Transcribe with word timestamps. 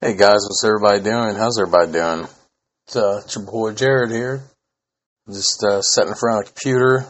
Hey 0.00 0.14
guys, 0.14 0.46
what's 0.46 0.62
everybody 0.64 1.00
doing? 1.00 1.34
How's 1.34 1.58
everybody 1.58 1.90
doing? 1.90 2.28
It's, 2.86 2.94
uh, 2.94 3.22
it's 3.24 3.34
your 3.34 3.44
boy 3.44 3.72
Jared 3.72 4.12
here. 4.12 4.44
Just 5.28 5.64
uh, 5.64 5.82
sitting 5.82 6.10
in 6.10 6.14
front 6.14 6.38
of 6.38 6.44
the 6.44 6.52
computer, 6.52 7.04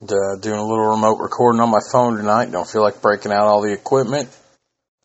and, 0.00 0.12
uh, 0.12 0.36
doing 0.40 0.60
a 0.60 0.64
little 0.64 0.90
remote 0.90 1.18
recording 1.18 1.60
on 1.60 1.72
my 1.72 1.80
phone 1.90 2.18
tonight. 2.18 2.52
Don't 2.52 2.68
feel 2.68 2.82
like 2.82 3.02
breaking 3.02 3.32
out 3.32 3.48
all 3.48 3.62
the 3.62 3.72
equipment. 3.72 4.28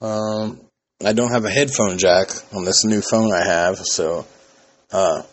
Um, 0.02 0.60
I 1.04 1.14
don't 1.14 1.32
have 1.32 1.46
a 1.46 1.50
headphone 1.50 1.98
jack 1.98 2.28
on 2.54 2.64
this 2.64 2.86
new 2.86 3.02
phone 3.02 3.34
I 3.34 3.44
have, 3.44 3.80
so 3.80 4.28
uh, 4.92 5.24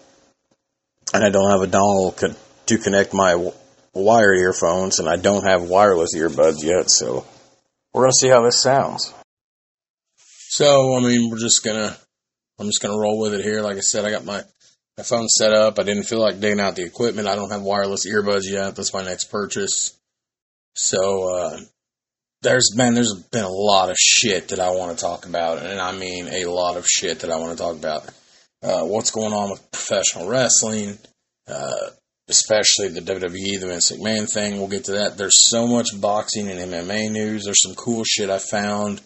and 1.12 1.22
I 1.22 1.28
don't 1.28 1.50
have 1.50 1.60
a 1.60 1.70
dongle 1.70 2.16
co- 2.16 2.34
to 2.68 2.78
connect 2.78 3.12
my 3.12 3.32
w- 3.32 3.52
wired 3.92 4.38
earphones, 4.38 4.98
and 4.98 5.10
I 5.10 5.16
don't 5.16 5.44
have 5.44 5.64
wireless 5.64 6.16
earbuds 6.16 6.64
yet. 6.64 6.88
So 6.88 7.26
we're 7.92 8.04
gonna 8.04 8.12
see 8.12 8.30
how 8.30 8.42
this 8.42 8.62
sounds. 8.62 9.12
So, 10.56 10.96
I 10.96 11.00
mean, 11.00 11.30
we're 11.30 11.40
just 11.40 11.64
gonna, 11.64 11.96
I'm 12.60 12.66
just 12.66 12.80
gonna 12.80 12.96
roll 12.96 13.18
with 13.18 13.34
it 13.34 13.42
here. 13.42 13.60
Like 13.60 13.76
I 13.76 13.80
said, 13.80 14.04
I 14.04 14.12
got 14.12 14.24
my, 14.24 14.40
my 14.96 15.02
phone 15.02 15.26
set 15.26 15.52
up. 15.52 15.80
I 15.80 15.82
didn't 15.82 16.04
feel 16.04 16.20
like 16.20 16.38
digging 16.38 16.60
out 16.60 16.76
the 16.76 16.84
equipment. 16.84 17.26
I 17.26 17.34
don't 17.34 17.50
have 17.50 17.62
wireless 17.62 18.06
earbuds 18.06 18.44
yet. 18.44 18.76
That's 18.76 18.94
my 18.94 19.02
next 19.02 19.32
purchase. 19.32 19.98
So, 20.76 21.34
uh, 21.34 21.58
there's 22.42 22.72
been, 22.76 22.94
there's 22.94 23.20
been 23.32 23.42
a 23.42 23.48
lot 23.48 23.90
of 23.90 23.96
shit 23.98 24.46
that 24.48 24.60
I 24.60 24.70
want 24.70 24.96
to 24.96 25.02
talk 25.02 25.26
about. 25.26 25.58
And 25.58 25.80
I 25.80 25.90
mean 25.90 26.28
a 26.28 26.44
lot 26.44 26.76
of 26.76 26.86
shit 26.86 27.18
that 27.20 27.32
I 27.32 27.38
want 27.38 27.58
to 27.58 27.60
talk 27.60 27.74
about. 27.74 28.08
Uh, 28.62 28.84
what's 28.84 29.10
going 29.10 29.32
on 29.32 29.50
with 29.50 29.72
professional 29.72 30.28
wrestling, 30.28 30.98
uh, 31.48 31.90
especially 32.28 32.90
the 32.90 33.00
WWE, 33.00 33.58
the 33.58 33.66
Vince 33.66 33.90
McMahon 33.90 34.32
thing. 34.32 34.58
We'll 34.58 34.68
get 34.68 34.84
to 34.84 34.92
that. 34.92 35.18
There's 35.18 35.50
so 35.50 35.66
much 35.66 36.00
boxing 36.00 36.48
and 36.48 36.60
MMA 36.60 37.10
news. 37.10 37.42
There's 37.44 37.60
some 37.60 37.74
cool 37.74 38.04
shit 38.04 38.30
I 38.30 38.38
found. 38.38 39.00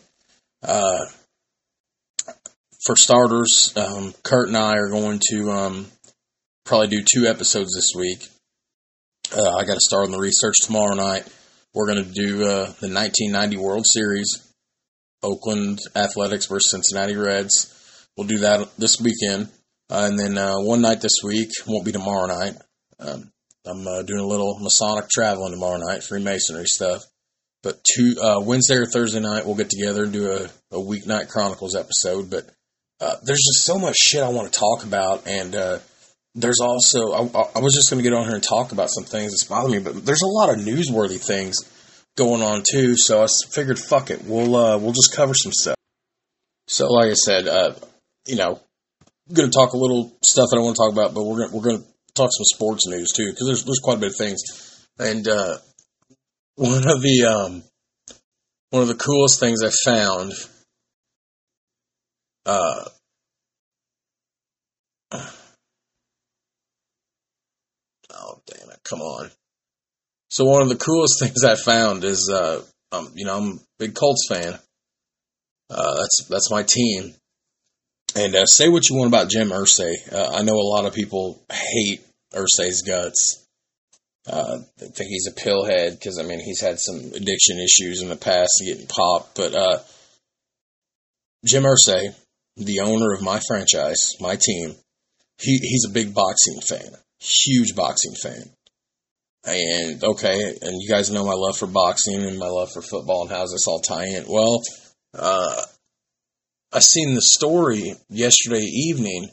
Uh, 0.62 1.06
for 2.88 2.96
starters, 2.96 3.74
um, 3.76 4.14
Kurt 4.22 4.48
and 4.48 4.56
I 4.56 4.78
are 4.78 4.88
going 4.88 5.20
to 5.32 5.50
um, 5.50 5.86
probably 6.64 6.86
do 6.86 7.04
two 7.04 7.26
episodes 7.26 7.74
this 7.74 7.92
week. 7.94 8.26
Uh, 9.30 9.56
I 9.56 9.64
got 9.66 9.74
to 9.74 9.80
start 9.80 10.06
on 10.06 10.10
the 10.10 10.18
research 10.18 10.54
tomorrow 10.62 10.94
night. 10.94 11.28
We're 11.74 11.92
going 11.92 12.02
to 12.02 12.10
do 12.10 12.44
uh, 12.44 12.64
the 12.80 12.88
1990 12.88 13.58
World 13.58 13.84
Series, 13.86 14.26
Oakland 15.22 15.80
Athletics 15.94 16.46
versus 16.46 16.70
Cincinnati 16.70 17.14
Reds. 17.14 17.74
We'll 18.16 18.26
do 18.26 18.38
that 18.38 18.70
this 18.78 18.98
weekend. 18.98 19.50
Uh, 19.90 20.08
and 20.08 20.18
then 20.18 20.38
uh, 20.38 20.54
one 20.56 20.80
night 20.80 21.02
this 21.02 21.20
week, 21.22 21.50
won't 21.66 21.84
be 21.84 21.92
tomorrow 21.92 22.26
night. 22.26 22.54
Um, 22.98 23.30
I'm 23.66 23.86
uh, 23.86 24.00
doing 24.00 24.20
a 24.20 24.26
little 24.26 24.58
Masonic 24.60 25.10
traveling 25.10 25.52
tomorrow 25.52 25.76
night, 25.76 26.04
Freemasonry 26.04 26.64
stuff. 26.64 27.02
But 27.62 27.84
two 27.84 28.14
uh, 28.18 28.40
Wednesday 28.40 28.76
or 28.76 28.86
Thursday 28.86 29.20
night, 29.20 29.44
we'll 29.44 29.56
get 29.56 29.68
together 29.68 30.04
and 30.04 30.12
do 30.12 30.32
a, 30.32 30.44
a 30.74 30.80
weeknight 30.80 31.28
Chronicles 31.28 31.76
episode. 31.76 32.30
But 32.30 32.48
uh, 33.00 33.16
there's 33.22 33.44
just 33.44 33.64
so 33.64 33.78
much 33.78 33.96
shit 33.96 34.22
I 34.22 34.28
want 34.28 34.52
to 34.52 34.58
talk 34.58 34.84
about, 34.84 35.26
and 35.26 35.54
uh, 35.54 35.78
there's 36.34 36.60
also 36.60 37.12
I, 37.12 37.20
I 37.56 37.60
was 37.60 37.74
just 37.74 37.90
going 37.90 38.02
to 38.02 38.08
get 38.08 38.16
on 38.16 38.24
here 38.24 38.34
and 38.34 38.42
talk 38.42 38.72
about 38.72 38.90
some 38.90 39.04
things 39.04 39.32
that's 39.32 39.44
bothering 39.44 39.72
me, 39.72 39.78
but 39.78 40.04
there's 40.04 40.22
a 40.22 40.26
lot 40.26 40.50
of 40.50 40.56
newsworthy 40.56 41.20
things 41.20 41.56
going 42.16 42.42
on 42.42 42.62
too. 42.68 42.94
So 42.96 43.22
I 43.22 43.26
figured, 43.52 43.78
fuck 43.78 44.10
it, 44.10 44.24
we'll 44.24 44.56
uh, 44.56 44.78
we'll 44.78 44.92
just 44.92 45.14
cover 45.14 45.34
some 45.34 45.52
stuff. 45.52 45.76
So, 46.66 46.86
like 46.88 47.10
I 47.10 47.14
said, 47.14 47.48
uh, 47.48 47.74
you 48.26 48.36
know, 48.36 48.60
I'm 49.28 49.34
going 49.34 49.50
to 49.50 49.54
talk 49.54 49.72
a 49.72 49.78
little 49.78 50.16
stuff 50.22 50.48
that 50.50 50.58
I 50.58 50.62
want 50.62 50.76
to 50.76 50.82
talk 50.82 50.92
about, 50.92 51.14
but 51.14 51.24
we're 51.24 51.38
gonna, 51.38 51.56
we're 51.56 51.64
going 51.64 51.78
to 51.78 51.86
talk 52.14 52.30
some 52.32 52.44
sports 52.44 52.86
news 52.86 53.12
too 53.12 53.30
because 53.30 53.46
there's 53.46 53.64
there's 53.64 53.80
quite 53.82 53.96
a 53.96 54.00
bit 54.00 54.10
of 54.10 54.16
things, 54.16 54.42
and 54.98 55.26
uh, 55.28 55.58
one 56.56 56.88
of 56.88 57.00
the 57.02 57.24
um, 57.24 57.62
one 58.70 58.82
of 58.82 58.88
the 58.88 58.94
coolest 58.94 59.40
things 59.40 59.62
I 59.62 59.70
found. 59.84 60.32
Uh, 62.46 62.84
oh 68.10 68.40
damn 68.46 68.70
it! 68.70 68.80
Come 68.84 69.00
on. 69.00 69.30
So 70.30 70.44
one 70.44 70.62
of 70.62 70.68
the 70.68 70.76
coolest 70.76 71.18
things 71.20 71.44
I 71.44 71.54
found 71.56 72.04
is, 72.04 72.30
uh, 72.32 72.62
um, 72.92 73.12
you 73.14 73.24
know, 73.24 73.36
I'm 73.36 73.52
a 73.52 73.58
big 73.78 73.94
Colts 73.94 74.26
fan. 74.28 74.58
Uh, 75.70 75.96
that's 75.96 76.26
that's 76.28 76.50
my 76.50 76.62
team. 76.62 77.14
And 78.16 78.34
uh, 78.34 78.46
say 78.46 78.68
what 78.68 78.88
you 78.88 78.96
want 78.96 79.08
about 79.08 79.28
Jim 79.28 79.50
Irsay. 79.50 80.12
Uh, 80.12 80.30
I 80.34 80.42
know 80.42 80.54
a 80.54 80.72
lot 80.74 80.86
of 80.86 80.94
people 80.94 81.42
hate 81.52 82.00
Irsay's 82.32 82.82
guts. 82.82 83.44
Uh, 84.26 84.58
they 84.78 84.86
think 84.86 85.10
he's 85.10 85.26
a 85.26 85.32
pillhead 85.32 85.92
because 85.92 86.18
I 86.18 86.22
mean 86.22 86.40
he's 86.40 86.60
had 86.60 86.78
some 86.78 86.96
addiction 86.96 87.58
issues 87.58 88.02
in 88.02 88.08
the 88.08 88.16
past, 88.16 88.62
getting 88.64 88.86
popped. 88.86 89.36
But 89.36 89.54
uh, 89.54 89.78
Jim 91.44 91.64
Irsay, 91.64 92.14
the 92.58 92.80
owner 92.80 93.12
of 93.12 93.22
my 93.22 93.40
franchise, 93.46 94.14
my 94.20 94.36
team, 94.36 94.74
he 95.38 95.58
he's 95.58 95.86
a 95.88 95.92
big 95.92 96.14
boxing 96.14 96.60
fan, 96.60 96.90
huge 97.18 97.74
boxing 97.74 98.14
fan. 98.22 98.50
And 99.44 100.02
okay, 100.02 100.42
and 100.60 100.82
you 100.82 100.88
guys 100.88 101.10
know 101.10 101.24
my 101.24 101.34
love 101.34 101.56
for 101.56 101.66
boxing 101.66 102.22
and 102.22 102.38
my 102.38 102.48
love 102.48 102.70
for 102.72 102.82
football 102.82 103.22
and 103.22 103.30
how's 103.30 103.52
this 103.52 103.66
all 103.66 103.80
tie 103.80 104.06
in? 104.06 104.24
Well, 104.28 104.62
uh, 105.14 105.62
I 106.72 106.80
seen 106.80 107.14
the 107.14 107.22
story 107.22 107.94
yesterday 108.10 108.64
evening. 108.64 109.30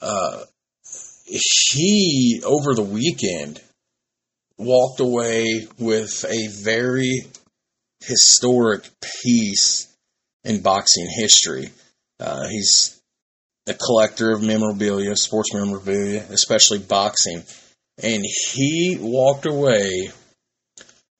Uh, 0.00 0.44
he 1.26 2.40
over 2.44 2.74
the 2.74 2.82
weekend 2.82 3.60
walked 4.56 5.00
away 5.00 5.66
with 5.78 6.24
a 6.24 6.48
very 6.48 7.26
historic 8.00 8.88
piece 9.22 9.88
in 10.44 10.62
boxing 10.62 11.08
history. 11.16 11.70
Uh, 12.20 12.48
he's 12.48 13.00
a 13.68 13.74
collector 13.74 14.32
of 14.32 14.42
memorabilia, 14.42 15.14
sports 15.16 15.52
memorabilia, 15.52 16.24
especially 16.30 16.78
boxing. 16.78 17.42
And 18.02 18.24
he 18.24 18.96
walked 19.00 19.46
away 19.46 20.10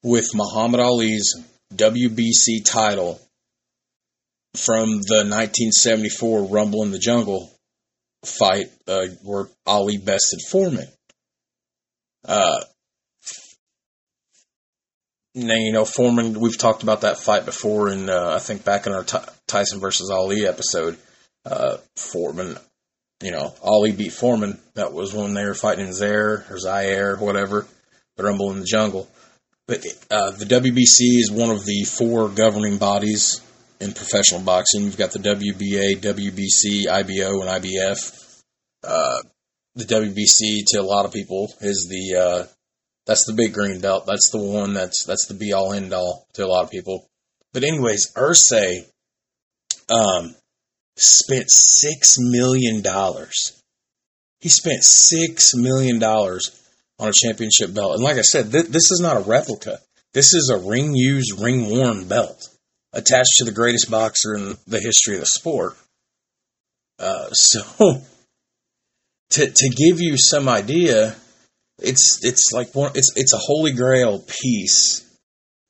with 0.03 0.25
Muhammad 0.33 0.79
Ali's 0.79 1.35
WBC 1.73 2.63
title 2.65 3.19
from 4.55 4.89
the 4.89 5.25
1974 5.25 6.45
Rumble 6.45 6.83
in 6.83 6.91
the 6.91 6.99
Jungle 6.99 7.51
fight 8.25 8.71
uh, 8.87 9.07
where 9.23 9.47
Ali 9.65 9.97
bested 9.97 10.39
Foreman. 10.49 10.87
Uh, 12.25 12.59
now, 15.35 15.55
you 15.55 15.71
know, 15.71 15.85
Foreman, 15.85 16.39
we've 16.39 16.57
talked 16.57 16.83
about 16.83 17.01
that 17.01 17.17
fight 17.19 17.45
before, 17.45 17.89
and 17.89 18.09
uh, 18.09 18.33
I 18.35 18.39
think 18.39 18.65
back 18.65 18.87
in 18.87 18.93
our 18.93 19.03
T- 19.03 19.17
Tyson 19.49 19.79
versus 19.79 20.09
Ali 20.09 20.45
episode, 20.45 20.97
uh, 21.45 21.77
Foreman, 21.95 22.57
you 23.21 23.31
know, 23.31 23.53
Ali 23.61 23.91
beat 23.91 24.13
Foreman. 24.13 24.59
That 24.75 24.93
was 24.93 25.13
when 25.13 25.33
they 25.33 25.45
were 25.45 25.53
fighting 25.53 25.87
in 25.87 25.93
Zaire 25.93 26.45
or 26.49 26.57
Zaire, 26.57 27.17
whatever, 27.17 27.67
the 28.15 28.23
Rumble 28.23 28.51
in 28.51 28.59
the 28.59 28.65
Jungle. 28.65 29.09
But 29.67 29.85
uh, 30.09 30.31
the 30.31 30.45
WBC 30.45 31.19
is 31.19 31.31
one 31.31 31.51
of 31.51 31.65
the 31.65 31.83
four 31.83 32.29
governing 32.29 32.77
bodies 32.77 33.41
in 33.79 33.93
professional 33.93 34.41
boxing. 34.41 34.83
You've 34.83 34.97
got 34.97 35.11
the 35.11 35.19
WBA, 35.19 35.97
WBC, 35.97 36.87
IBO, 36.87 37.41
and 37.41 37.63
IBF. 37.63 38.41
Uh, 38.83 39.19
the 39.75 39.85
WBC 39.85 40.63
to 40.67 40.81
a 40.81 40.83
lot 40.83 41.05
of 41.05 41.13
people 41.13 41.47
is 41.61 41.87
the 41.87 42.19
uh, 42.19 42.47
that's 43.05 43.25
the 43.25 43.33
big 43.33 43.53
green 43.53 43.79
belt. 43.79 44.05
That's 44.05 44.29
the 44.31 44.39
one 44.39 44.73
that's 44.73 45.03
that's 45.03 45.27
the 45.27 45.33
be 45.33 45.53
all 45.53 45.73
end 45.73 45.93
all 45.93 46.27
to 46.33 46.45
a 46.45 46.47
lot 46.47 46.63
of 46.63 46.71
people. 46.71 47.07
But 47.53 47.63
anyways, 47.63 48.13
Irsay 48.13 48.85
um, 49.89 50.35
spent 50.95 51.45
six 51.49 52.15
million 52.19 52.81
dollars. 52.81 53.61
He 54.41 54.49
spent 54.49 54.83
six 54.83 55.53
million 55.53 55.99
dollars 55.99 56.55
on 56.97 57.09
a 57.09 57.13
championship 57.13 57.73
belt, 57.73 57.95
and 57.95 58.03
like 58.03 58.17
I 58.17 58.21
said, 58.21 58.51
th- 58.51 58.67
this 58.67 58.91
is 58.91 58.99
not 59.01 59.17
a 59.17 59.21
replica. 59.21 59.79
This 60.13 60.33
is 60.33 60.51
a 60.53 60.57
ring 60.57 60.95
used, 60.95 61.41
ring 61.41 61.69
worn 61.69 62.07
belt 62.07 62.49
attached 62.93 63.35
to 63.37 63.45
the 63.45 63.51
greatest 63.51 63.91
boxer 63.91 64.35
in 64.35 64.57
the 64.67 64.79
history 64.79 65.15
of 65.15 65.21
the 65.21 65.27
sport. 65.27 65.77
Uh, 66.97 67.29
so, 67.29 67.61
to 69.31 69.51
to 69.53 69.69
give 69.69 70.01
you 70.01 70.15
some 70.17 70.49
idea, 70.49 71.15
it's 71.79 72.19
it's 72.23 72.51
like 72.51 72.73
one 72.75 72.91
it's 72.95 73.13
it's 73.15 73.33
a 73.33 73.37
holy 73.37 73.71
grail 73.71 74.19
piece 74.19 75.05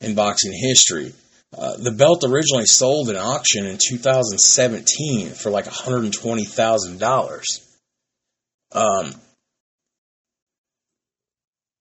in 0.01 0.15
boxing 0.15 0.53
history. 0.53 1.13
Uh, 1.57 1.77
the 1.77 1.91
belt 1.91 2.23
originally 2.23 2.65
sold 2.65 3.09
in 3.09 3.15
auction 3.15 3.65
in 3.65 3.77
2017 3.77 5.31
for 5.31 5.49
like 5.49 5.65
$120,000. 5.65 7.41
Um, 8.71 9.15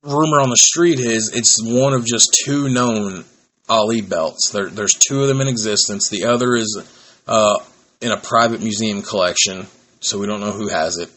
rumor 0.03 0.41
on 0.41 0.49
the 0.49 0.57
street 0.57 1.01
is 1.01 1.35
it's 1.35 1.63
one 1.63 1.93
of 1.93 2.07
just 2.07 2.35
two 2.45 2.71
known 2.71 3.27
Ali 3.69 4.01
belts. 4.01 4.51
There, 4.51 4.71
there's 4.71 4.95
two 4.95 5.21
of 5.23 5.29
them 5.29 5.43
in 5.43 5.49
existence. 5.49 6.09
The 6.09 6.25
other 6.25 6.55
is 6.55 6.83
uh, 7.27 7.59
in 8.01 8.11
a 8.11 8.17
private 8.17 8.63
museum 8.63 9.03
collection, 9.03 9.67
so 10.01 10.19
we 10.19 10.27
don't 10.27 10.41
know 10.41 10.53
who 10.53 10.69
has 10.69 10.97
it. 10.97 11.11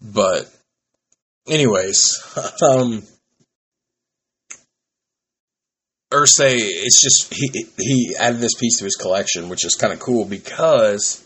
But, 0.00 0.52
anyways, 1.48 2.18
um, 2.68 3.04
Irsay, 6.14 6.54
it's 6.56 7.02
just 7.02 7.34
he 7.34 7.66
he 7.76 8.16
added 8.18 8.40
this 8.40 8.54
piece 8.54 8.78
to 8.78 8.84
his 8.84 8.96
collection, 8.96 9.48
which 9.48 9.64
is 9.64 9.74
kind 9.74 9.92
of 9.92 9.98
cool 9.98 10.24
because 10.24 11.24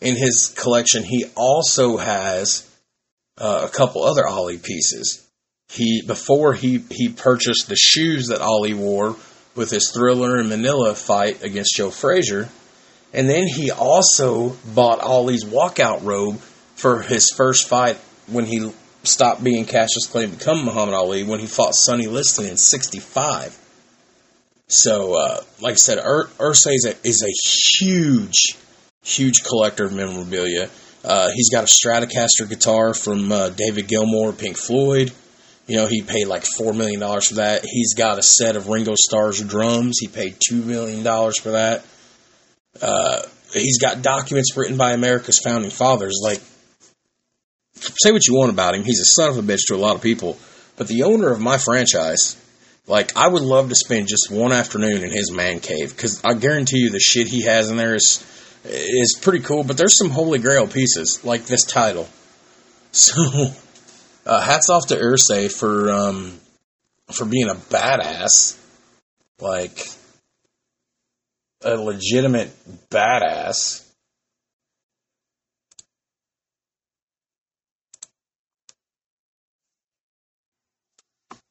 in 0.00 0.16
his 0.16 0.54
collection, 0.56 1.04
he 1.04 1.24
also 1.34 1.96
has 1.96 2.68
uh, 3.38 3.62
a 3.64 3.74
couple 3.74 4.04
other 4.04 4.26
Ali 4.26 4.58
pieces. 4.58 5.26
He 5.68 6.02
before 6.02 6.52
he 6.52 6.84
he 6.90 7.08
purchased 7.08 7.68
the 7.68 7.76
shoes 7.76 8.26
that 8.28 8.40
Ali 8.40 8.74
wore 8.74 9.16
with 9.54 9.70
his 9.70 9.90
Thrilla 9.94 10.38
and 10.38 10.48
Manila 10.48 10.94
fight 10.94 11.42
against 11.42 11.74
Joe 11.76 11.90
Frazier, 11.90 12.48
and 13.12 13.28
then 13.28 13.46
he 13.46 13.70
also 13.70 14.50
bought 14.74 15.00
Ali's 15.00 15.44
walkout 15.44 16.04
robe 16.04 16.38
for 16.74 17.02
his 17.02 17.30
first 17.30 17.68
fight 17.68 17.96
when 18.26 18.44
he 18.44 18.70
stopped 19.02 19.42
being 19.42 19.64
Cassius 19.64 20.06
Clay 20.06 20.24
and 20.24 20.38
become 20.38 20.64
Muhammad 20.64 20.94
Ali 20.94 21.24
when 21.24 21.40
he 21.40 21.46
fought 21.46 21.74
Sonny 21.74 22.06
Liston 22.06 22.44
in 22.44 22.56
'65. 22.56 23.58
So, 24.68 25.14
uh, 25.14 25.40
like 25.60 25.72
I 25.72 25.76
said, 25.76 25.98
Ur- 25.98 26.28
Irsay 26.38 26.74
is 26.74 26.86
a, 26.86 27.08
is 27.08 27.22
a 27.22 27.30
huge, 27.78 28.56
huge 29.04 29.44
collector 29.44 29.84
of 29.84 29.92
memorabilia. 29.92 30.68
Uh, 31.04 31.30
he's 31.32 31.50
got 31.50 31.62
a 31.62 31.68
Stratocaster 31.68 32.48
guitar 32.48 32.92
from 32.92 33.30
uh, 33.30 33.50
David 33.50 33.86
Gilmour, 33.86 34.32
Pink 34.32 34.56
Floyd. 34.56 35.12
You 35.68 35.76
know, 35.76 35.86
he 35.86 36.02
paid 36.02 36.26
like 36.26 36.42
$4 36.42 36.76
million 36.76 37.00
for 37.00 37.34
that. 37.34 37.64
He's 37.64 37.94
got 37.94 38.18
a 38.18 38.22
set 38.22 38.56
of 38.56 38.68
Ringo 38.68 38.94
Starr's 38.96 39.40
drums. 39.42 39.98
He 40.00 40.08
paid 40.08 40.36
$2 40.50 40.64
million 40.64 41.02
for 41.32 41.52
that. 41.52 41.84
Uh, 42.82 43.22
he's 43.52 43.78
got 43.78 44.02
documents 44.02 44.56
written 44.56 44.76
by 44.76 44.92
America's 44.92 45.40
founding 45.42 45.70
fathers. 45.70 46.20
Like, 46.22 46.40
say 47.74 48.10
what 48.12 48.26
you 48.26 48.34
want 48.34 48.50
about 48.50 48.74
him. 48.74 48.84
He's 48.84 49.00
a 49.00 49.04
son 49.04 49.30
of 49.30 49.38
a 49.38 49.42
bitch 49.42 49.66
to 49.68 49.74
a 49.74 49.76
lot 49.76 49.94
of 49.94 50.02
people. 50.02 50.38
But 50.76 50.88
the 50.88 51.04
owner 51.04 51.30
of 51.30 51.40
my 51.40 51.58
franchise, 51.58 52.36
like, 52.86 53.16
I 53.16 53.28
would 53.28 53.42
love 53.42 53.68
to 53.70 53.74
spend 53.74 54.08
just 54.08 54.30
one 54.30 54.52
afternoon 54.52 55.02
in 55.02 55.10
his 55.10 55.32
man 55.32 55.60
cave 55.60 55.90
because 55.90 56.22
I 56.24 56.34
guarantee 56.34 56.78
you 56.78 56.90
the 56.90 57.00
shit 57.00 57.26
he 57.26 57.42
has 57.42 57.70
in 57.70 57.76
there 57.76 57.94
is 57.94 58.24
is 58.64 59.18
pretty 59.20 59.40
cool. 59.40 59.64
But 59.64 59.76
there's 59.76 59.96
some 59.96 60.10
holy 60.10 60.38
grail 60.38 60.66
pieces 60.66 61.24
like 61.24 61.46
this 61.46 61.64
title. 61.64 62.08
So, 62.92 63.52
uh, 64.24 64.40
hats 64.40 64.70
off 64.70 64.86
to 64.86 64.96
Irsay 64.96 65.52
for 65.52 65.92
um, 65.92 66.40
for 67.12 67.26
being 67.26 67.50
a 67.50 67.54
badass, 67.54 68.58
like 69.38 69.86
a 71.62 71.76
legitimate 71.76 72.50
badass. 72.88 73.85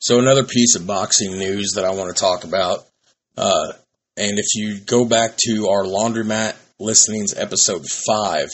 So 0.06 0.20
another 0.20 0.44
piece 0.44 0.76
of 0.76 0.86
boxing 0.86 1.40
news 1.40 1.72
that 1.74 1.84
I 1.84 1.96
want 1.96 2.16
to 2.16 2.22
talk 2.22 2.44
about, 2.44 2.86
uh, 3.36 3.72
and 4.16 4.38
if 4.38 4.46
you 4.54 4.78
go 4.80 5.04
back 5.04 5.36
to 5.48 5.70
our 5.70 5.84
laundromat 5.84 6.56
listenings 6.80 7.34
episode 7.36 7.88
five, 8.06 8.50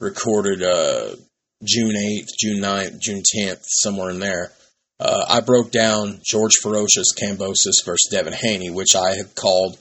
recorded 0.00 0.60
uh, 0.60 1.14
June 1.62 1.94
eighth, 1.94 2.26
June 2.36 2.60
9th, 2.60 2.98
June 2.98 3.22
tenth, 3.24 3.60
somewhere 3.62 4.10
in 4.10 4.18
there. 4.18 4.50
Uh, 4.98 5.24
I 5.28 5.38
broke 5.38 5.70
down 5.70 6.18
George 6.26 6.54
Ferocious 6.60 7.14
Kambosos 7.14 7.84
versus 7.84 8.08
Devin 8.10 8.32
Haney, 8.32 8.70
which 8.70 8.96
I 8.96 9.14
had 9.14 9.36
called 9.36 9.78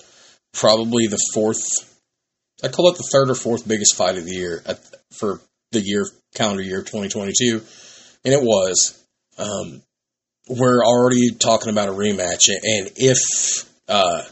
probably 0.53 1.07
the 1.07 1.19
fourth. 1.33 1.63
I 2.63 2.67
call 2.67 2.91
it 2.91 2.97
the 2.97 3.09
third 3.11 3.31
or 3.31 3.35
fourth 3.35 3.67
biggest 3.67 3.95
fight 3.95 4.19
of 4.19 4.25
the 4.25 4.35
year 4.35 4.61
at, 4.67 4.79
for 5.17 5.41
the 5.71 5.81
year 5.81 6.05
calendar 6.35 6.61
year 6.61 6.83
2022, 6.83 7.63
and 8.23 8.33
it 8.35 8.43
was. 8.43 9.03
Um, 9.39 9.81
we're 10.49 10.83
already 10.83 11.31
talking 11.31 11.69
about 11.69 11.89
a 11.89 11.93
rematch, 11.93 12.49
and 12.49 12.89
if 12.95 13.69
uh, 13.87 14.23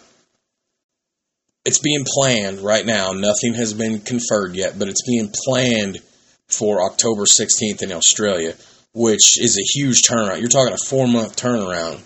it's 1.65 1.79
being 1.79 2.06
planned 2.06 2.59
right 2.59 2.85
now, 2.85 3.12
nothing 3.12 3.53
has 3.56 3.73
been 3.73 4.00
conferred 4.00 4.56
yet, 4.56 4.77
but 4.77 4.88
it's 4.88 5.06
being 5.07 5.31
planned 5.45 6.00
for 6.47 6.83
October 6.85 7.23
16th 7.23 7.81
in 7.81 7.91
Australia, 7.91 8.53
which 8.94 9.41
is 9.41 9.57
a 9.57 9.77
huge 9.77 10.01
turnaround. 10.03 10.39
You're 10.39 10.50
talking 10.50 10.73
a 10.73 10.77
four 10.77 11.07
month 11.07 11.35
turnaround, 11.35 12.00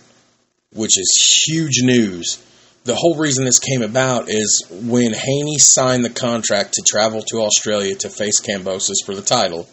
which 0.74 0.98
is 0.98 1.46
huge 1.46 1.82
news. 1.84 2.44
The 2.86 2.96
whole 2.96 3.18
reason 3.18 3.46
this 3.46 3.60
came 3.60 3.82
about 3.82 4.30
is 4.30 4.66
when 4.72 5.14
Haney 5.14 5.58
signed 5.60 6.06
the 6.06 6.10
contract 6.10 6.74
to 6.74 6.84
travel 6.88 7.22
to 7.24 7.42
Australia 7.42 7.94
to 7.96 8.10
face 8.10 8.42
Kambosos 8.42 9.06
for 9.06 9.14
the 9.14 9.22
title, 9.22 9.70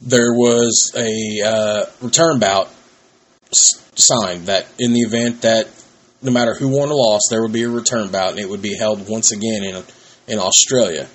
there 0.00 0.32
was 0.32 0.92
a 0.96 1.46
uh, 1.46 1.86
return 2.00 2.40
bout 2.40 2.70
signed 3.96 4.46
that 4.46 4.66
in 4.78 4.92
the 4.92 5.00
event 5.00 5.42
that 5.42 5.68
no 6.22 6.32
matter 6.32 6.54
who 6.54 6.68
won 6.68 6.90
or 6.90 6.94
lost, 6.94 7.28
there 7.30 7.42
would 7.42 7.52
be 7.52 7.62
a 7.62 7.68
return 7.68 8.10
bout, 8.10 8.30
and 8.30 8.38
it 8.38 8.48
would 8.48 8.62
be 8.62 8.76
held 8.76 9.08
once 9.08 9.32
again 9.32 9.62
in 9.62 9.82
in 10.26 10.38
Australia. 10.38 11.08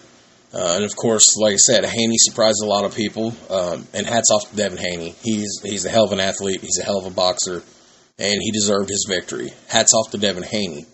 Uh, 0.53 0.73
and 0.75 0.83
of 0.83 0.95
course, 0.95 1.37
like 1.37 1.53
I 1.53 1.57
said, 1.57 1.85
Haney 1.85 2.17
surprised 2.17 2.61
a 2.63 2.67
lot 2.67 2.85
of 2.85 2.95
people. 2.95 3.35
Um, 3.49 3.87
and 3.93 4.07
hats 4.07 4.31
off 4.31 4.49
to 4.49 4.55
Devin 4.55 4.77
Haney. 4.77 5.15
He's 5.23 5.59
he's 5.63 5.85
a 5.85 5.89
hell 5.89 6.05
of 6.05 6.11
an 6.11 6.19
athlete. 6.19 6.61
He's 6.61 6.79
a 6.79 6.83
hell 6.83 6.99
of 6.99 7.05
a 7.05 7.15
boxer, 7.15 7.63
and 8.17 8.41
he 8.41 8.51
deserved 8.51 8.89
his 8.89 9.05
victory. 9.07 9.49
Hats 9.67 9.93
off 9.93 10.11
to 10.11 10.17
Devin 10.17 10.43
Haney. 10.43 10.85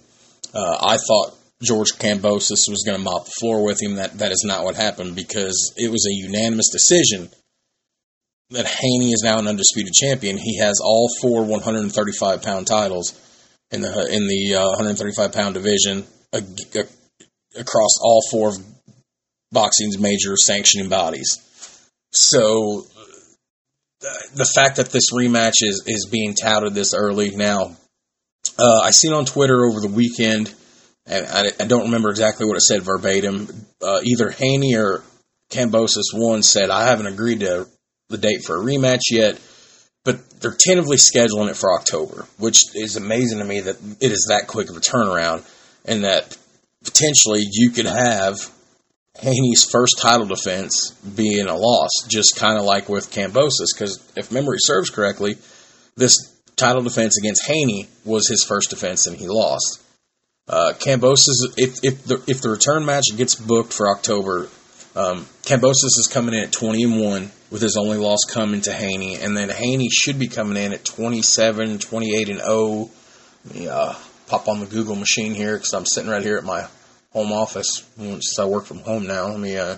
Uh, 0.54 0.78
I 0.82 0.98
thought 0.98 1.38
George 1.62 1.94
Kambosos 1.94 2.70
was 2.70 2.84
going 2.86 2.98
to 2.98 3.04
mop 3.04 3.26
the 3.26 3.32
floor 3.40 3.64
with 3.64 3.82
him. 3.82 3.96
That 3.96 4.18
that 4.20 4.32
is 4.32 4.44
not 4.46 4.64
what 4.64 4.76
happened 4.76 5.16
because 5.16 5.74
it 5.78 5.92
was 5.92 6.06
a 6.06 6.14
unanimous 6.14 6.70
decision 6.70 7.30
that 8.52 8.66
Haney 8.66 9.12
is 9.12 9.24
now 9.24 9.40
an 9.40 9.48
undisputed 9.48 9.94
champion. 9.94 10.38
He 10.38 10.60
has 10.60 10.80
all 10.84 11.10
four 11.22 11.44
135 11.44 12.44
pound 12.44 12.68
titles 12.68 13.20
in 13.72 13.82
the 13.82 13.90
in 13.90 14.28
the 14.28 14.56
uh, 14.56 14.68
135 14.70 15.34
pound 15.34 15.54
division 15.54 16.06
across 17.58 18.00
all 18.02 18.22
four 18.30 18.50
of 18.50 18.58
boxing's 19.52 19.98
major 19.98 20.36
sanctioning 20.38 20.90
bodies. 20.90 21.42
So 22.12 22.86
the 24.36 24.50
fact 24.56 24.78
that 24.78 24.92
this 24.92 25.12
rematch 25.12 25.56
is 25.62 25.84
is 25.88 26.08
being 26.12 26.36
touted 26.36 26.74
this 26.74 26.94
early 26.94 27.32
now, 27.32 27.76
uh, 28.60 28.80
I 28.84 28.92
seen 28.92 29.14
on 29.14 29.26
Twitter 29.26 29.66
over 29.66 29.80
the 29.80 29.94
weekend, 29.94 30.54
and 31.06 31.26
I, 31.26 31.64
I, 31.64 31.66
don't 31.66 31.86
remember 31.86 32.10
exactly 32.10 32.46
what 32.46 32.58
it 32.58 32.62
said 32.62 32.84
verbatim. 32.84 33.48
Uh, 33.82 34.02
either 34.04 34.30
Haney 34.30 34.76
or 34.76 35.04
Kambosos 35.50 36.14
one 36.14 36.44
said, 36.44 36.70
"I 36.70 36.86
haven't 36.86 37.08
agreed 37.08 37.40
to 37.40 37.68
the 38.10 38.18
date 38.18 38.44
for 38.46 38.56
a 38.56 38.64
rematch 38.64 39.02
yet, 39.12 39.40
but 40.04 40.40
they're 40.40 40.56
tentatively 40.58 40.98
scheduling 40.98 41.50
it 41.50 41.58
for 41.58 41.74
October, 41.74 42.28
which 42.38 42.76
is 42.76 42.96
amazing 42.96 43.40
to 43.40 43.46
me 43.46 43.62
that 43.62 43.78
it 44.00 44.12
is 44.12 44.28
that 44.30 44.48
quick 44.48 44.70
of 44.70 44.78
a 44.78 44.80
turnaround 44.80 45.44
and 45.86 46.04
that 46.04 46.38
potentially 46.84 47.44
you 47.52 47.72
could 47.72 47.86
have 47.88 48.38
Haney's 49.20 49.64
first 49.64 50.00
title 50.02 50.28
defense 50.28 50.92
being 51.16 51.48
a 51.48 51.56
loss, 51.56 51.90
just 52.08 52.36
kind 52.36 52.58
of 52.60 52.66
like 52.66 52.90
with 52.90 53.12
Kambosos, 53.12 53.74
because 53.74 54.00
if 54.16 54.32
memory 54.32 54.58
serves 54.60 54.90
correctly, 54.90 55.38
this 55.96 56.18
title 56.56 56.84
defense 56.84 57.18
against 57.18 57.48
Haney 57.48 57.88
was 58.04 58.28
his 58.28 58.44
first 58.44 58.70
defense 58.70 59.08
and 59.08 59.18
he 59.18 59.28
lost. 59.28 59.82
Uh, 60.48 60.74
Kambosos, 60.78 61.58
if 61.58 61.84
if 61.84 62.04
the 62.04 62.22
if 62.28 62.42
the 62.42 62.50
return 62.50 62.86
match 62.86 63.06
gets 63.16 63.36
booked 63.36 63.74
for 63.74 63.90
October, 63.90 64.50
um, 64.96 65.26
Kambosos 65.44 66.00
is 66.00 66.10
coming 66.12 66.34
in 66.34 66.44
at 66.44 66.52
twenty 66.52 66.84
and 66.84 67.00
one 67.00 67.32
with 67.52 67.62
his 67.62 67.78
only 67.78 67.98
loss 67.98 68.20
coming 68.28 68.62
to 68.62 68.74
Haney, 68.74 69.18
and 69.18 69.36
then 69.36 69.50
Haney 69.50 69.90
should 69.90 70.20
be 70.20 70.28
coming 70.28 70.62
in 70.62 70.74
at 70.74 70.84
27, 70.84 71.80
28 71.80 72.30
and 72.30 72.40
0. 72.40 72.90
Let 73.46 73.56
me 73.56 73.68
uh, 73.68 73.94
pop 74.28 74.48
on 74.48 74.60
the 74.60 74.66
Google 74.66 74.96
machine 74.96 75.34
here 75.34 75.56
because 75.56 75.74
I'm 75.74 75.86
sitting 75.86 76.10
right 76.10 76.24
here 76.24 76.38
at 76.38 76.44
my 76.44 76.68
home 77.12 77.32
office 77.32 77.88
since 77.98 78.38
I 78.40 78.46
work 78.46 78.66
from 78.66 78.80
home 78.80 79.08
now. 79.08 79.28
Let 79.28 79.40
me 79.40 79.58
uh, 79.58 79.78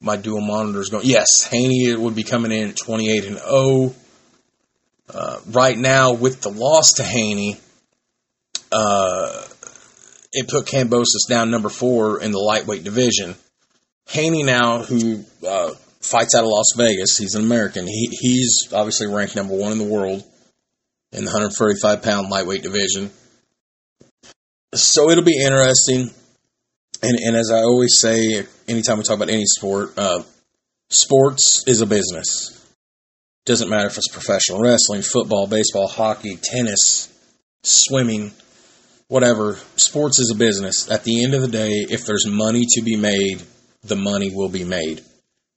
my 0.00 0.16
dual 0.16 0.40
monitors 0.40 0.90
going. 0.90 1.06
Yes, 1.06 1.44
Haney 1.50 1.96
would 1.96 2.14
be 2.14 2.22
coming 2.22 2.52
in 2.52 2.70
at 2.70 2.76
28 2.76 3.24
and 3.24 3.38
0. 3.38 3.94
Uh, 5.12 5.40
right 5.50 5.76
now, 5.76 6.12
with 6.12 6.42
the 6.42 6.50
loss 6.50 6.94
to 6.94 7.02
Haney, 7.02 7.58
uh, 8.70 9.44
it 10.32 10.48
put 10.48 10.66
Kambosos 10.66 11.26
down 11.28 11.50
number 11.50 11.70
four 11.70 12.20
in 12.20 12.30
the 12.30 12.38
lightweight 12.38 12.84
division. 12.84 13.34
Haney 14.08 14.42
now, 14.42 14.82
who 14.82 15.24
uh, 15.46 15.70
fights 16.00 16.34
out 16.34 16.44
of 16.44 16.50
Las 16.50 16.72
Vegas. 16.76 17.16
He's 17.16 17.34
an 17.34 17.44
American. 17.44 17.86
He 17.86 18.08
he's 18.10 18.72
obviously 18.72 19.06
ranked 19.06 19.36
number 19.36 19.54
one 19.54 19.72
in 19.72 19.78
the 19.78 19.84
world 19.84 20.24
in 21.12 21.24
the 21.24 21.30
135 21.30 22.02
pound 22.02 22.28
lightweight 22.30 22.62
division. 22.62 23.10
So 24.74 25.10
it'll 25.10 25.24
be 25.24 25.42
interesting. 25.42 26.10
And 27.02 27.18
and 27.18 27.36
as 27.36 27.50
I 27.52 27.58
always 27.58 27.98
say, 28.00 28.46
anytime 28.66 28.98
we 28.98 29.04
talk 29.04 29.16
about 29.16 29.30
any 29.30 29.44
sport, 29.46 29.96
uh, 29.98 30.22
sports 30.88 31.64
is 31.66 31.80
a 31.80 31.86
business. 31.86 32.54
Doesn't 33.44 33.70
matter 33.70 33.86
if 33.86 33.96
it's 33.96 34.08
professional 34.08 34.60
wrestling, 34.60 35.02
football, 35.02 35.46
baseball, 35.46 35.88
hockey, 35.88 36.38
tennis, 36.42 37.08
swimming, 37.62 38.32
whatever. 39.08 39.58
Sports 39.76 40.18
is 40.18 40.30
a 40.34 40.38
business. 40.38 40.90
At 40.90 41.04
the 41.04 41.24
end 41.24 41.34
of 41.34 41.42
the 41.42 41.48
day, 41.48 41.86
if 41.88 42.04
there's 42.04 42.26
money 42.26 42.64
to 42.70 42.82
be 42.82 42.96
made, 42.96 43.42
the 43.82 43.96
money 43.96 44.30
will 44.34 44.48
be 44.48 44.64
made 44.64 45.02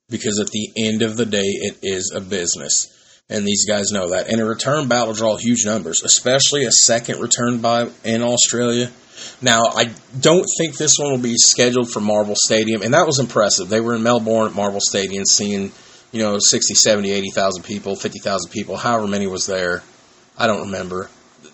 because 0.10 0.40
at 0.40 0.48
the 0.48 0.70
end 0.78 1.02
of 1.02 1.18
the 1.18 1.26
day, 1.26 1.40
it 1.46 1.78
is 1.82 2.12
a 2.16 2.22
business. 2.22 2.98
and 3.30 3.48
these 3.48 3.66
guys 3.66 3.94
know 3.94 4.10
that. 4.10 4.28
And 4.28 4.42
a 4.42 4.46
return 4.46 4.90
will 4.90 5.14
draw 5.14 5.38
huge 5.38 5.66
numbers, 5.66 6.04
especially 6.04 6.66
a 6.66 6.72
second 6.72 7.22
return 7.22 7.60
bout 7.60 7.94
in 8.04 8.22
Australia. 8.22 8.92
Now, 9.42 9.64
I 9.74 9.92
don't 10.20 10.46
think 10.58 10.76
this 10.76 10.96
one 11.00 11.12
will 11.12 11.18
be 11.18 11.38
scheduled 11.38 11.90
for 11.90 12.02
Marvel 12.02 12.36
Stadium, 12.36 12.82
and 12.82 12.94
that 12.94 13.08
was 13.08 13.20
impressive. 13.20 13.70
They 13.70 13.80
were 13.80 13.96
in 13.96 14.04
Melbourne 14.04 14.48
at 14.48 14.56
Marvel 14.56 14.82
Stadium, 14.82 15.24
seeing 15.26 15.72
you 16.12 16.22
know 16.22 16.38
60, 16.40 16.74
70, 16.76 17.12
80,000 17.12 17.64
people, 17.64 17.96
50,000 17.96 18.52
people, 18.52 18.76
however 18.76 19.08
many 19.08 19.28
was 19.28 19.46
there. 19.46 19.82
I 20.38 20.48
don't 20.48 20.64
remember. 20.64 21.10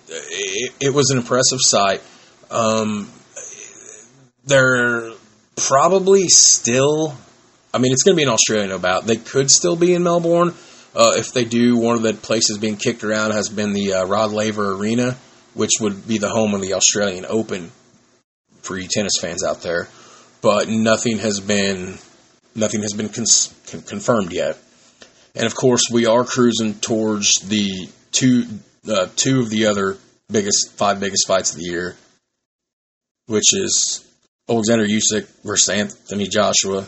It, 0.08 0.74
it 0.80 0.94
was 0.94 1.12
an 1.12 1.18
impressive 1.18 1.60
sight. 1.62 2.02
Um, 2.50 3.12
they're 4.46 5.12
probably 5.58 6.28
still. 6.30 7.16
I 7.74 7.80
mean, 7.80 7.92
it's 7.92 8.04
going 8.04 8.16
to 8.16 8.18
be 8.18 8.24
in 8.24 8.30
Australia, 8.30 8.68
no 8.68 8.80
doubt. 8.80 9.06
They 9.06 9.18
could 9.18 9.50
still 9.50 9.76
be 9.76 9.94
in 9.94 10.04
Melbourne. 10.04 10.54
Uh, 10.96 11.14
if 11.16 11.34
they 11.34 11.44
do, 11.44 11.78
one 11.78 11.96
of 11.96 12.02
the 12.02 12.14
places 12.14 12.58
being 12.58 12.78
kicked 12.78 13.04
around 13.04 13.32
has 13.32 13.50
been 13.50 13.74
the 13.74 13.94
uh, 13.94 14.06
Rod 14.06 14.32
Laver 14.32 14.74
Arena, 14.74 15.18
which 15.54 15.74
would 15.80 16.08
be 16.08 16.18
the 16.18 16.30
home 16.30 16.54
of 16.54 16.62
the 16.62 16.74
Australian 16.74 17.26
Open 17.28 17.72
for 18.62 18.78
you 18.78 18.88
tennis 18.90 19.20
fans 19.20 19.44
out 19.44 19.62
there. 19.62 19.88
But 20.42 20.70
nothing 20.70 21.20
has 21.20 21.40
been 21.40 21.98
nothing 22.56 22.82
has 22.82 22.94
been 22.94 23.10
cons- 23.10 23.54
con- 23.68 23.82
confirmed 23.82 24.32
yet. 24.32 24.58
And 25.36 25.46
of 25.46 25.56
course, 25.56 25.84
we 25.92 26.06
are 26.06 26.24
cruising 26.24 26.76
towards 26.76 27.34
the 27.48 27.90
two 28.12 28.46
uh, 28.90 29.08
two 29.16 29.42
of 29.42 29.50
the 29.50 29.68
other 29.68 29.98
biggest 30.32 30.72
five 30.74 31.00
biggest 31.00 31.28
fights 31.28 31.52
of 31.52 31.58
the 31.60 31.66
year, 31.66 31.96
which 33.28 33.54
is 33.54 34.07
Alexander 34.50 34.86
Usyk 34.86 35.28
versus 35.44 35.70
Anthony 35.70 36.28
Joshua, 36.28 36.86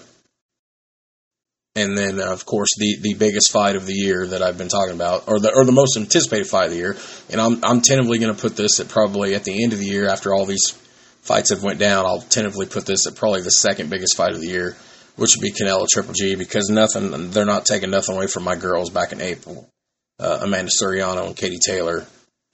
and 1.76 1.98
then 1.98 2.20
uh, 2.20 2.32
of 2.32 2.46
course 2.46 2.70
the, 2.78 2.98
the 3.02 3.14
biggest 3.16 3.52
fight 3.52 3.76
of 3.76 3.86
the 3.86 3.94
year 3.94 4.28
that 4.28 4.42
I've 4.42 4.58
been 4.58 4.70
talking 4.70 4.96
about, 4.96 5.28
or 5.28 5.40
the 5.40 5.54
or 5.54 5.66
the 5.66 5.72
most 5.72 5.98
anticipated 5.98 6.48
fight 6.48 6.66
of 6.66 6.72
the 6.72 6.78
year. 6.78 6.98
And 7.30 7.42
I'm 7.42 7.64
I'm 7.64 7.82
tentatively 7.82 8.20
going 8.20 8.34
to 8.34 8.42
put 8.42 8.56
this 8.56 8.80
at 8.80 8.88
probably 8.88 9.36
at 9.36 9.44
the 9.44 9.64
end 9.64 9.74
of 9.74 9.80
the 9.80 9.86
year 9.86 10.08
after 10.08 10.34
all 10.34 10.46
these 10.46 10.72
fights 11.22 11.50
have 11.50 11.64
went 11.64 11.80
down. 11.80 12.06
I'll 12.06 12.22
tentatively 12.22 12.66
put 12.66 12.86
this 12.86 13.08
at 13.08 13.16
probably 13.16 13.42
the 13.42 13.52
second 13.52 13.90
biggest 13.90 14.16
fight 14.16 14.34
of 14.34 14.42
the 14.42 14.48
year, 14.48 14.78
which 15.16 15.36
would 15.36 15.44
be 15.44 15.52
Canelo 15.52 15.86
Triple 15.88 16.14
G 16.14 16.36
because 16.36 16.70
nothing 16.70 17.32
they're 17.32 17.46
not 17.46 17.66
taking 17.66 17.92
nothing 17.92 18.16
away 18.16 18.28
from 18.28 18.44
my 18.44 18.56
girls 18.56 18.90
back 18.90 19.12
in 19.12 19.22
April, 19.22 19.70
uh, 20.20 20.40
Amanda 20.42 20.72
Serrano 20.74 21.28
and 21.28 21.36
Katie 21.36 21.60
Taylor 21.64 22.06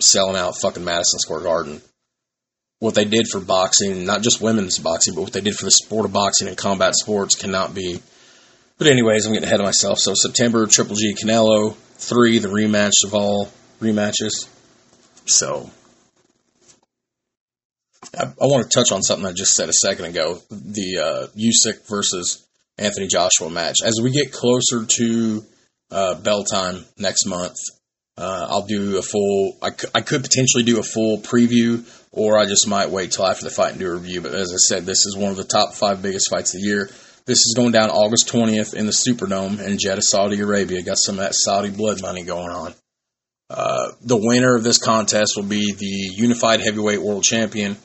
selling 0.01 0.35
out 0.35 0.59
fucking 0.59 0.83
Madison 0.83 1.19
Square 1.19 1.41
Garden 1.41 1.81
what 2.79 2.95
they 2.95 3.05
did 3.05 3.27
for 3.27 3.39
boxing, 3.39 4.05
not 4.05 4.21
just 4.21 4.41
women's 4.41 4.79
boxing, 4.79 5.15
but 5.15 5.21
what 5.21 5.33
they 5.33 5.41
did 5.41 5.55
for 5.55 5.65
the 5.65 5.71
sport 5.71 6.05
of 6.05 6.13
boxing 6.13 6.47
and 6.47 6.57
combat 6.57 6.95
sports 6.95 7.35
cannot 7.35 7.73
be. 7.73 8.01
But 8.77 8.87
anyways, 8.87 9.25
I'm 9.25 9.33
getting 9.33 9.47
ahead 9.47 9.61
of 9.61 9.65
myself. 9.65 9.99
So 9.99 10.13
September, 10.15 10.67
Triple 10.67 10.95
G 10.95 11.15
Canelo 11.15 11.75
three, 11.97 12.39
the 12.39 12.49
rematch 12.49 13.05
of 13.05 13.13
all 13.13 13.51
rematches. 13.79 14.47
So 15.25 15.69
I, 18.17 18.23
I 18.23 18.45
want 18.45 18.69
to 18.69 18.77
touch 18.77 18.91
on 18.91 19.01
something 19.01 19.25
I 19.25 19.31
just 19.31 19.55
said 19.55 19.69
a 19.69 19.73
second 19.73 20.05
ago: 20.05 20.41
the 20.49 20.99
uh, 20.99 21.27
Usyk 21.37 21.87
versus 21.87 22.45
Anthony 22.77 23.07
Joshua 23.07 23.49
match. 23.49 23.77
As 23.83 23.99
we 24.01 24.11
get 24.11 24.31
closer 24.31 24.85
to 24.85 25.45
uh, 25.91 26.15
bell 26.15 26.43
time 26.43 26.85
next 26.97 27.25
month, 27.25 27.55
uh, 28.17 28.47
I'll 28.49 28.65
do 28.65 28.97
a 28.97 29.01
full. 29.01 29.57
I, 29.61 29.71
c- 29.71 29.87
I 29.95 30.01
could 30.01 30.21
potentially 30.21 30.63
do 30.63 30.79
a 30.79 30.83
full 30.83 31.19
preview, 31.19 31.83
or 32.15 32.39
I 32.39 32.45
just 32.45 32.67
might 32.67 32.89
wait 32.89 33.11
till 33.11 33.27
after 33.27 33.43
the 33.43 33.51
fight 33.51 33.71
and 33.71 33.79
do 33.79 33.87
a 33.87 33.95
review. 33.95 34.21
But 34.21 34.33
as 34.33 34.51
I 34.51 34.57
said, 34.57 34.85
this 34.85 35.05
is 35.05 35.17
one 35.17 35.31
of 35.31 35.37
the 35.37 35.43
top 35.43 35.73
five 35.73 36.01
biggest 36.01 36.29
fights 36.29 36.55
of 36.55 36.61
the 36.61 36.67
year. 36.67 36.89
This 37.25 37.39
is 37.39 37.53
going 37.55 37.71
down 37.71 37.89
August 37.89 38.29
20th 38.29 38.73
in 38.73 38.85
the 38.85 38.91
Superdome 38.91 39.59
in 39.59 39.77
Jeddah, 39.77 40.01
Saudi 40.01 40.39
Arabia. 40.39 40.81
Got 40.81 40.97
some 40.97 41.15
of 41.15 41.21
that 41.21 41.33
Saudi 41.35 41.71
blood 41.71 42.01
money 42.01 42.23
going 42.23 42.49
on. 42.49 42.73
Uh, 43.49 43.91
the 44.01 44.17
winner 44.17 44.55
of 44.55 44.63
this 44.63 44.77
contest 44.77 45.33
will 45.35 45.43
be 45.43 45.73
the 45.73 46.15
unified 46.15 46.61
heavyweight 46.61 47.01
world 47.01 47.23
champion. 47.23 47.77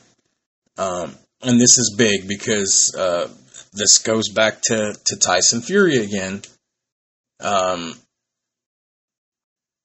Um, 0.77 1.15
and 1.41 1.59
this 1.59 1.77
is 1.77 1.95
big 1.97 2.27
because 2.27 2.95
uh, 2.97 3.27
this 3.73 3.97
goes 3.99 4.29
back 4.29 4.61
to, 4.63 4.95
to 5.05 5.15
Tyson 5.17 5.61
Fury 5.61 5.97
again. 5.97 6.41
Um, 7.39 7.95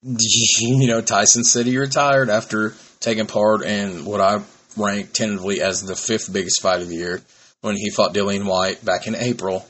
you 0.60 0.86
know, 0.86 1.00
Tyson 1.00 1.44
said 1.44 1.66
he 1.66 1.78
retired 1.78 2.30
after 2.30 2.74
taking 3.00 3.26
part 3.26 3.62
in 3.62 4.04
what 4.04 4.20
I 4.20 4.42
rank 4.76 5.12
tentatively 5.12 5.60
as 5.60 5.82
the 5.82 5.96
fifth 5.96 6.32
biggest 6.32 6.60
fight 6.60 6.82
of 6.82 6.88
the 6.88 6.96
year 6.96 7.22
when 7.60 7.76
he 7.76 7.90
fought 7.90 8.14
Dillian 8.14 8.44
Whyte 8.44 8.84
back 8.84 9.06
in 9.06 9.14
April 9.14 9.66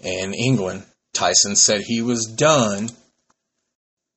in 0.00 0.34
England. 0.34 0.84
Tyson 1.14 1.56
said 1.56 1.80
he 1.80 2.02
was 2.02 2.26
done, 2.26 2.90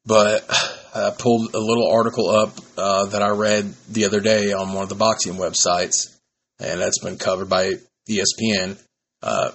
but 0.05 0.45
I 0.93 1.11
pulled 1.11 1.53
a 1.53 1.59
little 1.59 1.89
article 1.91 2.29
up 2.29 2.57
uh, 2.77 3.05
that 3.07 3.21
I 3.21 3.29
read 3.29 3.73
the 3.89 4.05
other 4.05 4.19
day 4.19 4.51
on 4.51 4.73
one 4.73 4.83
of 4.83 4.89
the 4.89 4.95
boxing 4.95 5.33
websites, 5.33 6.17
and 6.59 6.81
that's 6.81 6.99
been 6.99 7.17
covered 7.17 7.49
by 7.49 7.73
ESPN. 8.09 8.77
Uh, 9.23 9.51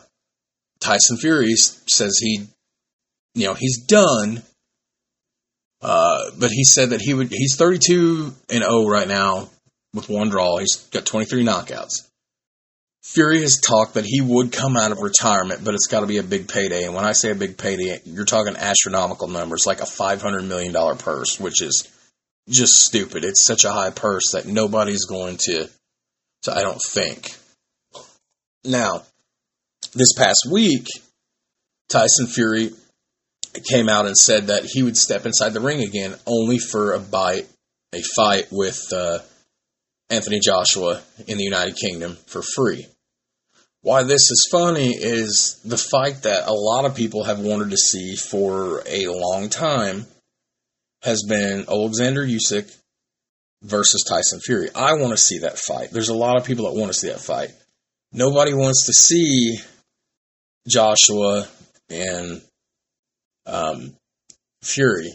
Tyson 0.81 1.19
Fury 1.19 1.55
says 1.55 2.19
he, 2.21 2.47
you 3.35 3.47
know, 3.47 3.55
he's 3.55 3.85
done, 3.85 4.43
uh, 5.83 6.31
but 6.39 6.51
he 6.51 6.65
said 6.65 6.91
that 6.91 7.01
he 7.01 7.15
would. 7.15 7.29
He's 7.31 7.57
32 7.57 8.35
and 8.51 8.65
0 8.65 8.87
right 8.87 9.09
now 9.09 9.49
with 9.95 10.09
one 10.09 10.29
draw. 10.29 10.59
He's 10.59 10.77
got 10.91 11.07
23 11.07 11.45
knockouts. 11.45 12.07
Fury 13.03 13.41
has 13.43 13.61
talked 13.61 13.95
that 13.95 14.05
he 14.05 14.21
would 14.21 14.51
come 14.51 14.77
out 14.77 14.91
of 14.91 14.99
retirement, 14.99 15.65
but 15.65 15.75
it's 15.75 15.87
got 15.87 16.01
to 16.01 16.07
be 16.07 16.19
a 16.19 16.25
big 16.25 16.49
payday. 16.49 16.85
And 16.85 16.95
when 16.95 17.05
I 17.05 17.13
say 17.13 17.31
a 17.31 17.37
big 17.37 17.57
payday, 17.57 18.01
you're 18.05 18.25
talking 18.25 18.57
astronomical 18.57 19.29
numbers, 19.29 19.65
like 19.65 19.81
a 19.81 19.85
$500 19.85 20.45
million 20.45 20.75
purse, 20.99 21.39
which 21.39 21.63
is 21.63 21.89
just 22.49 22.73
stupid. 22.73 23.25
It's 23.25 23.47
such 23.47 23.65
a 23.65 23.71
high 23.71 23.91
purse 23.91 24.33
that 24.33 24.47
nobody's 24.47 25.05
going 25.05 25.37
to, 25.43 25.69
to 26.43 26.53
I 26.53 26.63
don't 26.63 26.81
think. 26.83 27.37
Now, 28.65 29.05
this 29.95 30.13
past 30.15 30.49
week, 30.51 30.87
Tyson 31.89 32.27
Fury 32.27 32.73
came 33.65 33.89
out 33.89 34.07
and 34.07 34.17
said 34.17 34.49
that 34.49 34.65
he 34.65 34.83
would 34.83 34.97
step 34.97 35.27
inside 35.27 35.53
the 35.53 35.61
ring 35.61 35.83
again 35.83 36.15
only 36.27 36.59
for 36.59 36.93
a 36.93 36.99
bite, 36.99 37.47
a 37.93 38.03
fight 38.17 38.49
with 38.51 38.81
uh, 38.93 39.19
Anthony 40.11 40.41
Joshua 40.41 41.03
in 41.27 41.39
the 41.39 41.45
United 41.45 41.77
Kingdom 41.77 42.17
for 42.27 42.43
free. 42.43 42.87
Why 43.83 44.03
this 44.03 44.31
is 44.31 44.49
funny 44.51 44.91
is 44.91 45.61
the 45.65 45.79
fight 45.79 46.23
that 46.23 46.49
a 46.49 46.53
lot 46.53 46.85
of 46.85 46.97
people 46.97 47.25
have 47.25 47.39
wanted 47.39 47.71
to 47.71 47.77
see 47.77 48.17
for 48.17 48.83
a 48.87 49.07
long 49.07 49.49
time 49.49 50.07
has 51.03 51.23
been 51.29 51.67
Alexander 51.69 52.27
Usyk 52.27 52.75
versus 53.63 54.05
Tyson 54.09 54.41
Fury. 54.41 54.71
I 54.75 54.95
want 54.95 55.13
to 55.13 55.17
see 55.17 55.39
that 55.39 55.59
fight. 55.59 55.91
There's 55.93 56.09
a 56.09 56.15
lot 56.15 56.37
of 56.37 56.45
people 56.45 56.65
that 56.65 56.79
want 56.79 56.93
to 56.93 56.99
see 56.99 57.09
that 57.09 57.21
fight. 57.21 57.51
Nobody 58.13 58.55
wants 58.55 58.87
to 58.87 58.93
see 58.93 59.59
Joshua 60.67 61.47
and 61.89 62.43
um, 63.47 63.95
Fury. 64.63 65.13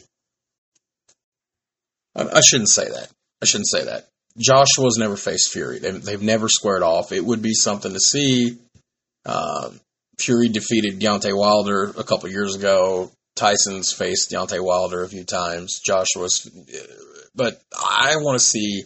I, 2.16 2.28
I 2.36 2.42
shouldn't 2.42 2.70
say 2.70 2.86
that. 2.86 3.10
I 3.42 3.46
shouldn't 3.46 3.70
say 3.70 3.86
that. 3.86 4.08
Joshua's 4.38 4.98
never 4.98 5.18
faced 5.18 5.52
Fury. 5.52 5.80
They've, 5.80 6.02
they've 6.02 6.22
never 6.22 6.48
squared 6.48 6.84
off. 6.84 7.12
It 7.12 7.26
would 7.26 7.42
be 7.42 7.54
something 7.54 7.94
to 7.94 8.00
see. 8.00 8.58
Uh, 9.26 9.72
Fury 10.20 10.50
defeated 10.50 11.00
Deontay 11.00 11.38
Wilder 11.38 11.92
a 11.98 12.04
couple 12.04 12.30
years 12.30 12.56
ago. 12.56 13.12
Tyson's 13.36 13.94
faced 13.94 14.32
Deontay 14.32 14.64
Wilder 14.64 15.04
a 15.04 15.10
few 15.10 15.24
times. 15.24 15.80
Joshua's, 15.84 16.50
but 17.36 17.62
I 17.74 18.18
want 18.18 18.40
to 18.40 18.44
see. 18.44 18.84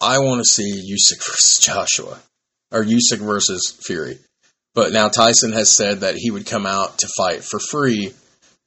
I 0.00 0.20
want 0.20 0.40
to 0.40 0.44
see 0.44 0.94
Usyk 0.94 1.18
versus 1.26 1.58
Joshua, 1.60 2.18
or 2.70 2.84
Usyk 2.84 3.18
versus 3.18 3.76
Fury. 3.84 4.18
But 4.78 4.92
now 4.92 5.08
Tyson 5.08 5.50
has 5.54 5.74
said 5.76 6.02
that 6.02 6.14
he 6.14 6.30
would 6.30 6.46
come 6.46 6.64
out 6.64 6.98
to 6.98 7.08
fight 7.16 7.42
for 7.42 7.58
free. 7.58 8.14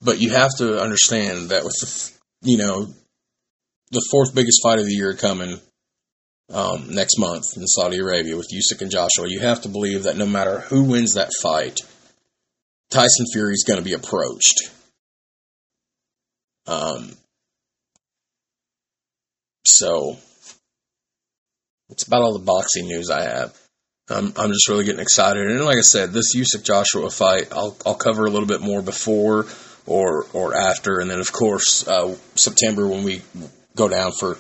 But 0.02 0.20
you 0.20 0.32
have 0.32 0.54
to 0.58 0.78
understand 0.78 1.52
that 1.52 1.64
with 1.64 1.74
the, 1.80 2.12
you 2.42 2.58
know, 2.58 2.88
the 3.92 4.06
fourth 4.12 4.36
biggest 4.36 4.60
fight 4.62 4.80
of 4.80 4.86
the 4.86 4.94
year 4.94 5.14
coming 5.14 5.58
um, 6.54 6.90
next 6.90 7.18
month 7.18 7.56
in 7.56 7.66
Saudi 7.66 8.00
Arabia 8.00 8.36
with 8.36 8.50
Usyk 8.54 8.82
and 8.82 8.92
Joshua, 8.92 9.30
you 9.30 9.40
have 9.40 9.62
to 9.62 9.70
believe 9.70 10.04
that 10.04 10.18
no 10.18 10.26
matter 10.26 10.60
who 10.60 10.84
wins 10.84 11.14
that 11.14 11.32
fight, 11.42 11.80
Tyson 12.90 13.26
Fury 13.32 13.54
is 13.54 13.64
going 13.66 13.80
to 13.80 13.86
be 13.86 13.94
approached. 13.94 14.70
Um, 16.68 17.14
so 19.64 20.18
it's 21.90 22.04
about 22.04 22.22
all 22.22 22.34
the 22.34 22.44
boxing 22.44 22.90
news 22.90 23.10
I 23.10 23.22
have. 23.22 23.61
I'm 24.12 24.34
I'm 24.38 24.52
just 24.52 24.68
really 24.68 24.86
getting 24.86 25.02
excited, 25.02 25.48
and 25.48 25.66
like 25.66 25.78
I 25.78 25.82
said, 25.82 26.12
this 26.12 26.36
Usyk 26.36 26.64
Joshua 26.64 27.10
fight, 27.10 27.48
I'll 27.52 27.76
I'll 27.86 27.96
cover 27.96 28.26
a 28.26 28.30
little 28.30 28.48
bit 28.48 28.62
more 28.62 28.82
before 28.82 29.46
or 29.86 30.26
or 30.34 30.56
after, 30.56 31.00
and 31.00 31.10
then 31.10 31.20
of 31.20 31.32
course 31.32 31.88
uh, 31.88 32.16
September 32.36 32.88
when 32.88 33.04
we 33.04 33.22
go 33.76 33.88
down 33.88 34.12
for 34.12 34.38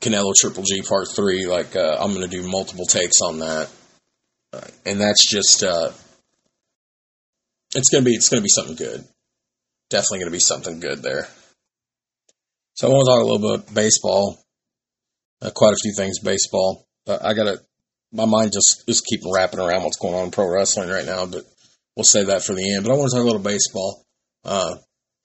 Canelo 0.00 0.32
Triple 0.34 0.62
G 0.62 0.82
Part 0.82 1.08
Three. 1.14 1.46
Like 1.46 1.76
uh, 1.76 1.98
I'm 2.00 2.14
going 2.14 2.28
to 2.28 2.36
do 2.36 2.48
multiple 2.48 2.86
takes 2.86 3.20
on 3.22 3.40
that, 3.40 3.70
uh, 4.52 4.60
and 4.86 5.00
that's 5.00 5.28
just 5.28 5.62
uh, 5.62 5.90
it's 7.74 7.90
going 7.90 8.04
to 8.04 8.08
be 8.08 8.14
it's 8.14 8.28
going 8.28 8.40
to 8.40 8.44
be 8.44 8.48
something 8.48 8.76
good. 8.76 9.04
Definitely 9.90 10.18
going 10.20 10.32
to 10.32 10.36
be 10.36 10.40
something 10.40 10.80
good 10.80 11.02
there. 11.02 11.28
So 12.74 12.88
I 12.88 12.90
want 12.92 13.06
to 13.06 13.10
talk 13.10 13.20
a 13.20 13.26
little 13.26 13.58
bit 13.58 13.74
baseball. 13.74 14.38
Uh, 15.42 15.50
quite 15.54 15.72
a 15.72 15.78
few 15.82 15.94
things 15.96 16.18
baseball. 16.20 16.86
Uh, 17.06 17.18
I 17.22 17.32
got 17.32 17.44
to, 17.44 17.60
my 18.12 18.24
mind 18.24 18.52
just 18.52 18.84
is 18.88 19.00
keeping 19.00 19.32
wrapping 19.32 19.60
around 19.60 19.84
what's 19.84 19.98
going 19.98 20.14
on 20.14 20.24
in 20.24 20.30
pro 20.30 20.48
wrestling 20.48 20.88
right 20.88 21.04
now, 21.04 21.26
but 21.26 21.44
we'll 21.96 22.04
save 22.04 22.26
that 22.26 22.42
for 22.42 22.54
the 22.54 22.74
end. 22.74 22.84
But 22.84 22.92
I 22.92 22.96
want 22.96 23.10
to 23.10 23.16
talk 23.16 23.22
a 23.22 23.26
little 23.26 23.42
baseball. 23.42 24.02
Uh, 24.44 24.76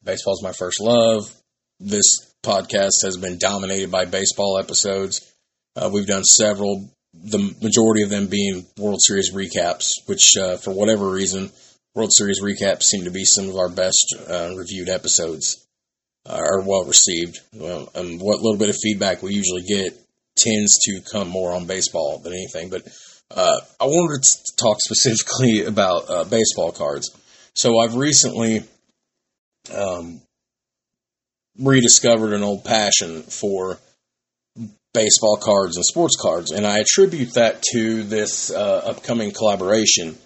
baseball 0.03 0.33
is 0.33 0.43
my 0.43 0.51
first 0.51 0.79
love. 0.79 1.33
This 1.79 2.05
podcast 2.43 3.03
has 3.03 3.17
been 3.17 3.37
dominated 3.37 3.91
by 3.91 4.05
baseball 4.05 4.59
episodes. 4.59 5.33
Uh, 5.75 5.89
we've 5.91 6.07
done 6.07 6.23
several, 6.23 6.89
the 7.13 7.55
majority 7.61 8.03
of 8.03 8.09
them 8.09 8.27
being 8.27 8.65
World 8.77 9.01
Series 9.01 9.33
recaps, 9.33 9.85
which, 10.05 10.37
uh, 10.37 10.57
for 10.57 10.71
whatever 10.71 11.09
reason, 11.09 11.51
World 11.95 12.13
Series 12.13 12.41
recaps 12.41 12.83
seem 12.83 13.05
to 13.05 13.11
be 13.11 13.25
some 13.25 13.49
of 13.49 13.55
our 13.57 13.69
best 13.69 14.15
uh, 14.29 14.51
reviewed 14.55 14.89
episodes, 14.89 15.65
uh, 16.25 16.35
are 16.35 16.61
well 16.61 16.85
received. 16.85 17.39
Well, 17.53 17.89
and 17.95 18.21
what 18.21 18.41
little 18.41 18.57
bit 18.57 18.69
of 18.69 18.77
feedback 18.81 19.21
we 19.21 19.33
usually 19.33 19.63
get 19.63 20.04
tends 20.35 20.77
to 20.85 21.01
come 21.11 21.29
more 21.29 21.53
on 21.53 21.65
baseball 21.65 22.19
than 22.19 22.33
anything. 22.33 22.69
But 22.69 22.87
uh, 23.31 23.59
I 23.79 23.85
wanted 23.85 24.23
to 24.23 24.55
talk 24.57 24.77
specifically 24.81 25.63
about 25.65 26.09
uh, 26.09 26.23
baseball 26.25 26.71
cards. 26.71 27.09
So 27.53 27.79
I've 27.79 27.95
recently 27.95 28.63
um, 29.73 30.21
rediscovered 31.57 32.33
an 32.33 32.43
old 32.43 32.63
passion 32.63 33.23
for 33.23 33.77
baseball 34.93 35.37
cards 35.37 35.75
and 35.75 35.85
sports 35.85 36.15
cards, 36.21 36.51
and 36.51 36.65
I 36.65 36.79
attribute 36.79 37.33
that 37.33 37.61
to 37.73 38.03
this 38.03 38.51
uh, 38.51 38.81
upcoming 38.85 39.31
collaboration 39.31 40.17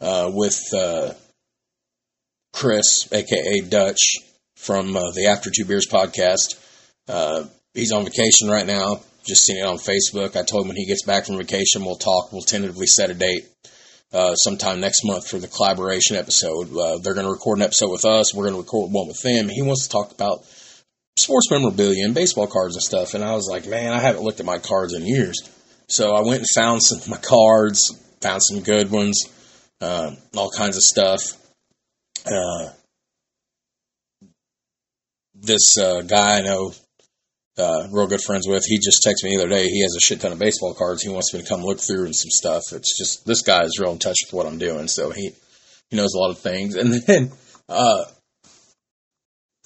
uh, 0.00 0.30
with 0.32 0.60
uh, 0.72 1.14
Chris, 2.52 3.08
aka 3.12 3.60
Dutch, 3.68 4.16
from 4.56 4.96
uh, 4.96 5.10
the 5.12 5.26
After 5.26 5.50
Two 5.50 5.64
Beers 5.64 5.86
podcast. 5.90 6.60
He's 7.72 7.90
on 7.90 8.04
vacation 8.04 8.48
right 8.48 8.66
now. 8.66 9.00
Just 9.24 9.44
seen 9.44 9.58
it 9.58 9.66
on 9.66 9.78
Facebook. 9.78 10.36
I 10.36 10.42
told 10.42 10.64
him 10.64 10.68
when 10.68 10.76
he 10.76 10.86
gets 10.86 11.04
back 11.04 11.26
from 11.26 11.38
vacation, 11.38 11.84
we'll 11.84 11.96
talk. 11.96 12.32
We'll 12.32 12.42
tentatively 12.42 12.86
set 12.86 13.10
a 13.10 13.14
date 13.14 13.46
uh, 14.12 14.34
sometime 14.34 14.80
next 14.80 15.04
month 15.04 15.28
for 15.28 15.38
the 15.38 15.48
collaboration 15.48 16.16
episode. 16.16 16.74
Uh, 16.76 16.98
they're 16.98 17.14
going 17.14 17.26
to 17.26 17.32
record 17.32 17.58
an 17.58 17.64
episode 17.64 17.90
with 17.90 18.04
us. 18.04 18.34
We're 18.34 18.44
going 18.44 18.54
to 18.54 18.60
record 18.60 18.92
one 18.92 19.08
with 19.08 19.20
them. 19.22 19.48
He 19.48 19.62
wants 19.62 19.84
to 19.84 19.92
talk 19.92 20.12
about 20.12 20.44
sports 21.18 21.50
memorabilia 21.50 22.04
and 22.04 22.14
baseball 22.14 22.46
cards 22.46 22.76
and 22.76 22.82
stuff. 22.82 23.14
And 23.14 23.24
I 23.24 23.34
was 23.34 23.48
like, 23.50 23.66
man, 23.66 23.92
I 23.92 24.00
haven't 24.00 24.22
looked 24.22 24.40
at 24.40 24.46
my 24.46 24.58
cards 24.58 24.92
in 24.92 25.06
years. 25.06 25.36
So 25.88 26.14
I 26.14 26.20
went 26.20 26.40
and 26.40 26.46
found 26.54 26.82
some 26.82 26.98
of 26.98 27.08
my 27.08 27.18
cards, 27.18 27.80
found 28.20 28.42
some 28.42 28.60
good 28.60 28.90
ones, 28.90 29.20
uh, 29.80 30.12
all 30.36 30.50
kinds 30.50 30.76
of 30.76 30.82
stuff. 30.82 31.20
Uh, 32.26 32.70
this 35.34 35.76
uh, 35.78 36.00
guy 36.02 36.38
I 36.38 36.40
know, 36.42 36.72
uh, 37.56 37.86
real 37.92 38.06
good 38.06 38.22
friends 38.22 38.48
with, 38.48 38.64
he 38.66 38.78
just 38.78 39.06
texted 39.06 39.24
me 39.24 39.36
the 39.36 39.42
other 39.42 39.48
day. 39.48 39.68
He 39.68 39.82
has 39.82 39.94
a 39.96 40.00
shit 40.00 40.20
ton 40.20 40.32
of 40.32 40.38
baseball 40.38 40.74
cards. 40.74 41.02
He 41.02 41.08
wants 41.08 41.32
me 41.32 41.40
to 41.40 41.48
come 41.48 41.62
look 41.62 41.78
through 41.78 42.06
and 42.06 42.16
some 42.16 42.30
stuff. 42.30 42.62
It's 42.72 42.98
just 42.98 43.26
this 43.26 43.42
guy 43.42 43.62
is 43.64 43.78
real 43.80 43.92
in 43.92 43.98
touch 43.98 44.16
with 44.24 44.32
what 44.32 44.46
I'm 44.46 44.58
doing, 44.58 44.88
so 44.88 45.10
he 45.10 45.30
he 45.90 45.96
knows 45.96 46.14
a 46.14 46.18
lot 46.18 46.30
of 46.30 46.38
things. 46.38 46.74
And 46.74 46.92
then 47.06 47.32
uh, 47.68 48.04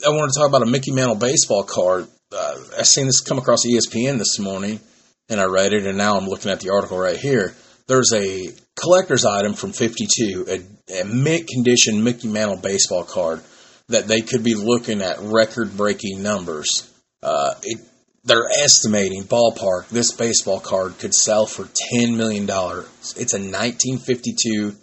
I 0.06 0.10
wanted 0.10 0.32
to 0.32 0.38
talk 0.38 0.48
about 0.48 0.62
a 0.62 0.70
Mickey 0.70 0.92
Mantle 0.92 1.16
baseball 1.16 1.64
card. 1.64 2.06
Uh, 2.30 2.56
I 2.78 2.82
seen 2.82 3.06
this 3.06 3.20
come 3.20 3.38
across 3.38 3.66
ESPN 3.66 4.18
this 4.18 4.38
morning, 4.38 4.80
and 5.28 5.40
I 5.40 5.44
read 5.44 5.72
it, 5.72 5.86
and 5.86 5.96
now 5.96 6.16
I'm 6.16 6.28
looking 6.28 6.50
at 6.50 6.60
the 6.60 6.70
article 6.70 6.98
right 6.98 7.16
here. 7.16 7.54
There's 7.86 8.12
a 8.14 8.50
collector's 8.78 9.24
item 9.24 9.54
from 9.54 9.72
52, 9.72 10.46
a, 10.48 11.00
a 11.00 11.04
mint 11.04 11.48
condition 11.48 12.04
Mickey 12.04 12.28
Mantle 12.28 12.58
baseball 12.58 13.04
card 13.04 13.42
that 13.88 14.06
they 14.06 14.20
could 14.20 14.44
be 14.44 14.54
looking 14.54 15.00
at 15.00 15.18
record 15.20 15.76
breaking 15.76 16.22
numbers. 16.22 16.87
Uh, 17.22 17.54
it, 17.62 17.80
they're 18.24 18.48
estimating 18.62 19.24
ballpark 19.24 19.88
this 19.88 20.12
baseball 20.12 20.60
card 20.60 20.98
could 20.98 21.14
sell 21.14 21.46
for 21.46 21.64
$10 21.94 22.16
million. 22.16 22.44
It's 22.44 23.34
a 23.34 23.40
1952 23.40 24.74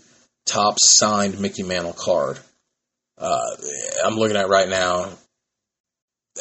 Topps 0.46 0.98
signed 0.98 1.40
Mickey 1.40 1.64
Mantle 1.64 1.94
card. 1.94 2.40
Uh, 3.18 3.56
I'm 4.04 4.16
looking 4.16 4.38
at 4.38 4.50
right 4.50 4.70
now. 4.70 5.10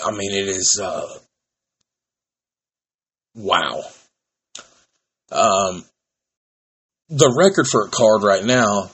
I 0.05 0.11
mean, 0.11 0.33
it 0.33 0.49
is 0.49 0.81
uh, 0.83 1.07
wow. 3.35 3.83
Um, 5.31 5.85
the 7.09 7.35
record 7.38 7.66
for 7.66 7.87
a 7.87 7.90
card 7.90 8.23
right 8.23 8.45
now 8.45 8.90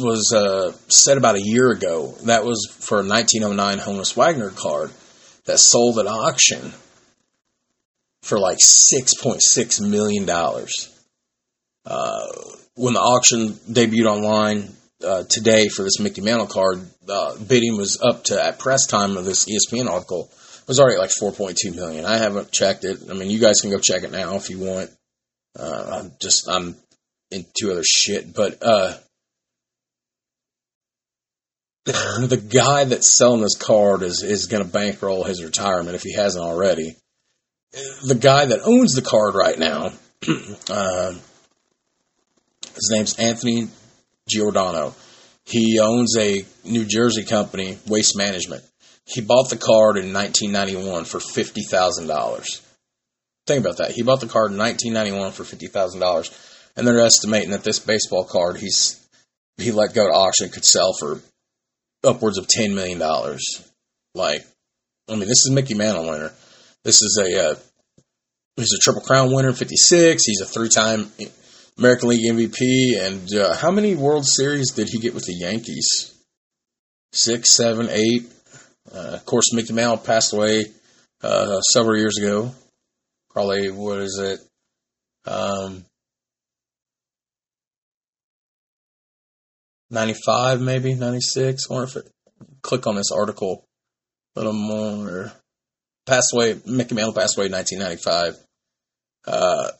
was 0.00 0.32
uh, 0.34 0.72
set 0.88 1.18
about 1.18 1.36
a 1.36 1.42
year 1.42 1.70
ago. 1.70 2.14
That 2.24 2.44
was 2.44 2.66
for 2.80 3.00
a 3.00 3.06
1909 3.06 3.78
Honus 3.78 4.16
Wagner 4.16 4.50
card 4.50 4.90
that 5.48 5.58
sold 5.58 5.98
at 5.98 6.06
auction 6.06 6.72
for 8.20 8.38
like 8.38 8.58
$6.6 8.58 9.88
million. 9.88 10.28
Uh, 11.86 12.26
when 12.74 12.92
the 12.92 13.00
auction 13.00 13.52
debuted 13.70 14.06
online 14.06 14.68
uh, 15.02 15.24
today 15.24 15.68
for 15.68 15.82
this 15.82 15.98
Mickey 16.00 16.20
Mantle 16.20 16.46
card, 16.46 16.86
uh, 17.08 17.36
bidding 17.38 17.78
was 17.78 17.98
up 18.02 18.24
to, 18.24 18.44
at 18.44 18.58
press 18.58 18.86
time 18.86 19.16
of 19.16 19.24
this 19.24 19.46
ESPN 19.46 19.88
article, 19.88 20.30
was 20.66 20.78
already 20.78 20.98
like 20.98 21.10
4.2 21.10 21.74
million. 21.74 22.04
I 22.04 22.18
haven't 22.18 22.52
checked 22.52 22.84
it. 22.84 22.98
I 23.10 23.14
mean, 23.14 23.30
you 23.30 23.38
guys 23.38 23.62
can 23.62 23.70
go 23.70 23.78
check 23.78 24.02
it 24.02 24.12
now 24.12 24.36
if 24.36 24.50
you 24.50 24.58
want. 24.58 24.90
Uh, 25.58 26.00
I'm 26.02 26.12
just, 26.20 26.46
I'm 26.46 26.76
into 27.30 27.72
other 27.72 27.84
shit, 27.84 28.34
but, 28.34 28.58
uh, 28.62 28.94
the 31.88 32.36
guy 32.36 32.84
that's 32.84 33.16
selling 33.16 33.40
this 33.40 33.56
card 33.56 34.02
is, 34.02 34.22
is 34.22 34.46
going 34.46 34.62
to 34.62 34.70
bankroll 34.70 35.24
his 35.24 35.42
retirement 35.42 35.94
if 35.94 36.02
he 36.02 36.12
hasn't 36.12 36.44
already. 36.44 36.96
The 38.04 38.14
guy 38.14 38.44
that 38.46 38.60
owns 38.62 38.92
the 38.92 39.02
card 39.02 39.34
right 39.34 39.58
now, 39.58 39.92
uh, 40.70 41.12
his 42.74 42.90
name's 42.92 43.18
Anthony 43.18 43.68
Giordano. 44.28 44.94
He 45.44 45.80
owns 45.80 46.14
a 46.18 46.44
New 46.64 46.84
Jersey 46.84 47.24
company, 47.24 47.78
Waste 47.86 48.18
Management. 48.18 48.64
He 49.06 49.22
bought 49.22 49.48
the 49.48 49.56
card 49.56 49.96
in 49.96 50.12
1991 50.12 51.06
for 51.06 51.20
fifty 51.20 51.62
thousand 51.62 52.06
dollars. 52.06 52.60
Think 53.46 53.64
about 53.64 53.78
that. 53.78 53.92
He 53.92 54.02
bought 54.02 54.20
the 54.20 54.26
card 54.26 54.52
in 54.52 54.58
1991 54.58 55.32
for 55.32 55.44
fifty 55.44 55.68
thousand 55.68 56.00
dollars, 56.00 56.30
and 56.76 56.86
they're 56.86 57.00
estimating 57.00 57.52
that 57.52 57.64
this 57.64 57.78
baseball 57.78 58.24
card 58.24 58.58
he's 58.58 59.02
he 59.56 59.72
let 59.72 59.94
go 59.94 60.06
to 60.06 60.12
auction 60.12 60.50
could 60.50 60.66
sell 60.66 60.92
for 60.92 61.20
upwards 62.04 62.38
of 62.38 62.48
ten 62.48 62.74
million 62.74 62.98
dollars. 62.98 63.42
Like, 64.14 64.44
I 65.08 65.12
mean, 65.12 65.20
this 65.28 65.44
is 65.46 65.50
Mickey 65.50 65.74
Mantle 65.74 66.08
winner. 66.08 66.32
This 66.84 67.02
is 67.02 67.20
a 67.22 67.50
uh, 67.50 67.54
he's 68.56 68.72
a 68.72 68.78
Triple 68.78 69.02
Crown 69.02 69.34
winner, 69.34 69.52
fifty 69.52 69.76
six. 69.76 70.24
He's 70.24 70.40
a 70.40 70.46
three 70.46 70.68
time 70.68 71.10
American 71.78 72.08
League 72.08 72.30
MVP. 72.30 72.98
And 73.00 73.32
uh, 73.34 73.54
how 73.56 73.70
many 73.70 73.94
World 73.94 74.26
Series 74.26 74.72
did 74.72 74.88
he 74.88 74.98
get 74.98 75.14
with 75.14 75.24
the 75.24 75.34
Yankees? 75.34 76.14
Six, 77.12 77.54
seven, 77.54 77.88
eight. 77.90 78.30
Uh, 78.92 79.12
of 79.14 79.24
course, 79.24 79.52
Mickey 79.52 79.72
Mantle 79.72 79.98
passed 79.98 80.32
away 80.32 80.66
uh, 81.22 81.60
several 81.60 81.96
years 81.96 82.18
ago. 82.18 82.52
Probably 83.30 83.70
what 83.70 83.98
is 84.00 84.18
it? 84.18 84.40
Um, 85.30 85.84
95 89.90 90.60
maybe 90.60 90.94
96 90.94 91.64
I 91.70 91.74
wonder 91.74 91.88
if 91.88 91.96
it 91.96 92.12
click 92.62 92.86
on 92.86 92.96
this 92.96 93.10
article 93.10 93.64
a 94.36 94.40
little 94.40 94.52
more. 94.52 95.32
Passed 96.06 96.32
away 96.34 96.60
mickey 96.66 96.94
mantle 96.94 97.12
passed 97.12 97.36
away 97.36 97.46
in 97.46 97.52
1995 97.52 98.44
uh, 99.26 99.70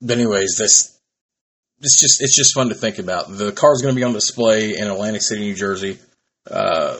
but 0.00 0.16
anyways 0.16 0.56
this 0.58 0.98
it's 1.80 2.00
just 2.00 2.22
it's 2.22 2.36
just 2.36 2.54
fun 2.54 2.70
to 2.70 2.74
think 2.74 2.98
about. 2.98 3.28
The 3.28 3.52
car 3.52 3.72
is 3.72 3.82
going 3.82 3.94
to 3.94 3.98
be 3.98 4.04
on 4.04 4.12
display 4.12 4.76
in 4.76 4.88
atlantic 4.88 5.22
city 5.22 5.42
new 5.42 5.54
jersey 5.54 5.98
uh, 6.50 6.98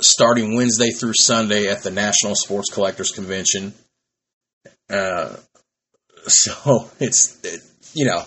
starting 0.00 0.56
wednesday 0.56 0.90
through 0.90 1.12
sunday 1.14 1.68
at 1.68 1.82
the 1.82 1.90
national 1.90 2.34
sports 2.34 2.72
collectors 2.72 3.10
convention. 3.10 3.74
Uh, 4.88 5.36
so 6.26 6.90
it's 7.00 7.38
it, 7.44 7.60
you 7.94 8.06
know 8.06 8.24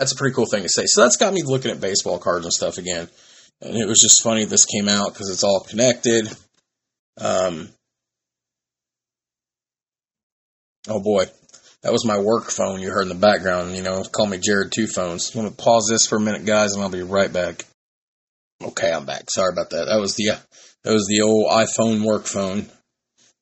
that's 0.00 0.12
a 0.12 0.16
pretty 0.16 0.34
cool 0.34 0.46
thing 0.46 0.62
to 0.62 0.68
say. 0.68 0.84
So 0.86 1.02
that's 1.02 1.18
got 1.18 1.34
me 1.34 1.42
looking 1.44 1.70
at 1.70 1.80
baseball 1.80 2.18
cards 2.18 2.46
and 2.46 2.52
stuff 2.52 2.78
again. 2.78 3.06
And 3.60 3.76
it 3.76 3.86
was 3.86 4.00
just 4.00 4.22
funny 4.22 4.46
this 4.46 4.64
came 4.64 4.88
out 4.88 5.12
because 5.12 5.28
it's 5.28 5.44
all 5.44 5.60
connected. 5.60 6.26
Um, 7.20 7.68
oh 10.88 11.02
boy, 11.02 11.26
that 11.82 11.92
was 11.92 12.06
my 12.06 12.18
work 12.18 12.50
phone 12.50 12.80
you 12.80 12.90
heard 12.90 13.02
in 13.02 13.10
the 13.10 13.14
background. 13.14 13.76
You 13.76 13.82
know, 13.82 14.02
call 14.04 14.26
me 14.26 14.38
Jared 14.38 14.72
Two 14.72 14.86
Phones. 14.86 15.34
I'm 15.34 15.42
gonna 15.42 15.54
pause 15.54 15.86
this 15.90 16.06
for 16.06 16.16
a 16.16 16.20
minute, 16.20 16.46
guys, 16.46 16.72
and 16.72 16.82
I'll 16.82 16.88
be 16.88 17.02
right 17.02 17.30
back. 17.30 17.66
Okay, 18.62 18.90
I'm 18.90 19.04
back. 19.04 19.30
Sorry 19.30 19.52
about 19.52 19.68
that. 19.70 19.84
That 19.84 20.00
was 20.00 20.14
the 20.16 20.30
that 20.84 20.94
was 20.94 21.06
the 21.08 21.20
old 21.20 21.50
iPhone 21.50 22.06
work 22.06 22.24
phone. 22.24 22.70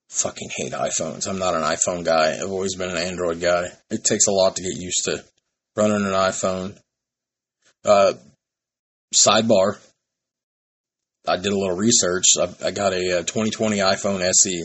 Fucking 0.09 0.51
hate 0.57 0.73
iPhones. 0.73 1.29
I'm 1.29 1.39
not 1.39 1.55
an 1.55 1.63
iPhone 1.63 2.05
guy. 2.05 2.33
I've 2.33 2.51
always 2.51 2.75
been 2.75 2.91
an 2.91 2.97
Android 2.97 3.41
guy. 3.41 3.67
It 3.91 4.03
takes 4.03 4.27
a 4.27 4.33
lot 4.33 4.57
to 4.57 4.63
get 4.63 4.75
used 4.75 5.05
to 5.05 5.23
running 5.79 6.05
an 6.05 6.13
iPhone. 6.13 6.77
Uh, 7.85 8.15
sidebar. 9.15 9.79
I 11.27 11.37
did 11.37 11.53
a 11.53 11.59
little 11.59 11.77
research. 11.77 12.25
I, 12.39 12.67
I 12.67 12.71
got 12.71 12.93
a, 12.93 13.21
a 13.21 13.25
2020 13.25 13.79
iPhone 13.79 14.21
SE. 14.21 14.65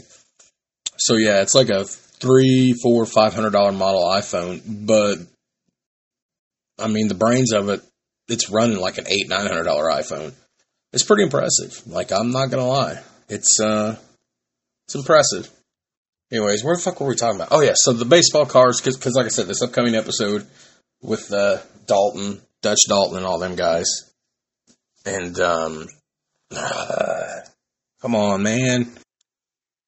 So 0.98 1.16
yeah, 1.16 1.42
it's 1.42 1.56
like 1.56 1.70
a 1.70 1.86
three, 1.86 2.74
four, 2.82 3.06
five 3.06 3.34
hundred 3.34 3.52
dollar 3.52 3.72
model 3.72 4.04
iPhone, 4.06 4.62
but 4.86 5.18
I 6.80 6.88
mean 6.88 7.08
the 7.08 7.16
brains 7.16 7.52
of 7.52 7.70
it, 7.70 7.82
it's 8.30 8.50
running 8.50 8.80
like 8.80 8.98
an 8.98 9.08
eight, 9.08 9.28
nine 9.28 9.48
hundred 9.48 9.64
dollar 9.64 9.86
iPhone. 9.86 10.34
It's 10.94 11.04
pretty 11.04 11.24
impressive. 11.24 11.86
Like 11.88 12.12
I'm 12.12 12.32
not 12.32 12.50
gonna 12.50 12.68
lie, 12.68 13.02
it's 13.28 13.60
uh, 13.60 13.98
it's 14.88 14.96
impressive. 14.96 15.50
Anyways, 16.32 16.64
where 16.64 16.76
the 16.76 16.82
fuck 16.82 17.00
were 17.00 17.08
we 17.08 17.16
talking 17.16 17.36
about? 17.36 17.50
Oh 17.52 17.62
yeah, 17.62 17.74
so 17.76 17.92
the 17.94 18.06
baseball 18.06 18.46
cards, 18.46 18.80
because 18.80 19.16
like 19.16 19.26
I 19.26 19.30
said, 19.30 19.48
this 19.48 19.62
upcoming 19.62 19.96
episode 19.96 20.48
with 21.04 21.32
uh, 21.32 21.58
Dalton, 21.86 22.42
Dutch 22.62 22.80
Dalton, 22.88 23.18
and 23.18 23.26
all 23.26 23.38
them 23.38 23.56
guys, 23.56 23.86
and 25.06 25.40
um, 25.40 25.88
uh, 26.56 27.26
come 28.02 28.16
on, 28.16 28.42
man. 28.42 28.92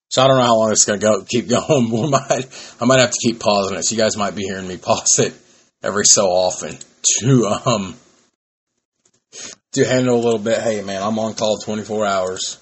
So 0.09 0.23
I 0.23 0.27
don't 0.27 0.37
know 0.37 0.43
how 0.43 0.57
long 0.57 0.71
it's 0.71 0.85
gonna 0.85 0.99
go. 0.99 1.23
Keep 1.23 1.49
going. 1.49 1.89
We 1.89 2.09
might, 2.09 2.75
I 2.79 2.85
might 2.85 2.99
have 2.99 3.11
to 3.11 3.27
keep 3.27 3.39
pausing 3.39 3.77
it. 3.77 3.83
So 3.83 3.95
you 3.95 4.01
guys 4.01 4.17
might 4.17 4.35
be 4.35 4.43
hearing 4.43 4.67
me 4.67 4.77
pause 4.77 5.19
it 5.19 5.33
every 5.81 6.05
so 6.05 6.27
often 6.27 6.77
to 7.21 7.45
um 7.65 7.95
to 9.73 9.85
handle 9.85 10.15
a 10.15 10.23
little 10.23 10.39
bit. 10.39 10.61
Hey, 10.61 10.81
man, 10.81 11.01
I'm 11.01 11.19
on 11.19 11.33
call 11.33 11.57
24 11.57 12.05
hours. 12.05 12.57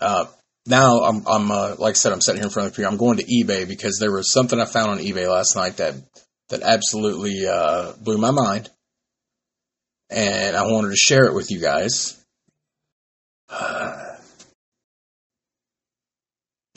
Uh, 0.00 0.26
now 0.66 1.00
I'm, 1.02 1.26
I'm 1.26 1.50
uh, 1.50 1.74
like 1.78 1.90
I 1.90 1.94
said, 1.94 2.12
I'm 2.12 2.20
sitting 2.20 2.40
here 2.40 2.46
in 2.46 2.50
front 2.50 2.68
of 2.68 2.72
the 2.72 2.76
computer. 2.76 2.90
I'm 2.90 2.96
going 2.96 3.18
to 3.18 3.24
eBay 3.24 3.66
because 3.66 3.98
there 3.98 4.12
was 4.12 4.32
something 4.32 4.58
I 4.58 4.64
found 4.64 4.92
on 4.92 4.98
eBay 4.98 5.28
last 5.28 5.56
night 5.56 5.78
that 5.78 5.94
that 6.50 6.62
absolutely 6.62 7.46
uh, 7.46 7.92
blew 8.00 8.18
my 8.18 8.30
mind, 8.30 8.70
and 10.10 10.56
I 10.56 10.66
wanted 10.66 10.90
to 10.90 10.96
share 10.96 11.24
it 11.24 11.34
with 11.34 11.50
you 11.50 11.60
guys. 11.60 12.22
I 13.50 14.16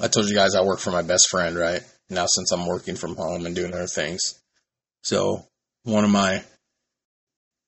told 0.10 0.28
you 0.28 0.36
guys 0.36 0.56
I 0.56 0.64
work 0.64 0.80
for 0.80 0.92
my 0.92 1.02
best 1.02 1.30
friend, 1.30 1.56
right? 1.56 1.82
Now 2.10 2.26
since 2.28 2.52
I'm 2.52 2.66
working 2.66 2.96
from 2.96 3.16
home 3.16 3.46
and 3.46 3.56
doing 3.56 3.74
other 3.74 3.88
things. 3.88 4.40
So 5.02 5.46
one 5.84 6.04
of 6.04 6.10
my 6.10 6.44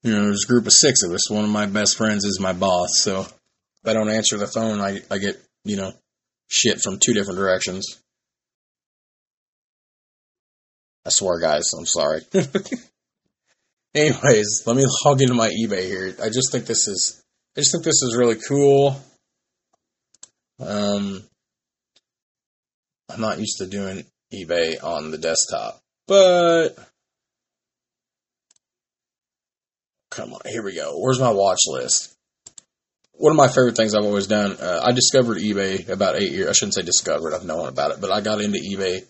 you 0.06 0.12
know, 0.12 0.26
there's 0.26 0.46
a 0.46 0.48
group 0.48 0.68
of 0.68 0.74
six 0.74 1.02
of 1.02 1.12
us. 1.12 1.32
One 1.32 1.44
of 1.44 1.50
my 1.50 1.66
best 1.66 1.98
friends 1.98 2.26
is 2.26 2.40
my 2.40 2.54
boss. 2.54 3.02
So 3.02 3.22
if 3.22 3.88
I 3.88 3.94
don't 3.94 4.12
answer 4.12 4.38
the 4.38 4.46
phone, 4.46 4.80
I, 4.80 5.02
I 5.10 5.18
get, 5.18 5.42
you 5.64 5.78
know, 5.78 5.94
shit 6.48 6.80
from 6.80 7.00
two 7.04 7.16
different 7.16 7.40
directions. 7.40 8.00
I 11.06 11.10
swear, 11.12 11.40
guys, 11.40 11.72
I'm 11.78 11.86
sorry. 11.86 12.22
Anyways, 13.96 14.64
let 14.66 14.76
me 14.76 14.84
log 15.06 15.22
into 15.22 15.36
my 15.36 15.50
eBay 15.50 15.84
here. 15.84 16.16
I 16.22 16.30
just 16.30 16.52
think 16.52 16.66
this 16.66 16.88
is, 16.88 17.24
I 17.56 17.62
just 17.62 17.72
think 17.72 17.84
this 17.84 18.02
is 18.02 18.18
really 18.18 18.38
cool. 18.48 19.00
Um, 20.60 21.24
I'm 23.10 23.22
not 23.22 23.40
used 23.40 23.60
to 23.60 23.68
doing 23.68 24.04
eBay 24.34 24.84
on 24.84 25.12
the 25.12 25.18
desktop, 25.18 25.80
but 26.08 26.70
come 30.10 30.34
on, 30.34 30.42
here 30.48 30.64
we 30.64 30.76
go. 30.76 30.98
Where's 30.98 31.20
my 31.20 31.30
watch 31.30 31.60
list? 31.68 32.16
One 33.14 33.32
of 33.32 33.38
my 33.38 33.48
favorite 33.48 33.78
things 33.78 33.94
I've 33.94 34.04
always 34.04 34.28
done. 34.28 34.58
Uh, 34.60 34.82
I 34.84 34.92
discovered 34.92 35.38
eBay 35.38 35.88
about 35.88 36.16
eight 36.16 36.32
years. 36.32 36.50
I 36.50 36.52
shouldn't 36.54 36.74
say 36.74 36.82
discovered. 36.82 37.34
I've 37.34 37.46
known 37.46 37.68
about 37.70 37.92
it, 37.92 38.02
but 38.02 38.12
I 38.12 38.22
got 38.22 38.42
into 38.42 38.60
eBay 38.60 39.04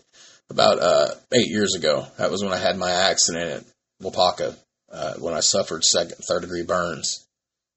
about 0.50 0.80
uh, 0.80 1.08
eight 1.34 1.48
years 1.48 1.76
ago. 1.76 2.06
That 2.18 2.32
was 2.32 2.44
when 2.44 2.54
I 2.54 2.58
had 2.58 2.78
my 2.78 2.92
accident 2.92 3.50
at 3.52 3.64
Wapaka, 4.04 4.56
uh, 4.92 5.14
when 5.16 5.34
I 5.34 5.40
suffered 5.40 5.84
second, 5.84 6.18
third 6.28 6.42
degree 6.42 6.64
burns, 6.64 7.26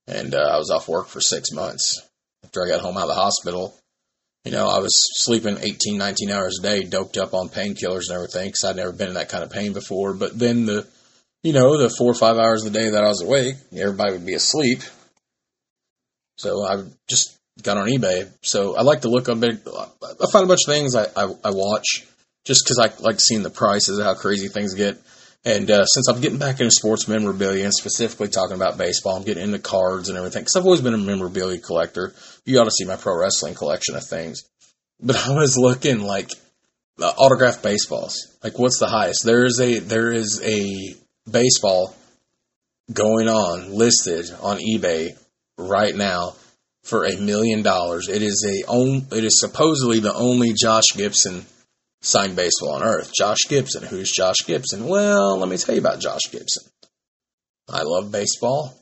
and 0.07 0.35
uh, 0.35 0.39
I 0.39 0.59
was 0.59 0.71
off 0.71 0.89
work 0.89 1.09
for 1.09 1.21
six 1.21 1.53
months. 1.53 2.03
After 2.45 2.65
I 2.65 2.71
got 2.71 2.81
home 2.81 2.97
out 2.97 3.09
of 3.09 3.09
the 3.09 3.15
hospital, 3.15 3.75
you 4.45 4.53
know, 4.53 4.69
I 4.69 4.79
was 4.79 4.93
sleeping 5.23 5.59
18, 5.61 5.99
19 5.99 6.31
hours 6.31 6.59
a 6.59 6.63
day, 6.63 6.85
doped 6.85 7.19
up 7.19 7.35
on 7.35 7.49
painkillers 7.49 8.09
and 8.09 8.15
everything, 8.15 8.49
because 8.49 8.65
I'd 8.65 8.77
never 8.77 8.93
been 8.93 9.09
in 9.09 9.15
that 9.15 9.29
kind 9.29 9.45
of 9.45 9.51
pain 9.51 9.73
before. 9.73 10.15
But 10.15 10.39
then 10.39 10.65
the, 10.65 10.87
you 11.43 11.53
know, 11.53 11.77
the 11.77 11.91
four 11.91 12.11
or 12.11 12.15
five 12.15 12.39
hours 12.39 12.65
a 12.65 12.71
day 12.71 12.91
that 12.91 13.05
I 13.05 13.09
was 13.09 13.23
awake, 13.23 13.57
everybody 13.77 14.13
would 14.13 14.27
be 14.27 14.35
asleep. 14.35 14.81
So 16.37 16.65
I 16.65 16.85
just 17.09 17.37
got 17.63 17.77
on 17.77 17.89
eBay. 17.89 18.31
So 18.43 18.77
I 18.77 18.83
like 18.83 19.03
to 19.03 19.11
look 19.11 19.29
up. 19.29 19.41
Big, 19.41 19.59
I 19.67 20.31
find 20.33 20.45
a 20.45 20.49
bunch 20.49 20.61
of 20.67 20.73
things 20.73 20.95
I, 20.95 21.05
I, 21.17 21.35
I 21.45 21.51
watch 21.51 22.07
just 22.49 22.65
because 22.65 22.79
I 22.79 23.03
like 23.03 23.21
seeing 23.21 23.43
the 23.43 23.51
prices, 23.51 24.03
how 24.03 24.15
crazy 24.15 24.49
things 24.49 24.75
get. 24.75 24.97
And 25.45 25.71
uh, 25.71 25.85
since 25.85 26.09
I'm 26.09 26.21
getting 26.21 26.39
back 26.39 26.61
into 26.61 26.71
sports 26.71 27.07
memorabilia 27.07 27.65
and 27.65 27.75
specifically 27.75 28.29
talking 28.29 28.57
about 28.57 28.79
baseball, 28.79 29.17
I'm 29.17 29.23
getting 29.23 29.45
into 29.45 29.59
cards 29.59 30.09
and 30.09 30.17
everything 30.17 30.41
because 30.41 30.57
I've 30.57 30.65
always 30.65 30.81
been 30.81 30.95
a 30.95 30.99
memorabilia 30.99 31.59
collector. 31.59 32.15
You 32.45 32.59
ought 32.59 32.65
to 32.65 32.71
see 32.71 32.87
my 32.87 32.97
pro 32.97 33.21
wrestling 33.21 33.55
collection 33.55 33.97
of 33.97 34.05
things. 34.05 34.45
But 34.99 35.17
I 35.29 35.33
was 35.35 35.57
looking 35.59 36.01
like 36.01 36.31
uh, 37.01 37.13
autographed 37.19 37.63
baseballs. 37.63 38.17
Like, 38.43 38.59
what's 38.59 38.81
the 38.81 38.89
highest? 38.89 39.25
There 39.25 39.45
is 39.45 39.61
a 39.61 39.79
there 39.79 40.11
is 40.11 40.43
a 40.43 40.97
baseball 41.31 41.95
going 42.93 43.29
on 43.29 43.75
listed 43.75 44.25
on 44.41 44.59
eBay 44.59 45.11
right 45.59 45.95
now 45.95 46.35
for 46.83 47.05
a 47.05 47.17
million 47.17 47.63
dollars. 47.63 48.09
It 48.09 48.23
is 48.23 48.45
a. 48.49 49.15
It 49.15 49.25
is 49.25 49.39
supposedly 49.39 50.01
the 50.01 50.15
only 50.15 50.55
Josh 50.55 50.87
Gibson 50.97 51.45
signed 52.03 52.37
baseball 52.37 52.75
on 52.75 52.83
earth. 52.83 53.13
Josh 53.17 53.39
Gibson. 53.49 53.83
Who's 53.83 54.11
Josh 54.11 54.47
Gibson? 54.47 54.87
Well, 54.87 55.39
let 55.39 55.49
me 55.49 55.57
tell 55.57 55.75
you 55.75 55.81
about 55.81 56.01
Josh 56.01 56.31
Gibson. 56.31 56.65
I 57.69 57.83
love 57.83 58.11
baseball. 58.11 58.75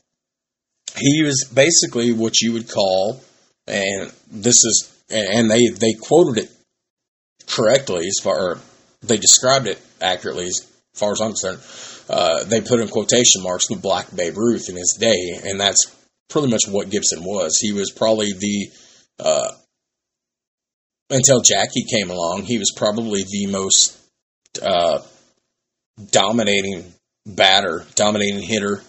He 0.96 1.22
was 1.22 1.50
basically 1.52 2.12
what 2.12 2.40
you 2.40 2.52
would 2.52 2.70
call, 2.70 3.20
and 3.66 4.12
this 4.30 4.64
is, 4.64 4.92
and 5.10 5.50
they 5.50 5.68
they 5.68 5.94
quoted 6.00 6.44
it 6.44 6.50
correctly 7.46 8.06
as 8.06 8.18
far, 8.22 8.58
they 9.02 9.16
described 9.16 9.66
it 9.66 9.80
accurately 10.00 10.46
as 10.46 10.66
far 10.94 11.12
as 11.12 11.20
I'm 11.20 11.30
concerned. 11.30 11.60
Uh, 12.08 12.44
they 12.44 12.60
put 12.60 12.80
in 12.80 12.88
quotation 12.88 13.42
marks 13.42 13.66
the 13.68 13.76
Black 13.76 14.14
Babe 14.14 14.36
Ruth 14.36 14.68
in 14.68 14.76
his 14.76 14.96
day, 14.98 15.40
and 15.42 15.60
that's 15.60 15.94
pretty 16.28 16.48
much 16.48 16.62
what 16.68 16.90
Gibson 16.90 17.24
was. 17.24 17.58
He 17.60 17.72
was 17.72 17.90
probably 17.90 18.32
the 18.32 18.70
uh, 19.18 19.50
until 21.10 21.40
Jackie 21.40 21.84
came 21.90 22.10
along, 22.10 22.42
he 22.42 22.58
was 22.58 22.72
probably 22.76 23.22
the 23.22 23.46
most 23.46 23.98
uh, 24.62 25.00
dominating 26.10 26.92
batter, 27.26 27.84
dominating 27.94 28.42
hitter, 28.42 28.82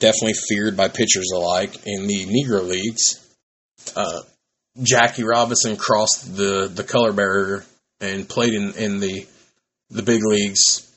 definitely 0.00 0.34
feared 0.34 0.76
by 0.76 0.88
pitchers 0.88 1.30
alike 1.34 1.74
in 1.86 2.06
the 2.06 2.26
Negro 2.26 2.66
leagues. 2.66 3.20
Uh, 3.94 4.20
Jackie 4.82 5.24
Robinson 5.24 5.76
crossed 5.76 6.36
the, 6.36 6.68
the 6.72 6.84
color 6.84 7.12
barrier 7.12 7.64
and 8.00 8.28
played 8.28 8.54
in, 8.54 8.72
in 8.74 9.00
the 9.00 9.26
the 9.90 10.02
big 10.02 10.24
leagues 10.24 10.90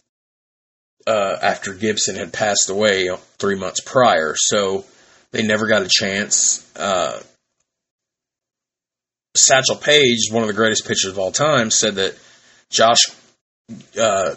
uh, 1.05 1.37
after 1.41 1.73
Gibson 1.73 2.15
had 2.15 2.33
passed 2.33 2.69
away 2.69 3.09
three 3.37 3.55
months 3.55 3.81
prior. 3.81 4.33
So 4.35 4.85
they 5.31 5.43
never 5.43 5.67
got 5.67 5.83
a 5.83 5.89
chance. 5.89 6.69
Uh, 6.75 7.19
Satchel 9.45 9.75
Paige, 9.75 10.31
one 10.31 10.43
of 10.43 10.47
the 10.47 10.53
greatest 10.53 10.87
pitchers 10.87 11.11
of 11.11 11.19
all 11.19 11.31
time, 11.31 11.71
said 11.71 11.95
that 11.95 12.17
Josh 12.69 12.99
uh, 13.99 14.35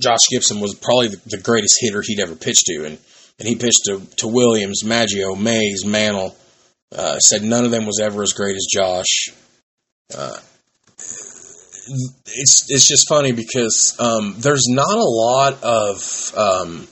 Josh 0.00 0.18
Gibson 0.30 0.60
was 0.60 0.74
probably 0.74 1.08
the, 1.08 1.38
greatest 1.38 1.78
hitter 1.80 2.02
he'd 2.04 2.20
ever 2.20 2.36
pitched 2.36 2.66
to, 2.66 2.84
and 2.84 2.98
and 3.38 3.48
he 3.48 3.56
pitched 3.56 3.84
to, 3.84 4.00
to 4.16 4.28
Williams, 4.28 4.84
Maggio, 4.84 5.34
Mays, 5.34 5.84
Mantle. 5.84 6.36
Uh, 6.90 7.18
said 7.18 7.42
none 7.42 7.64
of 7.64 7.70
them 7.70 7.84
was 7.84 8.00
ever 8.00 8.22
as 8.22 8.32
great 8.32 8.56
as 8.56 8.66
Josh. 8.72 9.28
Uh, 10.16 10.36
it's 12.26 12.70
it's 12.70 12.88
just 12.88 13.08
funny 13.08 13.32
because 13.32 13.94
um, 13.98 14.34
there's 14.38 14.66
not 14.68 14.96
a 14.96 15.04
lot 15.04 15.62
of 15.62 16.32
um, 16.36 16.88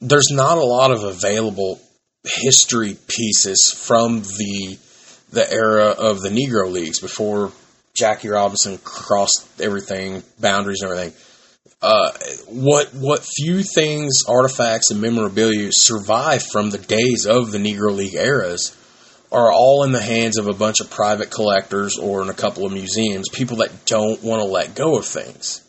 there's 0.00 0.28
not 0.30 0.58
a 0.58 0.64
lot 0.64 0.90
of 0.90 1.04
available 1.04 1.80
history 2.24 2.96
pieces 3.08 3.72
from 3.76 4.20
the 4.20 4.78
the 5.36 5.52
era 5.52 5.88
of 5.90 6.22
the 6.22 6.30
Negro 6.30 6.72
Leagues 6.72 6.98
before 6.98 7.52
Jackie 7.92 8.28
Robinson 8.28 8.78
crossed 8.78 9.46
everything, 9.60 10.22
boundaries 10.40 10.80
and 10.80 10.90
everything. 10.90 11.12
Uh, 11.82 12.10
what 12.48 12.88
what 12.94 13.22
few 13.22 13.62
things, 13.62 14.24
artifacts, 14.26 14.90
and 14.90 15.00
memorabilia 15.00 15.68
survive 15.72 16.42
from 16.42 16.70
the 16.70 16.78
days 16.78 17.26
of 17.26 17.52
the 17.52 17.58
Negro 17.58 17.94
League 17.94 18.14
eras 18.14 18.74
are 19.30 19.52
all 19.52 19.82
in 19.84 19.92
the 19.92 20.00
hands 20.00 20.38
of 20.38 20.48
a 20.48 20.54
bunch 20.54 20.80
of 20.80 20.90
private 20.90 21.30
collectors 21.30 21.98
or 21.98 22.22
in 22.22 22.30
a 22.30 22.34
couple 22.34 22.64
of 22.64 22.72
museums, 22.72 23.28
people 23.28 23.58
that 23.58 23.84
don't 23.84 24.22
want 24.22 24.40
to 24.40 24.46
let 24.46 24.74
go 24.74 24.96
of 24.96 25.04
things. 25.04 25.62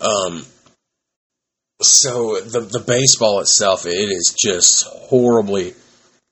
Um, 0.00 0.46
so 1.82 2.40
the 2.40 2.60
the 2.60 2.80
baseball 2.80 3.40
itself, 3.40 3.84
it 3.84 4.08
is 4.08 4.34
just 4.34 4.86
horribly 4.86 5.74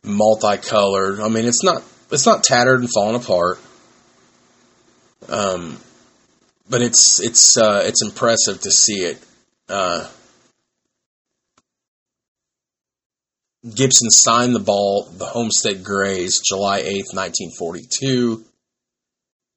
multicolored. 0.05 1.21
I 1.21 1.29
mean, 1.29 1.47
it's 1.47 1.63
not 1.63 1.83
it's 2.11 2.27
not 2.27 2.45
tattered 2.45 2.81
and 2.81 2.91
falling 2.93 3.17
apart. 3.17 3.59
Um, 5.29 5.79
but 6.69 6.83
it's 6.83 7.21
it's 7.21 7.57
uh, 7.57 7.83
it's 7.85 8.03
impressive 8.03 8.61
to 8.61 8.71
see 8.71 9.05
it. 9.05 9.19
Uh, 9.69 10.09
Gibson 13.65 14.11
signed 14.11 14.55
the 14.55 14.61
ball, 14.61 15.09
the 15.17 15.27
Homestead 15.27 15.85
Grays, 15.85 16.41
July 16.41 16.81
8th, 16.81 17.15
1942. 17.15 18.45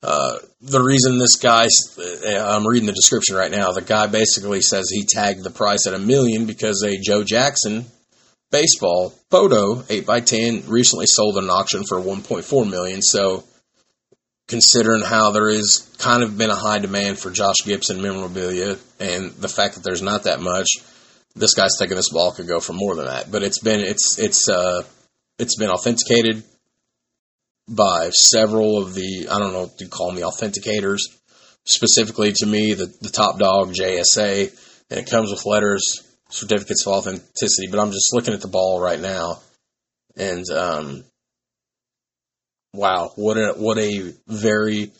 Uh, 0.03 0.37
the 0.61 0.83
reason 0.83 1.17
this 1.17 1.37
guy, 1.37 1.65
uh, 1.65 2.55
I'm 2.55 2.67
reading 2.67 2.85
the 2.85 2.93
description 2.93 3.35
right 3.35 3.49
now, 3.49 3.71
the 3.71 3.81
guy 3.81 4.05
basically 4.05 4.61
says 4.61 4.91
he 4.91 5.07
tagged 5.09 5.43
the 5.43 5.49
price 5.49 5.87
at 5.87 5.95
a 5.95 5.99
million 5.99 6.45
because 6.45 6.83
a 6.83 6.99
Joe 7.01 7.23
Jackson 7.23 7.87
baseball 8.51 9.13
photo 9.29 9.75
8x10 9.75 10.69
recently 10.69 11.05
sold 11.07 11.37
at 11.37 11.43
an 11.43 11.49
auction 11.49 11.83
for 11.83 11.99
1.4 11.99 12.69
million. 12.69 13.01
So, 13.01 13.43
considering 14.47 15.01
how 15.01 15.31
there 15.31 15.49
is 15.49 15.91
kind 15.97 16.23
of 16.23 16.37
been 16.37 16.51
a 16.51 16.55
high 16.55 16.79
demand 16.79 17.17
for 17.17 17.31
Josh 17.31 17.57
Gibson 17.65 18.01
memorabilia 18.01 18.77
and 18.99 19.31
the 19.31 19.49
fact 19.49 19.75
that 19.75 19.83
there's 19.83 20.01
not 20.01 20.23
that 20.23 20.39
much, 20.39 20.67
this 21.35 21.53
guy's 21.53 21.77
taking 21.77 21.95
this 21.95 22.09
ball 22.09 22.31
could 22.31 22.47
go 22.47 22.59
for 22.59 22.73
more 22.73 22.95
than 22.95 23.05
that. 23.05 23.31
But 23.31 23.43
it's 23.43 23.59
been 23.59 23.81
it's 23.81 24.17
it's 24.19 24.47
uh 24.49 24.83
it's 25.37 25.57
been 25.57 25.69
authenticated 25.69 26.43
by 27.67 28.09
several 28.11 28.77
of 28.77 28.93
the 28.93 29.27
I 29.29 29.39
don't 29.39 29.53
know 29.53 29.69
you 29.79 29.87
call 29.87 30.07
them 30.07 30.15
the 30.15 30.27
authenticators. 30.27 30.99
Specifically 31.65 32.31
to 32.33 32.45
me, 32.45 32.73
the 32.73 32.85
the 33.01 33.09
top 33.09 33.39
dog 33.39 33.73
JSA, 33.73 34.53
and 34.89 34.99
it 34.99 35.09
comes 35.09 35.31
with 35.31 35.45
letters, 35.45 35.81
certificates 36.35 36.85
of 36.85 36.93
authenticity. 36.93 37.67
But 37.69 37.79
I'm 37.79 37.91
just 37.91 38.13
looking 38.13 38.33
at 38.33 38.41
the 38.41 38.47
ball 38.47 38.79
right 38.79 38.99
now, 38.99 39.39
and 40.15 40.45
um, 40.51 41.03
wow, 42.73 43.11
what 43.15 43.37
a 43.37 43.53
what 43.57 43.77
a 43.77 44.13
very 44.27 44.91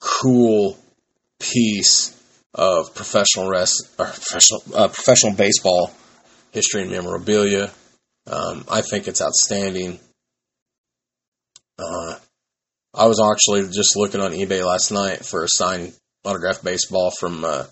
cool 0.00 0.76
piece 1.40 2.18
of 2.54 2.94
professional 2.94 3.48
rest 3.48 3.88
or 3.98 4.06
professional 4.06 4.62
uh, 4.74 4.88
professional 4.88 5.34
baseball 5.34 5.92
history 6.52 6.82
and 6.82 6.90
memorabilia. 6.90 7.70
Um, 8.26 8.64
I 8.70 8.82
think 8.82 9.08
it's 9.08 9.22
outstanding. 9.22 9.98
Uh, 11.78 12.16
I 12.94 13.06
was 13.06 13.20
actually 13.20 13.72
just 13.72 13.96
looking 13.96 14.20
on 14.20 14.32
eBay 14.32 14.64
last 14.64 14.92
night 14.92 15.24
for 15.24 15.44
a 15.44 15.48
signed 15.48 15.94
autographed 16.24 16.62
baseball 16.62 17.10
from 17.10 17.44
uh, 17.44 17.64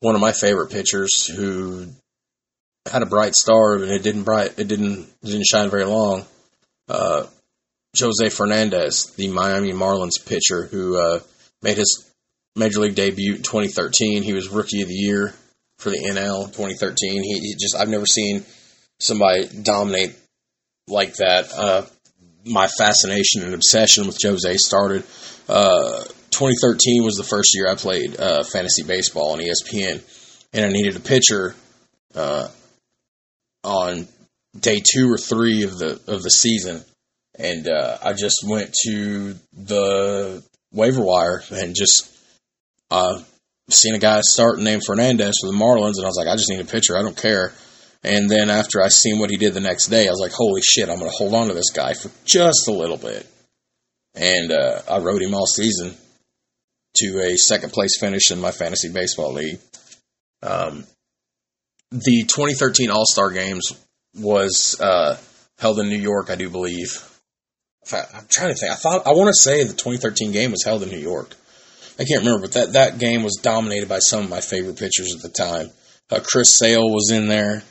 one 0.00 0.14
of 0.14 0.20
my 0.20 0.32
favorite 0.32 0.70
pitchers 0.70 1.26
who 1.26 1.86
had 2.90 3.02
a 3.02 3.06
bright 3.06 3.34
star, 3.34 3.74
and 3.74 3.90
it 3.90 4.02
didn't 4.02 4.24
bright 4.24 4.58
it 4.58 4.68
didn't 4.68 5.08
didn't 5.22 5.46
shine 5.46 5.70
very 5.70 5.84
long. 5.84 6.24
Uh, 6.88 7.26
Jose 7.98 8.28
Fernandez, 8.28 9.12
the 9.16 9.28
Miami 9.28 9.72
Marlins 9.72 10.24
pitcher 10.24 10.66
who 10.66 10.98
uh, 10.98 11.20
made 11.62 11.78
his 11.78 12.10
major 12.54 12.80
league 12.80 12.94
debut 12.94 13.36
in 13.36 13.42
2013. 13.42 14.22
He 14.22 14.32
was 14.32 14.48
rookie 14.48 14.82
of 14.82 14.88
the 14.88 14.94
year 14.94 15.34
for 15.78 15.90
the 15.90 15.98
NL 15.98 16.46
2013. 16.46 17.22
He, 17.22 17.38
he 17.40 17.54
just 17.54 17.76
I've 17.76 17.88
never 17.88 18.06
seen 18.06 18.44
somebody 19.00 19.48
dominate 19.62 20.14
like 20.88 21.14
that. 21.14 21.52
Uh, 21.52 21.82
my 22.44 22.68
fascination 22.68 23.42
and 23.42 23.54
obsession 23.54 24.06
with 24.06 24.18
Jose 24.22 24.56
started. 24.58 25.04
Uh, 26.36 26.48
2013 26.50 27.04
was 27.04 27.16
the 27.16 27.24
first 27.24 27.50
year 27.54 27.66
I 27.68 27.76
played 27.76 28.18
uh, 28.20 28.44
fantasy 28.44 28.82
baseball 28.82 29.32
on 29.32 29.38
ESPN, 29.38 30.02
and 30.52 30.64
I 30.64 30.68
needed 30.68 30.96
a 30.96 31.00
pitcher 31.00 31.54
uh, 32.14 32.48
on 33.64 34.06
day 34.58 34.82
two 34.84 35.10
or 35.10 35.16
three 35.16 35.62
of 35.62 35.78
the 35.78 36.00
of 36.06 36.22
the 36.22 36.30
season, 36.30 36.84
and 37.38 37.66
uh, 37.68 37.98
I 38.02 38.12
just 38.12 38.44
went 38.46 38.74
to 38.84 39.34
the 39.54 40.44
waiver 40.72 41.02
wire 41.02 41.42
and 41.50 41.74
just 41.74 42.14
uh, 42.90 43.22
seen 43.70 43.94
a 43.94 43.98
guy 43.98 44.20
start 44.20 44.58
named 44.58 44.82
Fernandez 44.84 45.34
for 45.40 45.50
the 45.50 45.56
Marlins, 45.56 45.96
and 45.96 46.04
I 46.04 46.08
was 46.08 46.18
like, 46.18 46.28
I 46.28 46.36
just 46.36 46.50
need 46.50 46.60
a 46.60 46.64
pitcher. 46.64 46.98
I 46.98 47.02
don't 47.02 47.16
care. 47.16 47.54
And 48.04 48.30
then 48.30 48.50
after 48.50 48.82
I 48.82 48.88
seen 48.88 49.18
what 49.18 49.30
he 49.30 49.36
did 49.36 49.54
the 49.54 49.60
next 49.60 49.86
day, 49.86 50.06
I 50.06 50.10
was 50.10 50.20
like, 50.20 50.32
holy 50.32 50.60
shit, 50.60 50.88
I'm 50.88 50.98
going 50.98 51.10
to 51.10 51.16
hold 51.16 51.34
on 51.34 51.48
to 51.48 51.54
this 51.54 51.70
guy 51.70 51.94
for 51.94 52.10
just 52.24 52.68
a 52.68 52.72
little 52.72 52.98
bit. 52.98 53.26
And 54.14 54.52
uh, 54.52 54.82
I 54.88 54.98
rode 54.98 55.22
him 55.22 55.34
all 55.34 55.46
season 55.46 55.96
to 56.96 57.20
a 57.20 57.36
second 57.36 57.72
place 57.72 57.98
finish 57.98 58.30
in 58.30 58.40
my 58.40 58.50
fantasy 58.50 58.92
baseball 58.92 59.32
league. 59.32 59.58
Um, 60.42 60.84
the 61.90 62.22
2013 62.22 62.90
All 62.90 63.04
Star 63.06 63.30
Games 63.30 63.72
was 64.18 64.80
uh, 64.80 65.16
held 65.58 65.78
in 65.78 65.88
New 65.88 65.98
York, 65.98 66.30
I 66.30 66.34
do 66.34 66.50
believe. 66.50 67.02
I'm 67.92 68.26
trying 68.28 68.48
to 68.48 68.54
think. 68.54 68.72
I 68.72 68.74
thought 68.74 69.06
I 69.06 69.12
want 69.12 69.28
to 69.28 69.40
say 69.40 69.62
the 69.62 69.72
2013 69.72 70.32
game 70.32 70.50
was 70.50 70.64
held 70.64 70.82
in 70.82 70.90
New 70.90 70.98
York. 70.98 71.34
I 71.98 72.04
can't 72.04 72.24
remember, 72.24 72.42
but 72.42 72.52
that, 72.52 72.72
that 72.72 72.98
game 72.98 73.22
was 73.22 73.38
dominated 73.40 73.88
by 73.88 74.00
some 74.00 74.24
of 74.24 74.30
my 74.30 74.40
favorite 74.40 74.78
pitchers 74.78 75.14
at 75.14 75.22
the 75.22 75.28
time. 75.28 75.70
Uh, 76.10 76.20
Chris 76.22 76.58
Sale 76.58 76.90
was 76.90 77.10
in 77.10 77.28
there, 77.28 77.62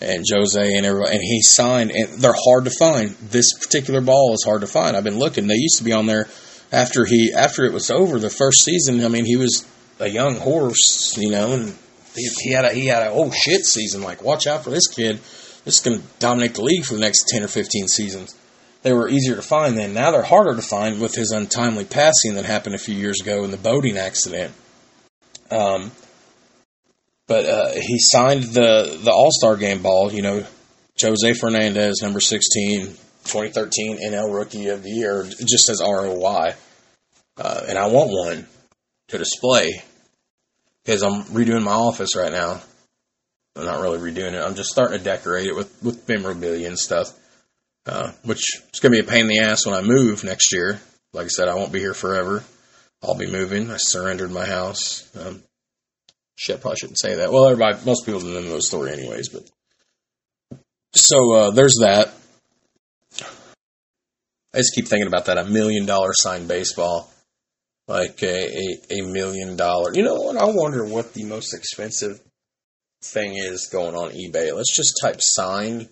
and 0.00 0.24
Jose 0.32 0.76
and 0.76 0.86
everybody, 0.86 1.12
and 1.12 1.22
he 1.22 1.42
signed. 1.42 1.90
And 1.90 2.20
they're 2.20 2.34
hard 2.34 2.64
to 2.64 2.70
find. 2.70 3.10
This 3.10 3.52
particular 3.58 4.00
ball 4.00 4.32
is 4.32 4.44
hard 4.44 4.62
to 4.62 4.66
find. 4.66 4.96
I've 4.96 5.04
been 5.04 5.18
looking. 5.18 5.46
They 5.46 5.54
used 5.54 5.78
to 5.78 5.84
be 5.84 5.92
on 5.92 6.06
there 6.06 6.26
after 6.72 7.04
he 7.04 7.32
after 7.32 7.64
it 7.64 7.72
was 7.72 7.90
over 7.90 8.18
the 8.18 8.30
first 8.30 8.64
season. 8.64 9.04
I 9.04 9.08
mean, 9.08 9.24
he 9.24 9.36
was 9.36 9.66
a 9.98 10.08
young 10.08 10.36
horse, 10.36 11.16
you 11.16 11.30
know, 11.30 11.52
and 11.52 11.76
he, 12.14 12.28
he 12.42 12.52
had 12.52 12.64
a 12.64 12.72
he 12.72 12.86
had 12.86 13.02
a 13.02 13.10
oh 13.10 13.30
shit 13.30 13.64
season. 13.64 14.02
Like, 14.02 14.22
watch 14.22 14.46
out 14.46 14.64
for 14.64 14.70
this 14.70 14.86
kid. 14.86 15.20
This 15.64 15.76
is 15.76 15.80
going 15.80 16.00
to 16.00 16.06
dominate 16.18 16.54
the 16.54 16.62
league 16.62 16.84
for 16.84 16.94
the 16.94 17.00
next 17.00 17.28
ten 17.28 17.42
or 17.42 17.48
fifteen 17.48 17.86
seasons 17.88 18.34
they 18.82 18.92
were 18.92 19.08
easier 19.08 19.36
to 19.36 19.42
find 19.42 19.76
then. 19.76 19.92
Now 19.92 20.10
they're 20.10 20.22
harder 20.22 20.56
to 20.56 20.62
find 20.62 21.00
with 21.00 21.14
his 21.14 21.30
untimely 21.30 21.84
passing 21.84 22.34
that 22.34 22.44
happened 22.44 22.74
a 22.74 22.78
few 22.78 22.94
years 22.94 23.20
ago 23.20 23.44
in 23.44 23.50
the 23.50 23.56
boating 23.56 23.98
accident. 23.98 24.54
Um, 25.50 25.92
but 27.26 27.46
uh, 27.46 27.72
he 27.74 27.98
signed 27.98 28.44
the 28.44 28.98
the 29.02 29.12
All 29.12 29.30
Star 29.30 29.56
Game 29.56 29.82
ball. 29.82 30.12
You 30.12 30.22
know, 30.22 30.46
Jose 31.00 31.34
Fernandez, 31.34 32.00
number 32.02 32.20
16, 32.20 32.94
2013 33.24 33.98
NL 34.10 34.34
Rookie 34.34 34.68
of 34.68 34.82
the 34.82 34.90
Year, 34.90 35.24
just 35.24 35.68
as 35.68 35.80
ROY. 35.80 36.54
Uh, 37.36 37.60
and 37.68 37.78
I 37.78 37.86
want 37.86 38.10
one 38.10 38.46
to 39.08 39.18
display 39.18 39.82
because 40.84 41.02
I'm 41.02 41.24
redoing 41.24 41.62
my 41.62 41.72
office 41.72 42.16
right 42.16 42.32
now. 42.32 42.60
I'm 43.56 43.64
not 43.64 43.80
really 43.80 43.98
redoing 43.98 44.32
it. 44.32 44.44
I'm 44.44 44.54
just 44.54 44.70
starting 44.70 44.98
to 44.98 45.04
decorate 45.04 45.46
it 45.46 45.56
with, 45.56 45.82
with 45.82 46.08
memorabilia 46.08 46.68
and 46.68 46.78
stuff 46.78 47.12
uh, 47.86 48.12
which 48.24 48.42
is 48.72 48.80
going 48.80 48.92
to 48.92 49.02
be 49.02 49.06
a 49.06 49.10
pain 49.10 49.22
in 49.22 49.28
the 49.28 49.40
ass 49.40 49.66
when 49.66 49.74
I 49.74 49.82
move 49.82 50.24
next 50.24 50.52
year. 50.52 50.80
Like 51.12 51.26
I 51.26 51.28
said, 51.28 51.48
I 51.48 51.54
won't 51.54 51.72
be 51.72 51.80
here 51.80 51.94
forever. 51.94 52.44
I'll 53.02 53.16
be 53.16 53.30
moving. 53.30 53.70
I 53.70 53.76
surrendered 53.78 54.30
my 54.30 54.44
house. 54.44 55.08
Um, 55.16 55.42
shit, 56.36 56.60
probably 56.60 56.76
shouldn't 56.76 57.00
say 57.00 57.16
that. 57.16 57.32
Well, 57.32 57.46
everybody, 57.46 57.78
most 57.84 58.04
people 58.04 58.20
know 58.20 58.42
the 58.42 58.62
story, 58.62 58.92
anyways. 58.92 59.30
But 59.30 60.60
so 60.94 61.34
uh, 61.34 61.50
there's 61.50 61.78
that. 61.80 62.12
I 64.52 64.58
just 64.58 64.74
keep 64.74 64.88
thinking 64.88 65.06
about 65.06 65.26
that 65.26 65.38
a 65.38 65.44
million 65.44 65.86
dollar 65.86 66.10
signed 66.12 66.48
baseball, 66.48 67.10
like 67.86 68.22
a, 68.22 68.56
a, 68.56 68.98
a 68.98 69.02
million 69.02 69.56
dollar. 69.56 69.92
You 69.94 70.02
know 70.02 70.14
what? 70.14 70.36
I 70.36 70.46
wonder 70.46 70.84
what 70.84 71.14
the 71.14 71.24
most 71.24 71.54
expensive 71.54 72.20
thing 73.02 73.36
is 73.36 73.68
going 73.72 73.94
on 73.94 74.10
eBay. 74.10 74.54
Let's 74.54 74.74
just 74.74 74.98
type 75.00 75.20
signed 75.20 75.88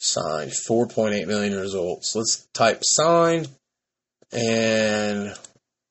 signed 0.00 0.50
4.8 0.50 1.26
million 1.26 1.58
results. 1.58 2.14
Let's 2.14 2.46
type 2.54 2.80
signed 2.82 3.48
and 4.32 5.34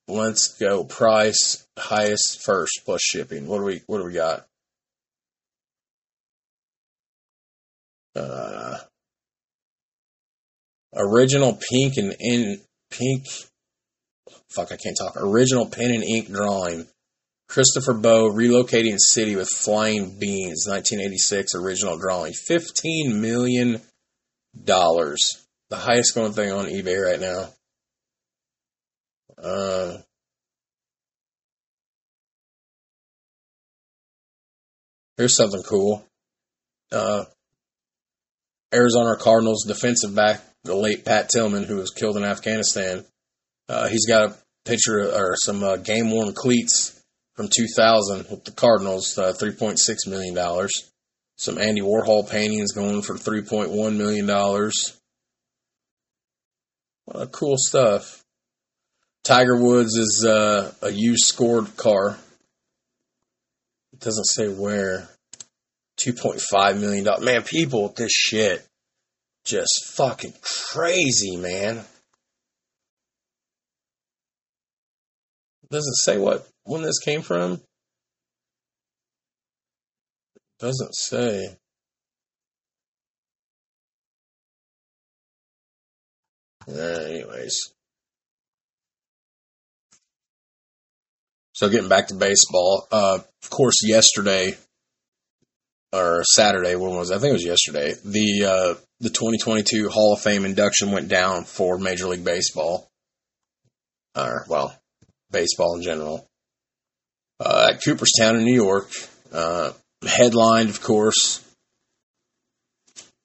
let's 0.07 0.57
go 0.59 0.83
price 0.83 1.67
highest 1.77 2.41
first 2.43 2.81
plus 2.85 3.01
shipping. 3.01 3.47
What 3.47 3.59
do 3.59 3.63
we 3.65 3.81
what 3.87 3.99
do 3.99 4.05
we 4.05 4.13
got? 4.13 4.45
Uh, 8.15 8.77
original 10.95 11.59
pink 11.71 11.97
and 11.97 12.15
in 12.19 12.61
pink 12.91 13.25
fuck 14.49 14.71
I 14.71 14.77
can't 14.77 14.97
talk. 14.97 15.15
Original 15.17 15.67
pen 15.67 15.91
and 15.91 16.03
ink 16.03 16.31
drawing. 16.31 16.87
Christopher 17.47 17.95
Bow 17.95 18.29
relocating 18.29 18.97
city 18.99 19.35
with 19.35 19.49
flying 19.49 20.19
beans 20.19 20.65
1986 20.67 21.55
original 21.55 21.97
drawing. 21.97 22.33
15 22.33 23.21
million 23.21 23.81
dollars. 24.63 25.45
The 25.69 25.77
highest 25.77 26.15
going 26.15 26.33
thing 26.33 26.51
on 26.51 26.65
eBay 26.65 26.99
right 26.99 27.19
now. 27.19 27.49
Uh, 29.41 29.97
here's 35.17 35.35
something 35.35 35.61
cool. 35.63 36.03
Uh, 36.91 37.25
Arizona 38.73 39.15
Cardinals 39.15 39.63
defensive 39.65 40.13
back, 40.13 40.41
the 40.69 40.75
late 40.75 41.03
Pat 41.03 41.29
Tillman, 41.29 41.63
who 41.63 41.77
was 41.77 41.89
killed 41.89 42.15
in 42.15 42.23
Afghanistan. 42.23 43.03
Uh, 43.67 43.87
he's 43.87 44.05
got 44.05 44.29
a 44.29 44.35
picture 44.65 45.11
or 45.11 45.35
some 45.35 45.63
uh, 45.63 45.77
game 45.77 46.11
worn 46.11 46.33
cleats 46.33 47.03
from 47.35 47.47
2000 47.47 48.27
with 48.29 48.45
the 48.45 48.51
Cardinals, 48.51 49.17
uh, 49.17 49.33
$3.6 49.33 50.07
million. 50.07 50.67
Some 51.37 51.57
Andy 51.57 51.81
Warhol 51.81 52.29
paintings 52.29 52.73
going 52.73 53.01
for 53.01 53.15
$3.1 53.15 53.95
million. 53.95 54.29
Uh, 57.11 57.25
cool 57.31 57.55
stuff. 57.57 58.23
Tiger 59.23 59.57
Woods 59.57 59.95
is 59.95 60.23
uh, 60.23 60.71
a 60.83 60.91
used 60.91 61.23
scored 61.25 61.75
car. 61.77 62.17
It 63.93 63.99
doesn't 63.99 64.25
say 64.25 64.47
where. 64.49 65.09
Two 65.97 66.13
point 66.13 66.39
five 66.39 66.79
million 66.79 67.03
dollars. 67.03 67.25
Man, 67.25 67.43
people, 67.43 67.89
this 67.89 68.13
shit 68.13 68.68
just 69.49 69.93
fucking 69.95 70.33
crazy, 70.41 71.35
man. 71.35 71.83
Doesn't 75.71 75.95
say 75.95 76.17
what 76.17 76.47
when 76.63 76.83
this 76.83 76.99
came 76.99 77.21
from. 77.21 77.61
Doesn't 80.59 80.93
say. 80.95 81.55
Anyways. 86.67 87.73
So 91.53 91.69
getting 91.69 91.89
back 91.89 92.07
to 92.07 92.15
baseball, 92.15 92.87
uh, 92.91 93.19
of 93.43 93.49
course, 93.49 93.75
yesterday 93.83 94.55
or 95.91 96.23
Saturday, 96.23 96.75
when 96.75 96.95
was 96.95 97.11
it? 97.11 97.15
I 97.15 97.19
think 97.19 97.31
it 97.31 97.33
was 97.33 97.45
yesterday. 97.45 97.93
The 98.03 98.45
uh, 98.45 98.73
the 98.99 99.09
2022 99.09 99.89
Hall 99.89 100.13
of 100.13 100.21
Fame 100.21 100.45
induction 100.45 100.91
went 100.91 101.07
down 101.07 101.45
for 101.45 101.77
Major 101.77 102.07
League 102.07 102.23
Baseball, 102.23 102.87
or 104.15 104.45
well, 104.47 104.75
baseball 105.31 105.75
in 105.75 105.83
general, 105.83 106.27
uh, 107.39 107.71
at 107.73 107.83
Cooperstown 107.83 108.35
in 108.35 108.43
New 108.43 108.55
York. 108.55 108.89
Uh, 109.31 109.71
headlined, 110.07 110.69
of 110.69 110.81
course, 110.81 111.43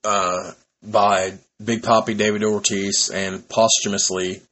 uh, 0.05 0.53
by 0.83 1.35
Big 1.63 1.83
Papi 1.83 2.17
David 2.17 2.45
Ortiz 2.45 3.11
and 3.11 3.49
posthumously 3.49 4.43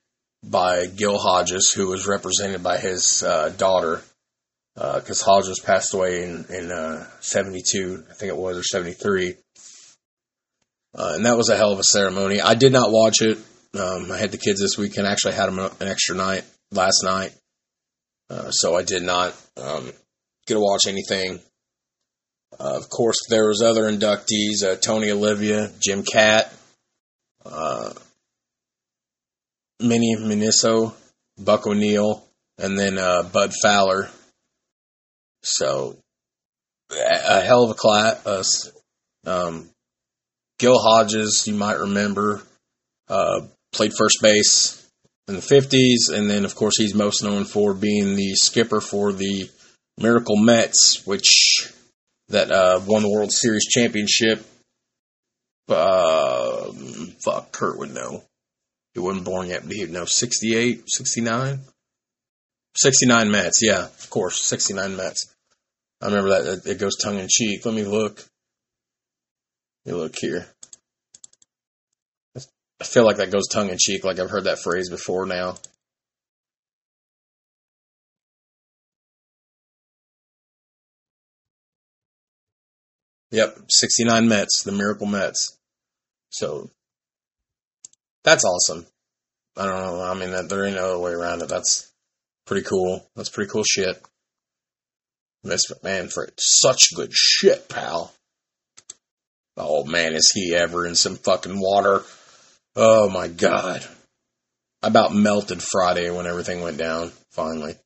by 0.44 0.87
Gil 0.87 1.18
Hodges, 1.18 1.72
who 1.72 1.88
was 1.88 2.07
represented 2.07 2.62
by 2.62 2.79
his 2.79 3.22
uh, 3.22 3.51
daughter, 3.51 4.03
because 4.74 5.22
uh, 5.22 5.26
Hodges 5.26 5.61
passed 5.61 5.94
away 5.94 6.24
in 6.24 6.46
in 6.48 6.72
uh, 6.72 7.06
'72, 7.20 8.04
I 8.11 8.14
think 8.14 8.30
it 8.30 8.37
was, 8.37 8.58
or 8.58 8.62
'73, 8.62 9.35
uh, 10.94 11.12
and 11.14 11.26
that 11.26 11.37
was 11.37 11.50
a 11.50 11.56
hell 11.56 11.72
of 11.72 11.78
a 11.78 11.85
ceremony. 11.85 12.40
I 12.40 12.54
did 12.54 12.72
not 12.72 12.90
watch 12.90 13.20
it. 13.20 13.38
Um, 13.78 14.11
I 14.11 14.18
had 14.18 14.32
the 14.32 14.38
kids 14.38 14.61
this 14.61 14.78
weekend. 14.78 15.06
I 15.06 15.12
Actually, 15.12 15.35
had 15.35 15.46
them 15.46 15.58
an 15.58 15.88
extra 15.88 16.16
night 16.16 16.44
last 16.70 17.02
night, 17.04 17.32
uh, 18.30 18.50
so 18.50 18.74
I 18.76 18.82
did 18.82 19.02
not 19.02 19.35
um, 19.56 19.87
get 20.46 20.54
to 20.54 20.61
watch 20.61 20.82
anything. 20.88 21.40
Uh, 22.58 22.76
of 22.76 22.88
course, 22.88 23.18
there 23.28 23.48
was 23.48 23.62
other 23.62 23.90
inductees: 23.90 24.80
Tony 24.80 25.11
Oliva, 25.11 25.70
Jim 25.80 26.02
Kaat, 26.02 26.50
Minnie 29.80 30.16
Miñoso, 30.16 30.94
Buck 31.37 31.66
O'Neil, 31.66 32.24
and 32.56 32.78
then 32.78 32.96
Bud 32.96 33.52
Fowler 33.62 34.08
so, 35.42 35.98
a, 36.90 37.40
hell 37.40 37.64
of 37.64 37.70
a 37.70 37.74
class. 37.74 38.70
Um, 39.26 39.70
Gil 40.59 40.78
Hodges, 40.78 41.44
you 41.46 41.55
might 41.55 41.78
remember, 41.78 42.42
uh, 43.09 43.42
played 43.72 43.92
first 43.96 44.18
base 44.22 44.88
in 45.28 45.35
the 45.35 45.40
50s, 45.40 46.14
and 46.16 46.31
then, 46.31 46.44
of 46.44 46.55
course, 46.55 46.76
he's 46.78 46.94
most 46.94 47.22
known 47.22 47.44
for 47.44 47.74
being 47.74 48.14
the 48.14 48.35
skipper 48.35 48.81
for 48.81 49.12
the 49.12 49.50
Miracle 49.98 50.37
Mets, 50.37 51.07
which 51.07 51.72
that 52.28 52.50
uh, 52.50 52.81
won 52.87 53.02
the 53.02 53.11
World 53.11 53.33
Series 53.33 53.66
championship. 53.66 54.44
Uh, 55.68 56.72
fuck, 57.24 57.52
Kurt 57.52 57.78
would 57.78 57.94
know. 57.94 58.24
He 58.94 59.00
wasn't 59.00 59.24
born 59.24 59.48
yet, 59.48 59.62
but 59.62 59.72
he'd 59.72 59.90
know. 59.90 60.05
68, 60.05 60.85
69? 60.87 61.61
69 62.76 63.31
Mets, 63.31 63.62
yeah, 63.62 63.85
of 63.85 64.11
course, 64.11 64.40
69 64.42 64.96
Mets. 64.96 65.31
I 66.02 66.06
remember 66.06 66.30
that 66.30 66.66
it 66.66 66.80
goes 66.80 66.96
tongue 66.96 67.18
in 67.18 67.28
cheek. 67.30 67.64
Let 67.64 67.74
me 67.74 67.84
look. 67.84 68.24
Let 69.84 69.94
me 69.94 70.00
look 70.00 70.16
here. 70.18 70.48
I 72.36 72.84
feel 72.84 73.04
like 73.04 73.18
that 73.18 73.30
goes 73.30 73.46
tongue 73.46 73.70
in 73.70 73.78
cheek, 73.78 74.02
like 74.02 74.18
I've 74.18 74.30
heard 74.30 74.44
that 74.44 74.58
phrase 74.58 74.90
before 74.90 75.24
now. 75.24 75.54
Yep, 83.30 83.70
69 83.70 84.28
Mets, 84.28 84.64
the 84.64 84.72
Miracle 84.72 85.06
Mets. 85.06 85.56
So 86.30 86.68
that's 88.24 88.44
awesome. 88.44 88.84
I 89.56 89.66
don't 89.66 89.80
know. 89.80 90.02
I 90.02 90.14
mean, 90.14 90.48
there 90.48 90.66
ain't 90.66 90.74
no 90.74 90.86
other 90.86 90.98
way 90.98 91.12
around 91.12 91.42
it. 91.42 91.48
That's 91.48 91.92
pretty 92.44 92.66
cool. 92.66 93.08
That's 93.14 93.30
pretty 93.30 93.50
cool 93.50 93.64
shit. 93.64 94.02
Miss 95.44 95.62
Manfred, 95.83 96.33
such 96.38 96.94
good 96.94 97.12
shit, 97.12 97.68
pal. 97.68 98.12
Oh 99.57 99.85
man, 99.85 100.14
is 100.14 100.31
he 100.33 100.55
ever 100.55 100.87
in 100.87 100.94
some 100.94 101.16
fucking 101.16 101.59
water? 101.59 102.02
Oh 102.76 103.09
my 103.11 103.28
god. 103.28 103.87
I 104.83 104.88
about 104.88 105.14
melted 105.14 105.62
Friday 105.62 106.11
when 106.11 106.26
everything 106.26 106.62
went 106.62 106.78
down, 106.78 107.12
finally. 107.31 107.76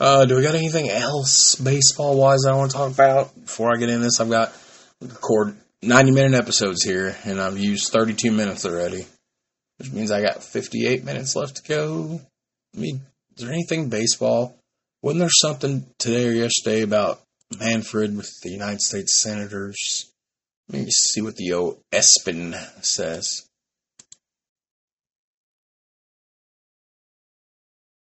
Uh, 0.00 0.26
do 0.26 0.36
we 0.36 0.42
got 0.42 0.54
anything 0.54 0.88
else 0.88 1.56
baseball 1.56 2.16
wise 2.16 2.44
I 2.46 2.54
want 2.54 2.70
to 2.70 2.76
talk 2.76 2.92
about? 2.92 3.34
Before 3.34 3.74
I 3.74 3.78
get 3.78 3.90
in 3.90 4.00
this, 4.00 4.20
I've 4.20 4.30
got 4.30 4.52
record 5.00 5.56
90 5.82 6.12
minute 6.12 6.34
episodes 6.34 6.84
here, 6.84 7.16
and 7.24 7.40
I've 7.40 7.58
used 7.58 7.92
32 7.92 8.30
minutes 8.30 8.64
already, 8.64 9.06
which 9.78 9.90
means 9.90 10.10
I 10.10 10.22
got 10.22 10.42
58 10.42 11.04
minutes 11.04 11.34
left 11.34 11.56
to 11.56 11.62
go. 11.62 12.20
I 12.74 12.78
mean, 12.78 13.00
is 13.36 13.44
there 13.44 13.52
anything 13.52 13.88
baseball 13.88 14.57
wasn't 15.02 15.20
there 15.20 15.28
something 15.30 15.86
today 15.98 16.28
or 16.28 16.32
yesterday 16.32 16.82
about 16.82 17.20
Manfred 17.58 18.16
with 18.16 18.30
the 18.42 18.50
United 18.50 18.80
States 18.80 19.22
Senators? 19.22 20.10
Let 20.68 20.82
me 20.82 20.90
see 20.90 21.22
what 21.22 21.36
the 21.36 21.52
old 21.52 21.82
ESPN 21.92 22.54
says. 22.84 23.48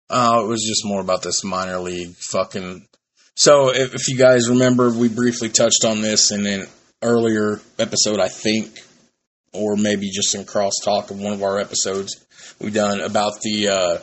Oh, 0.09 0.45
it 0.45 0.47
was 0.47 0.63
just 0.63 0.85
more 0.85 1.01
about 1.01 1.21
this 1.21 1.43
minor 1.43 1.79
league 1.79 2.15
fucking. 2.15 2.87
So, 3.35 3.69
if, 3.69 3.93
if 3.93 4.07
you 4.07 4.17
guys 4.17 4.49
remember, 4.49 4.89
we 4.89 5.09
briefly 5.09 5.49
touched 5.49 5.83
on 5.85 6.01
this 6.01 6.31
in 6.31 6.47
an 6.47 6.65
earlier 7.01 7.59
episode, 7.77 8.19
I 8.19 8.29
think, 8.29 8.79
or 9.53 9.75
maybe 9.75 10.09
just 10.09 10.33
in 10.33 10.45
crosstalk 10.45 11.11
of 11.11 11.19
one 11.19 11.33
of 11.33 11.43
our 11.43 11.59
episodes 11.59 12.25
we've 12.59 12.73
done 12.73 13.01
about 13.01 13.33
the 13.41 13.67
uh, 13.67 13.97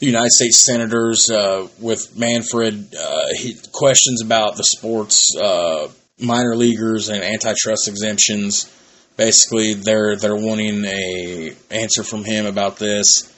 United 0.00 0.32
States 0.32 0.62
senators 0.62 1.30
uh, 1.30 1.68
with 1.80 2.18
Manfred. 2.18 2.94
Uh, 2.94 3.28
he, 3.34 3.56
questions 3.72 4.22
about 4.22 4.56
the 4.56 4.64
sports 4.64 5.34
uh, 5.40 5.88
minor 6.20 6.54
leaguers 6.54 7.08
and 7.08 7.22
antitrust 7.22 7.88
exemptions. 7.88 8.70
Basically, 9.16 9.72
they're 9.72 10.16
they're 10.16 10.36
wanting 10.36 10.84
a 10.84 11.52
answer 11.70 12.02
from 12.04 12.24
him 12.24 12.44
about 12.44 12.76
this, 12.76 13.32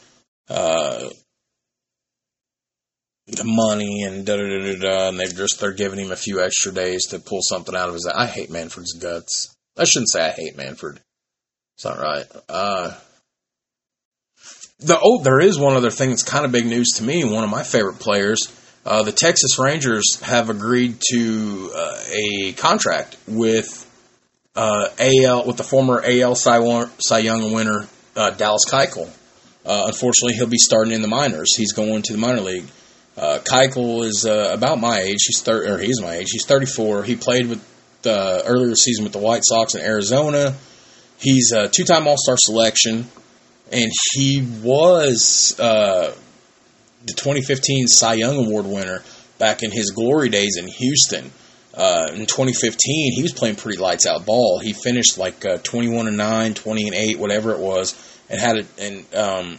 uh, 0.49 1.09
the 3.29 3.45
money 3.45 4.03
and 4.03 4.27
da 4.27 4.37
da 4.37 4.43
da 4.43 4.59
da 4.59 4.79
da. 4.81 5.09
And 5.11 5.21
they've 5.21 5.37
just 5.37 5.61
they're 5.61 5.73
giving 5.73 6.01
him 6.01 6.11
a 6.11 6.17
few 6.17 6.43
extra 6.43 6.73
days 6.73 7.07
to 7.11 7.21
pull 7.21 7.41
something 7.43 7.77
out 7.77 7.89
of 7.89 7.95
his. 7.95 8.11
I 8.13 8.27
hate 8.27 8.51
Manfred's 8.51 8.95
guts. 8.95 9.55
I 9.77 9.85
shouldn't 9.85 10.11
say 10.11 10.27
I 10.27 10.31
hate 10.31 10.57
Manfred. 10.57 10.99
It's 11.77 11.85
not 11.85 12.01
right. 12.01 12.27
The 14.81 14.97
oh, 15.03 15.21
there 15.25 15.41
is 15.41 15.59
one 15.59 15.75
other 15.75 15.91
thing 15.91 16.11
that's 16.11 16.23
kind 16.23 16.45
of 16.45 16.53
big 16.53 16.65
news 16.65 16.91
to 16.97 17.03
me. 17.03 17.25
One 17.25 17.43
of 17.43 17.51
my 17.51 17.65
favorite 17.65 17.99
players, 17.99 18.39
uh, 18.87 19.03
the 19.03 19.11
Texas 19.11 19.59
Rangers, 19.59 20.21
have 20.21 20.51
agreed 20.51 21.01
to 21.11 21.73
uh, 21.75 22.01
a 22.13 22.53
contract 22.53 23.17
with 23.27 23.85
uh, 24.55 24.89
AL 25.01 25.47
with 25.47 25.57
the 25.57 25.65
former 25.65 26.01
AL 26.07 26.37
Cy, 26.37 26.87
Cy 27.01 27.19
Young 27.19 27.51
winner 27.51 27.89
uh, 28.15 28.31
Dallas 28.31 28.67
Keuchel. 28.71 29.11
Uh, 29.67 29.87
unfortunately, 29.87 30.35
he'll 30.35 30.47
be 30.47 30.59
starting 30.59 30.93
in 30.93 31.03
the 31.03 31.09
minors. 31.09 31.57
He's 31.57 31.73
going 31.73 32.03
to 32.03 32.13
the 32.13 32.19
minor 32.21 32.41
league. 32.41 32.67
Uh, 33.17 33.41
Keuchel 33.43 34.05
is 34.05 34.25
uh, 34.25 34.53
about 34.55 34.79
my 34.79 35.01
age. 35.01 35.19
He's 35.27 35.43
thir- 35.43 35.75
or 35.75 35.79
he's 35.79 36.01
my 36.01 36.15
age. 36.15 36.29
He's 36.31 36.47
34. 36.47 37.03
He 37.03 37.17
played 37.17 37.49
with 37.49 37.67
the 38.03 38.45
earlier 38.47 38.77
season 38.77 39.03
with 39.03 39.13
the 39.13 39.19
White 39.19 39.43
Sox 39.45 39.75
in 39.75 39.81
Arizona. 39.81 40.55
He's 41.19 41.51
a 41.51 41.69
two-time 41.69 42.07
All-Star 42.07 42.37
selection 42.39 43.09
and 43.73 43.91
he 44.13 44.47
was 44.63 45.59
uh, 45.59 46.15
the 47.05 47.13
2015 47.13 47.87
Cy 47.87 48.15
Young 48.15 48.47
Award 48.47 48.67
winner 48.67 49.03
back 49.39 49.63
in 49.63 49.71
his 49.71 49.91
glory 49.91 50.29
days 50.29 50.57
in 50.57 50.67
Houston. 50.67 51.31
Uh, 51.75 52.07
in 52.13 52.27
2015, 52.27 53.13
he 53.15 53.23
was 53.23 53.33
playing 53.33 53.57
pretty 53.57 53.79
lights 53.79 54.07
out 54.07 54.27
ball. 54.27 54.59
He 54.59 54.73
finished 54.73 55.17
like 55.19 55.45
uh, 55.47 55.59
21 55.59 56.09
and 56.09 56.17
9, 56.17 56.55
20 56.55 56.87
and 56.87 56.95
8, 56.95 57.19
whatever 57.19 57.53
it 57.53 57.61
was, 57.61 57.95
and 58.29 58.41
had 58.41 58.59
a, 58.59 58.65
and 58.79 59.15
um, 59.15 59.59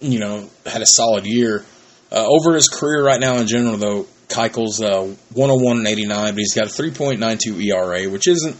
you 0.00 0.18
know 0.18 0.48
had 0.66 0.82
a 0.82 0.86
solid 0.86 1.24
year. 1.24 1.64
Uh, 2.12 2.26
over 2.28 2.54
his 2.54 2.68
career 2.68 3.04
right 3.04 3.20
now 3.20 3.38
in 3.38 3.46
general, 3.46 3.76
though, 3.76 4.06
Keuchel's 4.28 4.80
uh, 4.80 5.02
101 5.32 5.78
and 5.78 5.86
89, 5.86 6.34
but 6.34 6.38
he's 6.38 6.54
got 6.54 6.66
a 6.66 6.82
3.92 6.82 7.64
ERA, 7.64 8.10
which 8.10 8.28
isn't 8.28 8.56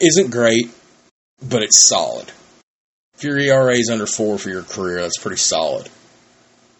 isn't 0.00 0.30
great, 0.30 0.68
but 1.48 1.62
it's 1.62 1.88
solid 1.88 2.30
if 3.16 3.24
your 3.24 3.38
ERA 3.38 3.74
is 3.74 3.90
under 3.90 4.06
four 4.06 4.38
for 4.38 4.50
your 4.50 4.62
career, 4.62 5.00
that's 5.00 5.18
pretty 5.18 5.38
solid. 5.38 5.88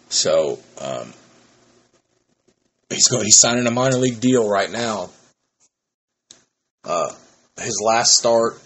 So 0.09 0.59
um, 0.79 1.13
he's 2.89 3.07
going. 3.07 3.23
He's 3.25 3.39
signing 3.39 3.67
a 3.67 3.71
minor 3.71 3.97
league 3.97 4.19
deal 4.19 4.47
right 4.47 4.71
now 4.71 5.09
his 7.59 7.81
last 7.83 8.13
start 8.13 8.59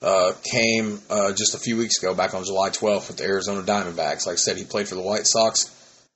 uh, 0.00 0.32
came 0.42 1.00
uh, 1.10 1.32
just 1.32 1.54
a 1.54 1.58
few 1.58 1.76
weeks 1.76 1.98
ago, 1.98 2.14
back 2.14 2.34
on 2.34 2.44
July 2.44 2.70
12th, 2.70 3.08
with 3.08 3.18
the 3.18 3.24
Arizona 3.24 3.62
Diamondbacks. 3.62 4.26
Like 4.26 4.34
I 4.34 4.36
said, 4.36 4.56
he 4.56 4.64
played 4.64 4.88
for 4.88 4.94
the 4.94 5.02
White 5.02 5.26
Sox 5.26 5.70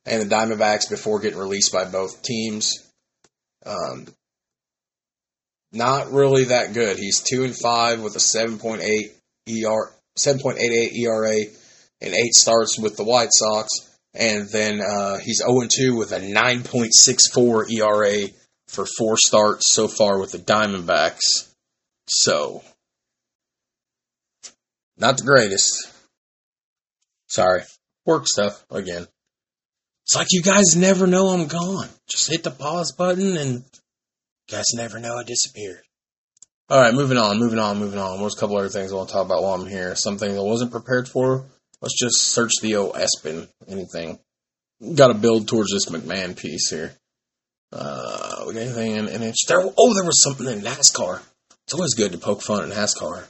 and 0.04 0.22
the 0.22 0.34
Diamondbacks 0.34 0.90
before 0.90 1.20
getting 1.20 1.38
released 1.38 1.72
by 1.72 1.84
both 1.84 2.22
teams. 2.22 2.72
Um, 3.64 4.06
not 5.72 6.12
really 6.12 6.44
that 6.44 6.72
good. 6.72 6.98
He's 6.98 7.20
two 7.20 7.44
and 7.44 7.54
five 7.54 8.00
with 8.00 8.16
a 8.16 8.18
7.8 8.18 8.80
ER, 9.48 9.92
7.88 10.16 10.96
ERA, 10.96 11.44
and 12.00 12.14
eight 12.14 12.34
starts 12.34 12.78
with 12.78 12.96
the 12.96 13.04
White 13.04 13.30
Sox, 13.32 13.68
and 14.14 14.48
then 14.48 14.80
uh, 14.80 15.18
he's 15.18 15.42
0-2 15.42 15.96
with 15.98 16.12
a 16.12 16.20
9.64 16.20 17.70
ERA 17.70 18.28
for 18.66 18.86
four 18.98 19.16
starts 19.16 19.74
so 19.74 19.88
far 19.88 20.18
with 20.18 20.32
the 20.32 20.38
Diamondbacks. 20.38 21.52
So, 22.08 22.62
not 24.96 25.18
the 25.18 25.24
greatest. 25.24 25.92
Sorry, 27.28 27.62
work 28.04 28.26
stuff 28.26 28.64
again. 28.70 29.06
It's 30.04 30.14
like 30.14 30.28
you 30.30 30.42
guys 30.42 30.76
never 30.76 31.06
know 31.06 31.30
I'm 31.30 31.48
gone. 31.48 31.88
Just 32.08 32.30
hit 32.30 32.44
the 32.44 32.52
pause 32.52 32.92
button 32.92 33.36
and 33.36 33.54
you 33.54 34.56
guys 34.56 34.66
never 34.74 35.00
know 35.00 35.16
I 35.16 35.24
disappeared. 35.24 35.82
All 36.68 36.80
right, 36.80 36.92
moving 36.92 37.16
on, 37.16 37.38
moving 37.38 37.60
on, 37.60 37.78
moving 37.78 38.00
on. 38.00 38.18
There's 38.18 38.36
a 38.36 38.40
couple 38.40 38.58
other 38.58 38.68
things 38.68 38.90
I 38.90 38.96
want 38.96 39.08
to 39.08 39.14
talk 39.14 39.24
about 39.24 39.40
while 39.40 39.54
I'm 39.54 39.68
here. 39.68 39.94
Something 39.94 40.36
I 40.36 40.40
wasn't 40.40 40.72
prepared 40.72 41.08
for. 41.08 41.44
Let's 41.80 41.96
just 41.96 42.32
search 42.34 42.50
the 42.60 42.74
old 42.74 42.94
ESPN. 42.94 43.46
Anything. 43.68 44.18
Got 44.96 45.08
to 45.08 45.14
build 45.14 45.46
towards 45.46 45.70
this 45.70 45.86
McMahon 45.86 46.36
piece 46.36 46.68
here. 46.70 46.92
Uh, 47.72 48.44
we 48.48 48.54
got 48.54 48.62
anything 48.62 48.96
in, 48.96 49.06
it? 49.06 49.36
There, 49.46 49.60
oh, 49.60 49.94
there 49.94 50.04
was 50.04 50.20
something 50.24 50.46
in 50.46 50.60
NASCAR. 50.60 51.20
It's 51.66 51.74
always 51.74 51.94
good 51.94 52.10
to 52.12 52.18
poke 52.18 52.42
fun 52.42 52.68
at 52.68 52.76
NASCAR. 52.76 53.24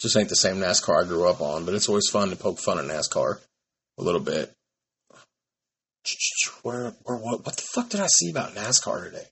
Just 0.00 0.16
ain't 0.16 0.28
the 0.28 0.34
same 0.34 0.56
NASCAR 0.56 1.04
I 1.04 1.06
grew 1.06 1.28
up 1.28 1.40
on, 1.40 1.64
but 1.64 1.74
it's 1.74 1.88
always 1.88 2.08
fun 2.10 2.30
to 2.30 2.36
poke 2.36 2.58
fun 2.58 2.78
at 2.80 2.86
NASCAR 2.86 3.38
a 3.98 4.02
little 4.02 4.20
bit. 4.20 4.52
Where, 6.62 6.92
where, 7.04 7.18
what, 7.18 7.46
what 7.46 7.56
the 7.56 7.62
fuck 7.72 7.88
did 7.88 8.00
I 8.00 8.08
see 8.08 8.30
about 8.30 8.56
NASCAR 8.56 9.04
today? 9.04 9.26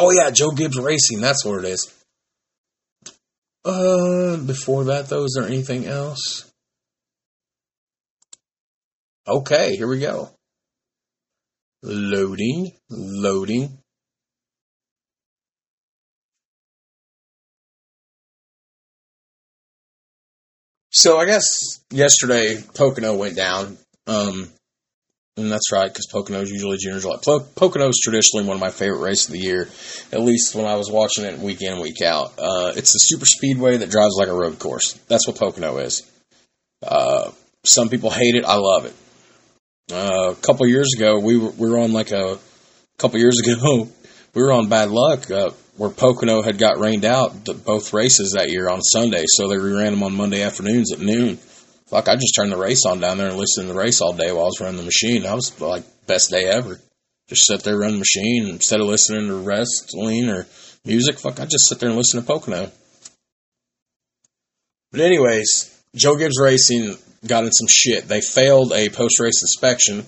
Oh 0.00 0.12
yeah, 0.12 0.30
Joe 0.30 0.52
Gibbs 0.52 0.78
Racing. 0.78 1.20
That's 1.20 1.44
what 1.44 1.64
it 1.64 1.70
is. 1.70 1.92
Uh, 3.64 4.36
before 4.36 4.84
that 4.84 5.08
though, 5.08 5.24
is 5.24 5.36
there 5.36 5.48
anything 5.48 5.86
else? 5.86 6.48
Okay, 9.26 9.74
here 9.74 9.88
we 9.88 9.98
go. 9.98 10.30
Loading, 11.82 12.70
loading. 12.88 13.78
So 20.92 21.18
I 21.18 21.26
guess 21.26 21.44
yesterday 21.90 22.62
Pocono 22.74 23.16
went 23.16 23.34
down. 23.34 23.76
Um, 24.06 24.48
and 25.38 25.52
that's 25.52 25.72
right, 25.72 25.88
because 25.88 26.06
Pocono 26.06 26.40
is 26.40 26.50
usually 26.50 26.78
June 26.78 26.96
or 26.96 27.00
July. 27.00 27.16
Pocono 27.54 27.88
is 27.88 28.00
traditionally 28.02 28.44
one 28.44 28.56
of 28.56 28.60
my 28.60 28.70
favorite 28.70 29.00
races 29.00 29.26
of 29.26 29.32
the 29.32 29.38
year, 29.38 29.68
at 30.12 30.20
least 30.20 30.54
when 30.54 30.66
I 30.66 30.74
was 30.74 30.90
watching 30.90 31.24
it 31.24 31.38
week 31.38 31.62
in, 31.62 31.80
week 31.80 32.02
out. 32.02 32.32
Uh, 32.38 32.72
it's 32.76 32.94
a 32.94 32.98
super 32.98 33.24
speedway 33.24 33.76
that 33.76 33.90
drives 33.90 34.16
like 34.18 34.28
a 34.28 34.34
road 34.34 34.58
course. 34.58 34.94
That's 35.06 35.26
what 35.28 35.36
Pocono 35.36 35.78
is. 35.78 36.02
Uh, 36.82 37.30
some 37.64 37.88
people 37.88 38.10
hate 38.10 38.34
it. 38.34 38.44
I 38.44 38.56
love 38.56 38.86
it. 38.86 38.94
Uh, 39.92 40.32
a 40.32 40.34
couple 40.34 40.66
years 40.66 40.92
ago, 40.96 41.20
we 41.20 41.38
were, 41.38 41.50
we 41.50 41.70
were 41.70 41.78
on 41.78 41.92
like 41.92 42.10
a, 42.10 42.34
a 42.34 42.38
couple 42.98 43.20
years 43.20 43.40
ago, 43.46 43.88
we 44.34 44.42
were 44.42 44.52
on 44.52 44.68
bad 44.68 44.90
luck 44.90 45.30
uh, 45.30 45.50
where 45.76 45.90
Pocono 45.90 46.42
had 46.42 46.58
got 46.58 46.78
rained 46.78 47.04
out 47.04 47.44
the, 47.44 47.54
both 47.54 47.92
races 47.92 48.32
that 48.32 48.50
year 48.50 48.68
on 48.68 48.82
Sunday, 48.82 49.24
so 49.26 49.48
they 49.48 49.56
reran 49.56 49.90
them 49.90 50.02
on 50.02 50.14
Monday 50.14 50.42
afternoons 50.42 50.92
at 50.92 50.98
noon 50.98 51.38
fuck, 51.88 52.08
I 52.08 52.16
just 52.16 52.34
turned 52.36 52.52
the 52.52 52.56
race 52.56 52.84
on 52.86 53.00
down 53.00 53.18
there 53.18 53.28
and 53.28 53.36
listened 53.36 53.66
to 53.66 53.72
the 53.72 53.78
race 53.78 54.00
all 54.00 54.12
day 54.12 54.30
while 54.32 54.44
I 54.44 54.46
was 54.46 54.60
running 54.60 54.76
the 54.76 54.82
machine. 54.82 55.22
That 55.22 55.34
was 55.34 55.58
like 55.60 55.84
best 56.06 56.30
day 56.30 56.44
ever. 56.44 56.80
Just 57.28 57.46
sit 57.46 57.62
there 57.62 57.78
running 57.78 57.96
the 57.96 58.06
machine 58.06 58.48
instead 58.48 58.80
of 58.80 58.86
listening 58.86 59.28
to 59.28 59.36
wrestling 59.36 60.28
or 60.28 60.46
music. 60.84 61.18
Fuck, 61.18 61.40
I 61.40 61.44
just 61.44 61.68
sit 61.68 61.80
there 61.80 61.88
and 61.88 61.98
listen 61.98 62.20
to 62.20 62.26
Pocono. 62.26 62.70
But 64.90 65.00
anyways, 65.00 65.78
Joe 65.94 66.16
Gibbs 66.16 66.40
Racing 66.40 66.96
got 67.26 67.44
in 67.44 67.52
some 67.52 67.66
shit. 67.68 68.08
They 68.08 68.20
failed 68.20 68.72
a 68.72 68.88
post 68.88 69.20
race 69.20 69.42
inspection, 69.42 70.06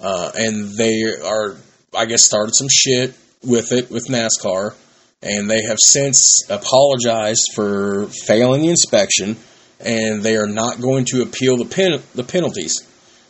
uh, 0.00 0.32
and 0.34 0.76
they 0.76 1.04
are, 1.04 1.56
I 1.96 2.04
guess, 2.04 2.24
started 2.24 2.54
some 2.54 2.68
shit 2.70 3.14
with 3.42 3.72
it 3.72 3.90
with 3.90 4.08
NASCAR, 4.08 4.74
and 5.22 5.50
they 5.50 5.62
have 5.62 5.78
since 5.80 6.44
apologized 6.50 7.52
for 7.54 8.08
failing 8.26 8.62
the 8.62 8.68
inspection 8.68 9.36
and 9.80 10.22
they 10.22 10.36
are 10.36 10.46
not 10.46 10.80
going 10.80 11.04
to 11.06 11.22
appeal 11.22 11.56
the 11.56 11.64
pen, 11.64 12.00
the 12.14 12.24
penalties. 12.24 12.86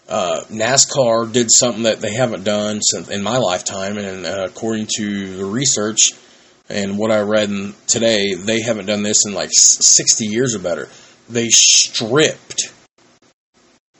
Uh, 0.08 0.40
NASCAR 0.48 1.30
did 1.30 1.50
something 1.50 1.82
that 1.82 2.00
they 2.00 2.14
haven't 2.14 2.44
done 2.44 2.80
since 2.80 3.08
in 3.10 3.22
my 3.22 3.36
lifetime, 3.36 3.98
and 3.98 4.24
uh, 4.24 4.46
according 4.48 4.88
to 4.96 5.36
the 5.36 5.44
research 5.44 6.12
and 6.70 6.98
what 6.98 7.10
I 7.10 7.20
read 7.20 7.48
in, 7.48 7.74
today, 7.86 8.34
they 8.34 8.60
haven't 8.60 8.86
done 8.86 9.02
this 9.02 9.24
in 9.26 9.32
like 9.32 9.50
60 9.52 10.26
years 10.26 10.54
or 10.54 10.58
better. 10.58 10.88
They 11.28 11.48
stripped, 11.48 12.72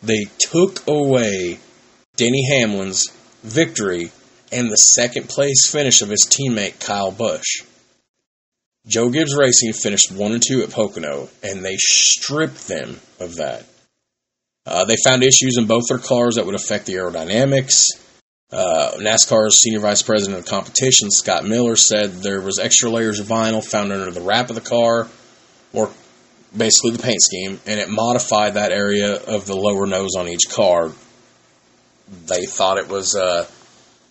they 0.03 0.27
took 0.39 0.87
away 0.87 1.59
Denny 2.17 2.47
Hamlin's 2.51 3.05
victory 3.43 4.11
and 4.53 4.71
the 4.71 4.77
second 4.77 5.29
place 5.29 5.71
finish 5.71 6.03
of 6.03 6.09
his 6.09 6.27
teammate 6.29 6.81
Kyle 6.81 7.13
Busch. 7.13 7.65
Joe 8.89 9.11
Gibbs 9.11 9.37
Racing 9.37 9.75
finished 9.75 10.11
one 10.11 10.33
and 10.33 10.43
two 10.43 10.63
at 10.63 10.71
Pocono, 10.71 11.29
and 11.43 11.63
they 11.63 11.77
stripped 11.77 12.67
them 12.67 12.99
of 13.21 13.37
that. 13.37 13.67
Uh, 14.65 14.87
they 14.87 14.97
found 15.05 15.23
issues 15.23 15.57
in 15.59 15.67
both 15.67 15.89
their 15.89 15.99
cars 15.99 16.37
that 16.37 16.47
would 16.47 16.55
affect 16.55 16.87
the 16.87 16.95
aerodynamics. 16.95 17.83
Uh, 18.51 18.93
NASCAR's 18.97 19.61
senior 19.61 19.81
vice 19.81 20.01
president 20.01 20.39
of 20.39 20.47
competition, 20.47 21.11
Scott 21.11 21.45
Miller, 21.45 21.77
said 21.77 22.13
there 22.23 22.41
was 22.41 22.59
extra 22.59 22.89
layers 22.89 23.21
of 23.21 23.27
vinyl 23.27 23.63
found 23.63 23.93
under 23.93 24.11
the 24.11 24.23
wrap 24.23 24.49
of 24.49 24.55
the 24.55 24.63
car, 24.63 25.07
or 25.75 25.91
basically 26.57 26.93
the 26.93 27.03
paint 27.03 27.21
scheme, 27.21 27.61
and 27.67 27.79
it 27.79 27.91
modified 27.91 28.55
that 28.55 28.73
area 28.73 29.17
of 29.17 29.45
the 29.45 29.55
lower 29.55 29.87
nose 29.87 30.17
on 30.17 30.29
each 30.29 30.49
car. 30.51 30.93
They 32.27 32.47
thought 32.47 32.79
it 32.79 32.89
was 32.89 33.15
uh, 33.15 33.47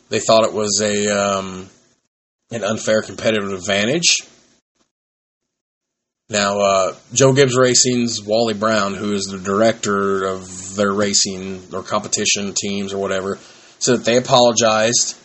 they 0.09 0.19
thought 0.19 0.43
it 0.43 0.53
was 0.53 0.79
a 0.81 1.07
um, 1.09 1.67
an 2.51 2.63
unfair 2.63 3.01
competitive 3.01 3.51
advantage 3.51 4.17
now, 6.29 6.59
uh, 6.59 6.95
Joe 7.13 7.31
Gibbs 7.31 7.55
Racing's 7.55 8.21
Wally 8.21 8.53
Brown, 8.53 8.93
who 8.93 9.13
is 9.13 9.25
the 9.25 9.37
director 9.37 10.25
of 10.25 10.75
their 10.75 10.91
racing 10.91 11.63
or 11.73 11.83
competition 11.83 12.53
teams 12.53 12.91
or 12.91 12.97
whatever, 12.97 13.39
said 13.79 13.99
that 13.99 14.05
they 14.05 14.17
apologized. 14.17 15.15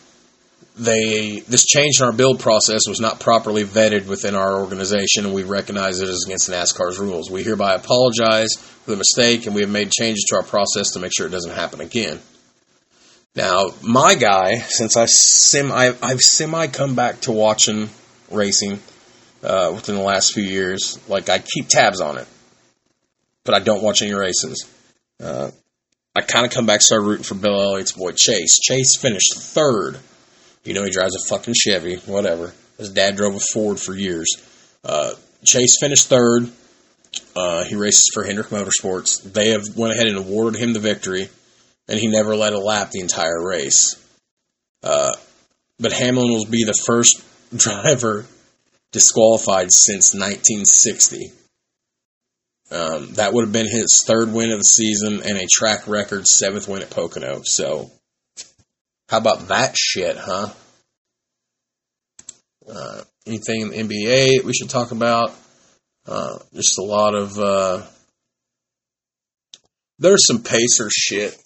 They 0.77 1.41
this 1.41 1.65
change 1.65 1.99
in 1.99 2.05
our 2.05 2.13
build 2.13 2.39
process 2.39 2.87
was 2.87 3.01
not 3.01 3.19
properly 3.19 3.65
vetted 3.65 4.07
within 4.07 4.33
our 4.33 4.61
organization, 4.61 5.25
and 5.25 5.33
we 5.33 5.43
recognize 5.43 5.99
it 5.99 6.07
as 6.07 6.23
against 6.25 6.49
NASCAR's 6.49 6.97
rules. 6.97 7.29
We 7.29 7.43
hereby 7.43 7.75
apologize 7.75 8.53
for 8.55 8.91
the 8.91 8.97
mistake, 8.97 9.45
and 9.45 9.53
we 9.53 9.61
have 9.61 9.69
made 9.69 9.91
changes 9.91 10.23
to 10.29 10.37
our 10.37 10.43
process 10.43 10.91
to 10.91 10.99
make 10.99 11.11
sure 11.15 11.27
it 11.27 11.31
doesn't 11.31 11.51
happen 11.51 11.81
again. 11.81 12.19
Now, 13.35 13.71
my 13.83 14.15
guy, 14.15 14.59
since 14.59 14.95
I 14.95 15.05
sim, 15.07 15.69
I, 15.71 15.95
I've 16.01 16.21
semi 16.21 16.67
come 16.67 16.95
back 16.95 17.21
to 17.21 17.31
watching 17.31 17.89
racing 18.31 18.79
uh, 19.43 19.71
within 19.73 19.95
the 19.95 20.01
last 20.01 20.33
few 20.33 20.43
years. 20.43 20.99
Like 21.07 21.29
I 21.29 21.39
keep 21.39 21.67
tabs 21.67 22.01
on 22.01 22.17
it, 22.17 22.27
but 23.43 23.53
I 23.53 23.59
don't 23.59 23.83
watch 23.83 24.01
any 24.01 24.13
races. 24.13 24.69
Uh, 25.21 25.51
I 26.15 26.21
kind 26.21 26.45
of 26.45 26.51
come 26.51 26.65
back, 26.65 26.81
start 26.81 27.03
rooting 27.03 27.23
for 27.23 27.35
Bill 27.35 27.59
Elliott's 27.59 27.91
boy 27.91 28.11
Chase. 28.11 28.59
Chase 28.59 28.97
finished 28.99 29.33
third. 29.35 29.97
You 30.63 30.73
know 30.73 30.83
he 30.83 30.91
drives 30.91 31.15
a 31.15 31.27
fucking 31.27 31.55
Chevy, 31.55 31.95
whatever. 32.05 32.53
His 32.77 32.91
dad 32.91 33.15
drove 33.15 33.35
a 33.35 33.39
Ford 33.39 33.79
for 33.79 33.95
years. 33.95 34.27
Uh, 34.83 35.13
Chase 35.43 35.77
finished 35.79 36.07
third. 36.07 36.49
Uh, 37.35 37.63
he 37.63 37.75
races 37.75 38.09
for 38.13 38.23
Hendrick 38.23 38.47
Motorsports. 38.47 39.21
They 39.21 39.49
have 39.49 39.63
went 39.75 39.93
ahead 39.93 40.07
and 40.07 40.17
awarded 40.17 40.59
him 40.59 40.73
the 40.73 40.79
victory, 40.79 41.29
and 41.87 41.99
he 41.99 42.07
never 42.07 42.35
led 42.35 42.53
a 42.53 42.59
lap 42.59 42.91
the 42.91 43.01
entire 43.01 43.43
race. 43.43 43.99
Uh, 44.81 45.11
but 45.79 45.93
Hamlin 45.93 46.31
will 46.31 46.45
be 46.45 46.63
the 46.63 46.73
first 46.85 47.23
driver 47.55 48.25
disqualified 48.93 49.71
since 49.71 50.13
1960. 50.13 51.31
Um, 52.71 53.13
that 53.15 53.33
would 53.33 53.43
have 53.43 53.51
been 53.51 53.67
his 53.67 54.03
third 54.07 54.31
win 54.31 54.51
of 54.51 54.59
the 54.59 54.63
season 54.63 55.21
and 55.23 55.37
a 55.37 55.47
track 55.51 55.87
record 55.87 56.25
seventh 56.25 56.67
win 56.67 56.81
at 56.81 56.89
Pocono. 56.89 57.41
So, 57.43 57.91
how 59.09 59.17
about 59.17 59.49
that 59.49 59.75
shit, 59.77 60.17
huh? 60.17 60.49
Uh, 62.67 63.01
anything 63.27 63.61
in 63.61 63.69
the 63.69 63.77
NBA 63.83 64.43
we 64.43 64.53
should 64.53 64.69
talk 64.69 64.91
about? 64.91 65.35
Uh, 66.07 66.39
just 66.53 66.79
a 66.79 66.83
lot 66.83 67.13
of. 67.13 67.37
Uh, 67.37 67.81
there's 69.99 70.25
some 70.25 70.41
Pacer 70.41 70.89
shit, 70.89 71.37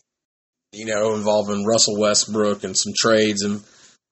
you 0.71 0.85
know, 0.85 1.15
involving 1.15 1.65
Russell 1.65 1.99
Westbrook 1.99 2.63
and 2.63 2.77
some 2.77 2.93
trades 2.97 3.43
and 3.43 3.61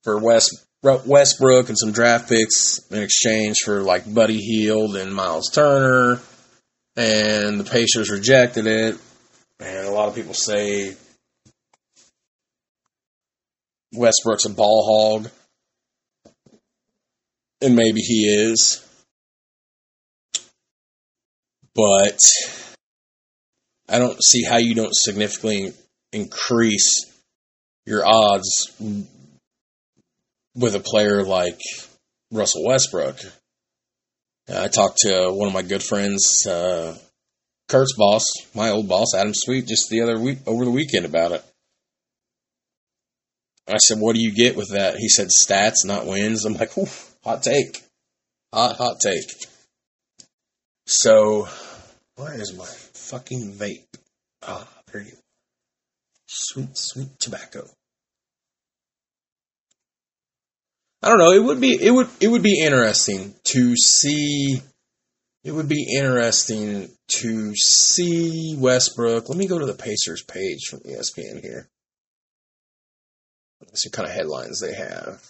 for 0.03 0.19
West 0.19 0.65
Westbrook 0.85 1.69
and 1.69 1.77
some 1.77 1.91
draft 1.91 2.29
picks 2.29 2.79
in 2.91 3.01
exchange 3.01 3.57
for 3.63 3.81
like 3.81 4.11
Buddy 4.11 4.37
Hield 4.37 4.95
and 4.95 5.13
Myles 5.13 5.49
Turner, 5.49 6.21
and 6.95 7.59
the 7.59 7.63
Pacers 7.63 8.11
rejected 8.11 8.67
it. 8.67 8.97
And 9.59 9.87
a 9.87 9.91
lot 9.91 10.09
of 10.09 10.15
people 10.15 10.33
say 10.33 10.95
Westbrook's 13.93 14.45
a 14.45 14.49
ball 14.49 15.21
hog, 15.23 15.31
and 17.61 17.75
maybe 17.75 18.01
he 18.01 18.27
is. 18.27 18.81
But 21.73 22.19
I 23.89 23.99
don't 23.99 24.23
see 24.23 24.43
how 24.43 24.57
you 24.57 24.75
don't 24.75 24.93
significantly 24.93 25.73
increase 26.13 27.05
your 27.85 28.05
odds 28.05 28.71
with 30.55 30.75
a 30.75 30.79
player 30.79 31.23
like 31.23 31.59
Russell 32.31 32.65
Westbrook. 32.65 33.19
I 34.47 34.67
talked 34.67 34.99
to 34.99 35.31
one 35.31 35.47
of 35.47 35.53
my 35.53 35.63
good 35.63 35.83
friends, 35.83 36.45
uh, 36.47 36.97
Kurt's 37.67 37.95
boss, 37.97 38.23
my 38.53 38.69
old 38.69 38.87
boss, 38.87 39.13
Adam 39.15 39.33
Sweet, 39.33 39.65
just 39.67 39.89
the 39.89 40.01
other 40.01 40.19
week 40.19 40.39
over 40.45 40.65
the 40.65 40.71
weekend 40.71 41.05
about 41.05 41.31
it. 41.31 41.43
I 43.67 43.77
said, 43.77 43.99
"What 43.99 44.15
do 44.15 44.21
you 44.21 44.31
get 44.31 44.55
with 44.55 44.69
that?" 44.69 44.97
He 44.97 45.09
said, 45.09 45.29
"Stats, 45.29 45.83
not 45.83 46.05
wins." 46.05 46.45
I'm 46.45 46.53
like, 46.53 46.71
hot 47.23 47.41
take, 47.41 47.83
hot 48.53 48.77
hot 48.77 48.99
take." 48.99 49.47
So, 50.85 51.49
where 52.15 52.39
is 52.39 52.53
my 52.53 52.65
fucking 52.65 53.53
vape? 53.53 53.87
Ah, 54.43 54.67
there 54.91 55.01
you. 55.01 55.17
Sweet, 56.27 56.77
sweet 56.77 57.19
tobacco. 57.19 57.67
I 61.01 61.09
don't 61.09 61.19
know. 61.19 61.31
It 61.31 61.43
would 61.43 61.61
be 61.61 61.77
it 61.79 61.91
would 61.91 62.09
it 62.19 62.27
would 62.27 62.43
be 62.43 62.63
interesting 62.63 63.35
to 63.45 63.75
see. 63.75 64.61
It 65.43 65.51
would 65.51 65.69
be 65.69 65.95
interesting 65.95 66.89
to 67.19 67.55
see 67.55 68.55
Westbrook. 68.57 69.29
Let 69.29 69.37
me 69.37 69.45
go 69.45 69.59
to 69.59 69.65
the 69.67 69.75
Pacers 69.75 70.23
page 70.23 70.65
from 70.67 70.79
ESPN 70.79 71.41
here. 71.41 71.69
Let's 73.61 73.83
see 73.83 73.89
what 73.89 73.93
kind 73.93 74.09
of 74.09 74.15
headlines 74.15 74.59
they 74.59 74.73
have 74.73 75.21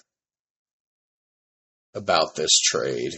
about 1.93 2.35
this 2.35 2.59
trade. 2.59 3.11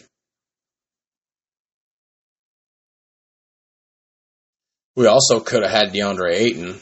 We 4.95 5.05
also 5.05 5.39
could 5.39 5.61
have 5.61 5.71
had 5.71 5.93
Deandre 5.93 6.33
Ayton, 6.33 6.79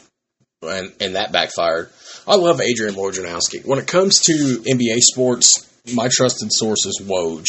and, 0.62 0.92
and 1.00 1.16
that 1.16 1.32
backfired. 1.32 1.90
I 2.28 2.36
love 2.36 2.62
Adrian 2.62 2.96
Wojnarowski. 2.96 3.66
When 3.66 3.80
it 3.80 3.88
comes 3.88 4.20
to 4.22 4.34
NBA 4.66 5.00
sports, 5.00 5.72
my 5.94 6.10
trusted 6.12 6.50
source 6.52 6.86
is 6.86 7.02
Woj. 7.04 7.46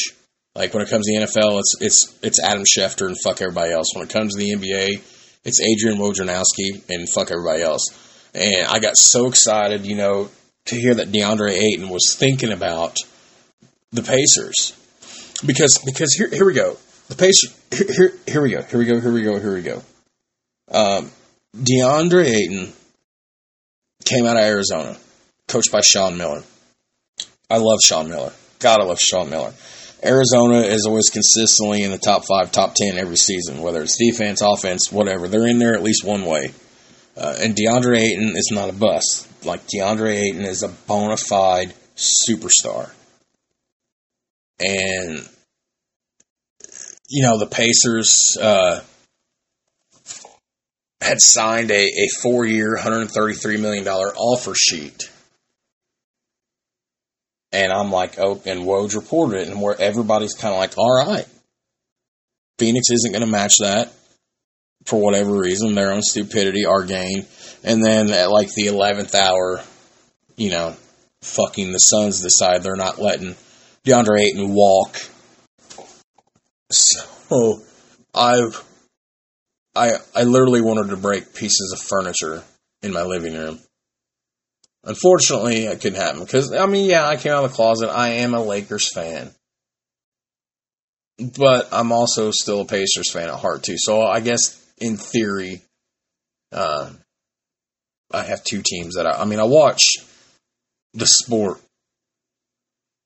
Like 0.55 0.73
when 0.73 0.83
it 0.83 0.89
comes 0.89 1.07
to 1.07 1.13
the 1.13 1.27
NFL, 1.27 1.61
it's 1.61 1.75
it's 1.81 2.19
it's 2.23 2.43
Adam 2.43 2.65
Schefter 2.65 3.07
and 3.07 3.17
fuck 3.23 3.43
everybody 3.43 3.73
else. 3.73 3.89
When 3.95 4.05
it 4.05 4.11
comes 4.11 4.35
to 4.35 4.39
the 4.39 4.53
NBA, 4.53 5.03
it's 5.45 5.61
Adrian 5.61 5.99
Wojnarowski 5.99 6.89
and 6.89 7.09
fuck 7.15 7.31
everybody 7.31 7.63
else. 7.63 7.85
And 8.35 8.67
I 8.67 8.79
got 8.79 8.97
so 8.97 9.27
excited, 9.27 9.87
you 9.87 9.97
know, 9.97 10.31
to 10.67 10.77
hear 10.77 10.95
that 10.95 11.13
Deandre 11.13 11.53
Ayton 11.53 11.89
was 11.89 12.17
thinking 12.19 12.53
about 12.53 12.97
the 13.93 14.03
Pacers 14.03 14.75
because 15.45 15.79
because 15.85 16.15
here 16.15 16.29
here 16.29 16.47
we 16.47 16.55
go. 16.55 16.77
The 17.09 17.17
Pacers 17.17 17.55
here 17.71 17.93
here, 17.95 18.13
here 18.27 18.43
we 18.43 18.51
go. 18.51 18.63
Here 18.63 18.79
we 18.79 18.87
go. 18.87 19.01
Here 19.01 19.13
we 19.13 19.23
go. 19.23 19.39
Here 19.39 19.55
we 19.55 19.63
go. 19.63 19.83
Um, 20.71 21.11
Deandre 21.55 22.27
Ayton 22.27 22.73
came 24.07 24.25
out 24.25 24.37
of 24.37 24.45
Arizona, 24.45 24.97
coached 25.49 25.71
by 25.71 25.81
Sean 25.81 26.17
Miller. 26.17 26.43
I 27.51 27.59
love 27.59 27.79
Sean 27.85 28.09
Miller. 28.09 28.33
God, 28.59 28.81
I 28.81 28.85
love 28.85 28.99
Sean 28.99 29.29
Miller. 29.31 29.53
Arizona 30.05 30.59
is 30.61 30.87
always 30.87 31.11
consistently 31.11 31.83
in 31.83 31.91
the 31.91 31.99
top 31.99 32.25
five, 32.27 32.53
top 32.53 32.75
ten 32.75 32.97
every 32.97 33.17
season, 33.17 33.61
whether 33.61 33.83
it's 33.83 33.97
defense, 33.97 34.41
offense, 34.41 34.93
whatever. 34.93 35.29
They're 35.29 35.47
in 35.47 35.59
there 35.59 35.75
at 35.75 35.83
least 35.83 36.05
one 36.05 36.25
way. 36.25 36.53
Uh, 37.17 37.35
and 37.39 37.57
Deandre 37.57 37.99
Ayton 37.99 38.37
is 38.37 38.51
not 38.53 38.69
a 38.69 38.75
bust. 38.75 39.27
Like 39.45 39.67
Deandre 39.67 40.15
Ayton 40.15 40.45
is 40.45 40.63
a 40.63 40.69
bona 40.69 41.17
fide 41.17 41.75
superstar. 41.97 42.91
And 44.61 45.27
you 47.09 47.23
know 47.23 47.39
the 47.39 47.47
Pacers 47.47 48.37
uh, 48.41 48.81
had 51.07 51.21
signed 51.21 51.71
a, 51.71 51.85
a 51.85 52.09
four 52.23 52.45
year, 52.45 52.77
hundred 52.77 53.11
thirty 53.11 53.35
three 53.35 53.57
million 53.57 53.85
dollar 53.85 54.13
offer 54.15 54.55
sheet 54.55 55.11
and 57.53 57.73
I'm 57.73 57.91
like, 57.91 58.19
oh, 58.19 58.41
and 58.45 58.61
Woj 58.61 58.95
reported 58.95 59.41
it, 59.41 59.49
and 59.49 59.63
where 59.63 59.81
everybody's 59.81 60.35
kind 60.35 60.53
of 60.53 60.61
like, 60.61 60.77
all 60.77 61.07
right, 61.07 61.27
Phoenix 62.59 62.91
isn't 62.91 63.13
going 63.13 63.25
to 63.25 63.31
match 63.31 63.57
that 63.61 63.93
for 64.85 65.01
whatever 65.01 65.39
reason, 65.39 65.75
their 65.75 65.93
own 65.93 66.03
stupidity, 66.03 66.65
our 66.65 66.85
gain. 66.85 67.27
And 67.65 67.85
then 67.85 68.11
at 68.11 68.31
like 68.31 68.53
the 68.55 68.67
11th 68.67 69.15
hour, 69.15 69.63
you 70.37 70.51
know, 70.51 70.77
fucking 71.23 71.73
the 71.73 71.79
Suns 71.79 72.21
decide 72.23 72.63
they're 72.63 72.77
not 72.77 73.01
letting 73.01 73.37
Deandre 73.85 74.21
Ayton 74.21 74.55
walk. 74.55 74.97
So 76.71 77.63
I, 78.15 78.51
I, 79.77 79.93
I 80.14 80.22
literally 80.24 80.62
wanted 80.62 80.91
to 80.91 80.97
break 80.97 81.35
pieces 81.35 81.72
of 81.72 81.81
furniture 81.81 82.43
in 82.83 82.93
my 82.93 83.03
living 83.03 83.35
room 83.35 83.61
Unfortunately, 84.87 85.64
it 85.64 85.81
couldn't 85.81 86.01
happen 86.01 86.20
because 86.20 86.53
I 86.53 86.66
mean, 86.66 86.89
yeah, 86.89 87.07
I 87.07 87.16
came 87.16 87.33
out 87.33 87.45
of 87.45 87.51
the 87.51 87.57
closet. 87.57 87.91
I 87.91 88.09
am 88.09 88.35
a 88.35 88.43
Lakers 88.43 88.89
fan, 88.95 89.33
but 91.37 91.68
I'm 91.72 91.91
also 91.91 92.31
still 92.31 92.61
a 92.61 92.64
Pacers 92.64 93.11
fan 93.12 93.29
at 93.29 93.35
heart 93.35 93.64
too. 93.64 93.74
So 93.79 94.03
I 94.03 94.20
guess 94.20 94.64
in 94.79 94.97
theory, 94.97 95.61
uh, 96.53 96.91
I 98.12 98.22
have 98.22 98.45
two 98.45 98.62
teams 98.64 98.95
that 98.95 99.09
I. 99.09 99.22
I 99.22 99.24
mean, 99.24 99.41
I 99.41 99.45
watch 99.45 99.83
the 100.95 101.07
sport. 101.07 101.59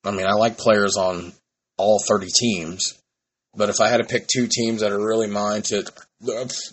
I 0.04 0.10
mean, 0.10 0.26
I 0.26 0.34
like 0.34 0.58
players 0.58 0.98
on 0.98 1.32
all 1.78 1.98
30 2.06 2.26
teams, 2.38 2.98
but 3.54 3.70
if 3.70 3.80
I 3.80 3.88
had 3.88 3.98
to 3.98 4.04
pick 4.04 4.26
two 4.26 4.48
teams 4.48 4.82
that 4.82 4.92
are 4.92 5.02
really 5.02 5.28
mine 5.28 5.62
to 5.62 5.90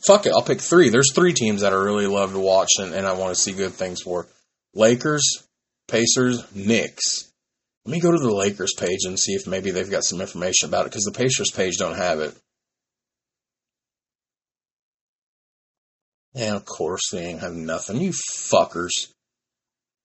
fuck 0.06 0.26
it, 0.26 0.34
I'll 0.34 0.44
pick 0.44 0.62
three. 0.62 0.90
There's 0.90 1.14
three 1.14 1.34
teams 1.34 1.62
that 1.62 1.74
I 1.74 1.78
really 1.78 2.08
love 2.08 2.34
to 2.34 2.40
watch 2.40 2.72
and, 2.80 2.94
and 2.94 3.06
I 3.06 3.14
want 3.14 3.36
to 3.36 3.42
see 3.42 3.54
good 3.54 3.74
things 3.74 4.02
for. 4.02 4.28
Lakers, 4.74 5.24
Pacers, 5.88 6.44
Knicks. 6.54 7.32
Let 7.86 7.94
me 7.94 8.02
go 8.02 8.12
to 8.12 8.20
the 8.20 8.34
Lakers 8.34 8.74
page 8.78 9.06
and 9.06 9.18
see 9.18 9.34
if 9.34 9.48
maybe 9.48 9.72
they've 9.72 9.90
got 9.90 10.04
some 10.04 10.20
information 10.20 10.68
about 10.68 10.86
it 10.86 10.92
because 10.92 11.06
the 11.06 11.12
Pacers 11.12 11.52
page 11.52 11.78
don't 11.78 11.96
have 11.96 12.20
it. 12.20 12.36
And 16.36 16.56
of 16.56 16.66
course 16.66 17.10
they 17.12 17.26
ain't 17.26 17.40
have 17.40 17.54
nothing. 17.54 18.02
You 18.02 18.12
fuckers. 18.12 19.08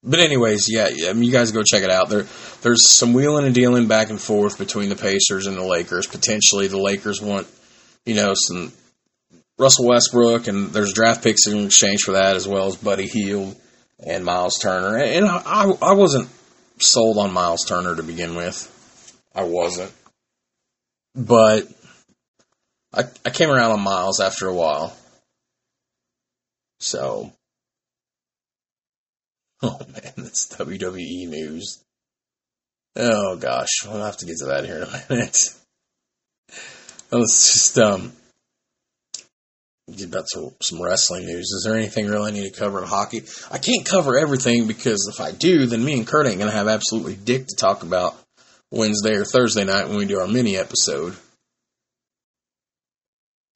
But 0.05 0.21
anyways, 0.21 0.67
yeah, 0.69 0.89
I 1.09 1.13
mean, 1.13 1.25
you 1.25 1.33
guys 1.33 1.53
go 1.53 1.63
check 1.63 1.83
it 1.83 1.91
out. 1.91 2.09
There, 2.09 2.27
there's 2.63 2.91
some 2.91 3.13
wheeling 3.13 3.45
and 3.45 3.55
dealing 3.55 3.87
back 3.87 4.11
and 4.11 4.21
forth 4.21 4.59
between 4.59 4.89
the 4.89 4.97
Pacers 4.97 5.47
and 5.47 5.57
the 5.57 5.65
Lakers. 5.65 6.07
Potentially, 6.07 6.67
the 6.67 6.81
Lakers 6.81 7.21
want, 7.21 7.47
you 8.05 8.15
know, 8.15 8.33
some 8.35 8.73
Russell 9.59 9.89
Westbrook, 9.89 10.47
and 10.49 10.71
there's 10.71 10.93
draft 10.93 11.23
picks 11.23 11.47
in 11.47 11.67
exchange 11.67 12.01
for 12.03 12.13
that, 12.13 12.37
as 12.37 12.49
well 12.49 12.67
as 12.67 12.77
Buddy 12.77 13.07
Hield 13.07 13.57
and 14.05 14.25
Myles 14.25 14.59
Turner. 14.59 14.99
And 14.99 15.27
I, 15.27 15.71
I 15.83 15.93
wasn't 15.93 16.29
sold 16.79 17.19
on 17.19 17.33
Myles 17.33 17.65
Turner 17.65 17.95
to 17.95 18.03
begin 18.03 18.35
with. 18.35 18.69
I 19.35 19.45
wasn't. 19.45 19.93
But 21.15 21.69
I, 22.93 23.05
I 23.25 23.31
came 23.31 23.51
around 23.51 23.73
on 23.73 23.81
Myles 23.81 24.21
after 24.21 24.49
a 24.49 24.55
while. 24.55 24.97
So, 26.81 27.33
oh 29.63 29.79
man, 29.89 30.13
that's 30.17 30.49
WWE 30.57 31.29
news. 31.29 31.83
Oh 32.97 33.37
gosh, 33.37 33.85
we'll 33.85 34.05
have 34.05 34.17
to 34.19 34.27
get 34.27 34.37
to 34.39 34.47
that 34.47 34.65
here 34.65 34.79
in 34.79 34.83
a 34.83 35.05
minute. 35.09 35.39
Let's 37.13 37.53
just 37.53 37.79
um, 37.79 38.13
back 40.11 40.25
some 40.29 40.83
wrestling 40.83 41.27
news. 41.27 41.51
Is 41.51 41.63
there 41.65 41.77
anything 41.77 42.07
really 42.07 42.31
I 42.31 42.35
need 42.35 42.53
to 42.53 42.59
cover 42.59 42.81
in 42.81 42.89
hockey? 42.89 43.23
I 43.51 43.59
can't 43.59 43.87
cover 43.87 44.19
everything 44.19 44.67
because 44.67 45.11
if 45.13 45.21
I 45.21 45.33
do, 45.33 45.67
then 45.67 45.85
me 45.85 45.95
and 45.95 46.07
Kurt 46.07 46.27
ain't 46.27 46.39
gonna 46.39 46.51
have 46.51 46.69
absolutely 46.69 47.17
dick 47.17 47.47
to 47.47 47.57
talk 47.57 47.83
about 47.83 48.17
Wednesday 48.71 49.15
or 49.15 49.25
Thursday 49.25 49.65
night 49.65 49.89
when 49.89 49.99
we 49.99 50.07
do 50.07 50.19
our 50.19 50.27
mini 50.27 50.57
episode. 50.57 51.15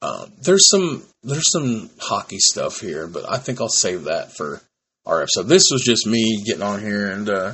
Um, 0.01 0.31
there's 0.41 0.69
some 0.69 1.03
there's 1.23 1.51
some 1.51 1.89
hockey 1.99 2.37
stuff 2.39 2.79
here, 2.79 3.07
but 3.07 3.29
I 3.29 3.37
think 3.37 3.59
I'll 3.59 3.67
save 3.67 4.03
that 4.05 4.35
for 4.35 4.61
our 5.05 5.21
episode. 5.21 5.47
This 5.47 5.69
was 5.71 5.81
just 5.83 6.05
me 6.05 6.43
getting 6.45 6.61
on 6.61 6.79
here 6.81 7.09
and 7.09 7.29
uh, 7.29 7.53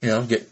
you 0.00 0.08
know 0.08 0.22
get 0.22 0.48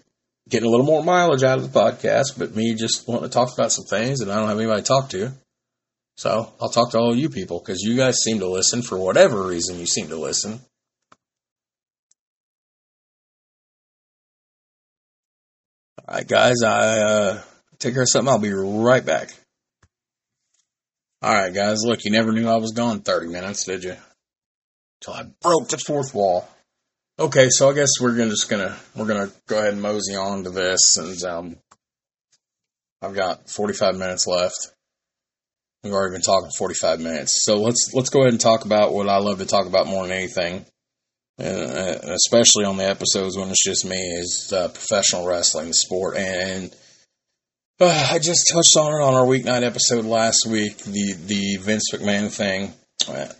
getting 0.48 0.68
a 0.68 0.70
little 0.70 0.84
more 0.86 1.02
mileage 1.02 1.42
out 1.42 1.58
of 1.58 1.72
the 1.72 1.78
podcast, 1.78 2.38
but 2.38 2.54
me 2.54 2.74
just 2.74 3.08
wanting 3.08 3.28
to 3.28 3.32
talk 3.32 3.54
about 3.54 3.72
some 3.72 3.86
things, 3.86 4.20
and 4.20 4.30
I 4.30 4.36
don't 4.36 4.48
have 4.48 4.58
anybody 4.58 4.82
to 4.82 4.86
talk 4.86 5.08
to. 5.10 5.32
So 6.20 6.52
I'll 6.60 6.68
talk 6.68 6.90
to 6.90 6.98
all 6.98 7.16
you 7.16 7.30
people 7.30 7.60
because 7.60 7.80
you 7.80 7.96
guys 7.96 8.18
seem 8.22 8.40
to 8.40 8.46
listen 8.46 8.82
for 8.82 8.98
whatever 8.98 9.42
reason 9.42 9.78
you 9.78 9.86
seem 9.86 10.08
to 10.08 10.16
listen. 10.16 10.60
All 16.06 16.16
right, 16.16 16.28
guys, 16.28 16.62
I 16.62 16.98
uh, 16.98 17.42
take 17.78 17.94
care 17.94 18.02
of 18.02 18.10
something. 18.10 18.30
I'll 18.30 18.38
be 18.38 18.52
right 18.52 19.02
back. 19.02 19.30
All 21.22 21.32
right, 21.32 21.54
guys, 21.54 21.78
look, 21.84 22.04
you 22.04 22.10
never 22.10 22.32
knew 22.32 22.48
I 22.48 22.56
was 22.56 22.72
gone 22.72 23.00
30 23.00 23.28
minutes, 23.28 23.64
did 23.64 23.82
you? 23.82 23.96
Till 25.00 25.14
I 25.14 25.22
broke 25.40 25.70
the 25.70 25.78
fourth 25.78 26.14
wall. 26.14 26.46
Okay, 27.18 27.48
so 27.48 27.70
I 27.70 27.72
guess 27.72 27.98
we're 27.98 28.14
gonna 28.14 28.28
just 28.28 28.50
gonna 28.50 28.76
we're 28.94 29.06
gonna 29.06 29.30
go 29.46 29.58
ahead 29.58 29.72
and 29.72 29.80
mosey 29.80 30.16
on 30.16 30.44
to 30.44 30.50
this, 30.50 30.98
and 30.98 31.24
um, 31.24 31.56
I've 33.00 33.14
got 33.14 33.48
45 33.48 33.96
minutes 33.96 34.26
left. 34.26 34.74
We've 35.82 35.92
already 35.92 36.14
been 36.14 36.22
talking 36.22 36.50
45 36.58 37.00
minutes, 37.00 37.42
so 37.44 37.56
let's 37.56 37.92
let's 37.94 38.10
go 38.10 38.20
ahead 38.20 38.32
and 38.32 38.40
talk 38.40 38.66
about 38.66 38.92
what 38.92 39.08
I 39.08 39.18
love 39.18 39.38
to 39.38 39.46
talk 39.46 39.66
about 39.66 39.86
more 39.86 40.06
than 40.06 40.16
anything, 40.16 40.66
uh, 41.38 42.12
especially 42.12 42.66
on 42.66 42.76
the 42.76 42.88
episodes 42.88 43.36
when 43.36 43.48
it's 43.48 43.64
just 43.64 43.86
me, 43.86 43.96
is 43.96 44.52
uh, 44.54 44.68
professional 44.68 45.26
wrestling, 45.26 45.68
the 45.68 45.74
sport, 45.74 46.18
and 46.18 46.74
uh, 47.80 48.08
I 48.12 48.18
just 48.18 48.50
touched 48.52 48.76
on 48.76 48.92
it 48.92 49.02
on 49.02 49.14
our 49.14 49.24
weeknight 49.24 49.62
episode 49.62 50.04
last 50.04 50.46
week, 50.46 50.76
the 50.78 51.14
the 51.26 51.56
Vince 51.56 51.90
McMahon 51.94 52.30
thing. 52.30 52.74
Uh, 53.08 53.32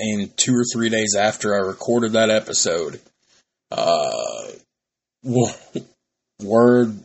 and 0.00 0.36
two 0.36 0.54
or 0.54 0.64
three 0.72 0.88
days 0.88 1.14
after 1.16 1.54
I 1.54 1.58
recorded 1.58 2.12
that 2.12 2.30
episode, 2.30 3.00
uh, 3.70 4.48
word 6.42 6.98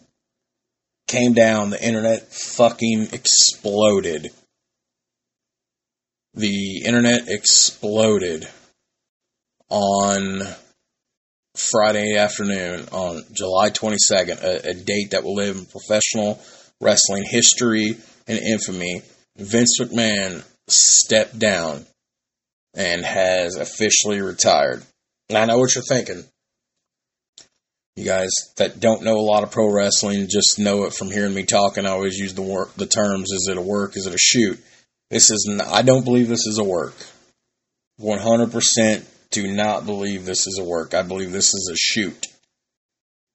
came 1.07 1.33
down. 1.33 1.69
The 1.69 1.85
internet 1.85 2.33
fucking 2.33 3.09
exploded. 3.13 4.31
The 6.35 6.83
internet 6.85 7.27
exploded 7.27 8.47
on 9.69 10.41
Friday 11.55 12.17
afternoon 12.17 12.87
on 12.91 13.23
July 13.31 13.69
22nd, 13.69 14.41
a, 14.41 14.69
a 14.69 14.73
date 14.73 15.11
that 15.11 15.23
will 15.23 15.35
live 15.35 15.57
in 15.57 15.65
professional 15.65 16.41
wrestling 16.81 17.23
history 17.27 17.97
and 18.27 18.39
infamy. 18.39 19.03
Vince 19.37 19.79
McMahon 19.79 20.43
stepped 20.67 21.37
down 21.37 21.85
and 22.73 23.05
has 23.05 23.55
officially 23.55 24.21
retired. 24.21 24.83
And 25.29 25.37
I 25.37 25.45
know 25.45 25.59
what 25.59 25.75
you're 25.75 25.83
thinking. 25.83 26.23
You 27.95 28.05
guys 28.05 28.31
that 28.57 28.79
don't 28.79 29.03
know 29.03 29.17
a 29.17 29.21
lot 29.21 29.43
of 29.43 29.51
pro 29.51 29.71
wrestling 29.71 30.27
just 30.27 30.57
know 30.57 30.85
it 30.85 30.95
from 30.95 31.11
hearing 31.11 31.35
me 31.35 31.43
talk, 31.43 31.77
and 31.77 31.87
I 31.87 31.91
always 31.91 32.17
use 32.17 32.33
the 32.33 32.41
work, 32.41 32.73
the 32.73 32.87
terms: 32.87 33.31
is 33.31 33.47
it 33.51 33.57
a 33.57 33.61
work? 33.61 33.95
Is 33.95 34.07
it 34.07 34.15
a 34.15 34.17
shoot? 34.17 34.59
This 35.09 35.31
is. 35.31 35.45
Not, 35.49 35.67
I 35.67 35.81
don't 35.81 36.05
believe 36.05 36.27
this 36.27 36.47
is 36.47 36.57
a 36.57 36.63
work. 36.63 36.95
One 37.97 38.19
hundred 38.19 38.51
percent 38.51 39.07
do 39.31 39.51
not 39.51 39.85
believe 39.85 40.25
this 40.25 40.47
is 40.47 40.59
a 40.59 40.63
work. 40.63 40.93
I 40.93 41.01
believe 41.01 41.31
this 41.31 41.53
is 41.53 41.69
a 41.71 41.75
shoot. 41.75 42.27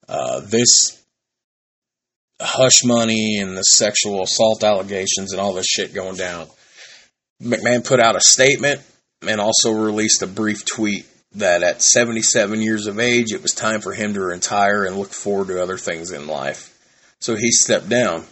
Uh, 0.09 0.41
this 0.41 1.03
hush 2.41 2.85
money 2.85 3.39
and 3.39 3.57
the 3.57 3.63
sexual 3.63 4.23
assault 4.23 4.63
allegations 4.63 5.33
and 5.33 5.41
all 5.41 5.53
this 5.53 5.67
shit 5.67 5.93
going 5.93 6.17
down. 6.17 6.47
McMahon 7.43 7.85
put 7.85 8.01
out 8.01 8.17
a 8.17 8.21
statement 8.21 8.81
and 9.27 9.41
also 9.41 9.73
released 9.73 10.23
a 10.23 10.27
brief 10.27 10.65
tweet 10.65 11.07
that 11.35 11.63
at 11.63 11.83
77 11.83 12.63
years 12.63 12.87
of 12.87 12.99
age, 12.99 13.33
it 13.33 13.43
was 13.43 13.53
time 13.53 13.81
for 13.81 13.93
him 13.93 14.15
to 14.15 14.21
retire 14.21 14.85
and 14.85 14.97
look 14.97 15.11
forward 15.11 15.49
to 15.49 15.63
other 15.63 15.77
things 15.77 16.11
in 16.11 16.27
life. 16.27 16.75
So 17.21 17.35
he 17.35 17.51
stepped 17.51 17.89
down. 17.89 18.25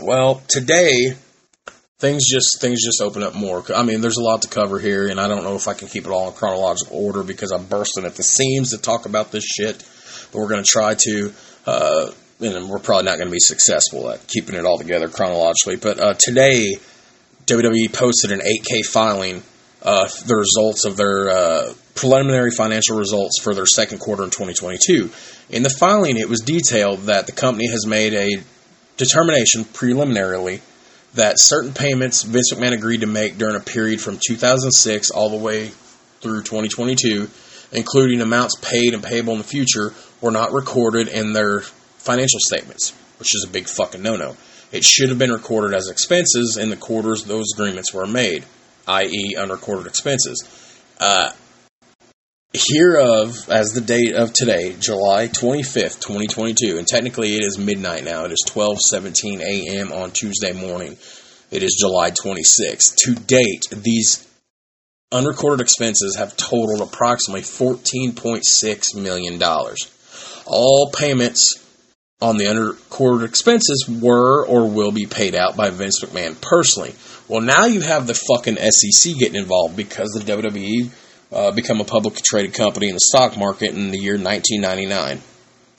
Well, 0.00 0.42
today 0.48 1.14
things 2.04 2.28
just 2.28 2.60
things 2.60 2.84
just 2.84 3.00
open 3.00 3.22
up 3.22 3.34
more. 3.34 3.64
I 3.74 3.82
mean, 3.82 4.02
there's 4.02 4.18
a 4.18 4.22
lot 4.22 4.42
to 4.42 4.48
cover 4.48 4.78
here, 4.78 5.08
and 5.08 5.18
I 5.18 5.26
don't 5.26 5.42
know 5.42 5.56
if 5.56 5.66
I 5.68 5.72
can 5.72 5.88
keep 5.88 6.04
it 6.04 6.10
all 6.10 6.28
in 6.28 6.34
chronological 6.34 6.98
order 6.98 7.22
because 7.22 7.50
I'm 7.50 7.64
bursting 7.64 8.04
at 8.04 8.14
the 8.14 8.22
seams 8.22 8.70
to 8.70 8.78
talk 8.78 9.06
about 9.06 9.32
this 9.32 9.44
shit. 9.44 9.78
But 10.30 10.40
we're 10.40 10.48
going 10.48 10.62
to 10.62 10.70
try 10.70 10.96
to, 11.06 11.32
uh, 11.66 12.10
and 12.40 12.68
we're 12.68 12.78
probably 12.78 13.04
not 13.04 13.16
going 13.16 13.28
to 13.28 13.32
be 13.32 13.38
successful 13.40 14.10
at 14.10 14.26
keeping 14.26 14.54
it 14.54 14.66
all 14.66 14.76
together 14.76 15.08
chronologically. 15.08 15.76
But 15.76 15.98
uh, 15.98 16.14
today, 16.18 16.76
WWE 17.46 17.90
posted 17.94 18.32
an 18.32 18.40
8K 18.40 18.84
filing 18.84 19.42
uh, 19.80 20.06
the 20.26 20.36
results 20.36 20.84
of 20.84 20.98
their 20.98 21.30
uh, 21.30 21.72
preliminary 21.94 22.50
financial 22.50 22.98
results 22.98 23.40
for 23.40 23.54
their 23.54 23.66
second 23.66 24.00
quarter 24.00 24.24
in 24.24 24.30
2022. 24.30 25.10
In 25.48 25.62
the 25.62 25.70
filing, 25.70 26.18
it 26.18 26.28
was 26.28 26.40
detailed 26.40 27.04
that 27.04 27.24
the 27.24 27.32
company 27.32 27.68
has 27.68 27.86
made 27.86 28.12
a 28.12 28.42
determination 28.98 29.64
preliminarily 29.64 30.60
that 31.14 31.34
certain 31.38 31.72
payments 31.72 32.22
Vince 32.22 32.52
McMahon 32.52 32.72
agreed 32.72 33.00
to 33.00 33.06
make 33.06 33.38
during 33.38 33.56
a 33.56 33.60
period 33.60 34.00
from 34.00 34.18
2006 34.26 35.10
all 35.10 35.30
the 35.30 35.36
way 35.36 35.68
through 36.20 36.42
2022, 36.42 37.28
including 37.72 38.20
amounts 38.20 38.56
paid 38.56 38.94
and 38.94 39.02
payable 39.02 39.32
in 39.32 39.38
the 39.38 39.44
future, 39.44 39.92
were 40.20 40.30
not 40.30 40.52
recorded 40.52 41.08
in 41.08 41.32
their 41.32 41.60
financial 41.60 42.40
statements, 42.40 42.92
which 43.18 43.34
is 43.34 43.44
a 43.44 43.50
big 43.50 43.68
fucking 43.68 44.02
no 44.02 44.16
no. 44.16 44.36
It 44.72 44.84
should 44.84 45.08
have 45.10 45.18
been 45.18 45.30
recorded 45.30 45.76
as 45.76 45.88
expenses 45.88 46.56
in 46.56 46.70
the 46.70 46.76
quarters 46.76 47.24
those 47.24 47.52
agreements 47.54 47.92
were 47.92 48.06
made 48.06 48.44
i.e., 48.86 49.36
unrecorded 49.36 49.86
expenses. 49.86 50.42
Uh, 50.98 51.30
hereof, 52.54 53.48
as 53.50 53.72
the 53.72 53.80
date 53.80 54.14
of 54.14 54.32
today, 54.32 54.74
July 54.78 55.28
25th, 55.28 56.00
2022, 56.00 56.78
and 56.78 56.86
technically 56.86 57.34
it 57.36 57.42
is 57.42 57.58
midnight 57.58 58.04
now. 58.04 58.24
It 58.24 58.32
is 58.32 58.44
12:17 58.48 59.40
a.m. 59.40 59.92
on 59.92 60.12
Tuesday 60.12 60.52
morning. 60.52 60.96
It 61.50 61.62
is 61.62 61.76
July 61.78 62.10
26th. 62.10 62.96
To 63.04 63.14
date, 63.14 63.66
these 63.70 64.26
unrecorded 65.12 65.60
expenses 65.60 66.16
have 66.16 66.36
totaled 66.36 66.80
approximately 66.80 67.42
$14.6 67.42 68.94
million. 68.96 69.42
All 70.46 70.90
payments 70.96 71.60
on 72.20 72.36
the 72.36 72.46
unrecorded 72.46 73.28
expenses 73.28 73.88
were 73.88 74.46
or 74.46 74.68
will 74.68 74.92
be 74.92 75.06
paid 75.06 75.34
out 75.34 75.56
by 75.56 75.70
Vince 75.70 76.02
McMahon 76.04 76.40
personally. 76.40 76.94
Well, 77.28 77.40
now 77.40 77.66
you 77.66 77.80
have 77.80 78.06
the 78.06 78.14
fucking 78.14 78.56
SEC 78.56 79.16
getting 79.18 79.40
involved 79.40 79.76
because 79.76 80.10
the 80.10 80.20
WWE 80.20 80.90
uh, 81.32 81.52
become 81.52 81.80
a 81.80 81.84
publicly 81.84 82.22
traded 82.24 82.54
company 82.54 82.88
in 82.88 82.94
the 82.94 83.00
stock 83.00 83.36
market 83.36 83.70
in 83.74 83.90
the 83.90 83.98
year 83.98 84.14
1999. 84.14 85.20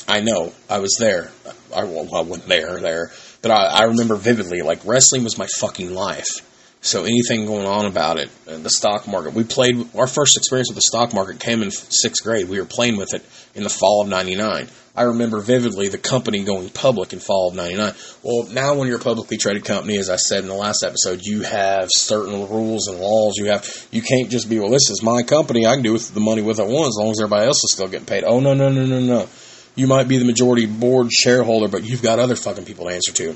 I 0.07 0.19
know, 0.21 0.53
I 0.69 0.79
was 0.79 0.95
there. 0.99 1.31
I, 1.75 1.83
well, 1.83 2.07
I 2.15 2.21
wasn't 2.21 2.47
there, 2.47 2.79
there, 2.79 3.11
but 3.41 3.51
I, 3.51 3.65
I 3.65 3.83
remember 3.85 4.15
vividly. 4.15 4.61
Like 4.61 4.85
wrestling 4.85 5.23
was 5.23 5.37
my 5.37 5.47
fucking 5.57 5.93
life. 5.93 6.41
So 6.86 7.03
anything 7.03 7.47
going 7.47 7.65
on 7.65 7.88
about 7.88 8.19
it, 8.19 8.29
uh, 8.47 8.57
the 8.57 8.69
stock 8.69 9.07
market. 9.07 9.33
We 9.33 9.43
played 9.43 9.75
our 9.95 10.05
first 10.05 10.38
experience 10.38 10.69
with 10.69 10.75
the 10.75 10.83
stock 10.83 11.15
market 11.15 11.39
came 11.39 11.63
in 11.63 11.71
sixth 11.71 12.23
grade. 12.23 12.47
We 12.47 12.59
were 12.59 12.65
playing 12.65 12.97
with 12.97 13.15
it 13.15 13.25
in 13.55 13.63
the 13.63 13.71
fall 13.71 14.03
of 14.03 14.07
'99. 14.07 14.67
I 14.95 15.03
remember 15.03 15.39
vividly 15.41 15.89
the 15.89 15.97
company 15.97 16.43
going 16.43 16.69
public 16.69 17.11
in 17.11 17.19
fall 17.19 17.49
of 17.49 17.55
99. 17.55 17.93
Well, 18.23 18.47
now 18.53 18.75
when 18.75 18.88
you're 18.88 18.97
a 18.97 19.01
publicly 19.01 19.36
traded 19.36 19.65
company, 19.65 19.97
as 19.97 20.09
I 20.09 20.15
said 20.15 20.43
in 20.43 20.47
the 20.47 20.55
last 20.55 20.86
episode, 20.86 21.25
you 21.25 21.41
have 21.41 21.89
certain 21.91 22.47
rules 22.47 22.88
and 22.88 22.99
laws. 22.99 23.36
You 23.36 23.47
have, 23.47 23.88
you 23.91 24.01
can't 24.01 24.29
just 24.29 24.49
be, 24.49 24.57
well, 24.57 24.69
this 24.69 24.89
is 24.89 25.03
my 25.03 25.23
company. 25.23 25.65
I 25.65 25.73
can 25.73 25.83
do 25.83 25.91
with 25.91 26.13
the 26.13 26.21
money 26.21 26.41
with 26.41 26.61
I 26.61 26.63
want 26.63 26.88
as 26.88 26.97
long 26.97 27.11
as 27.11 27.19
everybody 27.19 27.45
else 27.45 27.61
is 27.65 27.73
still 27.73 27.88
getting 27.88 28.05
paid. 28.05 28.23
Oh, 28.23 28.39
no, 28.39 28.53
no, 28.53 28.69
no, 28.69 28.86
no, 28.86 29.01
no. 29.01 29.27
You 29.75 29.88
might 29.88 30.07
be 30.07 30.17
the 30.17 30.23
majority 30.23 30.65
board 30.65 31.11
shareholder, 31.11 31.67
but 31.67 31.83
you've 31.83 32.01
got 32.01 32.19
other 32.19 32.38
fucking 32.38 32.63
people 32.63 32.86
to 32.86 32.93
answer 32.93 33.11
to. 33.11 33.36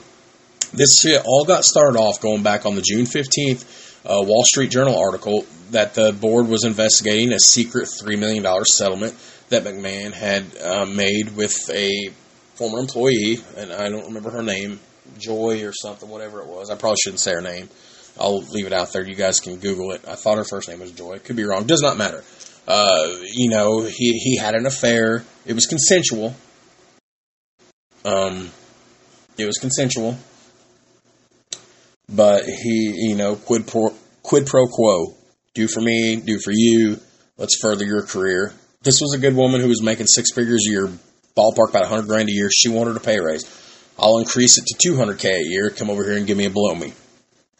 This 0.72 1.00
shit 1.02 1.22
all 1.26 1.46
got 1.46 1.64
started 1.64 1.98
off 1.98 2.22
going 2.22 2.44
back 2.44 2.66
on 2.66 2.76
the 2.76 2.82
June 2.82 3.06
15th 3.06 4.06
uh, 4.06 4.22
Wall 4.22 4.44
Street 4.44 4.70
Journal 4.70 4.98
article 4.98 5.46
that 5.72 5.94
the 5.94 6.14
board 6.14 6.48
was 6.48 6.64
investigating 6.64 7.34
a 7.34 7.40
secret 7.40 7.86
$3 7.86 8.20
million 8.20 8.46
settlement 8.66 9.16
that 9.50 9.64
McMahon 9.64 10.14
had 10.14 10.46
uh, 10.62 10.86
made 10.86 11.36
with 11.36 11.70
a 11.72 12.10
former 12.56 12.80
employee, 12.80 13.40
and 13.58 13.72
I 13.72 13.90
don't 13.90 14.06
remember 14.06 14.30
her 14.32 14.44
name, 14.44 14.80
Joy 15.18 15.66
or 15.66 15.74
something, 15.74 16.08
whatever 16.08 16.42
it 16.42 16.48
was. 16.48 16.70
I 16.70 16.76
probably 16.76 16.98
shouldn't 17.04 17.22
say 17.22 17.34
her 17.34 17.42
name. 17.42 17.68
I'll 18.20 18.40
leave 18.40 18.68
it 18.68 18.74
out 18.74 18.92
there. 18.92 19.08
You 19.08 19.16
guys 19.16 19.40
can 19.40 19.58
Google 19.58 19.92
it. 19.92 20.02
I 20.08 20.16
thought 20.16 20.38
her 20.38 20.44
first 20.44 20.70
name 20.70 20.82
was 20.82 20.92
Joy. 20.92 21.20
Could 21.20 21.36
be 21.36 21.46
wrong. 21.46 21.66
Does 21.66 21.82
not 21.82 21.98
matter. 21.98 22.24
Uh, 22.68 23.16
you 23.34 23.50
know, 23.50 23.82
he 23.82 24.14
he 24.20 24.38
had 24.38 24.54
an 24.54 24.68
affair. 24.68 25.24
It 25.46 25.54
was 25.54 25.66
consensual. 25.66 26.36
Um, 28.06 28.52
it 29.38 29.46
was 29.46 29.58
consensual, 29.58 30.18
but 32.10 32.45
he, 32.45 33.10
you 33.10 33.16
know, 33.16 33.36
quid 33.36 33.68
pro 33.68 33.93
quid 34.24 34.47
pro 34.47 34.68
quo. 34.68 35.16
Do 35.53 35.68
for 35.68 35.82
me, 35.82 36.18
do 36.18 36.39
for 36.39 36.51
you. 36.53 36.99
Let's 37.38 37.57
further 37.62 37.86
your 37.86 38.03
career. 38.03 38.53
This 38.82 39.01
was 39.01 39.14
a 39.14 39.20
good 39.20 39.36
woman 39.36 39.62
who 39.62 39.68
was 39.68 39.82
making 39.82 40.07
six 40.07 40.32
figures 40.34 40.66
a 40.68 40.72
year, 40.72 40.88
ballpark 41.38 41.70
about 41.70 41.89
100 41.89 42.07
grand 42.07 42.30
a 42.30 42.32
year. 42.32 42.49
She 42.51 42.70
wanted 42.70 42.95
a 42.95 42.99
pay 42.99 43.20
raise. 43.20 43.45
I'll 43.97 44.20
increase 44.20 44.57
it 44.57 44.66
to 44.68 44.89
200k 44.89 45.26
a 45.26 45.43
year. 45.43 45.70
Come 45.70 45.89
over 45.89 46.03
here 46.03 46.18
and 46.18 46.26
give 46.26 46.38
me 46.38 46.45
a 46.45 46.49
blow 46.49 46.74
me, 46.74 46.93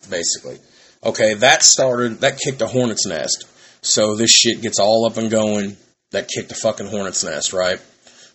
basically. 0.10 0.58
Okay, 1.04 1.34
that 1.36 1.64
started, 1.64 2.22
that 2.22 2.40
kicked 2.40 2.62
a 2.62 2.68
hornet's 2.68 3.06
nest. 3.06 3.46
So 3.82 4.16
this 4.16 4.32
shit 4.32 4.62
gets 4.62 4.80
all 4.80 5.06
up 5.06 5.18
and 5.18 5.30
going. 5.30 5.78
That 6.12 6.30
kicked 6.30 6.52
a 6.52 6.56
fucking 6.56 6.88
hornet's 6.88 7.24
nest, 7.24 7.54
right? 7.54 7.80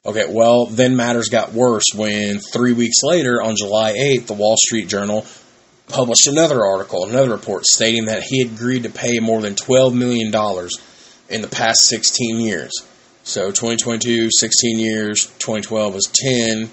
Okay, 0.07 0.27
well, 0.29 0.67
then 0.67 0.97
matters 0.97 1.29
got 1.29 1.53
worse 1.53 1.87
when 1.95 2.39
three 2.39 2.75
weeks 2.75 3.03
later, 3.03 3.43
on 3.43 3.57
July 3.57 3.93
8th, 3.95 4.27
the 4.27 4.35
Wall 4.35 4.57
Street 4.59 4.89
Journal 4.89 5.27
published 5.89 6.27
another 6.27 6.65
article, 6.65 7.05
another 7.05 7.31
report 7.31 7.65
stating 7.67 8.07
that 8.07 8.23
he 8.23 8.43
had 8.43 8.53
agreed 8.53 8.85
to 8.85 8.91
pay 8.91 9.21
more 9.21 9.41
than 9.41 9.55
$12 9.55 9.95
million 9.95 10.27
in 11.29 11.43
the 11.43 11.49
past 11.49 11.81
16 11.85 12.41
years. 12.41 12.73
So 13.23 13.49
2022, 13.49 14.29
16 14.31 14.79
years, 14.79 15.27
2012 15.39 15.95
was 15.95 16.07
10, 16.07 16.71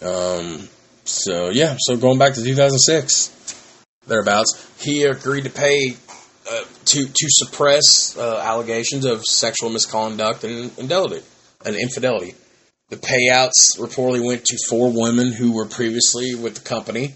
Um, 0.00 0.68
so 1.04 1.48
yeah, 1.50 1.76
so 1.78 1.96
going 1.96 2.18
back 2.18 2.34
to 2.34 2.44
2006, 2.44 3.82
thereabouts, 4.06 4.70
he 4.78 5.04
agreed 5.04 5.44
to 5.44 5.50
pay 5.50 5.96
uh, 6.50 6.64
to 6.86 7.06
to 7.06 7.26
suppress 7.28 8.16
uh, 8.16 8.38
allegations 8.38 9.04
of 9.04 9.24
sexual 9.24 9.70
misconduct 9.70 10.44
and 10.44 10.70
infidelity. 10.78 11.22
And 11.64 11.74
infidelity. 11.76 12.34
The 12.90 12.96
payouts 12.96 13.78
reportedly 13.78 14.24
went 14.24 14.44
to 14.46 14.56
four 14.68 14.92
women 14.92 15.32
who 15.32 15.52
were 15.52 15.66
previously 15.66 16.34
with 16.34 16.54
the 16.54 16.60
company. 16.60 17.14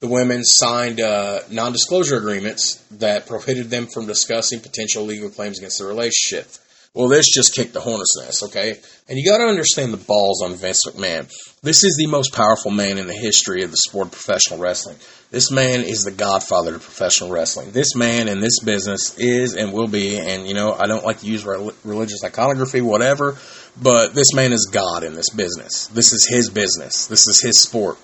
The 0.00 0.08
women 0.08 0.44
signed 0.44 0.98
uh, 0.98 1.40
non-disclosure 1.50 2.16
agreements 2.16 2.76
that 2.92 3.26
prohibited 3.26 3.68
them 3.68 3.86
from 3.86 4.06
discussing 4.06 4.60
potential 4.60 5.04
legal 5.04 5.28
claims 5.28 5.58
against 5.58 5.78
the 5.78 5.84
relationship. 5.84 6.48
Well, 6.94 7.08
this 7.08 7.28
just 7.28 7.54
kicked 7.54 7.74
the 7.74 7.80
hornet's 7.80 8.16
nest, 8.18 8.42
okay? 8.44 8.76
And 9.08 9.18
you 9.18 9.30
got 9.30 9.38
to 9.38 9.44
understand 9.44 9.92
the 9.92 9.98
balls 9.98 10.42
on 10.42 10.54
Vince 10.54 10.82
McMahon. 10.88 11.30
This 11.62 11.84
is 11.84 11.96
the 11.96 12.06
most 12.06 12.32
powerful 12.32 12.72
man 12.72 12.98
in 12.98 13.06
the 13.06 13.14
history 13.14 13.62
of 13.62 13.70
the 13.70 13.76
sport 13.76 14.06
of 14.06 14.12
professional 14.12 14.58
wrestling. 14.58 14.96
This 15.30 15.52
man 15.52 15.82
is 15.82 16.02
the 16.02 16.10
godfather 16.10 16.74
of 16.74 16.82
professional 16.82 17.30
wrestling. 17.30 17.70
This 17.70 17.94
man 17.94 18.26
in 18.26 18.40
this 18.40 18.58
business 18.64 19.16
is 19.18 19.54
and 19.54 19.72
will 19.72 19.86
be, 19.86 20.18
and 20.18 20.48
you 20.48 20.54
know, 20.54 20.72
I 20.72 20.86
don't 20.86 21.04
like 21.04 21.20
to 21.20 21.26
use 21.26 21.44
religious 21.44 22.24
iconography, 22.24 22.80
whatever, 22.80 23.36
but 23.80 24.14
this 24.14 24.34
man 24.34 24.52
is 24.52 24.68
God 24.72 25.04
in 25.04 25.14
this 25.14 25.30
business. 25.30 25.88
This 25.88 26.12
is 26.12 26.26
his 26.26 26.48
business. 26.48 27.06
This 27.06 27.28
is 27.28 27.40
his 27.40 27.60
sport. 27.60 27.98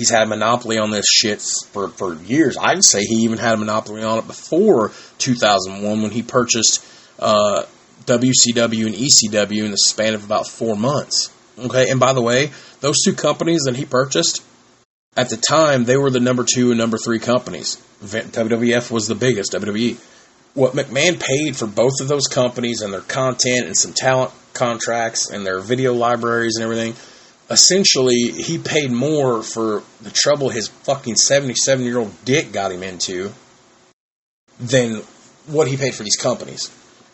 He's 0.00 0.08
had 0.08 0.22
a 0.22 0.26
monopoly 0.26 0.78
on 0.78 0.90
this 0.90 1.04
shit 1.06 1.42
for, 1.42 1.90
for 1.90 2.14
years. 2.14 2.56
I'd 2.58 2.82
say 2.82 3.02
he 3.02 3.16
even 3.24 3.36
had 3.36 3.52
a 3.52 3.56
monopoly 3.58 4.02
on 4.02 4.18
it 4.18 4.26
before 4.26 4.92
2001 5.18 6.00
when 6.00 6.10
he 6.10 6.22
purchased 6.22 6.82
uh, 7.18 7.64
WCW 8.06 8.86
and 8.86 8.94
ECW 8.94 9.62
in 9.62 9.70
the 9.70 9.76
span 9.76 10.14
of 10.14 10.24
about 10.24 10.46
four 10.46 10.74
months. 10.74 11.30
Okay, 11.58 11.90
and 11.90 12.00
by 12.00 12.14
the 12.14 12.22
way, 12.22 12.50
those 12.80 13.02
two 13.04 13.12
companies 13.12 13.64
that 13.66 13.76
he 13.76 13.84
purchased 13.84 14.42
at 15.18 15.28
the 15.28 15.36
time 15.36 15.84
they 15.84 15.98
were 15.98 16.08
the 16.08 16.18
number 16.18 16.46
two 16.50 16.70
and 16.70 16.78
number 16.78 16.96
three 16.96 17.18
companies. 17.18 17.76
WWF 18.02 18.90
was 18.90 19.06
the 19.06 19.14
biggest. 19.14 19.52
WWE. 19.52 19.98
What 20.54 20.72
McMahon 20.72 21.20
paid 21.20 21.58
for 21.58 21.66
both 21.66 22.00
of 22.00 22.08
those 22.08 22.26
companies 22.26 22.80
and 22.80 22.90
their 22.90 23.02
content 23.02 23.66
and 23.66 23.76
some 23.76 23.92
talent 23.92 24.32
contracts 24.54 25.28
and 25.28 25.44
their 25.44 25.60
video 25.60 25.92
libraries 25.92 26.56
and 26.56 26.64
everything. 26.64 26.94
Essentially, 27.50 28.30
he 28.30 28.58
paid 28.58 28.92
more 28.92 29.42
for 29.42 29.82
the 30.00 30.10
trouble 30.10 30.50
his 30.50 30.68
fucking 30.68 31.16
77 31.16 31.84
year 31.84 31.98
old 31.98 32.24
dick 32.24 32.52
got 32.52 32.70
him 32.70 32.82
into 32.82 33.32
than 34.58 35.02
what 35.46 35.66
he 35.66 35.76
paid 35.76 35.94
for 35.94 36.04
these 36.04 36.16
companies 36.16 36.70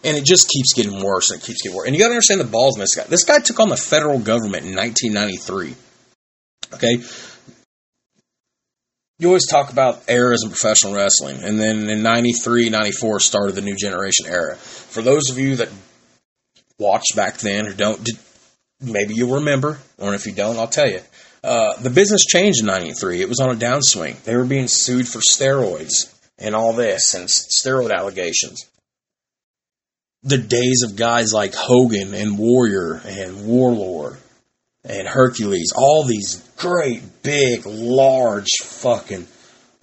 and 0.06 0.16
it 0.16 0.24
just 0.24 0.48
keeps 0.48 0.72
getting 0.72 1.02
worse 1.02 1.30
and 1.30 1.42
it 1.42 1.44
keeps 1.44 1.62
getting 1.62 1.76
worse. 1.76 1.86
And 1.86 1.94
you 1.94 2.00
got 2.00 2.08
to 2.08 2.12
understand 2.12 2.40
the 2.40 2.44
balls 2.44 2.76
in 2.76 2.80
this 2.80 2.94
guy. 2.94 3.04
This 3.08 3.24
guy 3.24 3.38
took 3.40 3.58
on 3.58 3.68
the 3.68 3.76
federal 3.76 4.20
government 4.20 4.64
in 4.64 4.76
1993. 4.76 5.74
Okay. 6.74 7.02
You 9.18 9.28
always 9.28 9.48
talk 9.48 9.72
about 9.72 10.08
eras 10.08 10.44
in 10.44 10.50
professional 10.50 10.94
wrestling, 10.94 11.42
and 11.42 11.58
then 11.58 11.88
in 11.88 12.02
93, 12.02 12.70
94 12.70 13.20
started 13.20 13.54
the 13.54 13.62
new 13.62 13.74
generation 13.74 14.26
era. 14.26 14.54
For 14.56 15.02
those 15.02 15.30
of 15.30 15.38
you 15.38 15.56
that 15.56 15.70
watched 16.78 17.16
back 17.16 17.38
then 17.38 17.66
or 17.66 17.72
don't, 17.72 18.04
did, 18.04 18.16
maybe 18.80 19.14
you'll 19.14 19.36
remember, 19.36 19.78
or 19.98 20.14
if 20.14 20.26
you 20.26 20.32
don't, 20.32 20.56
I'll 20.56 20.68
tell 20.68 20.88
you. 20.88 21.00
Uh, 21.42 21.76
the 21.80 21.90
business 21.90 22.24
changed 22.24 22.60
in 22.60 22.66
93. 22.66 23.20
It 23.20 23.28
was 23.28 23.40
on 23.40 23.50
a 23.50 23.54
downswing. 23.54 24.22
They 24.24 24.36
were 24.36 24.44
being 24.44 24.68
sued 24.68 25.06
for 25.06 25.20
steroids 25.20 26.12
and 26.38 26.54
all 26.54 26.72
this 26.72 27.14
and 27.14 27.28
steroid 27.28 27.92
allegations 27.92 28.66
the 30.26 30.38
days 30.38 30.82
of 30.84 30.96
guys 30.96 31.32
like 31.32 31.54
Hogan 31.54 32.12
and 32.12 32.36
Warrior 32.36 33.00
and 33.04 33.46
Warlord 33.46 34.18
and 34.84 35.06
Hercules, 35.06 35.72
all 35.74 36.04
these 36.04 36.42
great, 36.56 37.22
big, 37.22 37.64
large, 37.64 38.48
fucking 38.62 39.26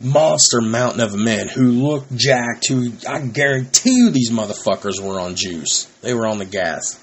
monster 0.02 0.60
mountain 0.60 1.00
of 1.00 1.16
men 1.16 1.48
who 1.48 1.70
looked 1.70 2.14
jacked, 2.14 2.68
who 2.68 2.92
I 3.08 3.22
guarantee 3.22 3.96
you 3.96 4.10
these 4.10 4.32
motherfuckers 4.32 5.00
were 5.00 5.20
on 5.20 5.36
juice. 5.36 5.86
They 6.02 6.14
were 6.14 6.28
on 6.28 6.40
the 6.40 6.46
gas. 6.46 7.00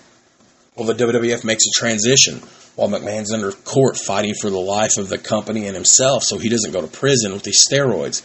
Well, 0.81 0.95
the 0.95 1.05
WWF 1.05 1.45
makes 1.45 1.67
a 1.67 1.79
transition 1.79 2.39
while 2.75 2.89
McMahon's 2.89 3.35
under 3.35 3.53
court 3.53 3.99
fighting 3.99 4.33
for 4.41 4.49
the 4.49 4.59
life 4.59 4.97
of 4.97 5.11
the 5.11 5.19
company 5.19 5.67
and 5.67 5.75
himself 5.75 6.23
so 6.23 6.39
he 6.39 6.49
doesn't 6.49 6.73
go 6.73 6.81
to 6.81 6.87
prison 6.87 7.35
with 7.35 7.43
these 7.43 7.63
steroids. 7.71 8.23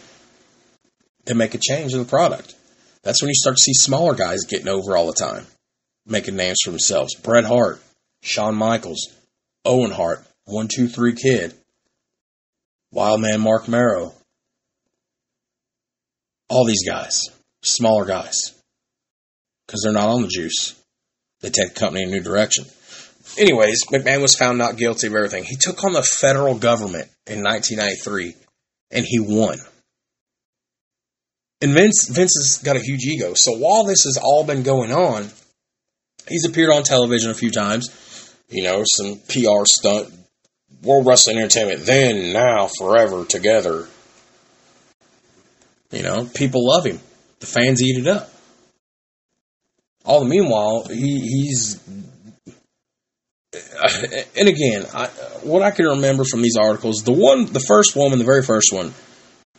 They 1.25 1.33
make 1.33 1.53
a 1.53 1.57
change 1.57 1.91
in 1.91 1.99
the 1.99 2.05
product. 2.05 2.55
That's 3.03 3.21
when 3.21 3.27
you 3.27 3.35
start 3.35 3.57
to 3.57 3.61
see 3.61 3.73
smaller 3.73 4.15
guys 4.15 4.45
getting 4.47 4.69
over 4.69 4.95
all 4.95 5.07
the 5.07 5.11
time, 5.11 5.45
making 6.05 6.37
names 6.37 6.59
for 6.63 6.69
themselves. 6.69 7.13
Bret 7.15 7.43
Hart, 7.43 7.81
Shawn 8.23 8.55
Michaels, 8.55 9.05
Owen 9.65 9.91
Hart, 9.91 10.25
One 10.45 10.69
Two 10.73 10.87
Three 10.87 11.13
Kid, 11.13 11.53
Wildman 12.93 13.41
Marc 13.41 13.67
Mero. 13.67 14.13
All 16.47 16.63
these 16.63 16.87
guys, 16.87 17.19
smaller 17.63 18.05
guys, 18.05 18.53
because 19.67 19.81
they're 19.83 19.91
not 19.91 20.07
on 20.07 20.21
the 20.21 20.29
juice. 20.29 20.73
They 21.45 21.51
take 21.51 21.75
the 21.75 21.79
company 21.79 22.01
in 22.01 22.09
a 22.09 22.11
new 22.11 22.23
direction. 22.23 22.65
Anyways, 23.37 23.85
McMahon 23.93 24.23
was 24.23 24.33
found 24.33 24.57
not 24.57 24.77
guilty 24.77 25.05
of 25.05 25.13
everything. 25.13 25.43
He 25.43 25.55
took 25.55 25.83
on 25.83 25.93
the 25.93 26.01
federal 26.01 26.55
government 26.55 27.07
in 27.27 27.43
1993, 27.43 28.33
and 28.89 29.05
he 29.05 29.19
won. 29.19 29.59
And 31.61 31.73
Vince 31.73 32.07
Vince 32.07 32.33
has 32.35 32.63
got 32.63 32.77
a 32.77 32.79
huge 32.79 33.03
ego. 33.05 33.33
So 33.35 33.51
while 33.57 33.83
this 33.83 34.05
has 34.05 34.17
all 34.17 34.43
been 34.43 34.63
going 34.63 34.91
on, 34.91 35.29
he's 36.27 36.47
appeared 36.49 36.71
on 36.71 36.81
television 36.81 37.29
a 37.29 37.35
few 37.35 37.51
times. 37.51 38.33
You 38.49 38.63
know, 38.63 38.83
some 38.83 39.19
PR 39.27 39.65
stunt, 39.65 40.11
World 40.81 41.05
Wrestling 41.05 41.37
Entertainment, 41.37 41.85
then, 41.85 42.33
now, 42.33 42.69
forever, 42.75 43.23
together. 43.23 43.87
You 45.91 46.01
know, 46.01 46.27
people 46.33 46.67
love 46.67 46.87
him. 46.87 46.99
The 47.39 47.45
fans 47.45 47.83
eat 47.83 47.99
it 47.99 48.07
up. 48.07 48.31
All 50.05 50.19
the 50.19 50.25
meanwhile, 50.25 50.85
he, 50.87 51.19
he's. 51.19 51.81
Uh, 53.55 53.89
and 54.37 54.47
again, 54.47 54.85
I, 54.93 55.07
what 55.43 55.61
I 55.61 55.71
can 55.71 55.85
remember 55.85 56.23
from 56.23 56.41
these 56.41 56.57
articles, 56.57 57.03
the 57.03 57.13
one, 57.13 57.45
the 57.45 57.59
first 57.59 57.95
woman, 57.95 58.19
the 58.19 58.25
very 58.25 58.43
first 58.43 58.71
one, 58.71 58.93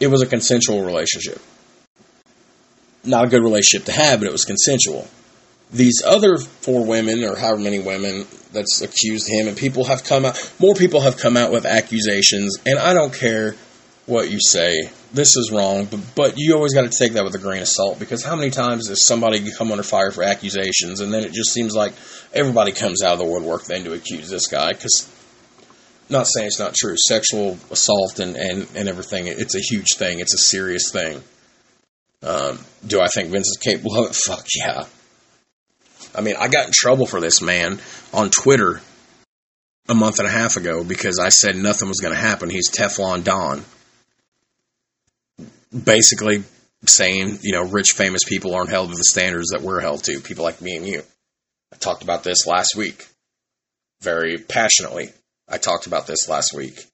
it 0.01 0.09
was 0.09 0.23
a 0.23 0.27
consensual 0.27 0.85
relationship 0.85 1.41
not 3.07 3.25
a 3.25 3.29
good 3.29 3.43
relationship 3.43 3.87
to 3.87 3.93
have, 3.93 4.21
but 4.21 4.27
it 4.27 4.33
was 4.33 4.45
consensual. 4.45 5.09
These 5.73 6.03
other 6.05 6.39
four 6.39 6.85
women, 6.85 7.25
or 7.25 7.37
however 7.37 7.61
many 7.61 7.79
women 7.79 8.27
that's 8.53 8.81
accused 8.83 9.29
him, 9.29 9.49
and 9.49 9.57
people 9.57 9.85
have 9.85 10.05
come 10.05 10.25
out, 10.25 10.53
more 10.59 10.75
people 10.75 11.01
have 11.01 11.17
come 11.17 11.37
out 11.37 11.51
with 11.51 11.67
accusations, 11.67 12.59
and 12.65 12.79
I 12.79 12.95
don't 12.95 13.13
care 13.13 13.57
what 14.07 14.31
you 14.31 14.39
say. 14.41 14.91
This 15.13 15.37
is 15.37 15.51
wrong, 15.53 15.87
but, 15.87 16.01
but 16.15 16.35
you 16.37 16.55
always 16.55 16.75
got 16.75 16.91
to 16.91 16.97
take 16.97 17.15
that 17.15 17.25
with 17.25 17.35
a 17.35 17.39
grain 17.39 17.61
of 17.61 17.69
salt 17.69 17.99
because 17.99 18.25
how 18.25 18.37
many 18.37 18.51
times 18.51 18.89
does 18.89 19.05
somebody 19.05 19.51
come 19.51 19.71
under 19.71 19.83
fire 19.83 20.11
for 20.11 20.23
accusations, 20.23 21.01
and 21.01 21.13
then 21.13 21.25
it 21.25 21.33
just 21.33 21.53
seems 21.53 21.75
like 21.75 21.93
everybody 22.33 22.73
comes 22.73 23.03
out 23.03 23.15
of 23.15 23.19
the 23.19 23.25
woodwork 23.25 23.65
then 23.65 23.85
to 23.85 23.93
accuse 23.93 24.29
this 24.31 24.47
guy? 24.47 24.73
Because 24.73 25.13
not 26.09 26.27
saying 26.27 26.47
it's 26.47 26.59
not 26.59 26.75
true. 26.75 26.95
Sexual 26.97 27.59
assault 27.71 28.21
and, 28.21 28.37
and, 28.37 28.67
and 28.75 28.89
everything, 28.89 29.27
it's 29.27 29.57
a 29.57 29.61
huge 29.61 29.95
thing. 29.97 30.21
It's 30.21 30.35
a 30.35 30.39
serious 30.39 30.91
thing. 30.91 31.23
Um, 32.23 32.59
do 32.87 33.01
I 33.01 33.09
think 33.09 33.31
Vince 33.31 33.49
is 33.49 33.59
capable 33.61 33.99
of 33.99 34.11
it? 34.11 34.15
Fuck 34.27 34.47
yeah. 34.57 34.85
I 36.15 36.21
mean, 36.21 36.37
I 36.39 36.49
got 36.49 36.67
in 36.67 36.73
trouble 36.75 37.07
for 37.07 37.21
this 37.21 37.43
man 37.43 37.81
on 38.13 38.31
Twitter 38.31 38.81
a 39.89 39.95
month 39.95 40.19
and 40.19 40.27
a 40.27 40.31
half 40.31 40.57
ago 40.57 40.83
because 40.83 41.19
I 41.19 41.29
said 41.29 41.57
nothing 41.57 41.89
was 41.89 42.01
going 42.01 42.15
to 42.15 42.21
happen. 42.21 42.51
He's 42.51 42.71
Teflon 42.71 43.23
Don. 43.23 43.65
Basically 45.85 46.43
saying, 46.85 47.39
you 47.43 47.53
know, 47.53 47.65
rich, 47.65 47.93
famous 47.93 48.25
people 48.25 48.55
aren't 48.55 48.71
held 48.71 48.91
to 48.91 48.97
the 48.97 49.05
standards 49.05 49.49
that 49.51 49.63
we're 49.63 49.81
held 49.81 50.05
to, 50.05 50.21
people 50.21 50.45
like 50.45 50.61
me 50.61 50.77
and 50.77 50.87
you. 50.87 51.03
I 51.73 51.77
talked 51.77 52.03
about 52.03 52.23
this 52.23 52.47
last 52.47 52.77
week 52.77 53.07
very 54.03 54.39
passionately. 54.39 55.11
I 55.49 55.59
talked 55.59 55.87
about 55.87 56.07
this 56.07 56.29
last 56.29 56.55
week. 56.55 56.87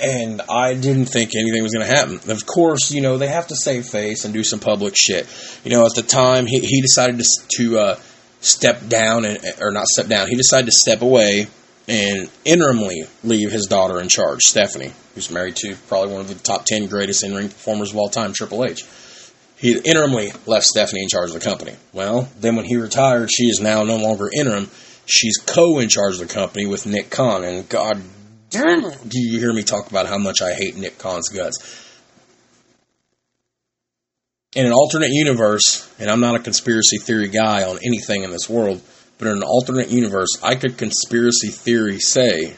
and 0.00 0.42
I 0.48 0.74
didn't 0.74 1.06
think 1.06 1.34
anything 1.34 1.62
was 1.62 1.72
going 1.72 1.86
to 1.86 1.92
happen. 1.92 2.30
Of 2.30 2.46
course, 2.46 2.90
you 2.90 3.00
know 3.00 3.18
they 3.18 3.28
have 3.28 3.48
to 3.48 3.56
save 3.56 3.86
face 3.86 4.24
and 4.24 4.32
do 4.32 4.42
some 4.42 4.60
public 4.60 4.94
shit. 4.96 5.26
You 5.64 5.70
know, 5.70 5.84
at 5.84 5.94
the 5.94 6.02
time 6.02 6.46
he 6.46 6.60
he 6.60 6.80
decided 6.80 7.18
to 7.18 7.24
to 7.58 7.78
uh, 7.78 7.98
step 8.40 8.88
down 8.88 9.24
and 9.24 9.38
or 9.60 9.72
not 9.72 9.86
step 9.86 10.06
down. 10.06 10.28
He 10.28 10.36
decided 10.36 10.66
to 10.66 10.72
step 10.72 11.02
away 11.02 11.48
and 11.88 12.28
interimly 12.44 13.06
leave 13.22 13.52
his 13.52 13.66
daughter 13.66 14.00
in 14.00 14.08
charge, 14.08 14.40
Stephanie, 14.40 14.92
who's 15.14 15.30
married 15.30 15.56
to 15.56 15.76
probably 15.88 16.12
one 16.12 16.20
of 16.20 16.28
the 16.28 16.34
top 16.34 16.64
ten 16.64 16.86
greatest 16.86 17.22
in 17.22 17.34
ring 17.34 17.48
performers 17.48 17.92
of 17.92 17.96
all 17.96 18.08
time, 18.08 18.32
Triple 18.32 18.64
H. 18.64 18.84
He 19.56 19.74
interimly 19.80 20.32
left 20.46 20.66
Stephanie 20.66 21.02
in 21.02 21.08
charge 21.08 21.30
of 21.30 21.34
the 21.34 21.40
company. 21.40 21.74
Well, 21.92 22.28
then 22.38 22.56
when 22.56 22.66
he 22.66 22.76
retired, 22.76 23.30
she 23.30 23.44
is 23.44 23.60
now 23.60 23.84
no 23.84 23.96
longer 23.96 24.28
interim. 24.32 24.68
She's 25.06 25.38
co 25.38 25.78
in 25.78 25.88
charge 25.88 26.14
of 26.14 26.28
the 26.28 26.34
company 26.34 26.66
with 26.66 26.86
Nick 26.86 27.10
Khan, 27.10 27.44
and 27.44 27.68
God 27.68 28.02
damn 28.50 28.84
it, 28.84 29.08
do 29.08 29.20
you 29.20 29.38
hear 29.38 29.52
me 29.52 29.62
talk 29.62 29.88
about 29.88 30.06
how 30.06 30.18
much 30.18 30.42
I 30.42 30.52
hate 30.52 30.76
Nick 30.76 30.98
Khan's 30.98 31.28
guts? 31.28 31.84
In 34.54 34.66
an 34.66 34.72
alternate 34.72 35.10
universe, 35.10 35.88
and 35.98 36.10
I'm 36.10 36.20
not 36.20 36.34
a 36.34 36.38
conspiracy 36.38 36.98
theory 36.98 37.28
guy 37.28 37.64
on 37.64 37.78
anything 37.84 38.22
in 38.22 38.30
this 38.30 38.48
world, 38.48 38.80
But 39.18 39.28
in 39.28 39.38
an 39.38 39.42
alternate 39.42 39.88
universe, 39.88 40.38
I 40.42 40.56
could 40.56 40.76
conspiracy 40.76 41.48
theory 41.48 41.98
say 41.98 42.54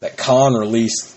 that 0.00 0.16
Khan 0.16 0.54
released 0.54 1.14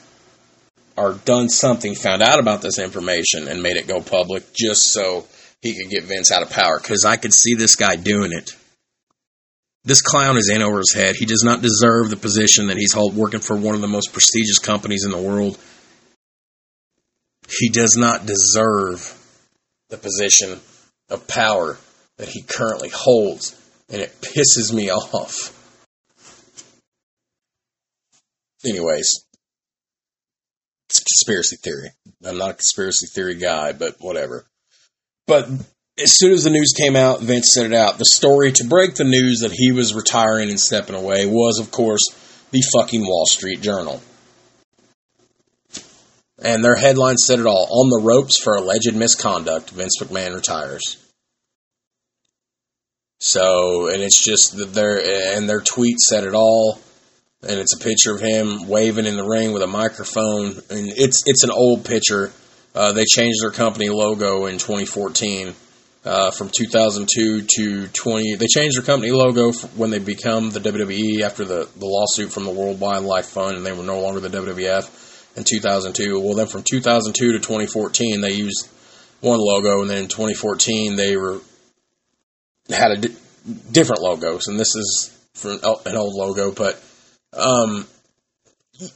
or 0.97 1.13
done 1.25 1.49
something, 1.49 1.95
found 1.95 2.21
out 2.21 2.39
about 2.39 2.61
this 2.61 2.79
information, 2.79 3.47
and 3.47 3.63
made 3.63 3.77
it 3.77 3.87
go 3.87 4.01
public 4.01 4.53
just 4.53 4.81
so 4.93 5.25
he 5.61 5.73
could 5.73 5.89
get 5.89 6.03
Vince 6.03 6.31
out 6.31 6.43
of 6.43 6.49
power. 6.49 6.79
Because 6.79 7.05
I 7.05 7.17
could 7.17 7.33
see 7.33 7.55
this 7.55 7.75
guy 7.75 7.95
doing 7.95 8.31
it. 8.31 8.55
This 9.83 10.01
clown 10.01 10.37
is 10.37 10.49
in 10.49 10.61
over 10.61 10.77
his 10.77 10.93
head. 10.93 11.15
He 11.15 11.25
does 11.25 11.43
not 11.43 11.61
deserve 11.61 12.09
the 12.09 12.17
position 12.17 12.67
that 12.67 12.77
he's 12.77 12.93
held 12.93 13.15
working 13.15 13.39
for 13.39 13.55
one 13.55 13.73
of 13.73 13.81
the 13.81 13.87
most 13.87 14.13
prestigious 14.13 14.59
companies 14.59 15.05
in 15.05 15.11
the 15.11 15.17
world. 15.17 15.57
He 17.49 17.69
does 17.69 17.95
not 17.97 18.25
deserve 18.25 19.17
the 19.89 19.97
position 19.97 20.59
of 21.09 21.27
power 21.27 21.77
that 22.21 22.29
he 22.29 22.43
currently 22.43 22.89
holds, 22.89 23.59
and 23.89 23.99
it 23.99 24.21
pisses 24.21 24.71
me 24.71 24.91
off. 24.91 25.57
Anyways, 28.63 29.25
it's 30.87 30.99
a 30.99 31.03
conspiracy 31.03 31.55
theory. 31.55 31.89
I'm 32.23 32.37
not 32.37 32.51
a 32.51 32.53
conspiracy 32.53 33.07
theory 33.07 33.33
guy, 33.33 33.73
but 33.73 33.95
whatever. 33.99 34.45
But 35.25 35.49
as 35.97 36.15
soon 36.15 36.31
as 36.31 36.43
the 36.43 36.51
news 36.51 36.75
came 36.77 36.95
out, 36.95 37.21
Vince 37.21 37.49
set 37.55 37.65
it 37.65 37.73
out. 37.73 37.97
The 37.97 38.05
story 38.05 38.51
to 38.51 38.65
break 38.65 38.93
the 38.93 39.03
news 39.03 39.39
that 39.39 39.51
he 39.51 39.71
was 39.71 39.95
retiring 39.95 40.51
and 40.51 40.59
stepping 40.59 40.95
away 40.95 41.25
was, 41.25 41.57
of 41.57 41.71
course, 41.71 42.03
the 42.51 42.61
fucking 42.71 43.01
Wall 43.01 43.25
Street 43.25 43.61
Journal. 43.61 43.99
And 46.37 46.63
their 46.63 46.75
headline 46.75 47.17
said 47.17 47.39
it 47.39 47.47
all. 47.47 47.67
On 47.71 47.89
the 47.89 48.05
ropes 48.05 48.39
for 48.43 48.53
alleged 48.53 48.93
misconduct, 48.93 49.71
Vince 49.71 49.97
McMahon 49.99 50.35
retires. 50.35 50.97
So, 53.23 53.87
and 53.87 54.01
it's 54.01 54.19
just 54.19 54.57
that 54.57 54.73
their 54.73 55.37
and 55.37 55.47
their 55.47 55.61
tweet 55.61 55.99
said 55.99 56.23
it 56.23 56.33
all. 56.33 56.79
And 57.43 57.59
it's 57.59 57.75
a 57.75 57.79
picture 57.79 58.13
of 58.13 58.21
him 58.21 58.67
waving 58.67 59.05
in 59.05 59.15
the 59.15 59.23
ring 59.23 59.51
with 59.51 59.61
a 59.61 59.67
microphone, 59.67 60.47
and 60.69 60.91
it's 60.97 61.21
it's 61.27 61.43
an 61.43 61.51
old 61.51 61.85
picture. 61.85 62.31
Uh, 62.73 62.93
they 62.93 63.05
changed 63.05 63.43
their 63.43 63.51
company 63.51 63.89
logo 63.89 64.47
in 64.47 64.57
2014 64.57 65.53
uh, 66.03 66.31
from 66.31 66.49
2002 66.49 67.45
to 67.47 67.87
20. 67.87 68.35
They 68.35 68.47
changed 68.47 68.77
their 68.77 68.85
company 68.85 69.11
logo 69.11 69.51
when 69.75 69.91
they 69.91 69.99
become 69.99 70.49
the 70.49 70.59
WWE 70.59 71.21
after 71.21 71.45
the, 71.45 71.69
the 71.77 71.85
lawsuit 71.85 72.31
from 72.31 72.45
the 72.45 72.51
World 72.51 72.79
Wildlife 72.79 73.27
Fund, 73.27 73.57
and 73.57 73.65
they 73.65 73.73
were 73.73 73.83
no 73.83 74.01
longer 74.01 74.19
the 74.19 74.29
WWF 74.29 75.37
in 75.37 75.43
2002. 75.43 76.19
Well, 76.19 76.35
then 76.35 76.47
from 76.47 76.63
2002 76.63 77.33
to 77.33 77.39
2014, 77.39 78.21
they 78.21 78.33
used 78.33 78.67
one 79.19 79.39
logo, 79.39 79.81
and 79.81 79.89
then 79.89 80.03
in 80.03 80.07
2014 80.07 80.95
they 80.95 81.17
were 81.17 81.39
had 82.73 82.91
a 82.91 82.97
di- 82.97 83.15
different 83.71 84.01
logos, 84.01 84.47
and 84.47 84.59
this 84.59 84.75
is 84.75 85.17
for 85.33 85.51
an, 85.51 85.95
old 85.95 86.13
logo, 86.13 86.51
but 86.51 86.81
um, 87.33 87.87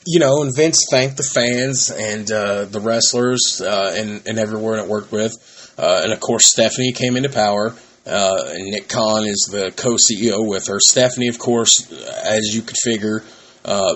you 0.06 0.20
know, 0.20 0.42
and 0.42 0.56
Vince 0.56 0.86
thanked 0.90 1.18
the 1.18 1.24
fans 1.24 1.92
and 1.92 2.30
uh, 2.32 2.66
the 2.66 2.80
wrestlers 2.80 3.62
uh, 3.62 3.96
and 3.98 4.22
and 4.28 4.40
everyone 4.40 4.80
it 4.80 4.88
worked 4.88 5.12
with, 5.12 5.34
uh, 5.78 6.02
and 6.04 6.12
of 6.12 6.20
course 6.20 6.46
Stephanie 6.52 6.92
came 6.92 7.16
into 7.16 7.30
power. 7.30 7.76
Uh, 8.08 8.38
and 8.50 8.70
Nick 8.70 8.88
Khan 8.88 9.26
is 9.26 9.50
the 9.52 9.72
co-CEO 9.72 10.48
with 10.48 10.68
her. 10.68 10.80
Stephanie, 10.80 11.28
of 11.28 11.40
course, 11.40 11.92
as 12.24 12.54
you 12.54 12.62
could 12.62 12.78
figure, 12.84 13.24
uh, 13.66 13.96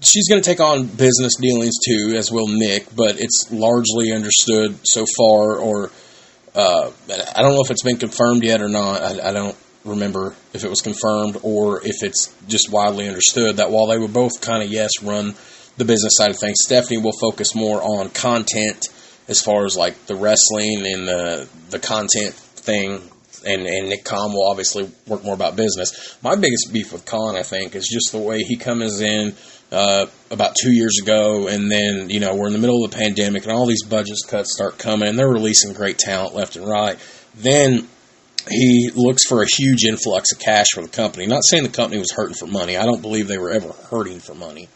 she's 0.00 0.28
going 0.28 0.42
to 0.42 0.44
take 0.44 0.58
on 0.58 0.86
business 0.86 1.36
dealings 1.40 1.76
too, 1.86 2.14
as 2.16 2.32
will 2.32 2.48
Nick. 2.48 2.86
But 2.96 3.20
it's 3.20 3.46
largely 3.52 4.12
understood 4.12 4.78
so 4.82 5.04
far, 5.16 5.58
or 5.58 5.92
uh, 6.54 6.90
I 7.36 7.42
don't 7.42 7.54
know 7.54 7.62
if 7.64 7.70
it's 7.70 7.82
been 7.82 7.98
confirmed 7.98 8.42
yet 8.42 8.60
or 8.60 8.68
not. 8.68 9.02
I, 9.02 9.28
I 9.28 9.32
don't 9.32 9.56
remember 9.84 10.34
if 10.52 10.64
it 10.64 10.70
was 10.70 10.82
confirmed 10.82 11.38
or 11.42 11.84
if 11.86 12.02
it's 12.02 12.34
just 12.48 12.70
widely 12.70 13.08
understood 13.08 13.56
that 13.56 13.70
while 13.70 13.86
they 13.86 13.98
would 13.98 14.12
both 14.12 14.40
kind 14.40 14.62
of 14.62 14.70
yes 14.70 14.90
run 15.02 15.34
the 15.76 15.84
business 15.84 16.12
side 16.16 16.30
of 16.30 16.38
things, 16.38 16.58
Stephanie 16.62 16.98
will 16.98 17.16
focus 17.18 17.54
more 17.54 17.80
on 17.82 18.10
content 18.10 18.88
as 19.28 19.40
far 19.40 19.64
as 19.64 19.76
like 19.76 20.06
the 20.06 20.16
wrestling 20.16 20.84
and 20.84 21.08
the 21.08 21.48
the 21.70 21.78
content 21.78 22.34
thing. 22.34 23.00
And, 23.44 23.66
and 23.66 23.88
Nick 23.88 24.04
Khan 24.04 24.32
will 24.32 24.48
obviously 24.50 24.90
work 25.06 25.24
more 25.24 25.34
about 25.34 25.56
business. 25.56 26.18
My 26.22 26.36
biggest 26.36 26.72
beef 26.72 26.92
with 26.92 27.06
Khan, 27.06 27.36
I 27.36 27.42
think, 27.42 27.74
is 27.74 27.88
just 27.88 28.12
the 28.12 28.18
way 28.18 28.42
he 28.42 28.56
comes 28.56 29.00
in 29.00 29.34
uh, 29.72 30.06
about 30.30 30.56
two 30.60 30.72
years 30.72 30.98
ago, 31.00 31.46
and 31.48 31.70
then 31.70 32.10
you 32.10 32.20
know 32.20 32.34
we're 32.34 32.48
in 32.48 32.52
the 32.52 32.58
middle 32.58 32.84
of 32.84 32.90
the 32.90 32.96
pandemic, 32.96 33.44
and 33.44 33.52
all 33.52 33.66
these 33.66 33.84
budget 33.84 34.18
cuts 34.28 34.52
start 34.52 34.78
coming, 34.78 35.08
and 35.08 35.18
they're 35.18 35.28
releasing 35.28 35.72
great 35.72 35.98
talent 35.98 36.34
left 36.34 36.56
and 36.56 36.66
right. 36.66 36.98
Then 37.34 37.88
he 38.48 38.90
looks 38.94 39.24
for 39.24 39.42
a 39.42 39.46
huge 39.46 39.84
influx 39.84 40.32
of 40.32 40.38
cash 40.38 40.66
for 40.74 40.82
the 40.82 40.88
company. 40.88 41.26
Not 41.26 41.44
saying 41.44 41.62
the 41.62 41.68
company 41.68 41.98
was 41.98 42.12
hurting 42.12 42.34
for 42.34 42.46
money. 42.46 42.76
I 42.76 42.84
don't 42.84 43.02
believe 43.02 43.28
they 43.28 43.38
were 43.38 43.52
ever 43.52 43.72
hurting 43.90 44.20
for 44.20 44.34
money. 44.34 44.68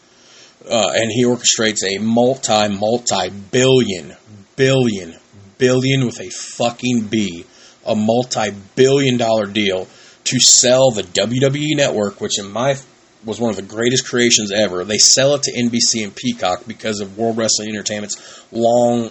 Uh, 0.69 0.91
and 0.95 1.11
he 1.11 1.25
orchestrates 1.25 1.83
a 1.83 1.99
multi, 1.99 2.69
multi 2.69 3.29
billion, 3.29 4.15
billion, 4.55 5.15
billion 5.57 6.05
with 6.05 6.19
a 6.19 6.29
fucking 6.29 7.07
B, 7.07 7.45
a 7.85 7.95
multi 7.95 8.51
billion 8.75 9.17
dollar 9.17 9.45
deal 9.45 9.87
to 10.25 10.39
sell 10.39 10.91
the 10.91 11.03
WWE 11.03 11.75
network, 11.75 12.19
which 12.19 12.39
in 12.39 12.51
my 12.51 12.75
was 13.23 13.39
one 13.39 13.49
of 13.49 13.55
the 13.55 13.61
greatest 13.61 14.07
creations 14.07 14.51
ever. 14.51 14.83
They 14.83 14.97
sell 14.99 15.33
it 15.35 15.43
to 15.43 15.51
NBC 15.51 16.03
and 16.03 16.15
Peacock 16.15 16.65
because 16.67 16.99
of 16.99 17.17
World 17.17 17.37
Wrestling 17.37 17.69
Entertainment's 17.69 18.45
long 18.51 19.09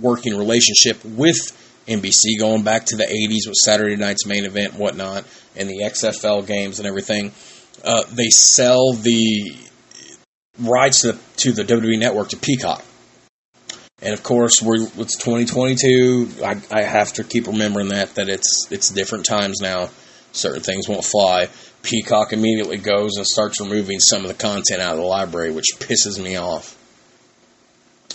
working 0.00 0.36
relationship 0.36 1.02
with 1.04 1.36
NBC 1.86 2.38
going 2.38 2.62
back 2.62 2.86
to 2.86 2.96
the 2.96 3.04
80s 3.04 3.48
with 3.48 3.54
Saturday 3.64 3.96
night's 3.96 4.26
main 4.26 4.44
event 4.44 4.72
and 4.72 4.80
whatnot, 4.80 5.24
and 5.54 5.68
the 5.68 5.82
XFL 5.84 6.46
games 6.46 6.78
and 6.78 6.86
everything. 6.86 7.32
Uh, 7.84 8.02
they 8.10 8.28
sell 8.28 8.92
the 8.92 9.56
rights 10.58 11.02
to 11.02 11.12
the, 11.12 11.18
to 11.36 11.52
the 11.52 11.62
WWE 11.62 11.98
network 11.98 12.30
to 12.30 12.36
Peacock. 12.36 12.84
And 14.06 14.14
of 14.14 14.22
course, 14.22 14.62
we're 14.62 14.76
it's 14.76 15.16
2022. 15.16 16.44
I, 16.44 16.60
I 16.70 16.82
have 16.84 17.14
to 17.14 17.24
keep 17.24 17.48
remembering 17.48 17.88
that 17.88 18.14
that 18.14 18.28
it's 18.28 18.68
it's 18.70 18.88
different 18.88 19.26
times 19.26 19.60
now. 19.60 19.90
Certain 20.30 20.62
things 20.62 20.88
won't 20.88 21.04
fly. 21.04 21.48
Peacock 21.82 22.32
immediately 22.32 22.78
goes 22.78 23.16
and 23.16 23.26
starts 23.26 23.60
removing 23.60 23.98
some 23.98 24.22
of 24.22 24.28
the 24.28 24.34
content 24.34 24.80
out 24.80 24.92
of 24.92 24.98
the 24.98 25.04
library, 25.04 25.50
which 25.50 25.74
pisses 25.80 26.22
me 26.22 26.36
off. 26.36 26.76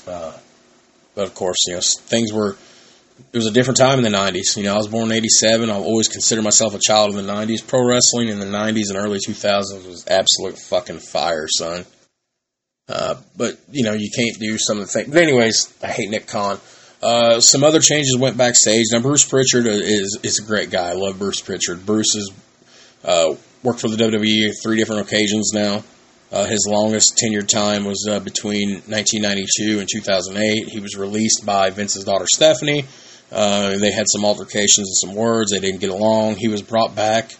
Uh, 0.08 0.32
but 1.14 1.28
of 1.28 1.36
course, 1.36 1.58
you 1.68 1.74
know 1.74 1.82
things 1.84 2.32
were 2.32 2.56
it 3.34 3.38
was 3.38 3.48
a 3.48 3.52
different 3.52 3.78
time 3.78 3.98
in 3.98 4.10
the 4.10 4.18
90s. 4.18 4.56
You 4.56 4.64
know, 4.64 4.76
I 4.76 4.78
was 4.78 4.88
born 4.88 5.12
in 5.12 5.18
87. 5.18 5.70
I've 5.70 5.76
always 5.76 6.08
consider 6.08 6.42
myself 6.42 6.74
a 6.74 6.80
child 6.80 7.10
of 7.10 7.16
the 7.16 7.30
90s. 7.30 7.68
Pro 7.68 7.86
wrestling 7.86 8.30
in 8.30 8.39
the 8.39 8.46
90s 8.46 8.88
and 8.88 8.98
early 8.98 9.20
2000s 9.20 9.86
was 9.86 10.08
absolute 10.08 10.58
fucking 10.58 11.00
fire, 11.00 11.50
son. 11.50 11.86
Uh, 12.92 13.16
but, 13.38 13.58
you 13.72 13.84
know, 13.84 13.94
you 13.94 14.10
can't 14.14 14.38
do 14.39 14.58
some 14.58 14.80
of 14.80 14.88
the 14.88 14.92
things. 14.92 15.14
But, 15.14 15.24
anyways, 15.24 15.74
I 15.82 15.88
hate 15.88 16.10
Nick 16.10 16.28
Khan. 16.28 16.60
Uh, 17.02 17.39
some 17.39 17.64
other 17.64 17.80
changes 17.80 18.18
went 18.18 18.38
backstage. 18.38 18.86
Now, 18.92 19.00
Bruce 19.00 19.26
Prichard 19.26 19.66
is, 19.66 20.20
is 20.24 20.39
a 20.39 20.44
great 20.44 20.70
guy. 20.70 20.89
I 20.89 20.94
love 20.94 21.18
Bruce 21.18 21.42
Prichard. 21.42 21.86
Bruce 21.86 22.14
has 22.14 22.30
uh, 23.04 23.36
worked 23.64 23.80
for 23.80 23.89
the 23.89 23.98
WWE 23.98 24.54
three 24.62 24.78
different 24.78 25.08
occasions 25.08 25.52
now. 25.54 25.84
Uh, 26.32 26.46
his 26.46 26.68
longest 26.70 27.20
tenured 27.22 27.48
time 27.48 27.84
was 27.84 28.08
uh, 28.10 28.20
between 28.20 28.82
1992 28.88 29.80
and 29.80 29.89
2008. 29.92 30.68
He 30.70 30.80
was 30.80 30.96
released 30.96 31.46
by 31.46 31.70
Vince's 31.72 32.06
daughter 32.06 32.26
Stephanie 32.28 32.86
they 33.32 33.92
had 33.92 34.06
some 34.08 34.26
altercations 34.26 34.88
and 34.88 34.98
some 34.98 35.16
words. 35.16 35.52
They 35.52 35.60
didn't 35.60 35.82
get 35.82 35.89
along. 35.89 36.36
He 36.36 36.48
was 36.48 36.62
brought 36.62 36.96
back 36.96 37.36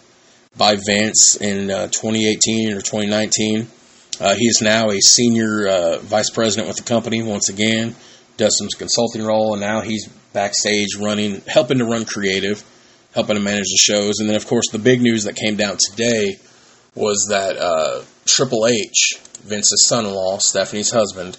by 0.56 0.76
Vince 0.76 1.36
in 1.36 1.70
uh, 1.70 1.86
2018 1.88 2.72
or 2.72 2.80
2019. 2.80 3.68
Uh, 4.20 4.34
he 4.34 4.46
is 4.46 4.60
now 4.62 4.90
a 4.90 5.00
senior 5.00 5.66
uh, 5.66 5.98
vice 5.98 6.30
president 6.30 6.68
with 6.68 6.76
the 6.76 6.82
company 6.82 7.22
once 7.22 7.48
again. 7.48 7.94
Does 8.36 8.56
some 8.58 8.68
consulting 8.78 9.22
role, 9.22 9.52
and 9.52 9.60
now 9.60 9.80
he's 9.80 10.08
backstage 10.32 10.96
running, 10.98 11.42
helping 11.46 11.78
to 11.78 11.84
run 11.84 12.04
creative, 12.04 12.62
helping 13.14 13.36
to 13.36 13.42
manage 13.42 13.68
the 13.70 13.78
shows. 13.78 14.18
And 14.18 14.28
then, 14.28 14.36
of 14.36 14.46
course, 14.46 14.70
the 14.70 14.78
big 14.78 15.00
news 15.00 15.24
that 15.24 15.36
came 15.36 15.56
down 15.56 15.78
today 15.90 16.36
was 16.94 17.26
that 17.30 17.56
uh, 17.56 18.02
Triple 18.26 18.66
H, 18.66 19.18
Vince's 19.44 19.86
son-in-law, 19.86 20.38
Stephanie's 20.38 20.90
husband, 20.90 21.38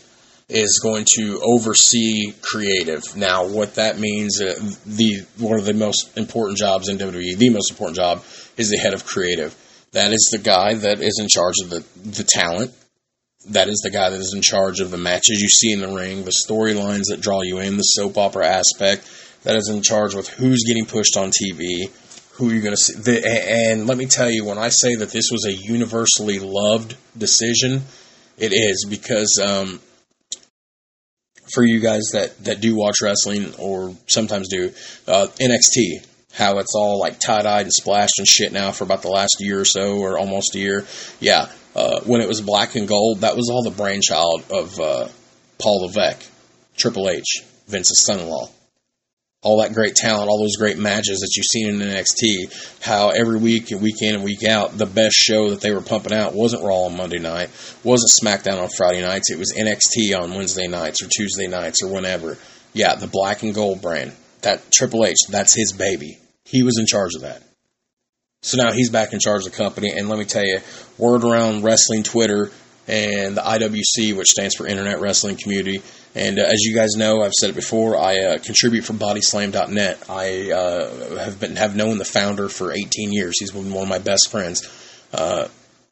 is 0.50 0.80
going 0.84 1.06
to 1.18 1.40
oversee 1.42 2.34
creative. 2.42 3.16
Now, 3.16 3.48
what 3.48 3.76
that 3.76 3.98
means, 3.98 4.42
uh, 4.42 4.54
the 4.86 5.26
one 5.38 5.58
of 5.58 5.66
the 5.66 5.74
most 5.74 6.18
important 6.18 6.58
jobs 6.58 6.90
in 6.90 6.98
WWE, 6.98 7.38
the 7.38 7.50
most 7.50 7.72
important 7.72 7.98
job, 7.98 8.24
is 8.58 8.70
the 8.70 8.78
head 8.78 8.94
of 8.94 9.06
creative. 9.06 9.56
That 9.94 10.12
is 10.12 10.28
the 10.32 10.40
guy 10.40 10.74
that 10.74 11.02
is 11.02 11.20
in 11.20 11.28
charge 11.28 11.56
of 11.64 11.70
the 11.70 11.84
the 12.04 12.24
talent. 12.24 12.74
That 13.50 13.68
is 13.68 13.82
the 13.84 13.92
guy 13.92 14.10
that 14.10 14.20
is 14.20 14.34
in 14.34 14.42
charge 14.42 14.80
of 14.80 14.90
the 14.90 14.98
matches 14.98 15.42
you 15.42 15.50
see 15.50 15.72
in 15.72 15.82
the 15.82 15.94
ring, 15.94 16.24
the 16.24 16.34
storylines 16.48 17.10
that 17.10 17.22
draw 17.22 17.42
you 17.42 17.60
in, 17.60 17.78
the 17.78 17.84
soap 17.84 18.18
opera 18.18 18.48
aspect. 18.48 19.10
That 19.44 19.58
is 19.58 19.70
in 19.70 19.82
charge 19.82 20.16
with 20.16 20.30
who's 20.30 20.64
getting 20.66 20.86
pushed 20.86 21.18
on 21.18 21.30
TV, 21.30 21.92
who 22.34 22.50
you're 22.50 22.62
going 22.62 22.76
to 22.76 22.82
see. 22.82 22.94
The, 22.94 23.70
and 23.70 23.86
let 23.86 23.98
me 23.98 24.06
tell 24.06 24.30
you, 24.30 24.46
when 24.46 24.58
I 24.58 24.70
say 24.70 24.96
that 24.96 25.12
this 25.12 25.30
was 25.32 25.46
a 25.46 25.54
universally 25.54 26.40
loved 26.40 26.96
decision, 27.18 27.84
it 28.38 28.54
is 28.54 28.88
because 28.90 29.38
um, 29.46 29.82
for 31.54 31.64
you 31.64 31.82
guys 31.82 32.04
that, 32.14 32.42
that 32.46 32.62
do 32.62 32.76
watch 32.76 32.96
wrestling 33.02 33.54
or 33.60 33.94
sometimes 34.08 34.48
do, 34.48 34.72
uh, 35.08 35.28
NXT 35.40 36.06
how 36.34 36.58
it's 36.58 36.76
all 36.76 37.00
like 37.00 37.20
tie 37.20 37.44
dyed 37.44 37.66
and 37.66 37.74
splashed 37.74 38.18
and 38.18 38.28
shit 38.28 38.52
now 38.52 38.72
for 38.72 38.84
about 38.84 39.04
the 39.04 39.10
last 39.10 39.38
year 39.40 39.60
or 39.60 39.66
so, 39.66 39.98
or 40.00 40.18
almost 40.18 40.56
a 40.56 40.60
year. 40.60 40.86
Yeah, 41.20 41.50
uh, 41.76 42.02
when 42.02 42.22
it 42.22 42.28
was 42.28 42.42
black 42.42 42.76
and 42.76 42.88
gold, 42.88 43.22
that 43.22 43.36
was 43.36 43.50
all 43.50 43.64
the 43.64 43.76
brainchild 43.76 44.44
of 44.52 44.80
uh, 44.80 45.08
Paul 45.60 45.86
Levesque, 45.86 46.26
Triple 46.76 47.10
H, 47.10 47.44
Vince's 47.68 48.04
son 48.06 48.20
in 48.20 48.28
law. 48.28 48.50
All 49.42 49.62
that 49.62 49.74
great 49.74 49.96
talent, 49.96 50.30
all 50.30 50.40
those 50.40 50.56
great 50.56 50.78
matches 50.78 51.20
that 51.20 51.34
you've 51.36 51.46
seen 51.46 51.68
in 51.68 51.80
NXT, 51.80 52.82
how 52.82 53.10
every 53.10 53.38
week 53.38 53.72
and 53.72 53.82
week 53.82 54.02
in 54.02 54.16
and 54.16 54.24
week 54.24 54.46
out, 54.46 54.78
the 54.78 54.86
best 54.86 55.16
show 55.16 55.50
that 55.50 55.60
they 55.60 55.74
were 55.74 55.82
pumping 55.82 56.14
out 56.14 56.34
wasn't 56.34 56.64
Raw 56.64 56.86
on 56.86 56.96
Monday 56.96 57.20
night, 57.20 57.50
wasn't 57.84 58.12
SmackDown 58.24 58.62
on 58.62 58.70
Friday 58.70 59.02
nights, 59.02 59.32
it 59.32 59.38
was 59.38 59.54
NXT 59.54 60.18
on 60.18 60.34
Wednesday 60.34 60.68
nights 60.68 61.04
or 61.04 61.10
Tuesday 61.10 61.48
nights 61.48 61.84
or 61.84 61.92
whenever. 61.94 62.38
Yeah, 62.72 62.96
the 62.96 63.08
black 63.08 63.44
and 63.44 63.54
gold 63.54 63.82
brand. 63.82 64.14
That 64.44 64.72
Triple 64.72 65.06
H, 65.06 65.18
that's 65.30 65.54
his 65.54 65.74
baby. 65.74 66.18
He 66.46 66.64
was 66.64 66.78
in 66.78 66.86
charge 66.86 67.16
of 67.16 67.22
that. 67.22 67.42
So 68.42 68.62
now 68.62 68.74
he's 68.74 68.90
back 68.90 69.14
in 69.14 69.20
charge 69.20 69.46
of 69.46 69.52
the 69.52 69.58
company, 69.58 69.92
and 69.92 70.10
let 70.10 70.20
me 70.20 70.26
tell 70.26 70.46
you, 70.46 70.60
word 70.98 71.24
around 71.24 71.64
wrestling 71.64 72.04
Twitter 72.04 72.52
and 72.88 73.38
the 73.38 73.42
IWC, 73.42 74.16
which 74.18 74.28
stands 74.28 74.56
for 74.56 74.68
Internet 74.68 75.00
Wrestling 75.00 75.38
Community. 75.38 75.82
And 76.16 76.38
uh, 76.38 76.44
as 76.44 76.62
you 76.62 76.76
guys 76.76 76.92
know, 76.96 77.22
I've 77.22 77.34
said 77.34 77.52
it 77.52 77.56
before. 77.56 77.98
I 77.98 78.20
uh, 78.20 78.38
contribute 78.40 78.84
for 78.84 78.94
BodySlam.net. 78.94 80.10
I 80.10 80.52
uh, 80.52 81.18
have 81.24 81.40
been 81.40 81.56
have 81.56 81.76
known 81.76 81.98
the 81.98 82.06
founder 82.06 82.50
for 82.50 82.74
18 82.74 83.14
years. 83.14 83.40
He's 83.40 83.52
been 83.52 83.74
one 83.74 83.84
of 83.84 83.90
my 83.90 84.00
best 84.00 84.30
friends. 84.30 84.68
Uh, 85.14 85.48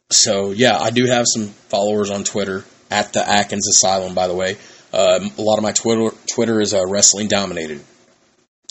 so 0.10 0.52
yeah, 0.52 0.78
I 0.78 0.90
do 0.90 1.06
have 1.06 1.26
some 1.28 1.48
followers 1.48 2.10
on 2.10 2.26
Twitter 2.26 2.66
at 2.90 3.14
the 3.14 3.28
Atkins 3.28 3.68
Asylum. 3.68 4.14
By 4.14 4.28
the 4.28 4.36
way, 4.36 4.58
um, 4.94 5.32
a 5.38 5.42
lot 5.42 5.58
of 5.58 5.64
my 5.64 5.72
Twitter 5.72 6.16
Twitter 6.34 6.60
is 6.60 6.74
uh, 6.74 6.86
wrestling 6.86 7.30
dominated. 7.30 7.82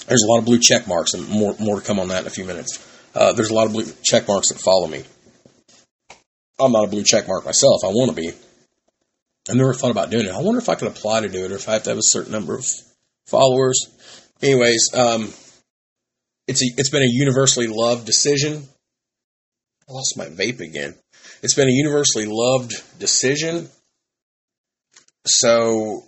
There's 0.06 0.22
a 0.22 0.28
lot 0.28 0.38
of 0.38 0.44
blue 0.44 0.58
check 0.58 0.88
marks, 0.88 1.14
and 1.14 1.28
more 1.28 1.54
more 1.58 1.80
to 1.80 1.86
come 1.86 1.98
on 1.98 2.08
that 2.08 2.22
in 2.22 2.26
a 2.26 2.30
few 2.30 2.44
minutes. 2.44 2.86
Uh, 3.14 3.32
there's 3.32 3.50
a 3.50 3.54
lot 3.54 3.66
of 3.66 3.72
blue 3.72 3.86
check 4.02 4.28
marks 4.28 4.48
that 4.48 4.60
follow 4.60 4.86
me. 4.86 5.04
I'm 6.60 6.72
not 6.72 6.84
a 6.84 6.88
blue 6.88 7.02
check 7.04 7.26
mark 7.26 7.44
myself. 7.44 7.82
I 7.84 7.88
want 7.88 8.10
to 8.10 8.16
be. 8.16 8.32
I 9.48 9.54
never 9.54 9.74
thought 9.74 9.90
about 9.90 10.10
doing 10.10 10.26
it. 10.26 10.32
I 10.32 10.40
wonder 10.40 10.58
if 10.58 10.68
I 10.68 10.74
could 10.74 10.88
apply 10.88 11.22
to 11.22 11.28
do 11.28 11.44
it 11.44 11.52
or 11.52 11.56
if 11.56 11.68
I 11.68 11.72
have 11.74 11.84
to 11.84 11.90
have 11.90 11.98
a 11.98 12.02
certain 12.02 12.32
number 12.32 12.54
of 12.54 12.64
followers. 13.26 13.78
Anyways, 14.42 14.90
um, 14.94 15.32
it's 16.46 16.62
a, 16.62 16.66
it's 16.76 16.90
been 16.90 17.02
a 17.02 17.08
universally 17.08 17.66
loved 17.66 18.04
decision. 18.06 18.68
I 19.88 19.92
lost 19.92 20.14
my 20.16 20.26
vape 20.26 20.60
again. 20.60 20.94
It's 21.42 21.54
been 21.54 21.68
a 21.68 21.72
universally 21.72 22.26
loved 22.28 22.74
decision. 22.98 23.68
So 25.26 26.04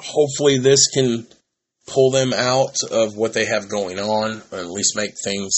hopefully 0.00 0.58
this 0.58 0.88
can 0.88 1.26
pull 1.90 2.10
them 2.10 2.32
out 2.32 2.76
of 2.90 3.16
what 3.16 3.34
they 3.34 3.44
have 3.44 3.68
going 3.68 3.98
on, 3.98 4.42
or 4.50 4.58
at 4.58 4.70
least 4.70 4.96
make 4.96 5.12
things 5.22 5.50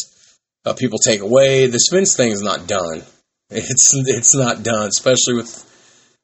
uh, 0.65 0.75
people 0.75 0.99
take 0.99 1.21
away. 1.21 1.67
The 1.67 1.79
Vince 1.91 2.17
thing 2.17 2.31
is 2.31 2.43
not 2.43 2.67
done. 2.67 3.03
It's 3.55 3.93
it's 4.07 4.35
not 4.35 4.63
done, 4.63 4.89
especially 4.89 5.35
with 5.35 5.53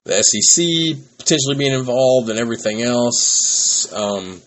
the 0.07 0.23
SEC 0.23 1.19
potentially 1.19 1.57
being 1.57 1.75
involved 1.75 2.31
and 2.31 2.39
everything 2.39 2.81
else. 2.81 3.93
Um, 3.93 4.41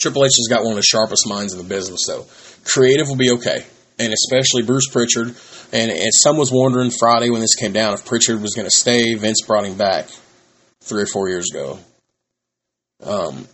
Triple 0.00 0.24
H 0.24 0.32
has 0.36 0.48
got 0.50 0.64
one 0.64 0.72
of 0.72 0.76
the 0.78 0.82
sharpest 0.82 1.28
minds 1.28 1.52
in 1.52 1.58
the 1.58 1.64
business, 1.64 2.00
so 2.04 2.26
creative 2.64 3.06
will 3.06 3.14
be 3.14 3.30
okay, 3.30 3.64
and 4.00 4.12
especially 4.12 4.62
Bruce 4.62 4.88
Prichard. 4.90 5.28
And, 5.72 5.92
and 5.92 6.10
some 6.12 6.36
was 6.36 6.50
wondering 6.50 6.90
Friday 6.90 7.30
when 7.30 7.40
this 7.40 7.54
came 7.54 7.72
down 7.72 7.94
if 7.94 8.04
Prichard 8.04 8.42
was 8.42 8.54
going 8.54 8.66
to 8.66 8.76
stay. 8.76 9.14
Vince 9.14 9.42
brought 9.46 9.64
him 9.64 9.78
back 9.78 10.08
three 10.82 11.02
or 11.02 11.06
four 11.06 11.28
years 11.28 11.46
ago. 11.52 11.78
Um, 13.00 13.46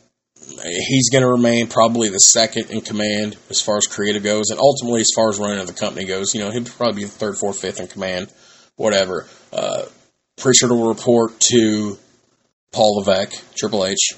he's 0.64 1.11
going 1.11 1.22
to 1.22 1.28
remain 1.28 1.66
probably 1.68 2.09
the 2.09 2.18
second 2.18 2.70
in 2.70 2.80
command 2.80 3.36
as 3.51 3.61
far 3.61 3.76
as 3.76 3.86
creative 3.86 4.22
goes, 4.22 4.51
and 4.51 4.59
ultimately 4.59 5.01
as 5.01 5.11
far 5.14 5.28
as 5.28 5.38
running 5.38 5.59
of 5.59 5.66
the 5.66 5.72
company 5.72 6.07
goes. 6.07 6.34
You 6.34 6.40
know, 6.40 6.51
he'll 6.51 6.64
probably 6.64 7.03
be 7.03 7.05
the 7.05 7.11
third, 7.11 7.36
fourth, 7.38 7.61
fifth 7.61 7.80
in 7.80 7.86
command, 7.86 8.32
whatever. 8.76 9.26
Uh, 9.53 9.84
Prichard 10.36 10.70
will 10.70 10.88
report 10.88 11.38
to 11.53 11.99
Paul 12.72 12.99
Levesque, 12.99 13.43
Triple 13.55 13.86
H, 13.86 14.14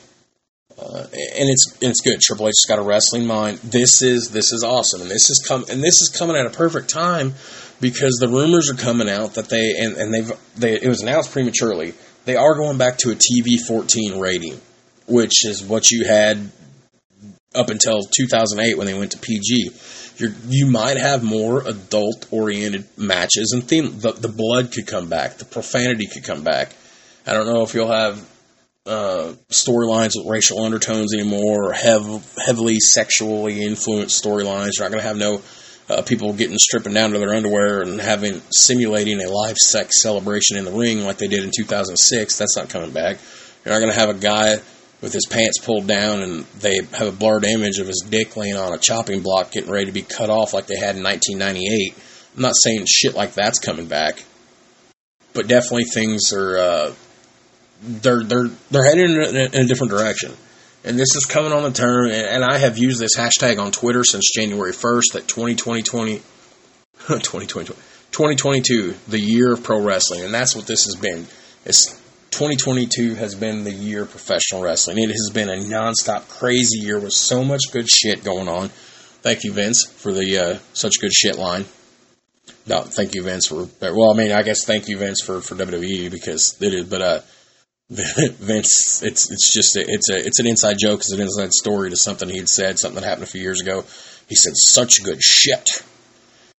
uh, 0.78 1.06
and 1.12 1.48
it's 1.48 1.76
it's 1.80 2.00
good. 2.00 2.20
Triple 2.20 2.48
H's 2.48 2.64
got 2.66 2.78
a 2.78 2.82
wrestling 2.82 3.26
mind. 3.26 3.58
This 3.58 4.02
is 4.02 4.30
this 4.30 4.52
is 4.52 4.64
awesome, 4.64 5.02
and 5.02 5.10
this 5.10 5.30
is 5.30 5.44
come 5.46 5.64
and 5.68 5.82
this 5.82 6.00
is 6.00 6.08
coming 6.08 6.36
at 6.36 6.46
a 6.46 6.50
perfect 6.50 6.88
time 6.88 7.34
because 7.80 8.16
the 8.20 8.28
rumors 8.28 8.70
are 8.70 8.74
coming 8.74 9.08
out 9.08 9.34
that 9.34 9.48
they 9.48 9.72
and, 9.76 9.96
and 9.96 10.14
they've 10.14 10.32
they 10.56 10.74
it 10.74 10.88
was 10.88 11.02
announced 11.02 11.32
prematurely. 11.32 11.94
They 12.24 12.36
are 12.36 12.54
going 12.54 12.78
back 12.78 12.98
to 12.98 13.10
a 13.10 13.14
TV 13.14 13.60
fourteen 13.66 14.18
rating 14.18 14.60
which 15.06 15.44
is 15.44 15.62
what 15.62 15.90
you 15.90 16.04
had 16.04 16.50
up 17.54 17.70
until 17.70 18.02
2008 18.02 18.76
when 18.76 18.86
they 18.86 18.98
went 18.98 19.12
to 19.12 19.18
PG. 19.18 19.70
You're, 20.16 20.32
you 20.46 20.66
might 20.66 20.96
have 20.96 21.22
more 21.22 21.66
adult 21.66 22.26
oriented 22.30 22.86
matches 22.96 23.52
and 23.52 23.66
theme. 23.66 23.98
The, 23.98 24.12
the 24.12 24.28
blood 24.28 24.72
could 24.72 24.86
come 24.86 25.08
back, 25.08 25.38
the 25.38 25.44
profanity 25.44 26.06
could 26.06 26.24
come 26.24 26.42
back. 26.42 26.74
I 27.26 27.32
don't 27.32 27.46
know 27.46 27.62
if 27.62 27.74
you'll 27.74 27.90
have 27.90 28.18
uh, 28.86 29.32
storylines 29.50 30.12
with 30.14 30.26
racial 30.26 30.60
undertones 30.60 31.14
anymore 31.14 31.70
or 31.70 31.72
hev- 31.72 32.34
heavily 32.44 32.78
sexually 32.80 33.62
influenced 33.62 34.22
storylines. 34.22 34.72
You're 34.76 34.88
not 34.88 34.92
going 34.92 35.02
to 35.02 35.08
have 35.08 35.16
no 35.16 35.42
uh, 35.88 36.02
people 36.02 36.32
getting 36.32 36.58
stripping 36.58 36.92
down 36.92 37.12
to 37.12 37.18
their 37.18 37.34
underwear 37.34 37.82
and 37.82 38.00
having 38.00 38.42
simulating 38.50 39.22
a 39.22 39.28
live 39.28 39.56
sex 39.56 40.02
celebration 40.02 40.56
in 40.56 40.64
the 40.64 40.72
ring 40.72 41.04
like 41.04 41.18
they 41.18 41.28
did 41.28 41.44
in 41.44 41.50
2006. 41.56 42.38
That's 42.38 42.56
not 42.56 42.68
coming 42.68 42.90
back. 42.90 43.18
You're 43.64 43.74
not 43.74 43.80
going 43.80 43.92
to 43.92 43.98
have 43.98 44.10
a 44.10 44.14
guy 44.14 44.56
with 45.00 45.12
his 45.12 45.26
pants 45.26 45.58
pulled 45.58 45.86
down 45.86 46.22
and 46.22 46.44
they 46.60 46.76
have 46.76 47.08
a 47.08 47.12
blurred 47.12 47.44
image 47.44 47.78
of 47.78 47.86
his 47.86 48.04
dick 48.08 48.36
laying 48.36 48.56
on 48.56 48.72
a 48.72 48.78
chopping 48.78 49.20
block 49.20 49.52
getting 49.52 49.70
ready 49.70 49.86
to 49.86 49.92
be 49.92 50.02
cut 50.02 50.30
off 50.30 50.54
like 50.54 50.66
they 50.66 50.76
had 50.76 50.96
in 50.96 51.02
1998. 51.02 51.94
I'm 52.36 52.42
not 52.42 52.54
saying 52.56 52.86
shit 52.86 53.14
like 53.14 53.34
that's 53.34 53.58
coming 53.58 53.86
back, 53.86 54.24
but 55.34 55.46
definitely 55.46 55.84
things 55.84 56.32
are 56.32 56.58
uh, 56.58 56.94
they're 57.82 58.24
they're 58.24 58.48
they're 58.70 58.84
heading 58.84 59.10
in 59.10 59.20
a, 59.20 59.56
in 59.56 59.64
a, 59.64 59.66
different 59.66 59.90
direction. 59.90 60.32
And 60.84 60.98
this 60.98 61.16
is 61.16 61.24
coming 61.24 61.52
on 61.52 61.62
the 61.62 61.70
turn, 61.70 62.10
and, 62.10 62.44
I 62.44 62.58
have 62.58 62.76
used 62.76 63.00
this 63.00 63.16
hashtag 63.16 63.58
on 63.58 63.72
Twitter 63.72 64.04
since 64.04 64.30
January 64.34 64.72
1st 64.72 65.14
that 65.14 65.28
2020, 65.28 65.82
20, 65.82 66.18
2020, 67.08 67.66
2022, 67.66 68.94
the 69.08 69.18
year 69.18 69.54
of 69.54 69.62
pro 69.62 69.80
wrestling, 69.80 70.24
and 70.24 70.34
that's 70.34 70.54
what 70.54 70.66
this 70.66 70.84
has 70.84 70.96
been. 70.96 71.26
It's 71.64 71.98
2022 72.34 73.14
has 73.14 73.36
been 73.36 73.62
the 73.62 73.70
year 73.70 74.02
of 74.02 74.10
professional 74.10 74.60
wrestling. 74.60 74.98
It 74.98 75.10
has 75.10 75.30
been 75.32 75.48
a 75.48 75.52
nonstop 75.52 76.28
crazy 76.28 76.80
year 76.80 76.98
with 76.98 77.12
so 77.12 77.44
much 77.44 77.60
good 77.72 77.88
shit 77.88 78.24
going 78.24 78.48
on. 78.48 78.70
Thank 79.22 79.44
you, 79.44 79.52
Vince, 79.52 79.86
for 79.86 80.12
the 80.12 80.38
uh, 80.38 80.58
such 80.72 81.00
good 81.00 81.12
shit 81.12 81.38
line. 81.38 81.64
No, 82.66 82.82
thank 82.82 83.14
you, 83.14 83.22
Vince, 83.22 83.46
for 83.46 83.68
well, 83.80 84.10
I 84.10 84.16
mean, 84.16 84.32
I 84.32 84.42
guess 84.42 84.64
thank 84.64 84.88
you, 84.88 84.98
Vince, 84.98 85.22
for, 85.22 85.40
for 85.40 85.54
WWE 85.54 86.10
because 86.10 86.60
it 86.60 86.74
is, 86.74 86.86
but 86.86 87.02
uh, 87.02 87.20
Vince, 87.88 89.00
it's 89.04 89.30
it's 89.30 89.52
just 89.52 89.76
a, 89.76 89.84
it's 89.86 90.10
a 90.10 90.26
it's 90.26 90.40
an 90.40 90.48
inside 90.48 90.78
joke, 90.80 91.00
it's 91.00 91.12
an 91.12 91.20
inside 91.20 91.52
story 91.52 91.90
to 91.90 91.96
something 91.96 92.28
he 92.28 92.38
had 92.38 92.48
said, 92.48 92.80
something 92.80 93.00
that 93.00 93.06
happened 93.06 93.28
a 93.28 93.30
few 93.30 93.42
years 93.42 93.60
ago. 93.60 93.84
He 94.28 94.34
said 94.34 94.54
such 94.56 95.04
good 95.04 95.22
shit, 95.22 95.68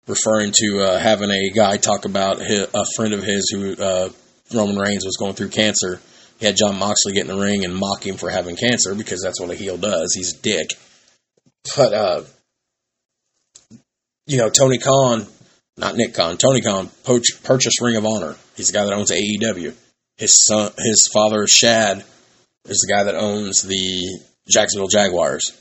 referring 0.08 0.54
to 0.54 0.80
uh, 0.84 1.00
having 1.00 1.32
a 1.32 1.50
guy 1.50 1.76
talk 1.76 2.06
about 2.06 2.40
his, 2.40 2.66
a 2.74 2.86
friend 2.96 3.14
of 3.14 3.24
his 3.24 3.50
who 3.52 3.76
uh, 3.76 4.10
Roman 4.54 4.78
Reigns 4.78 5.06
was 5.06 5.18
going 5.18 5.34
through 5.34 5.50
cancer, 5.50 6.00
he 6.40 6.46
had 6.46 6.58
Jon 6.58 6.78
Moxley 6.78 7.14
get 7.14 7.28
in 7.28 7.36
the 7.36 7.42
ring 7.42 7.64
and 7.64 7.76
mock 7.76 8.06
him 8.06 8.18
for 8.18 8.30
having 8.30 8.56
cancer 8.56 8.94
because 8.94 9.22
that's 9.22 9.40
what 9.40 9.52
a 9.52 9.56
heel 9.56 9.78
does. 9.78 10.14
He's 10.14 10.38
a 10.38 10.42
dick. 10.42 10.70
But, 11.76 11.94
uh, 11.94 12.24
you 14.28 14.38
know, 14.38 14.50
Tony 14.50 14.78
Khan, 14.78 15.26
not 15.78 15.96
Nick 15.96 16.14
Khan, 16.14 16.38
Tony 16.38 16.62
Khan 16.62 16.90
poach, 17.04 17.42
purchased 17.44 17.82
Ring 17.82 17.96
of 17.96 18.06
Honor. 18.06 18.36
He's 18.56 18.68
the 18.68 18.74
guy 18.74 18.86
that 18.86 18.94
owns 18.94 19.12
AEW. 19.12 19.74
His 20.18 20.46
son, 20.46 20.72
his 20.78 21.10
father, 21.12 21.46
Shad, 21.48 22.04
is 22.66 22.86
the 22.86 22.94
guy 22.94 23.04
that 23.04 23.16
owns 23.16 23.62
the 23.62 24.20
Jacksonville 24.50 24.88
Jaguars. 24.88 25.58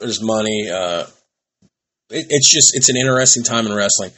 There's 0.00 0.22
money. 0.22 0.70
Uh, 0.70 1.06
it, 2.10 2.26
it's 2.30 2.50
just, 2.50 2.76
it's 2.76 2.88
an 2.88 2.96
interesting 2.96 3.42
time 3.42 3.66
in 3.66 3.74
wrestling. 3.74 4.12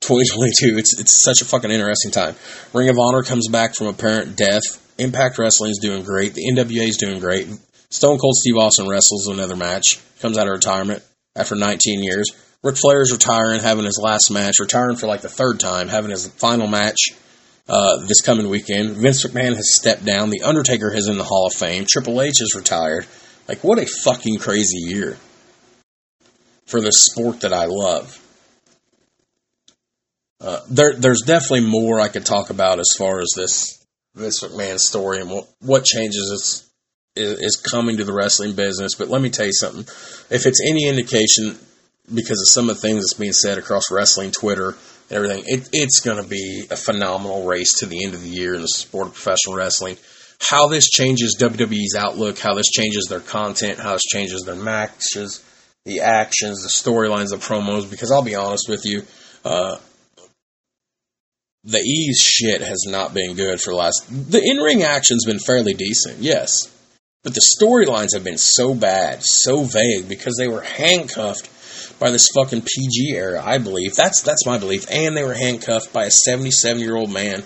2022. 0.00 0.78
It's 0.78 0.98
it's 0.98 1.22
such 1.22 1.42
a 1.42 1.44
fucking 1.44 1.70
interesting 1.70 2.10
time. 2.10 2.34
Ring 2.72 2.88
of 2.88 2.98
Honor 2.98 3.22
comes 3.22 3.48
back 3.48 3.74
from 3.74 3.88
apparent 3.88 4.36
death. 4.36 4.82
Impact 4.98 5.38
Wrestling 5.38 5.70
is 5.70 5.78
doing 5.78 6.02
great. 6.02 6.34
The 6.34 6.50
NWA 6.50 6.88
is 6.88 6.96
doing 6.96 7.20
great. 7.20 7.48
Stone 7.90 8.18
Cold 8.18 8.34
Steve 8.36 8.56
Austin 8.56 8.88
wrestles 8.88 9.28
another 9.28 9.56
match. 9.56 10.00
Comes 10.20 10.38
out 10.38 10.46
of 10.46 10.52
retirement 10.52 11.02
after 11.34 11.54
19 11.54 12.02
years. 12.02 12.30
Ric 12.62 12.76
Flair 12.76 13.02
is 13.02 13.12
retiring, 13.12 13.60
having 13.60 13.84
his 13.84 14.00
last 14.02 14.30
match, 14.30 14.58
retiring 14.58 14.96
for 14.96 15.06
like 15.06 15.20
the 15.20 15.28
third 15.28 15.60
time, 15.60 15.88
having 15.88 16.10
his 16.10 16.26
final 16.26 16.66
match 16.66 16.96
uh, 17.68 17.98
this 18.06 18.22
coming 18.22 18.48
weekend. 18.48 18.96
Vince 18.96 19.24
McMahon 19.24 19.54
has 19.54 19.74
stepped 19.74 20.04
down. 20.04 20.30
The 20.30 20.42
Undertaker 20.42 20.92
is 20.92 21.08
in 21.08 21.18
the 21.18 21.24
Hall 21.24 21.46
of 21.46 21.52
Fame. 21.52 21.84
Triple 21.88 22.20
H 22.20 22.40
is 22.40 22.54
retired. 22.56 23.06
Like, 23.48 23.62
what 23.62 23.78
a 23.78 23.86
fucking 23.86 24.38
crazy 24.38 24.78
year 24.78 25.16
for 26.66 26.80
the 26.80 26.90
sport 26.92 27.40
that 27.40 27.52
I 27.52 27.66
love. 27.66 28.20
Uh, 30.40 30.60
there, 30.68 30.94
there's 30.94 31.22
definitely 31.22 31.68
more 31.68 32.00
I 32.00 32.08
could 32.08 32.26
talk 32.26 32.50
about 32.50 32.78
as 32.78 32.90
far 32.98 33.20
as 33.20 33.30
this 33.34 33.84
Vince 34.14 34.42
McMahon 34.42 34.78
story 34.78 35.20
and 35.20 35.30
what, 35.30 35.48
what 35.60 35.84
changes 35.84 36.30
it's 36.32 36.66
is, 37.16 37.40
is 37.40 37.56
coming 37.56 37.96
to 37.96 38.04
the 38.04 38.12
wrestling 38.12 38.54
business. 38.54 38.94
But 38.94 39.08
let 39.08 39.22
me 39.22 39.30
tell 39.30 39.46
you 39.46 39.52
something. 39.52 39.82
If 40.30 40.46
it's 40.46 40.60
any 40.66 40.88
indication, 40.88 41.58
because 42.14 42.40
of 42.40 42.48
some 42.48 42.70
of 42.70 42.76
the 42.76 42.82
things 42.82 43.04
that's 43.04 43.18
being 43.18 43.32
said 43.32 43.58
across 43.58 43.90
wrestling, 43.90 44.30
Twitter, 44.30 44.74
and 45.08 45.12
everything, 45.12 45.44
it, 45.46 45.68
it's 45.72 46.00
going 46.00 46.22
to 46.22 46.28
be 46.28 46.66
a 46.70 46.76
phenomenal 46.76 47.46
race 47.46 47.78
to 47.80 47.86
the 47.86 48.04
end 48.04 48.14
of 48.14 48.22
the 48.22 48.28
year 48.28 48.54
in 48.54 48.60
the 48.60 48.68
sport 48.68 49.08
of 49.08 49.14
professional 49.14 49.56
wrestling. 49.56 49.96
How 50.38 50.68
this 50.68 50.88
changes 50.90 51.36
WWE's 51.40 51.96
outlook, 51.96 52.38
how 52.38 52.54
this 52.54 52.70
changes 52.70 53.06
their 53.06 53.20
content, 53.20 53.78
how 53.78 53.92
this 53.92 54.04
changes 54.04 54.42
their 54.42 54.54
matches, 54.54 55.42
the 55.86 56.00
actions, 56.00 56.62
the 56.62 56.68
storylines, 56.68 57.30
the 57.30 57.36
promos. 57.36 57.90
Because 57.90 58.12
I'll 58.12 58.22
be 58.22 58.34
honest 58.34 58.68
with 58.68 58.84
you, 58.84 59.02
uh, 59.44 59.78
the 61.66 61.80
ease 61.80 62.18
shit 62.18 62.60
has 62.60 62.84
not 62.86 63.12
been 63.12 63.34
good 63.34 63.60
for 63.60 63.70
the 63.70 63.76
last. 63.76 64.06
The 64.08 64.40
in 64.42 64.58
ring 64.58 64.84
action's 64.84 65.26
been 65.26 65.40
fairly 65.40 65.74
decent, 65.74 66.18
yes, 66.18 66.48
but 67.24 67.34
the 67.34 67.44
storylines 67.60 68.14
have 68.14 68.22
been 68.22 68.38
so 68.38 68.72
bad, 68.72 69.18
so 69.22 69.64
vague 69.64 70.08
because 70.08 70.36
they 70.38 70.46
were 70.46 70.62
handcuffed 70.62 71.50
by 71.98 72.10
this 72.10 72.28
fucking 72.34 72.62
PG 72.62 73.10
era. 73.10 73.42
I 73.44 73.58
believe 73.58 73.96
that's 73.96 74.22
that's 74.22 74.46
my 74.46 74.58
belief, 74.58 74.86
and 74.90 75.16
they 75.16 75.24
were 75.24 75.34
handcuffed 75.34 75.92
by 75.92 76.04
a 76.04 76.10
seventy-seven 76.10 76.80
year 76.80 76.96
old 76.96 77.12
man 77.12 77.42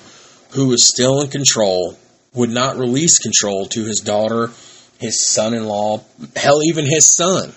who 0.51 0.68
was 0.68 0.87
still 0.87 1.23
in 1.23 1.31
control, 1.31 1.97
would 2.35 2.51
not 2.51 2.77
release 2.77 3.18
control 3.18 3.66
to 3.66 3.85
his 3.85 4.01
daughter, 4.01 4.51
his 4.99 5.25
son-in-law, 5.25 6.05
hell, 6.37 6.62
even 6.64 6.85
his 6.85 7.09
son, 7.09 7.55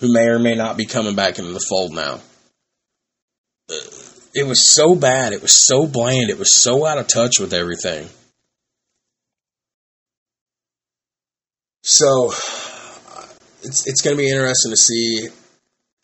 who 0.00 0.12
may 0.12 0.26
or 0.26 0.38
may 0.38 0.54
not 0.54 0.76
be 0.76 0.86
coming 0.86 1.14
back 1.14 1.38
into 1.38 1.52
the 1.52 1.64
fold 1.68 1.92
now. 1.92 2.20
Uh, 3.70 3.74
it 4.38 4.46
was 4.46 4.72
so 4.72 4.94
bad. 4.94 5.32
It 5.32 5.42
was 5.42 5.66
so 5.66 5.86
bland. 5.86 6.30
It 6.30 6.38
was 6.38 6.54
so 6.54 6.86
out 6.86 6.98
of 6.98 7.08
touch 7.08 7.40
with 7.40 7.52
everything. 7.52 8.08
So 11.82 12.30
it's 13.62 13.86
it's 13.86 14.02
going 14.02 14.16
to 14.16 14.22
be 14.22 14.30
interesting 14.30 14.72
to 14.72 14.76
see. 14.76 15.28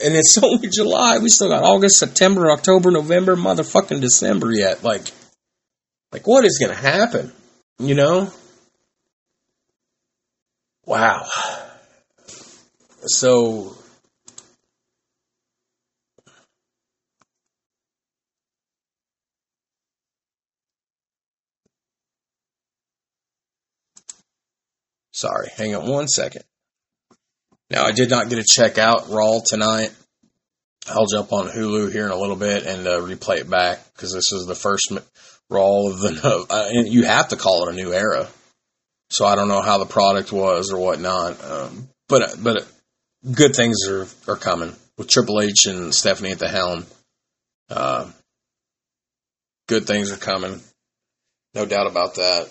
And 0.03 0.14
it's 0.14 0.37
only 0.43 0.68
July. 0.68 1.18
We 1.18 1.28
still 1.28 1.49
got 1.49 1.62
August, 1.62 1.99
September, 1.99 2.51
October, 2.51 2.91
November, 2.91 3.37
motherfucking 3.37 4.01
December 4.01 4.53
yet. 4.53 4.82
Like, 4.82 5.03
like 6.11 6.26
what 6.26 6.45
is 6.45 6.59
going 6.59 6.74
to 6.74 6.80
happen? 6.80 7.32
You 7.78 7.95
know? 7.95 8.32
Wow. 10.87 11.26
So 13.07 13.76
Sorry, 25.25 25.49
hang 25.57 25.75
on 25.75 25.89
one 25.89 26.07
second. 26.07 26.45
Now, 27.70 27.85
I 27.85 27.93
did 27.93 28.11
not 28.11 28.29
get 28.29 28.37
to 28.37 28.45
check 28.45 28.77
out 28.77 29.09
Raw 29.09 29.41
tonight. 29.43 29.91
I'll 30.87 31.07
jump 31.07 31.33
on 31.33 31.49
Hulu 31.49 31.91
here 31.91 32.05
in 32.05 32.12
a 32.12 32.16
little 32.16 32.37
bit 32.37 32.66
and 32.66 32.87
uh, 32.87 33.01
replay 33.01 33.39
it 33.39 33.49
back 33.49 33.81
because 33.95 34.12
this 34.12 34.33
is 34.33 34.45
the 34.47 34.55
first 34.55 34.93
Raw 35.49 35.87
of 35.87 36.01
the. 36.01 36.47
Uh, 36.51 36.68
and 36.70 36.89
you 36.89 37.05
have 37.05 37.29
to 37.29 37.37
call 37.37 37.66
it 37.66 37.72
a 37.72 37.77
new 37.77 37.95
era. 37.95 38.29
So 39.09 39.25
I 39.25 39.35
don't 39.35 39.49
know 39.49 39.62
how 39.62 39.79
the 39.79 39.87
product 39.87 40.31
was 40.31 40.70
or 40.70 40.79
whatnot, 40.79 41.43
um, 41.43 41.89
but 42.07 42.35
but 42.43 42.66
good 43.33 43.57
things 43.57 43.89
are 43.89 44.07
are 44.29 44.37
coming 44.37 44.75
with 44.99 45.09
Triple 45.09 45.41
H 45.41 45.64
and 45.66 45.95
Stephanie 45.95 46.33
at 46.33 46.39
the 46.39 46.49
helm. 46.49 46.85
Uh, 47.70 48.11
good 49.68 49.87
things 49.87 50.12
are 50.12 50.18
coming, 50.18 50.61
no 51.55 51.64
doubt 51.64 51.87
about 51.87 52.16
that. 52.16 52.51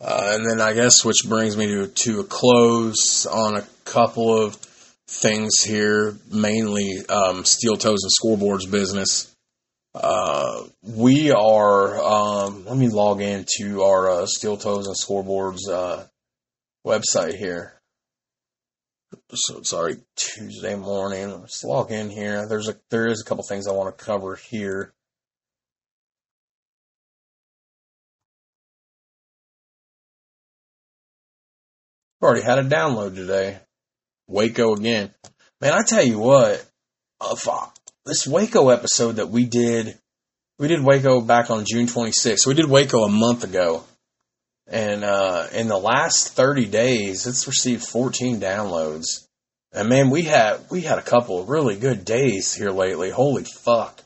Uh, 0.00 0.32
and 0.34 0.48
then 0.48 0.60
I 0.60 0.74
guess 0.74 1.04
which 1.04 1.26
brings 1.28 1.56
me 1.56 1.66
to, 1.66 1.88
to 1.88 2.20
a 2.20 2.24
close 2.24 3.26
on 3.26 3.56
a 3.56 3.66
couple 3.84 4.36
of 4.36 4.54
things 5.08 5.62
here, 5.62 6.16
mainly 6.30 6.98
um, 7.08 7.44
steel 7.44 7.76
toes 7.76 8.04
and 8.04 8.12
scoreboards 8.12 8.70
business. 8.70 9.34
Uh, 9.94 10.64
we 10.82 11.32
are, 11.32 12.00
um, 12.00 12.64
let 12.66 12.76
me 12.76 12.88
log 12.88 13.20
into 13.20 13.82
our 13.82 14.10
uh, 14.10 14.26
steel 14.26 14.56
toes 14.56 14.86
and 14.86 14.96
scoreboards 14.96 15.68
uh, 15.68 16.04
website 16.86 17.36
here. 17.36 17.80
So 19.32 19.62
sorry, 19.62 19.96
Tuesday 20.16 20.76
morning. 20.76 21.40
Let's 21.40 21.64
log 21.64 21.90
in 21.90 22.10
here. 22.10 22.46
There's 22.46 22.68
a 22.68 22.76
there 22.90 23.06
is 23.06 23.22
a 23.22 23.24
couple 23.24 23.42
things 23.42 23.66
I 23.66 23.72
want 23.72 23.96
to 23.96 24.04
cover 24.04 24.36
here. 24.36 24.92
Already 32.22 32.42
had 32.42 32.58
a 32.58 32.64
download 32.64 33.14
today. 33.14 33.58
Waco 34.26 34.74
again. 34.74 35.12
Man, 35.60 35.72
I 35.72 35.82
tell 35.82 36.04
you 36.04 36.18
what, 36.18 36.64
uh, 37.20 37.66
this 38.04 38.26
Waco 38.26 38.70
episode 38.70 39.16
that 39.16 39.28
we 39.28 39.44
did, 39.44 39.98
we 40.58 40.68
did 40.68 40.84
Waco 40.84 41.20
back 41.20 41.50
on 41.50 41.64
June 41.64 41.86
26th. 41.86 42.46
We 42.46 42.54
did 42.54 42.68
Waco 42.68 43.04
a 43.04 43.08
month 43.08 43.44
ago. 43.44 43.84
And 44.66 45.02
uh, 45.02 45.46
in 45.54 45.68
the 45.68 45.78
last 45.78 46.34
30 46.34 46.66
days, 46.66 47.26
it's 47.26 47.46
received 47.46 47.84
14 47.84 48.40
downloads. 48.40 49.26
And 49.72 49.88
man, 49.88 50.10
we 50.10 50.22
had 50.22 50.60
we 50.70 50.80
had 50.80 50.98
a 50.98 51.02
couple 51.02 51.40
of 51.40 51.48
really 51.48 51.76
good 51.76 52.04
days 52.04 52.54
here 52.54 52.70
lately. 52.70 53.10
Holy 53.10 53.44
fuck. 53.44 54.02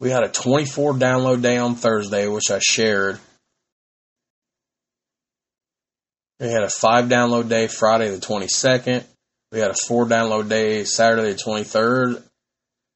We 0.00 0.10
had 0.10 0.22
a 0.22 0.28
24 0.28 0.94
download 0.94 1.42
day 1.42 1.56
on 1.58 1.74
Thursday, 1.74 2.28
which 2.28 2.50
I 2.50 2.60
shared. 2.60 3.18
We 6.40 6.48
had 6.48 6.62
a 6.62 6.70
five 6.70 7.06
download 7.06 7.48
day 7.48 7.66
Friday 7.66 8.10
the 8.10 8.18
22nd. 8.18 9.04
We 9.50 9.58
had 9.58 9.70
a 9.70 9.74
four 9.74 10.06
download 10.06 10.48
day 10.48 10.84
Saturday 10.84 11.32
the 11.32 11.38
23rd. 11.38 12.22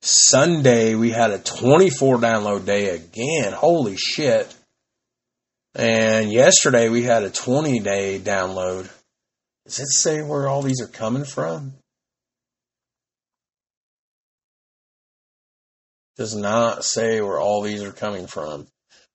Sunday 0.02 0.94
we 0.94 1.10
had 1.10 1.30
a 1.30 1.38
24 1.38 2.18
download 2.18 2.66
day 2.66 2.90
again. 2.90 3.52
Holy 3.52 3.96
shit. 3.96 4.52
And 5.74 6.30
yesterday 6.30 6.88
we 6.88 7.02
had 7.02 7.24
a 7.24 7.30
20 7.30 7.80
day 7.80 8.20
download. 8.20 8.88
Does 9.64 9.80
it 9.80 9.88
say 9.88 10.22
where 10.22 10.48
all 10.48 10.62
these 10.62 10.80
are 10.80 10.88
coming 10.88 11.24
from? 11.24 11.74
Does 16.16 16.36
not 16.36 16.84
say 16.84 17.20
where 17.20 17.40
all 17.40 17.62
these 17.62 17.82
are 17.82 17.92
coming 17.92 18.26
from. 18.26 18.66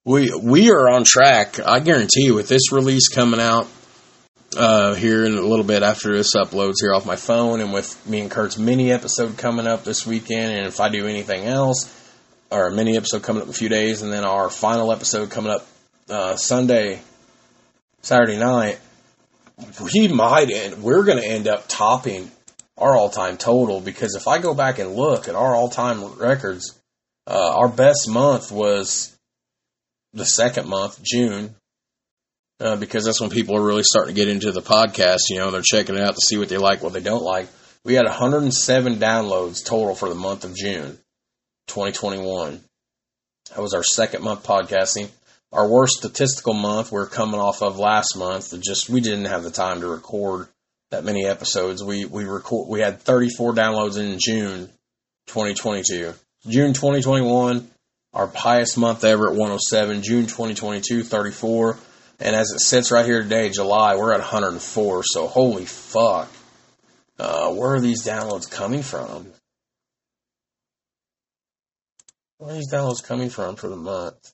We 0.03 0.33
we 0.33 0.71
are 0.71 0.89
on 0.89 1.03
track. 1.03 1.59
I 1.59 1.79
guarantee 1.79 2.23
you 2.23 2.33
with 2.33 2.47
this 2.47 2.71
release 2.71 3.07
coming 3.09 3.39
out 3.39 3.67
uh, 4.55 4.93
here 4.93 5.25
in 5.25 5.37
a 5.37 5.41
little 5.41 5.65
bit 5.65 5.83
after 5.83 6.15
this 6.15 6.35
uploads 6.35 6.75
here 6.79 6.93
off 6.93 7.05
my 7.05 7.15
phone, 7.15 7.59
and 7.59 7.73
with 7.73 8.07
me 8.07 8.21
and 8.21 8.31
Kurt's 8.31 8.57
mini 8.57 8.91
episode 8.91 9.37
coming 9.37 9.67
up 9.67 9.83
this 9.83 10.05
weekend, 10.05 10.57
and 10.57 10.67
if 10.67 10.79
I 10.79 10.89
do 10.89 11.07
anything 11.07 11.45
else, 11.45 11.93
a 12.51 12.69
mini 12.71 12.95
episode 12.95 13.23
coming 13.23 13.41
up 13.41 13.47
in 13.47 13.51
a 13.51 13.57
few 13.57 13.69
days, 13.69 14.01
and 14.01 14.11
then 14.11 14.23
our 14.25 14.49
final 14.49 14.91
episode 14.91 15.29
coming 15.29 15.51
up 15.51 15.67
uh, 16.09 16.35
Sunday, 16.37 17.01
Saturday 18.01 18.37
night, 18.37 18.79
we 19.93 20.07
might 20.07 20.49
end. 20.49 20.81
We're 20.81 21.03
going 21.03 21.17
to 21.17 21.27
end 21.27 21.47
up 21.47 21.65
topping 21.67 22.31
our 22.77 22.95
all-time 22.95 23.37
total 23.37 23.81
because 23.81 24.15
if 24.15 24.27
I 24.27 24.37
go 24.37 24.53
back 24.53 24.79
and 24.79 24.95
look 24.95 25.27
at 25.27 25.35
our 25.35 25.55
all-time 25.55 26.03
records, 26.15 26.77
uh, 27.25 27.55
our 27.57 27.67
best 27.67 28.07
month 28.07 28.51
was 28.51 29.15
the 30.13 30.25
second 30.25 30.69
month, 30.69 31.01
June, 31.03 31.55
uh, 32.59 32.75
because 32.75 33.05
that's 33.05 33.21
when 33.21 33.29
people 33.29 33.55
are 33.55 33.65
really 33.65 33.83
starting 33.83 34.15
to 34.15 34.19
get 34.19 34.29
into 34.29 34.51
the 34.51 34.61
podcast. 34.61 35.29
You 35.29 35.37
know, 35.37 35.51
they're 35.51 35.61
checking 35.61 35.95
it 35.95 36.01
out 36.01 36.15
to 36.15 36.21
see 36.25 36.37
what 36.37 36.49
they 36.49 36.57
like, 36.57 36.81
what 36.81 36.93
they 36.93 37.01
don't 37.01 37.23
like. 37.23 37.47
We 37.83 37.93
had 37.93 38.05
107 38.05 38.95
downloads 38.95 39.63
total 39.63 39.95
for 39.95 40.09
the 40.09 40.15
month 40.15 40.43
of 40.43 40.55
June 40.55 40.97
2021. 41.67 42.61
That 43.49 43.61
was 43.61 43.73
our 43.73 43.83
second 43.83 44.23
month 44.23 44.43
podcasting. 44.43 45.09
Our 45.53 45.67
worst 45.67 45.99
statistical 45.99 46.53
month 46.53 46.91
we're 46.91 47.07
coming 47.07 47.39
off 47.39 47.61
of 47.61 47.79
last 47.79 48.17
month. 48.17 48.53
Just 48.61 48.89
we 48.89 48.99
didn't 48.99 49.25
have 49.25 49.43
the 49.43 49.51
time 49.51 49.79
to 49.81 49.87
record 49.87 50.49
that 50.91 51.05
many 51.05 51.25
episodes. 51.25 51.83
We 51.83 52.05
we 52.05 52.25
record 52.25 52.67
we 52.67 52.81
had 52.81 53.01
34 53.01 53.53
downloads 53.53 53.97
in 53.97 54.19
June 54.19 54.69
2022. 55.27 56.13
June 56.47 56.73
2021, 56.73 57.69
our 58.13 58.27
highest 58.27 58.77
month 58.77 59.03
ever 59.03 59.27
at 59.29 59.35
107. 59.35 60.01
June 60.01 60.23
2022, 60.23 61.03
34. 61.03 61.77
And 62.19 62.35
as 62.35 62.51
it 62.51 62.61
sits 62.61 62.91
right 62.91 63.05
here 63.05 63.21
today, 63.21 63.49
July, 63.49 63.95
we're 63.95 64.13
at 64.13 64.19
104. 64.19 65.03
So 65.03 65.27
holy 65.27 65.65
fuck. 65.65 66.29
Uh, 67.19 67.51
where 67.51 67.75
are 67.75 67.79
these 67.79 68.05
downloads 68.05 68.49
coming 68.49 68.81
from? 68.81 69.27
Where 72.37 72.51
are 72.51 72.53
these 72.53 72.71
downloads 72.71 73.03
coming 73.03 73.29
from 73.29 73.55
for 73.55 73.67
the 73.67 73.75
month? 73.75 74.31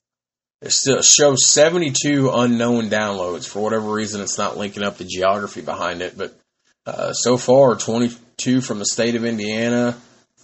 It 0.60 0.72
still 0.72 1.02
shows 1.02 1.46
72 1.48 2.30
unknown 2.32 2.88
downloads. 2.88 3.46
For 3.46 3.62
whatever 3.62 3.90
reason, 3.90 4.22
it's 4.22 4.38
not 4.38 4.56
linking 4.56 4.82
up 4.82 4.96
the 4.96 5.04
geography 5.04 5.60
behind 5.60 6.00
it. 6.00 6.16
But 6.16 6.38
uh, 6.86 7.12
so 7.12 7.36
far, 7.36 7.76
22 7.76 8.62
from 8.62 8.78
the 8.78 8.86
state 8.86 9.14
of 9.14 9.24
Indiana, 9.24 9.96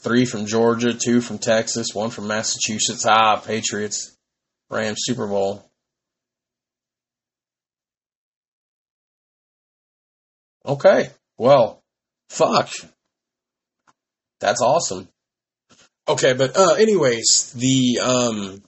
three 0.03 0.27
from 0.27 0.47
Georgia, 0.47 0.93
two 0.93 1.21
from 1.21 1.39
Texas, 1.39 1.95
one 1.95 2.11
from 2.11 2.27
Massachusetts. 2.27 3.07
Ah, 3.07 3.37
Patriots, 3.37 4.15
Rams 4.69 5.01
Super 5.01 5.27
Bowl. 5.27 5.70
Okay. 10.71 11.11
Well, 11.37 11.83
fuck. 12.29 12.71
That's 14.39 14.63
awesome. 14.63 15.09
Okay, 16.07 16.33
but 16.33 16.57
uh, 16.57 16.75
anyways, 16.75 17.53
the 17.57 17.99
um, 18.01 18.63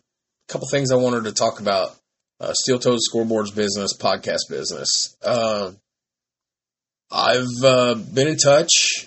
couple 0.49 0.67
things 0.69 0.91
I 0.91 0.97
wanted 0.97 1.25
to 1.25 1.33
talk 1.33 1.61
about: 1.61 1.95
uh, 2.41 2.53
Steel 2.55 2.81
Toes 2.81 3.09
Scoreboards 3.09 3.55
business, 3.55 3.97
podcast 3.97 4.51
business. 4.51 5.17
Uh, 5.25 5.71
I've 7.09 7.63
uh, 7.63 7.95
been 7.95 8.27
in 8.27 8.37
touch 8.37 9.07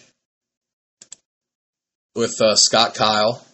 with 2.15 2.39
uh, 2.41 2.55
Scott 2.55 2.95
Kyle. 2.95 3.45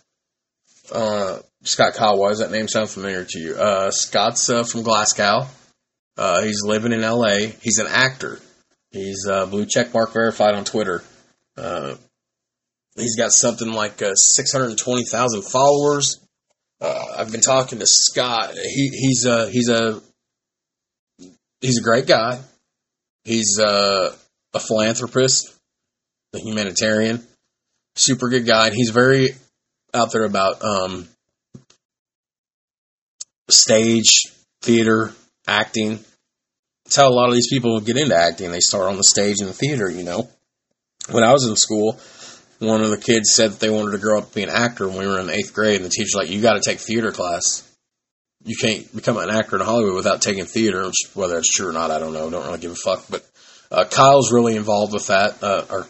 Uh, 0.91 1.39
Scott 1.63 1.95
Kyle, 1.95 2.19
why 2.19 2.30
does 2.30 2.39
that 2.39 2.51
name 2.51 2.68
sound 2.68 2.91
familiar 2.91 3.26
to 3.27 3.39
you? 3.39 3.55
Uh, 3.55 3.89
Scott's 3.89 4.47
uh, 4.51 4.63
from 4.63 4.84
Glasgow. 4.84 5.47
Uh, 6.15 6.43
he's 6.43 6.61
living 6.63 6.93
in 6.93 7.01
LA. 7.01 7.47
He's 7.59 7.80
an 7.80 7.88
actor. 7.88 8.39
He's 8.91 9.27
uh, 9.30 9.45
blue 9.45 9.65
check 9.65 9.93
mark 9.93 10.13
verified 10.13 10.53
on 10.53 10.65
Twitter. 10.65 11.03
Uh, 11.57 11.95
he's 12.95 13.15
got 13.15 13.31
something 13.31 13.72
like 13.72 14.01
uh, 14.01 14.15
620,000 14.15 15.41
followers. 15.43 16.19
Uh, 16.81 17.05
I've 17.18 17.31
been 17.31 17.41
talking 17.41 17.80
to 17.80 17.85
Scott. 17.88 18.53
He, 18.53 18.89
he's 18.89 19.26
a 19.26 19.49
he's 19.49 19.69
a 19.69 20.01
he's 21.61 21.77
a 21.77 21.84
great 21.84 22.07
guy. 22.07 22.41
He's 23.23 23.59
uh, 23.59 24.15
a 24.53 24.59
philanthropist, 24.59 25.55
a 26.34 26.39
humanitarian, 26.39 27.26
super 27.95 28.30
good 28.30 28.45
guy. 28.45 28.68
And 28.68 28.76
he's 28.76 28.89
very 28.89 29.35
out 29.93 30.11
there 30.11 30.26
about 30.26 30.63
um, 30.63 31.07
stage, 33.49 34.27
theater, 34.61 35.13
acting. 35.47 36.03
That's 36.91 36.97
how 36.97 37.09
a 37.09 37.15
lot 37.15 37.30
of 37.30 37.35
these 37.35 37.47
people 37.47 37.80
get 37.80 37.95
into 37.95 38.13
acting. 38.13 38.51
They 38.51 38.59
start 38.59 38.89
on 38.89 38.97
the 38.97 39.05
stage 39.05 39.39
in 39.39 39.47
the 39.47 39.53
theater, 39.53 39.89
you 39.89 40.03
know. 40.03 40.30
When 41.09 41.23
I 41.23 41.31
was 41.31 41.47
in 41.47 41.55
school, 41.55 41.97
one 42.59 42.81
of 42.81 42.89
the 42.89 42.97
kids 42.97 43.34
said 43.34 43.51
that 43.51 43.59
they 43.61 43.69
wanted 43.69 43.91
to 43.91 43.97
grow 43.97 44.18
up 44.18 44.27
to 44.27 44.35
be 44.35 44.43
an 44.43 44.49
actor 44.49 44.89
when 44.89 44.97
we 44.97 45.07
were 45.07 45.18
in 45.18 45.30
eighth 45.30 45.53
grade, 45.53 45.77
and 45.77 45.85
the 45.85 45.89
teacher's 45.89 46.15
like, 46.18 46.30
You 46.30 46.41
got 46.41 46.55
to 46.55 46.69
take 46.69 46.80
theater 46.80 47.13
class. 47.13 47.63
You 48.43 48.57
can't 48.57 48.93
become 48.93 49.15
an 49.15 49.30
actor 49.30 49.55
in 49.55 49.61
Hollywood 49.61 49.95
without 49.95 50.22
taking 50.22 50.43
theater, 50.43 50.85
which, 50.85 50.97
whether 51.13 51.38
it's 51.38 51.47
true 51.47 51.69
or 51.69 51.72
not, 51.72 51.91
I 51.91 51.99
don't 51.99 52.11
know. 52.11 52.30
Don't 52.30 52.45
really 52.45 52.59
give 52.59 52.73
a 52.73 52.76
fuck. 52.76 53.05
But 53.09 53.26
uh, 53.72 53.85
Kyle's 53.85 54.34
really 54.34 54.57
involved 54.57 54.91
with 54.91 55.07
that, 55.07 55.41
uh, 55.41 55.63
or 55.69 55.88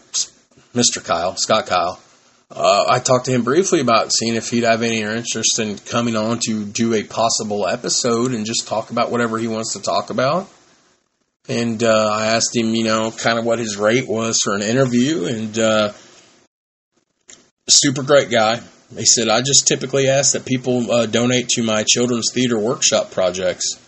Mr. 0.72 1.04
Kyle, 1.04 1.34
Scott 1.34 1.66
Kyle. 1.66 2.00
Uh, 2.48 2.84
I 2.88 3.00
talked 3.00 3.24
to 3.24 3.32
him 3.32 3.42
briefly 3.42 3.80
about 3.80 4.12
seeing 4.12 4.36
if 4.36 4.50
he'd 4.50 4.62
have 4.62 4.82
any 4.82 5.00
interest 5.00 5.58
in 5.58 5.78
coming 5.78 6.14
on 6.14 6.38
to 6.46 6.64
do 6.64 6.94
a 6.94 7.02
possible 7.02 7.66
episode 7.66 8.30
and 8.30 8.46
just 8.46 8.68
talk 8.68 8.90
about 8.90 9.10
whatever 9.10 9.36
he 9.36 9.48
wants 9.48 9.72
to 9.72 9.82
talk 9.82 10.10
about. 10.10 10.48
And 11.48 11.82
uh, 11.82 12.08
I 12.12 12.26
asked 12.26 12.54
him, 12.54 12.74
you 12.74 12.84
know, 12.84 13.10
kind 13.10 13.38
of 13.38 13.44
what 13.44 13.58
his 13.58 13.76
rate 13.76 14.08
was 14.08 14.38
for 14.44 14.54
an 14.54 14.62
interview, 14.62 15.24
and 15.24 15.58
uh, 15.58 15.92
super 17.68 18.02
great 18.02 18.30
guy. 18.30 18.60
He 18.96 19.06
said, 19.06 19.28
I 19.28 19.40
just 19.40 19.66
typically 19.66 20.08
ask 20.08 20.32
that 20.34 20.44
people 20.44 20.90
uh, 20.90 21.06
donate 21.06 21.48
to 21.50 21.62
my 21.62 21.84
children's 21.86 22.30
theater 22.32 22.58
workshop 22.58 23.10
projects. 23.10 23.78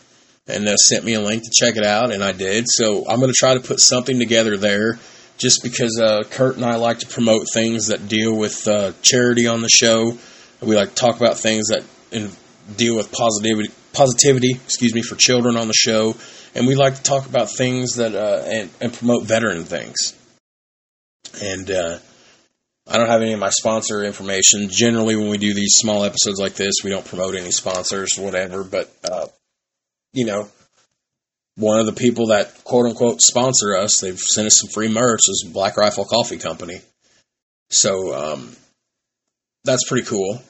And 0.47 0.69
uh, 0.69 0.77
sent 0.77 1.07
me 1.07 1.15
a 1.15 1.23
link 1.23 1.43
to 1.45 1.51
check 1.51 1.77
it 1.77 1.85
out, 1.85 2.13
and 2.13 2.23
I 2.23 2.33
did. 2.33 2.67
So 2.69 3.07
I'm 3.09 3.19
going 3.19 3.33
to 3.33 3.37
try 3.39 3.55
to 3.55 3.61
put 3.61 3.81
something 3.81 4.19
together 4.19 4.59
there 4.59 4.99
just 5.39 5.63
because 5.63 5.99
uh, 5.99 6.25
Kurt 6.31 6.57
and 6.57 6.65
I 6.67 6.77
like 6.77 6.99
to 6.99 7.07
promote 7.07 7.47
things 7.53 7.87
that 7.87 8.09
deal 8.09 8.37
with 8.37 8.69
uh, 8.69 8.93
charity 9.01 9.47
on 9.47 9.63
the 9.63 9.71
show. 9.71 10.19
We 10.61 10.77
like 10.77 10.91
to 10.91 10.95
talk 10.95 11.17
about 11.17 11.39
things 11.39 11.69
that 11.69 11.83
deal 12.77 12.97
with 12.97 13.11
positivity, 13.11 13.71
positivity, 13.95 14.53
excuse 14.53 14.95
me, 14.95 15.03
for 15.03 15.17
children 15.17 15.57
on 15.57 15.67
the 15.67 15.75
show, 15.75 16.15
and 16.55 16.67
we 16.67 16.75
like 16.75 16.97
to 16.97 17.03
talk 17.03 17.27
about 17.27 17.51
things 17.51 17.97
that 17.97 18.15
uh, 18.15 18.43
and, 18.47 18.71
and, 18.81 18.93
promote 18.93 19.25
veteran 19.25 19.65
things. 19.65 20.15
And 21.43 21.71
uh, 21.71 21.99
I 22.87 22.97
don't 22.97 23.09
have 23.09 23.23
any 23.23 23.33
of 23.33 23.41
my 23.41 23.51
sponsor 23.51 24.05
information. 24.05 24.69
Generally, 24.69 25.17
when 25.17 25.29
we 25.29 25.39
do 25.39 25.53
these 25.53 25.75
small 25.77 26.05
episodes 26.05 26.39
like 26.39 26.55
this, 26.55 26.77
we 26.85 26.91
don't 26.91 27.05
promote 27.05 27.35
any 27.35 27.51
sponsors, 27.51 28.11
whatever. 28.17 28.63
But 28.63 28.95
uh, 29.05 29.27
you 30.13 30.27
know, 30.27 30.49
one 31.57 31.81
of 31.81 31.87
the 31.87 31.93
people 31.93 32.29
that 32.29 32.63
quote 32.65 32.87
unquote 32.87 33.21
sponsor 33.21 33.77
us, 33.77 34.01
they've 34.01 34.19
sent 34.19 34.47
us 34.47 34.61
some 34.61 34.71
free 34.71 34.89
merch, 34.89 35.23
is 35.29 35.49
Black 35.53 35.77
Rifle 35.77 36.05
Coffee 36.05 36.39
Company. 36.39 36.81
So 37.71 38.15
um, 38.15 38.57
that's 39.65 39.89
pretty 39.89 40.07
cool. 40.07 40.41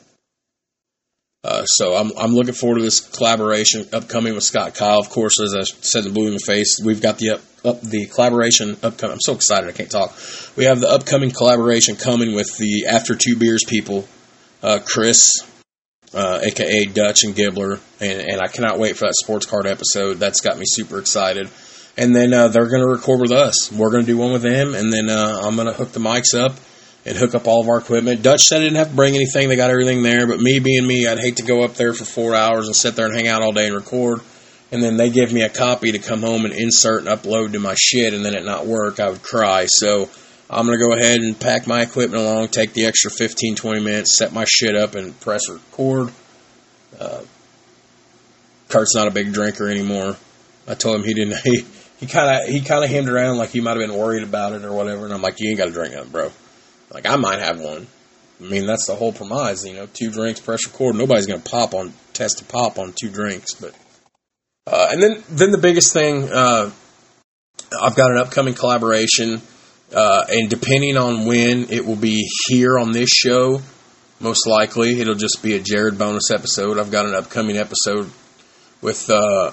Uh, 1.44 1.64
so 1.66 1.94
I'm 1.94 2.10
I'm 2.16 2.32
looking 2.32 2.54
forward 2.54 2.78
to 2.78 2.82
this 2.82 3.00
collaboration 3.00 3.86
upcoming 3.92 4.34
with 4.34 4.44
Scott 4.44 4.74
Kyle. 4.74 4.98
Of 4.98 5.10
course, 5.10 5.38
as 5.40 5.54
I 5.54 5.62
said 5.62 6.06
in 6.06 6.08
the 6.08 6.14
Blue 6.14 6.26
in 6.26 6.32
the 6.32 6.38
Face, 6.38 6.80
we've 6.82 7.02
got 7.02 7.18
the 7.18 7.32
up, 7.32 7.40
up 7.66 7.80
the 7.82 8.06
collaboration 8.06 8.78
upcoming. 8.82 9.12
I'm 9.12 9.20
so 9.20 9.34
excited 9.34 9.68
I 9.68 9.72
can't 9.72 9.90
talk. 9.90 10.16
We 10.56 10.64
have 10.64 10.80
the 10.80 10.88
upcoming 10.88 11.30
collaboration 11.30 11.96
coming 11.96 12.34
with 12.34 12.56
the 12.56 12.86
After 12.86 13.14
Two 13.14 13.36
Beers 13.36 13.62
people, 13.68 14.08
uh, 14.62 14.78
Chris 14.86 15.20
uh, 16.14 16.40
aka 16.42 16.86
Dutch 16.86 17.24
and 17.24 17.34
Gibbler, 17.34 17.78
and, 18.00 18.20
and 18.20 18.40
I 18.40 18.46
cannot 18.46 18.78
wait 18.78 18.96
for 18.96 19.06
that 19.06 19.14
sports 19.16 19.44
card 19.44 19.66
episode. 19.66 20.14
That's 20.14 20.40
got 20.40 20.56
me 20.56 20.64
super 20.66 20.98
excited. 20.98 21.50
And 21.96 22.16
then 22.16 22.32
uh, 22.32 22.48
they're 22.48 22.68
going 22.68 22.82
to 22.82 22.88
record 22.88 23.20
with 23.20 23.32
us. 23.32 23.70
We're 23.70 23.90
going 23.90 24.04
to 24.04 24.10
do 24.10 24.18
one 24.18 24.32
with 24.32 24.42
them, 24.42 24.74
and 24.74 24.92
then 24.92 25.10
uh, 25.10 25.40
I'm 25.44 25.56
going 25.56 25.68
to 25.68 25.74
hook 25.74 25.92
the 25.92 26.00
mics 26.00 26.34
up 26.34 26.56
and 27.06 27.16
hook 27.16 27.34
up 27.34 27.46
all 27.46 27.60
of 27.60 27.68
our 27.68 27.78
equipment. 27.78 28.22
Dutch 28.22 28.42
said 28.44 28.60
I 28.60 28.64
didn't 28.64 28.76
have 28.76 28.90
to 28.90 28.96
bring 28.96 29.14
anything; 29.14 29.48
they 29.48 29.56
got 29.56 29.70
everything 29.70 30.02
there. 30.02 30.26
But 30.26 30.40
me 30.40 30.58
being 30.58 30.86
me, 30.86 31.06
I'd 31.06 31.18
hate 31.18 31.36
to 31.36 31.42
go 31.42 31.62
up 31.62 31.74
there 31.74 31.92
for 31.92 32.04
four 32.04 32.34
hours 32.34 32.66
and 32.66 32.74
sit 32.74 32.96
there 32.96 33.06
and 33.06 33.14
hang 33.14 33.28
out 33.28 33.42
all 33.42 33.52
day 33.52 33.66
and 33.66 33.74
record. 33.74 34.20
And 34.72 34.82
then 34.82 34.96
they 34.96 35.10
give 35.10 35.32
me 35.32 35.42
a 35.42 35.48
copy 35.48 35.92
to 35.92 35.98
come 35.98 36.22
home 36.22 36.44
and 36.44 36.52
insert 36.54 37.06
and 37.06 37.08
upload 37.08 37.52
to 37.52 37.60
my 37.60 37.74
shit, 37.78 38.14
and 38.14 38.24
then 38.24 38.34
it 38.34 38.44
not 38.44 38.66
work. 38.66 38.98
I 38.98 39.10
would 39.10 39.22
cry. 39.22 39.66
So 39.68 40.08
I'm 40.50 40.66
going 40.66 40.78
to 40.78 40.84
go 40.84 40.92
ahead 40.92 41.20
and 41.20 41.38
pack 41.38 41.66
my 41.66 41.82
equipment 41.82 42.22
along, 42.22 42.48
take 42.48 42.72
the 42.72 42.86
extra 42.86 43.10
15, 43.10 43.56
20 43.56 43.80
minutes, 43.80 44.18
set 44.18 44.32
my 44.32 44.44
shit 44.44 44.74
up, 44.76 44.94
and 44.94 45.18
press 45.20 45.48
record. 45.48 46.12
Uh, 46.98 47.22
Kurt's 48.68 48.94
not 48.94 49.06
a 49.06 49.10
big 49.10 49.32
drinker 49.32 49.68
anymore. 49.68 50.16
I 50.66 50.74
told 50.74 50.96
him 50.96 51.04
he 51.04 51.14
didn't. 51.14 51.38
He 51.44 51.64
he 52.00 52.06
kind 52.06 52.42
of 52.42 52.48
he 52.48 52.60
kind 52.60 52.82
of 52.82 52.90
hemmed 52.90 53.08
around 53.08 53.38
like 53.38 53.50
he 53.50 53.60
might 53.60 53.78
have 53.78 53.88
been 53.88 53.96
worried 53.96 54.24
about 54.24 54.52
it 54.52 54.64
or 54.64 54.72
whatever. 54.72 55.04
And 55.04 55.14
I'm 55.14 55.22
like, 55.22 55.36
you 55.38 55.50
ain't 55.50 55.58
got 55.58 55.66
to 55.66 55.70
drink 55.70 55.94
nothing, 55.94 56.10
bro. 56.10 56.32
Like 56.92 57.06
I 57.06 57.16
might 57.16 57.40
have 57.40 57.60
one. 57.60 57.86
I 58.40 58.44
mean, 58.44 58.66
that's 58.66 58.86
the 58.86 58.94
whole 58.94 59.12
premise, 59.12 59.64
you 59.64 59.74
know. 59.74 59.86
Two 59.86 60.10
drinks, 60.10 60.40
pressure 60.40 60.68
record. 60.70 60.96
Nobody's 60.96 61.26
gonna 61.26 61.40
pop 61.40 61.74
on 61.74 61.92
test 62.12 62.38
to 62.38 62.44
pop 62.44 62.78
on 62.78 62.92
two 62.92 63.10
drinks, 63.10 63.54
but. 63.54 63.74
Uh, 64.66 64.88
and 64.90 65.02
then, 65.02 65.22
then 65.28 65.50
the 65.50 65.58
biggest 65.58 65.92
thing, 65.92 66.24
uh, 66.32 66.70
I've 67.80 67.94
got 67.94 68.10
an 68.10 68.16
upcoming 68.16 68.54
collaboration 68.54 69.42
uh, 69.94 70.24
and 70.28 70.50
depending 70.50 70.96
on 70.96 71.26
when 71.26 71.70
it 71.70 71.86
will 71.86 71.96
be 71.96 72.28
here 72.48 72.78
on 72.78 72.92
this 72.92 73.10
show, 73.10 73.60
most 74.20 74.46
likely 74.46 75.00
it'll 75.00 75.14
just 75.14 75.42
be 75.42 75.54
a 75.54 75.60
Jared 75.60 75.98
bonus 75.98 76.30
episode. 76.30 76.78
I've 76.78 76.90
got 76.90 77.06
an 77.06 77.14
upcoming 77.14 77.56
episode 77.56 78.10
with 78.80 79.08
uh, 79.08 79.52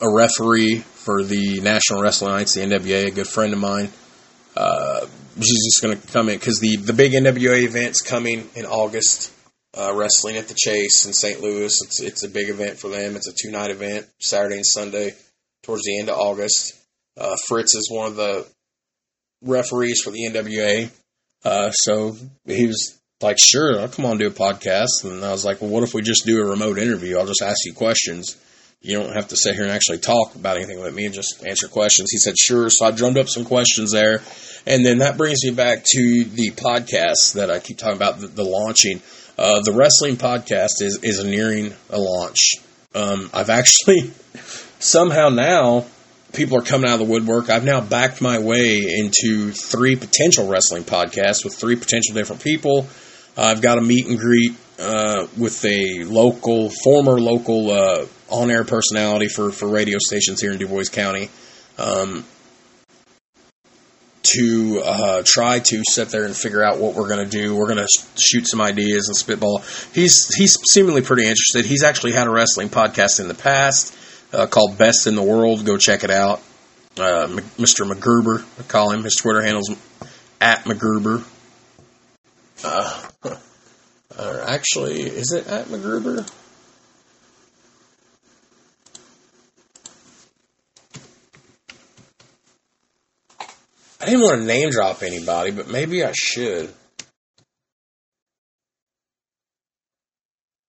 a 0.00 0.14
referee 0.14 0.78
for 0.78 1.24
the 1.24 1.60
National 1.60 2.02
Wrestling 2.02 2.30
Alliance, 2.30 2.54
the 2.54 2.60
NWA, 2.60 3.06
a 3.06 3.10
good 3.10 3.26
friend 3.26 3.52
of 3.52 3.58
mine. 3.58 3.90
She's 5.42 5.64
just 5.64 5.82
going 5.82 5.98
to 5.98 6.06
come 6.08 6.28
in 6.28 6.38
because 6.38 6.60
the, 6.60 6.76
the 6.76 6.92
big 6.92 7.12
NWA 7.12 7.62
event's 7.62 8.00
coming 8.00 8.48
in 8.54 8.66
August. 8.66 9.32
Uh, 9.72 9.94
wrestling 9.94 10.36
at 10.36 10.48
the 10.48 10.54
Chase 10.54 11.06
in 11.06 11.12
St. 11.12 11.40
Louis. 11.40 11.72
It's 11.80 12.00
it's 12.00 12.24
a 12.24 12.28
big 12.28 12.48
event 12.48 12.76
for 12.80 12.88
them. 12.88 13.14
It's 13.14 13.28
a 13.28 13.32
two 13.32 13.52
night 13.52 13.70
event, 13.70 14.04
Saturday 14.20 14.56
and 14.56 14.66
Sunday, 14.66 15.14
towards 15.62 15.84
the 15.84 16.00
end 16.00 16.08
of 16.08 16.18
August. 16.18 16.74
Uh, 17.16 17.36
Fritz 17.46 17.76
is 17.76 17.88
one 17.88 18.08
of 18.08 18.16
the 18.16 18.48
referees 19.42 20.00
for 20.00 20.10
the 20.10 20.28
NWA. 20.28 20.90
Uh, 21.44 21.70
so 21.70 22.16
he 22.46 22.66
was 22.66 22.98
like, 23.20 23.38
sure, 23.38 23.80
I'll 23.80 23.88
come 23.88 24.06
on 24.06 24.18
do 24.18 24.26
a 24.26 24.30
podcast. 24.30 25.04
And 25.04 25.24
I 25.24 25.30
was 25.30 25.44
like, 25.44 25.60
well, 25.60 25.70
what 25.70 25.82
if 25.82 25.94
we 25.94 26.02
just 26.02 26.26
do 26.26 26.40
a 26.40 26.44
remote 26.44 26.78
interview? 26.78 27.18
I'll 27.18 27.26
just 27.26 27.42
ask 27.42 27.58
you 27.64 27.72
questions. 27.72 28.36
You 28.82 28.98
don't 28.98 29.12
have 29.12 29.28
to 29.28 29.36
sit 29.36 29.54
here 29.54 29.64
and 29.64 29.72
actually 29.72 29.98
talk 29.98 30.34
about 30.34 30.56
anything 30.56 30.80
with 30.80 30.94
me 30.94 31.04
and 31.04 31.14
just 31.14 31.44
answer 31.44 31.68
questions. 31.68 32.10
He 32.10 32.18
said, 32.18 32.38
sure. 32.38 32.70
So 32.70 32.86
I 32.86 32.90
drummed 32.92 33.18
up 33.18 33.28
some 33.28 33.44
questions 33.44 33.92
there. 33.92 34.22
And 34.66 34.84
then 34.84 34.98
that 34.98 35.18
brings 35.18 35.44
me 35.44 35.50
back 35.50 35.84
to 35.84 36.24
the 36.24 36.50
podcast 36.52 37.34
that 37.34 37.50
I 37.50 37.58
keep 37.58 37.76
talking 37.76 37.96
about, 37.96 38.20
the, 38.20 38.26
the 38.28 38.44
launching. 38.44 39.02
Uh, 39.36 39.60
the 39.60 39.72
wrestling 39.72 40.16
podcast 40.16 40.80
is, 40.80 40.98
is 41.02 41.22
nearing 41.22 41.74
a 41.90 41.98
launch. 41.98 42.56
Um, 42.94 43.28
I've 43.34 43.50
actually 43.50 44.12
somehow 44.78 45.28
now 45.28 45.86
people 46.32 46.58
are 46.58 46.62
coming 46.62 46.88
out 46.88 47.00
of 47.00 47.06
the 47.06 47.12
woodwork. 47.12 47.50
I've 47.50 47.64
now 47.64 47.80
backed 47.82 48.22
my 48.22 48.38
way 48.38 48.98
into 48.98 49.52
three 49.52 49.96
potential 49.96 50.48
wrestling 50.48 50.84
podcasts 50.84 51.44
with 51.44 51.54
three 51.54 51.76
potential 51.76 52.14
different 52.14 52.42
people. 52.42 52.86
I've 53.36 53.60
got 53.60 53.78
a 53.78 53.82
meet 53.82 54.06
and 54.06 54.18
greet 54.18 54.52
uh, 54.78 55.26
with 55.36 55.64
a 55.64 56.04
local, 56.04 56.70
former 56.70 57.20
local 57.20 57.70
uh, 57.70 58.06
on 58.30 58.50
air 58.50 58.64
personality 58.64 59.28
for, 59.28 59.50
for 59.50 59.68
radio 59.68 59.98
stations 60.00 60.40
here 60.40 60.52
in 60.52 60.58
Dubois 60.58 60.88
County. 60.90 61.30
Um, 61.78 62.24
to 64.22 64.82
uh, 64.84 65.22
try 65.24 65.60
to 65.60 65.82
sit 65.84 66.10
there 66.10 66.24
and 66.24 66.36
figure 66.36 66.62
out 66.62 66.78
what 66.78 66.94
we're 66.94 67.08
going 67.08 67.24
to 67.24 67.30
do. 67.30 67.56
We're 67.56 67.72
going 67.72 67.84
to 67.84 67.88
shoot 68.18 68.46
some 68.46 68.60
ideas 68.60 69.08
and 69.08 69.16
spitball. 69.16 69.62
He's 69.94 70.32
he's 70.34 70.56
seemingly 70.70 71.02
pretty 71.02 71.22
interested. 71.22 71.64
He's 71.64 71.82
actually 71.82 72.12
had 72.12 72.26
a 72.26 72.30
wrestling 72.30 72.68
podcast 72.68 73.18
in 73.18 73.28
the 73.28 73.34
past 73.34 73.96
uh, 74.32 74.46
called 74.46 74.76
Best 74.78 75.06
in 75.06 75.14
the 75.16 75.22
World. 75.22 75.64
Go 75.64 75.76
check 75.78 76.04
it 76.04 76.10
out. 76.10 76.40
uh, 76.98 77.28
Mr. 77.58 77.90
McGruber. 77.90 78.44
I 78.58 78.62
call 78.64 78.90
him. 78.92 79.04
His 79.04 79.16
Twitter 79.16 79.42
handle's 79.42 79.70
at 80.40 80.64
McGruber. 80.64 81.24
Uh, 82.62 83.08
actually, 84.46 85.02
is 85.02 85.32
it 85.32 85.46
at 85.46 85.66
McGruber? 85.66 86.30
I 94.00 94.06
didn't 94.06 94.22
want 94.22 94.40
to 94.40 94.46
name 94.46 94.70
drop 94.70 95.02
anybody, 95.02 95.50
but 95.50 95.68
maybe 95.68 96.02
I 96.04 96.12
should. 96.14 96.72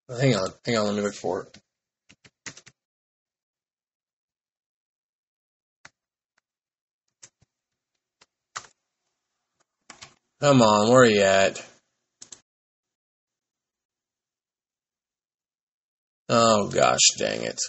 Hang 0.09 0.35
on, 0.35 0.49
hang 0.65 0.77
on, 0.77 0.87
let 0.87 0.95
me 0.95 1.01
look 1.01 1.13
for 1.13 1.43
it. 1.43 1.57
Come 10.41 10.61
on, 10.61 10.89
where 10.89 11.03
are 11.03 11.05
you 11.05 11.21
at? 11.21 11.63
Oh 16.27 16.67
gosh, 16.69 16.99
dang 17.17 17.43
it. 17.43 17.59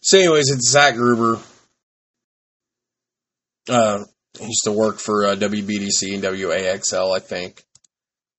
So, 0.00 0.18
anyways, 0.18 0.50
it's 0.50 0.70
Zach 0.70 0.94
Gruber. 0.94 1.40
Uh, 3.68 4.04
he 4.38 4.46
used 4.46 4.64
to 4.64 4.72
work 4.72 4.98
for 4.98 5.26
uh, 5.26 5.36
WBDC 5.36 6.14
and 6.14 6.22
WAXL, 6.22 7.16
I 7.16 7.18
think. 7.20 7.62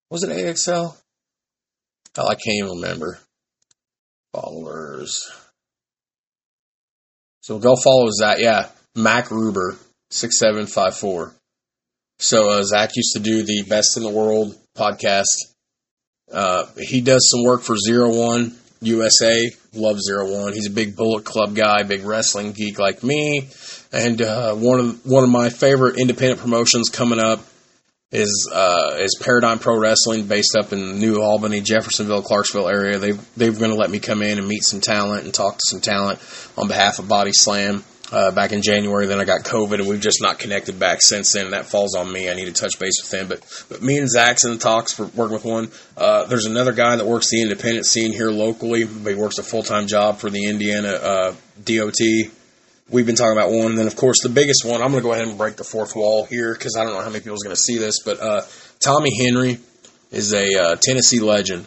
Was 0.09 0.23
it 0.23 0.30
AXL? 0.30 0.95
Oh, 2.18 2.27
I 2.27 2.35
can't 2.35 2.57
even 2.57 2.81
remember. 2.81 3.19
Followers. 4.34 5.30
So 7.41 7.59
go 7.59 7.76
follow 7.76 8.07
Zach. 8.11 8.38
Yeah, 8.39 8.68
Mac 8.95 9.31
Ruber, 9.31 9.77
6754. 10.11 11.34
So 12.19 12.49
uh, 12.49 12.63
Zach 12.63 12.91
used 12.95 13.13
to 13.13 13.19
do 13.19 13.43
the 13.43 13.63
Best 13.63 13.97
in 13.97 14.03
the 14.03 14.09
World 14.09 14.55
podcast. 14.77 15.38
Uh, 16.31 16.65
he 16.77 17.01
does 17.01 17.30
some 17.30 17.43
work 17.43 17.61
for 17.61 17.76
Zero 17.76 18.15
One 18.15 18.55
USA. 18.81 19.49
Love 19.73 19.99
Zero 20.01 20.31
One. 20.31 20.53
He's 20.53 20.67
a 20.67 20.71
big 20.71 20.95
Bullet 20.95 21.23
Club 21.23 21.55
guy, 21.55 21.83
big 21.83 22.03
wrestling 22.03 22.51
geek 22.51 22.79
like 22.79 23.03
me. 23.03 23.47
And 23.93 24.21
uh, 24.21 24.55
one 24.55 24.79
of 24.79 25.05
one 25.05 25.23
of 25.23 25.29
my 25.29 25.49
favorite 25.49 25.97
independent 25.97 26.39
promotions 26.39 26.89
coming 26.89 27.19
up 27.19 27.41
is 28.11 28.49
uh, 28.53 28.97
is 28.99 29.17
Paradigm 29.21 29.59
Pro 29.59 29.77
Wrestling, 29.77 30.27
based 30.27 30.55
up 30.57 30.73
in 30.73 30.99
New 30.99 31.21
Albany, 31.21 31.61
Jeffersonville, 31.61 32.21
Clarksville 32.21 32.67
area. 32.67 32.97
They 32.97 33.11
they're 33.37 33.51
going 33.51 33.71
to 33.71 33.77
let 33.77 33.89
me 33.89 33.99
come 33.99 34.21
in 34.21 34.37
and 34.37 34.47
meet 34.47 34.63
some 34.63 34.81
talent 34.81 35.23
and 35.23 35.33
talk 35.33 35.55
to 35.55 35.63
some 35.67 35.79
talent 35.79 36.19
on 36.57 36.67
behalf 36.67 36.99
of 36.99 37.07
Body 37.07 37.31
Slam 37.33 37.83
uh, 38.11 38.31
back 38.31 38.51
in 38.51 38.61
January. 38.61 39.05
Then 39.07 39.19
I 39.19 39.25
got 39.25 39.41
COVID, 39.41 39.79
and 39.79 39.88
we've 39.88 39.99
just 39.99 40.21
not 40.21 40.39
connected 40.39 40.79
back 40.79 40.99
since 41.01 41.33
then. 41.33 41.51
That 41.51 41.65
falls 41.65 41.95
on 41.95 42.11
me. 42.11 42.29
I 42.29 42.33
need 42.33 42.45
to 42.45 42.53
touch 42.53 42.77
base 42.79 43.01
with 43.01 43.13
him. 43.13 43.27
But 43.27 43.65
but 43.69 43.81
me 43.81 43.97
and 43.97 44.09
Zach's 44.09 44.43
in 44.43 44.51
the 44.51 44.57
talks 44.57 44.93
for 44.93 45.05
working 45.07 45.33
with 45.33 45.45
one. 45.45 45.71
Uh, 45.97 46.25
there's 46.25 46.45
another 46.45 46.73
guy 46.73 46.95
that 46.95 47.05
works 47.05 47.29
the 47.29 47.41
independent 47.41 47.85
scene 47.85 48.11
here 48.11 48.31
locally. 48.31 48.83
But 48.83 49.13
he 49.13 49.15
works 49.15 49.38
a 49.38 49.43
full 49.43 49.63
time 49.63 49.88
job 49.88 50.19
for 50.19 50.29
the 50.29 50.45
Indiana 50.45 50.89
uh, 50.89 51.35
DOT. 51.63 51.99
We've 52.89 53.05
been 53.05 53.15
talking 53.15 53.38
about 53.38 53.51
one, 53.51 53.67
and 53.67 53.77
then 53.77 53.88
of 53.88 53.95
course 53.95 54.21
the 54.21 54.29
biggest 54.29 54.65
one. 54.65 54.81
I'm 54.81 54.91
going 54.91 55.01
to 55.01 55.07
go 55.07 55.13
ahead 55.13 55.27
and 55.27 55.38
break 55.38 55.55
the 55.55 55.63
fourth 55.63 55.95
wall 55.95 56.25
here 56.25 56.53
because 56.53 56.75
I 56.75 56.83
don't 56.83 56.93
know 56.93 56.99
how 56.99 57.09
many 57.09 57.21
people's 57.21 57.43
going 57.43 57.55
to 57.55 57.61
see 57.61 57.77
this, 57.77 58.03
but 58.03 58.19
uh, 58.19 58.41
Tommy 58.79 59.15
Henry 59.17 59.59
is 60.11 60.33
a 60.33 60.61
uh, 60.61 60.75
Tennessee 60.75 61.21
legend 61.21 61.65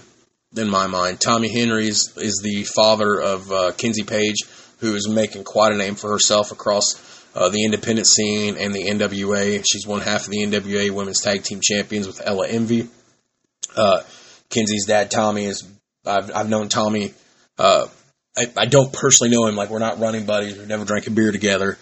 in 0.57 0.69
my 0.69 0.87
mind. 0.87 1.21
Tommy 1.21 1.49
Henry 1.49 1.89
is, 1.89 2.13
is 2.17 2.41
the 2.43 2.65
father 2.65 3.21
of 3.21 3.51
uh, 3.51 3.73
Kenzie 3.73 4.05
Paige, 4.05 4.37
who 4.79 4.95
is 4.95 5.09
making 5.09 5.45
quite 5.45 5.73
a 5.73 5.77
name 5.77 5.95
for 5.95 6.11
herself 6.11 6.53
across 6.53 6.85
uh, 7.35 7.49
the 7.49 7.65
independent 7.65 8.07
scene 8.07 8.57
and 8.57 8.75
the 8.75 8.85
NWA. 8.85 9.65
She's 9.69 9.87
one 9.87 10.01
half 10.01 10.25
of 10.25 10.31
the 10.31 10.39
NWA 10.39 10.91
Women's 10.91 11.21
Tag 11.21 11.43
Team 11.43 11.61
Champions 11.63 12.07
with 12.07 12.21
Ella 12.25 12.49
Envy. 12.49 12.89
Uh, 13.77 14.03
Kenzie's 14.51 14.87
dad, 14.87 15.11
Tommy, 15.11 15.47
is 15.47 15.69
I've, 16.07 16.31
I've 16.35 16.49
known 16.49 16.69
Tommy. 16.69 17.15
Uh, 17.59 17.87
I, 18.37 18.51
I 18.57 18.67
don't 18.67 18.93
personally 18.93 19.35
know 19.35 19.47
him. 19.47 19.57
Like 19.57 19.71
we're 19.71 19.79
not 19.79 19.99
running 19.99 20.27
buddies. 20.27 20.57
We've 20.57 20.69
never 20.69 20.85
drank 20.85 21.07
a 21.07 21.11
beer 21.11 21.33
together. 21.33 21.79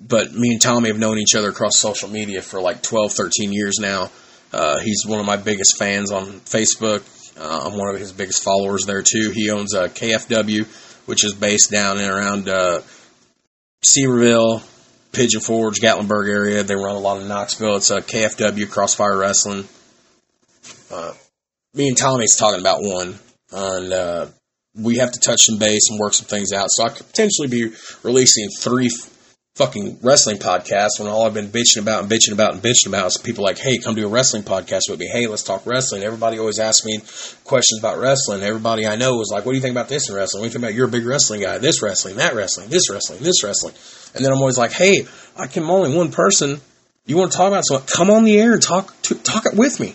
But 0.00 0.32
me 0.32 0.52
and 0.52 0.60
Tommy 0.60 0.88
have 0.88 0.98
known 0.98 1.18
each 1.18 1.34
other 1.34 1.50
across 1.50 1.76
social 1.78 2.08
media 2.08 2.42
for 2.42 2.60
like 2.60 2.82
12, 2.82 3.12
13 3.12 3.52
years 3.52 3.78
now. 3.80 4.10
Uh, 4.52 4.78
he's 4.78 5.04
one 5.06 5.20
of 5.20 5.26
my 5.26 5.36
biggest 5.36 5.78
fans 5.78 6.12
on 6.12 6.26
Facebook. 6.40 7.02
Uh, 7.36 7.66
I'm 7.66 7.78
one 7.78 7.92
of 7.92 7.98
his 7.98 8.12
biggest 8.12 8.42
followers 8.42 8.84
there 8.86 9.02
too. 9.02 9.30
He 9.30 9.50
owns 9.50 9.74
a 9.74 9.88
KFW, 9.88 10.66
which 11.06 11.24
is 11.24 11.34
based 11.34 11.70
down 11.70 11.98
and 11.98 12.10
around 12.10 12.48
uh, 12.48 12.80
Sevierville, 13.86 14.62
Pigeon 15.12 15.40
Forge, 15.40 15.80
Gatlinburg 15.80 16.28
area. 16.28 16.62
They 16.62 16.74
run 16.74 16.96
a 16.96 16.98
lot 16.98 17.20
in 17.20 17.28
Knoxville. 17.28 17.76
It's 17.76 17.90
a 17.90 18.00
KFW 18.00 18.70
Crossfire 18.70 19.16
Wrestling. 19.16 19.68
Uh, 20.90 21.12
me 21.74 21.88
and 21.88 21.96
Tommy's 21.96 22.36
talking 22.36 22.60
about 22.60 22.82
one, 22.82 23.18
and 23.52 23.92
uh, 23.92 24.26
we 24.74 24.96
have 24.96 25.12
to 25.12 25.20
touch 25.20 25.42
some 25.42 25.58
base 25.58 25.90
and 25.90 25.98
work 25.98 26.14
some 26.14 26.26
things 26.26 26.52
out. 26.52 26.68
So 26.70 26.84
I 26.84 26.88
could 26.88 27.06
potentially 27.06 27.48
be 27.48 27.74
releasing 28.02 28.48
three 28.58 28.90
fucking 29.54 29.98
wrestling 30.02 30.36
podcast 30.36 30.98
when 30.98 31.08
all 31.08 31.24
I've 31.24 31.34
been 31.34 31.46
bitching 31.46 31.80
about 31.80 32.02
and 32.02 32.10
bitching 32.10 32.32
about 32.32 32.54
and 32.54 32.62
bitching 32.62 32.88
about 32.88 33.06
is 33.06 33.18
people 33.18 33.44
like, 33.44 33.56
hey, 33.56 33.78
come 33.78 33.94
do 33.94 34.04
a 34.04 34.08
wrestling 34.08 34.42
podcast 34.42 34.90
with 34.90 34.98
me. 34.98 35.06
Hey, 35.06 35.28
let's 35.28 35.44
talk 35.44 35.64
wrestling. 35.64 36.02
Everybody 36.02 36.40
always 36.40 36.58
asks 36.58 36.84
me 36.84 36.98
questions 37.44 37.78
about 37.78 37.98
wrestling. 37.98 38.42
Everybody 38.42 38.84
I 38.84 38.96
know 38.96 39.20
is 39.20 39.30
like, 39.32 39.46
what 39.46 39.52
do 39.52 39.56
you 39.56 39.62
think 39.62 39.72
about 39.72 39.88
this 39.88 40.08
in 40.08 40.16
wrestling? 40.16 40.40
What 40.40 40.46
do 40.46 40.48
you 40.48 40.52
think 40.54 40.64
about 40.64 40.74
you're 40.74 40.88
a 40.88 40.90
big 40.90 41.06
wrestling 41.06 41.42
guy? 41.42 41.58
This 41.58 41.82
wrestling, 41.82 42.16
that 42.16 42.34
wrestling, 42.34 42.68
this 42.68 42.90
wrestling, 42.90 43.22
this 43.22 43.44
wrestling. 43.44 43.74
And 44.16 44.24
then 44.24 44.32
I'm 44.32 44.38
always 44.38 44.58
like, 44.58 44.72
hey, 44.72 45.06
I 45.36 45.46
can 45.46 45.62
only 45.62 45.96
one 45.96 46.10
person. 46.10 46.60
You 47.06 47.16
want 47.16 47.30
to 47.30 47.38
talk 47.38 47.46
about 47.46 47.64
something? 47.64 47.86
Come 47.86 48.10
on 48.10 48.24
the 48.24 48.40
air 48.40 48.54
and 48.54 48.62
talk 48.62 49.00
to, 49.02 49.14
talk 49.14 49.46
it 49.46 49.54
with 49.54 49.78
me. 49.78 49.94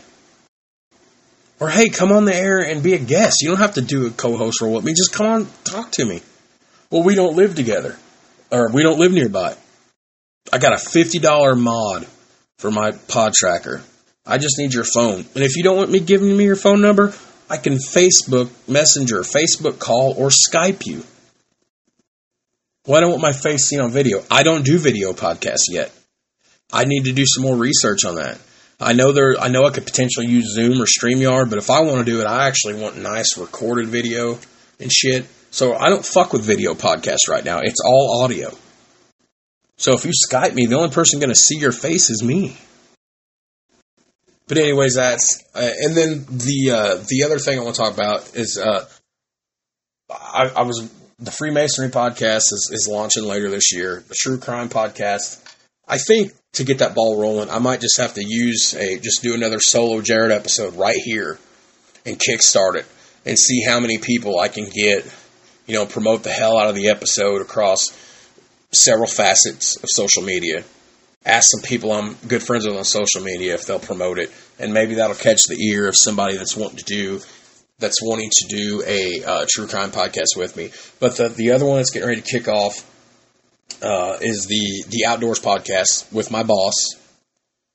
Or 1.60 1.68
hey, 1.68 1.90
come 1.90 2.14
on 2.14 2.24
the 2.24 2.34
air 2.34 2.60
and 2.60 2.82
be 2.82 2.94
a 2.94 2.98
guest. 2.98 3.42
You 3.42 3.50
don't 3.50 3.58
have 3.58 3.74
to 3.74 3.82
do 3.82 4.08
a 4.08 4.12
co-host 4.12 4.62
role 4.62 4.76
with 4.76 4.86
me. 4.86 4.94
Just 4.94 5.12
come 5.12 5.26
on, 5.26 5.48
talk 5.66 5.92
to 5.94 6.06
me. 6.06 6.22
Well, 6.90 7.04
we 7.04 7.14
don't 7.14 7.36
live 7.36 7.56
together, 7.56 7.98
or 8.52 8.72
we 8.72 8.84
don't 8.84 9.00
live 9.00 9.12
nearby. 9.12 9.56
I 10.52 10.58
got 10.58 10.74
a 10.74 10.78
fifty 10.78 11.20
dollar 11.20 11.56
mod 11.56 12.08
for 12.58 12.72
my 12.72 12.92
pod 13.08 13.34
tracker. 13.34 13.82
I 14.26 14.38
just 14.38 14.58
need 14.58 14.74
your 14.74 14.84
phone, 14.84 15.26
and 15.34 15.44
if 15.44 15.56
you 15.56 15.64
don't 15.64 15.78
want 15.78 15.92
me 15.92 16.00
giving 16.00 16.36
me 16.36 16.46
your 16.46 16.56
phone 16.56 16.82
number, 16.82 17.14
I 17.50 17.58
can 17.58 17.76
Facebook 17.76 18.50
Messenger, 18.68 19.22
Facebook 19.22 19.80
call, 19.80 20.14
or 20.18 20.30
Skype 20.30 20.86
you. 20.86 21.04
Well, 22.86 22.98
I 22.98 23.02
don't 23.02 23.12
want 23.12 23.22
my 23.22 23.32
face 23.32 23.68
seen 23.68 23.82
on 23.82 23.92
video. 23.92 24.24
I 24.30 24.44
don't 24.44 24.64
do 24.64 24.78
video 24.78 25.14
podcasts 25.14 25.70
yet. 25.70 25.92
I 26.72 26.86
need 26.86 27.06
to 27.06 27.12
do 27.12 27.24
some 27.26 27.44
more 27.44 27.56
research 27.56 28.06
on 28.06 28.16
that. 28.16 28.40
I 28.80 28.94
know 28.94 29.12
there. 29.12 29.36
I 29.40 29.50
know 29.50 29.66
I 29.66 29.72
could 29.72 29.86
potentially 29.86 30.28
use 30.28 30.54
Zoom 30.54 30.82
or 30.82 30.86
Streamyard, 30.86 31.50
but 31.50 31.58
if 31.58 31.70
I 31.70 31.82
want 31.82 32.06
to 32.06 32.12
do 32.12 32.22
it, 32.22 32.28
I 32.28 32.48
actually 32.48 32.76
want 32.82 32.98
nice 32.98 33.38
recorded 33.38 33.88
video 33.88 34.40
and 34.80 34.92
shit. 34.92 35.26
So 35.52 35.76
I 35.76 35.90
don't 35.90 36.06
fuck 36.06 36.34
with 36.34 36.46
video 36.46 36.74
podcasts 36.74 37.28
right 37.28 37.44
now. 37.44 37.60
It's 37.60 37.82
all 37.84 38.22
audio. 38.24 38.52
So 39.78 39.94
if 39.94 40.06
you 40.06 40.12
Skype 40.12 40.54
me, 40.54 40.66
the 40.66 40.76
only 40.76 40.90
person 40.90 41.20
going 41.20 41.30
to 41.30 41.36
see 41.36 41.58
your 41.58 41.72
face 41.72 42.10
is 42.10 42.24
me. 42.24 42.58
But 44.48 44.58
anyways, 44.58 44.96
that's 44.96 45.44
uh, 45.56 45.72
and 45.80 45.96
then 45.96 46.26
the 46.28 46.72
uh, 46.72 47.04
the 47.08 47.24
other 47.24 47.38
thing 47.38 47.60
I 47.60 47.62
want 47.62 47.76
to 47.76 47.82
talk 47.82 47.94
about 47.94 48.36
is 48.36 48.58
uh, 48.58 48.88
I, 50.10 50.52
I 50.56 50.62
was 50.64 50.92
the 51.20 51.32
Freemasonry 51.32 51.90
podcast 51.90 52.52
is, 52.52 52.72
is 52.74 52.88
launching 52.90 53.24
later 53.24 53.50
this 53.50 53.72
year. 53.72 54.04
The 54.08 54.16
True 54.16 54.40
Crime 54.40 54.70
podcast. 54.70 55.46
I 55.88 55.98
think 55.98 56.34
to 56.54 56.64
get 56.64 56.80
that 56.80 56.96
ball 56.96 57.22
rolling, 57.22 57.50
I 57.50 57.60
might 57.60 57.82
just 57.82 57.98
have 57.98 58.16
to 58.16 58.24
use 58.26 58.74
a 58.74 59.00
just 59.00 59.22
do 59.22 59.36
another 59.36 59.60
solo 59.60 60.02
Jared 60.02 60.32
episode 60.32 60.76
right 60.76 60.98
here 60.98 61.38
and 62.06 62.20
kickstart 62.20 62.76
it 62.76 62.86
and 63.26 63.38
see 63.38 63.64
how 63.64 63.80
many 63.80 63.98
people 63.98 64.40
I 64.40 64.48
can 64.48 64.66
get. 64.66 65.06
You 65.70 65.76
know, 65.76 65.86
promote 65.86 66.24
the 66.24 66.32
hell 66.32 66.58
out 66.58 66.68
of 66.68 66.74
the 66.74 66.90
episode 66.90 67.44
across 67.44 67.96
several 68.72 69.06
facets 69.06 69.76
of 69.76 69.88
social 69.88 70.24
media. 70.24 70.64
Ask 71.24 71.48
some 71.52 71.62
people 71.62 71.92
I'm 71.92 72.16
good 72.28 72.42
friends 72.42 72.66
with 72.66 72.76
on 72.76 72.84
social 72.84 73.22
media 73.22 73.54
if 73.54 73.68
they'll 73.68 73.78
promote 73.78 74.18
it, 74.18 74.32
and 74.58 74.74
maybe 74.74 74.96
that'll 74.96 75.16
catch 75.16 75.42
the 75.48 75.64
ear 75.64 75.88
of 75.88 75.96
somebody 75.96 76.38
that's 76.38 76.58
wanting 76.58 76.78
to 76.78 76.86
do 76.86 77.20
that's 77.78 78.02
wanting 78.02 78.32
to 78.32 78.48
do 78.48 78.84
a 78.84 79.24
uh, 79.24 79.46
true 79.48 79.68
crime 79.68 79.92
podcast 79.92 80.36
with 80.36 80.58
me. 80.58 80.72
But 81.00 81.18
the 81.18 81.30
the 81.30 81.52
other 81.52 81.68
one 81.68 81.78
that's 81.78 81.92
getting 81.92 82.10
ready 82.10 82.22
to 82.22 82.28
kick 82.28 82.48
off 82.48 82.84
uh, 83.84 84.18
is 84.22 84.48
the 84.48 84.86
the 84.90 85.06
outdoors 85.06 85.40
podcast 85.40 86.12
with 86.12 86.32
my 86.32 86.42
boss, 86.42 86.74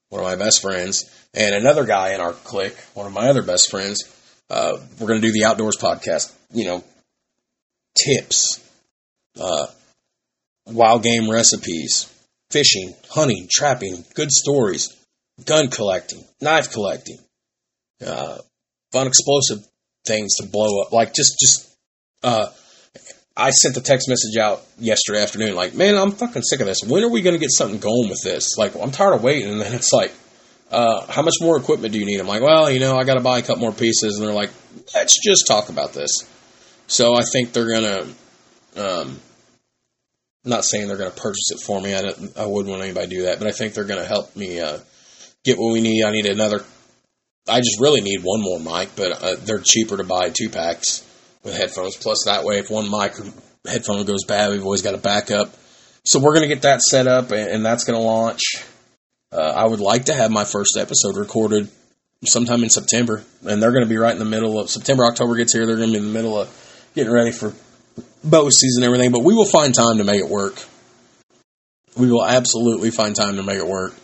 one 0.08 0.20
of 0.20 0.26
my 0.26 0.34
best 0.34 0.60
friends, 0.60 1.04
and 1.32 1.54
another 1.54 1.84
guy 1.84 2.12
in 2.12 2.20
our 2.20 2.32
clique, 2.32 2.76
one 2.94 3.06
of 3.06 3.12
my 3.12 3.28
other 3.28 3.42
best 3.42 3.70
friends. 3.70 4.02
Uh, 4.50 4.78
we're 4.98 5.06
going 5.06 5.20
to 5.20 5.26
do 5.28 5.32
the 5.32 5.44
outdoors 5.44 5.76
podcast. 5.76 6.32
You 6.52 6.64
know, 6.64 6.84
tips, 7.94 8.60
uh, 9.40 9.66
wild 10.66 11.02
game 11.02 11.30
recipes, 11.30 12.12
fishing, 12.50 12.94
hunting, 13.10 13.48
trapping, 13.50 14.04
good 14.14 14.30
stories, 14.30 14.94
gun 15.44 15.68
collecting, 15.68 16.24
knife 16.40 16.72
collecting, 16.72 17.18
uh, 18.06 18.38
fun 18.92 19.06
explosive 19.06 19.58
things 20.06 20.36
to 20.36 20.46
blow 20.46 20.82
up, 20.82 20.92
like 20.92 21.14
just 21.14 21.38
just 21.38 21.76
uh, 22.22 22.48
I 23.36 23.50
sent 23.50 23.74
the 23.74 23.80
text 23.80 24.08
message 24.08 24.36
out 24.36 24.62
yesterday 24.78 25.20
afternoon, 25.20 25.56
like, 25.56 25.74
man, 25.74 25.96
I'm 25.96 26.12
fucking 26.12 26.42
sick 26.42 26.60
of 26.60 26.66
this. 26.66 26.84
When 26.84 27.02
are 27.02 27.08
we 27.08 27.20
going 27.20 27.34
to 27.34 27.40
get 27.40 27.50
something 27.50 27.80
going 27.80 28.08
with 28.08 28.22
this? 28.22 28.56
Like, 28.56 28.76
I'm 28.76 28.92
tired 28.92 29.14
of 29.14 29.24
waiting. 29.24 29.50
And 29.50 29.60
then 29.60 29.74
it's 29.74 29.92
like, 29.92 30.12
uh, 30.70 31.04
how 31.10 31.22
much 31.22 31.34
more 31.40 31.58
equipment 31.58 31.92
do 31.92 31.98
you 31.98 32.06
need? 32.06 32.20
I'm 32.20 32.28
like, 32.28 32.42
well, 32.42 32.70
you 32.70 32.78
know, 32.78 32.96
I 32.96 33.02
got 33.02 33.14
to 33.14 33.20
buy 33.20 33.38
a 33.38 33.42
couple 33.42 33.62
more 33.62 33.72
pieces. 33.72 34.16
And 34.16 34.26
they're 34.26 34.34
like, 34.34 34.50
let's 34.94 35.18
just 35.20 35.48
talk 35.48 35.68
about 35.68 35.92
this. 35.92 36.10
So 36.86 37.14
I 37.14 37.22
think 37.22 37.52
they're 37.52 37.66
to, 37.82 38.02
um, 38.76 39.20
I'm 40.44 40.50
not 40.50 40.64
saying 40.64 40.88
they're 40.88 40.96
to 41.10 41.10
purchase 41.10 41.50
it 41.52 41.60
for 41.64 41.80
me. 41.80 41.94
I, 41.94 42.00
I 42.36 42.46
wouldn't 42.46 42.70
want 42.70 42.82
anybody 42.82 43.08
to 43.08 43.14
do 43.16 43.22
that, 43.22 43.38
but 43.38 43.48
I 43.48 43.52
think 43.52 43.74
they're 43.74 43.84
to 44.02 44.06
help 44.06 44.36
me 44.36 44.60
uh, 44.60 44.78
get 45.44 45.58
what 45.58 45.72
we 45.72 45.80
need. 45.80 46.04
I 46.04 46.10
need 46.10 46.26
another. 46.26 46.60
I 47.48 47.58
just 47.60 47.80
really 47.80 48.00
need 48.00 48.20
one 48.22 48.40
more 48.40 48.58
mic, 48.58 48.90
but 48.96 49.22
uh, 49.22 49.36
they're 49.38 49.60
cheaper 49.62 49.96
to 49.96 50.04
buy 50.04 50.30
two 50.30 50.48
packs 50.48 51.06
with 51.42 51.56
headphones. 51.56 51.96
Plus, 51.96 52.24
that 52.26 52.44
way, 52.44 52.58
if 52.58 52.70
one 52.70 52.90
mic 52.90 53.14
headphone 53.66 54.04
goes 54.04 54.24
bad, 54.24 54.50
we've 54.50 54.64
always 54.64 54.82
got 54.82 54.94
a 54.94 54.98
backup. 54.98 55.54
So 56.04 56.18
we're 56.18 56.34
to 56.48 56.54
get 56.54 56.62
that 56.62 56.82
set 56.82 57.06
up, 57.06 57.30
and, 57.30 57.48
and 57.48 57.66
that's 57.66 57.84
to 57.98 58.04
launch. 58.04 58.42
Uh, 59.32 59.52
I 59.56 59.66
would 59.66 59.80
like 59.80 60.06
to 60.06 60.14
have 60.14 60.30
my 60.30 60.44
first 60.44 60.76
episode 60.78 61.16
recorded 61.16 61.68
sometime 62.24 62.62
in 62.62 62.70
September, 62.70 63.24
and 63.46 63.62
they're 63.62 63.72
going 63.72 63.84
to 63.84 63.88
be 63.88 63.96
right 63.96 64.12
in 64.12 64.18
the 64.18 64.24
middle 64.24 64.60
of 64.60 64.70
September. 64.70 65.04
October 65.04 65.34
gets 65.34 65.52
here, 65.52 65.66
they're 65.66 65.76
going 65.76 65.92
to 65.92 65.98
be 65.98 65.98
in 65.98 66.06
the 66.06 66.12
middle 66.12 66.38
of 66.38 66.48
getting 66.94 67.12
ready 67.12 67.32
for 67.32 67.52
bow 68.22 68.48
season 68.50 68.82
and 68.82 68.84
everything. 68.84 69.12
But 69.12 69.24
we 69.24 69.34
will 69.34 69.44
find 69.44 69.74
time 69.74 69.98
to 69.98 70.04
make 70.04 70.20
it 70.20 70.28
work. 70.28 70.62
We 71.96 72.10
will 72.10 72.24
absolutely 72.24 72.90
find 72.90 73.14
time 73.14 73.36
to 73.36 73.42
make 73.42 73.58
it 73.58 73.66
work. 73.66 73.94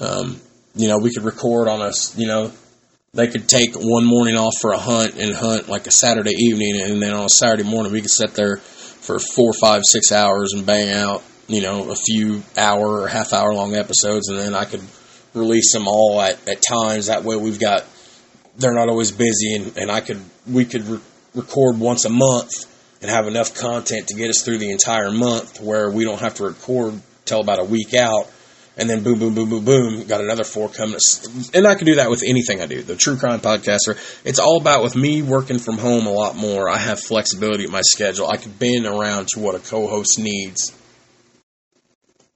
Um, 0.00 0.40
you 0.74 0.88
know, 0.88 0.98
we 0.98 1.12
could 1.12 1.24
record 1.24 1.68
on 1.68 1.80
us. 1.82 2.16
You 2.16 2.26
know, 2.26 2.52
they 3.14 3.28
could 3.28 3.48
take 3.48 3.74
one 3.74 4.04
morning 4.04 4.36
off 4.36 4.54
for 4.60 4.72
a 4.72 4.78
hunt 4.78 5.14
and 5.16 5.34
hunt 5.34 5.68
like 5.68 5.86
a 5.86 5.90
Saturday 5.90 6.32
evening, 6.32 6.80
and 6.80 7.02
then 7.02 7.12
on 7.12 7.24
a 7.24 7.28
Saturday 7.28 7.64
morning 7.64 7.92
we 7.92 8.00
could 8.00 8.10
sit 8.10 8.34
there 8.34 8.56
for 8.56 9.18
four, 9.18 9.52
five, 9.52 9.82
six 9.84 10.12
hours 10.12 10.52
and 10.54 10.64
bang 10.64 10.90
out, 10.90 11.22
you 11.48 11.60
know, 11.60 11.90
a 11.90 11.96
few 11.96 12.42
hour 12.56 13.00
or 13.00 13.08
half 13.08 13.32
hour 13.32 13.52
long 13.52 13.74
episodes, 13.74 14.28
and 14.28 14.38
then 14.38 14.54
I 14.54 14.64
could 14.64 14.82
release 15.34 15.72
them 15.72 15.88
all 15.88 16.20
at, 16.20 16.48
at 16.48 16.62
times. 16.62 17.06
That 17.06 17.24
way 17.24 17.36
we've 17.36 17.60
got, 17.60 17.84
they're 18.56 18.74
not 18.74 18.88
always 18.88 19.10
busy, 19.10 19.56
and, 19.56 19.76
and 19.76 19.90
I 19.90 20.00
could, 20.00 20.20
we 20.46 20.64
could 20.64 20.84
re- 20.84 21.00
record 21.34 21.78
once 21.78 22.04
a 22.04 22.10
month 22.10 22.66
and 23.00 23.10
have 23.10 23.26
enough 23.26 23.54
content 23.54 24.08
to 24.08 24.14
get 24.14 24.30
us 24.30 24.42
through 24.42 24.58
the 24.58 24.70
entire 24.70 25.10
month 25.10 25.60
where 25.60 25.90
we 25.90 26.04
don't 26.04 26.20
have 26.20 26.34
to 26.34 26.44
record 26.44 27.00
till 27.24 27.40
about 27.40 27.60
a 27.60 27.64
week 27.64 27.94
out 27.94 28.28
and 28.76 28.88
then 28.88 29.02
boom, 29.02 29.18
boom, 29.18 29.34
boom, 29.34 29.50
boom, 29.50 29.64
boom, 29.64 30.06
got 30.06 30.20
another 30.22 30.44
four 30.44 30.68
coming. 30.68 30.98
And 31.52 31.66
I 31.66 31.74
can 31.74 31.86
do 31.86 31.96
that 31.96 32.08
with 32.08 32.22
anything 32.24 32.62
I 32.62 32.66
do. 32.66 32.82
The 32.82 32.96
True 32.96 33.16
Crime 33.16 33.40
Podcaster, 33.40 33.98
it's 34.24 34.38
all 34.38 34.58
about 34.58 34.82
with 34.82 34.96
me 34.96 35.20
working 35.20 35.58
from 35.58 35.76
home 35.76 36.06
a 36.06 36.10
lot 36.10 36.36
more. 36.36 36.70
I 36.70 36.78
have 36.78 36.98
flexibility 36.98 37.64
in 37.64 37.70
my 37.70 37.82
schedule. 37.82 38.28
I 38.28 38.38
can 38.38 38.52
bend 38.52 38.86
around 38.86 39.28
to 39.28 39.40
what 39.40 39.54
a 39.54 39.58
co-host 39.58 40.18
needs. 40.18 40.72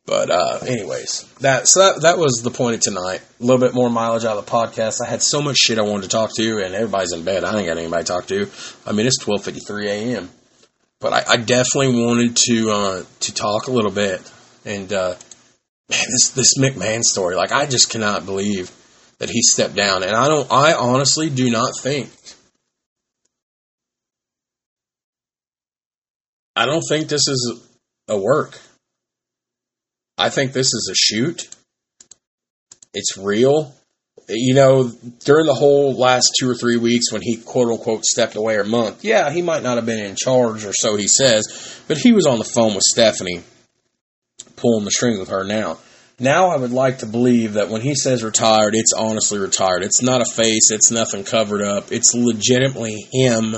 But 0.07 0.31
uh, 0.31 0.61
anyways, 0.67 1.25
that 1.41 1.67
so 1.67 1.81
that 1.81 2.03
that 2.03 2.19
was 2.19 2.41
the 2.43 2.51
point 2.53 2.77
of 2.77 2.81
tonight. 2.81 3.21
A 3.41 3.45
little 3.45 3.61
bit 3.61 3.75
more 3.75 3.91
mileage 3.91 4.25
out 4.25 4.37
of 4.37 4.47
the 4.47 4.51
podcast. 4.51 5.05
I 5.05 5.09
had 5.09 5.23
so 5.23 5.43
much 5.43 5.57
shit 5.57 5.79
I 5.79 5.83
wanted 5.83 6.05
to 6.05 6.09
talk 6.09 6.31
to, 6.37 6.65
and 6.65 6.75
everybody's 6.75 7.13
in 7.13 7.25
bed. 7.25 7.43
I 7.43 7.59
ain't 7.59 7.67
got 7.67 7.77
anybody 7.77 8.05
to 8.05 8.13
talk 8.13 8.27
to. 8.29 8.49
I 8.87 8.93
mean, 8.93 9.07
it's 9.07 9.19
twelve 9.19 9.45
fifty 9.45 9.61
three 9.61 9.89
a.m. 9.89 10.31
But 11.01 11.13
I, 11.13 11.33
I, 11.33 11.37
definitely 11.37 12.03
wanted 12.03 12.37
to 12.37 12.71
uh, 12.71 13.03
to 13.21 13.35
talk 13.35 13.67
a 13.67 13.71
little 13.71 13.91
bit 13.91 14.23
and 14.67 14.93
uh, 14.93 15.15
man, 15.89 16.05
this 16.11 16.31
this 16.31 16.59
McMahon 16.59 17.03
story, 17.03 17.37
like 17.37 17.53
I 17.53 17.67
just 17.67 17.89
cannot 17.89 18.27
believe 18.27 18.71
that 19.19 19.31
he 19.31 19.41
stepped 19.41 19.75
down, 19.75 20.03
and 20.03 20.15
I 20.15 20.29
don't. 20.29 20.51
I 20.51 20.75
honestly 20.75 21.31
do 21.31 21.51
not 21.51 21.73
think. 21.81 22.11
I 26.57 26.67
don't 26.67 26.83
think 26.89 27.09
this 27.09 27.29
is 27.29 27.69
a 28.09 28.19
work. 28.19 28.59
I 30.19 30.31
think 30.31 30.53
this 30.53 30.69
is 30.69 30.91
a 30.91 30.95
shoot. 30.95 31.49
It's 32.95 33.17
real. 33.19 33.75
You 34.29 34.55
know, 34.55 34.91
during 35.25 35.47
the 35.47 35.55
whole 35.55 35.95
last 35.95 36.33
two 36.39 36.51
or 36.51 36.55
three 36.55 36.79
weeks 36.79 37.13
when 37.13 37.23
he 37.23 37.37
quote 37.37 37.69
unquote 37.69 38.05
stepped 38.05 38.35
away 38.35 38.57
or 38.57 38.65
month, 38.65 39.05
yeah, 39.05 39.31
he 39.31 39.43
might 39.43 39.63
not 39.63 39.77
have 39.77 39.87
been 39.87 40.05
in 40.05 40.17
charge 40.17 40.65
or 40.65 40.73
so 40.73 40.97
he 40.97 41.07
says, 41.07 41.83
but 41.87 41.99
he 41.99 42.13
was 42.13 42.27
on 42.27 42.39
the 42.39 42.45
phone 42.45 42.75
with 42.75 42.83
Stephanie 42.83 43.43
pulling 44.57 44.85
the 44.85 44.91
strings 44.91 45.19
with 45.19 45.29
her 45.29 45.45
now. 45.45 45.79
Now 46.19 46.49
I 46.49 46.57
would 46.57 46.73
like 46.73 46.99
to 46.99 47.07
believe 47.07 47.55
that 47.55 47.69
when 47.69 47.83
he 47.83 47.95
says 47.95 48.25
retired, 48.25 48.75
it's 48.75 48.95
honestly 48.95 49.39
retired. 49.39 49.83
It's 49.83 50.03
not 50.03 50.23
a 50.23 50.25
face, 50.25 50.71
it's 50.71 50.91
nothing 50.91 51.25
covered 51.25 51.63
up. 51.63 51.93
It's 51.93 52.15
legitimately 52.15 53.07
him 53.13 53.55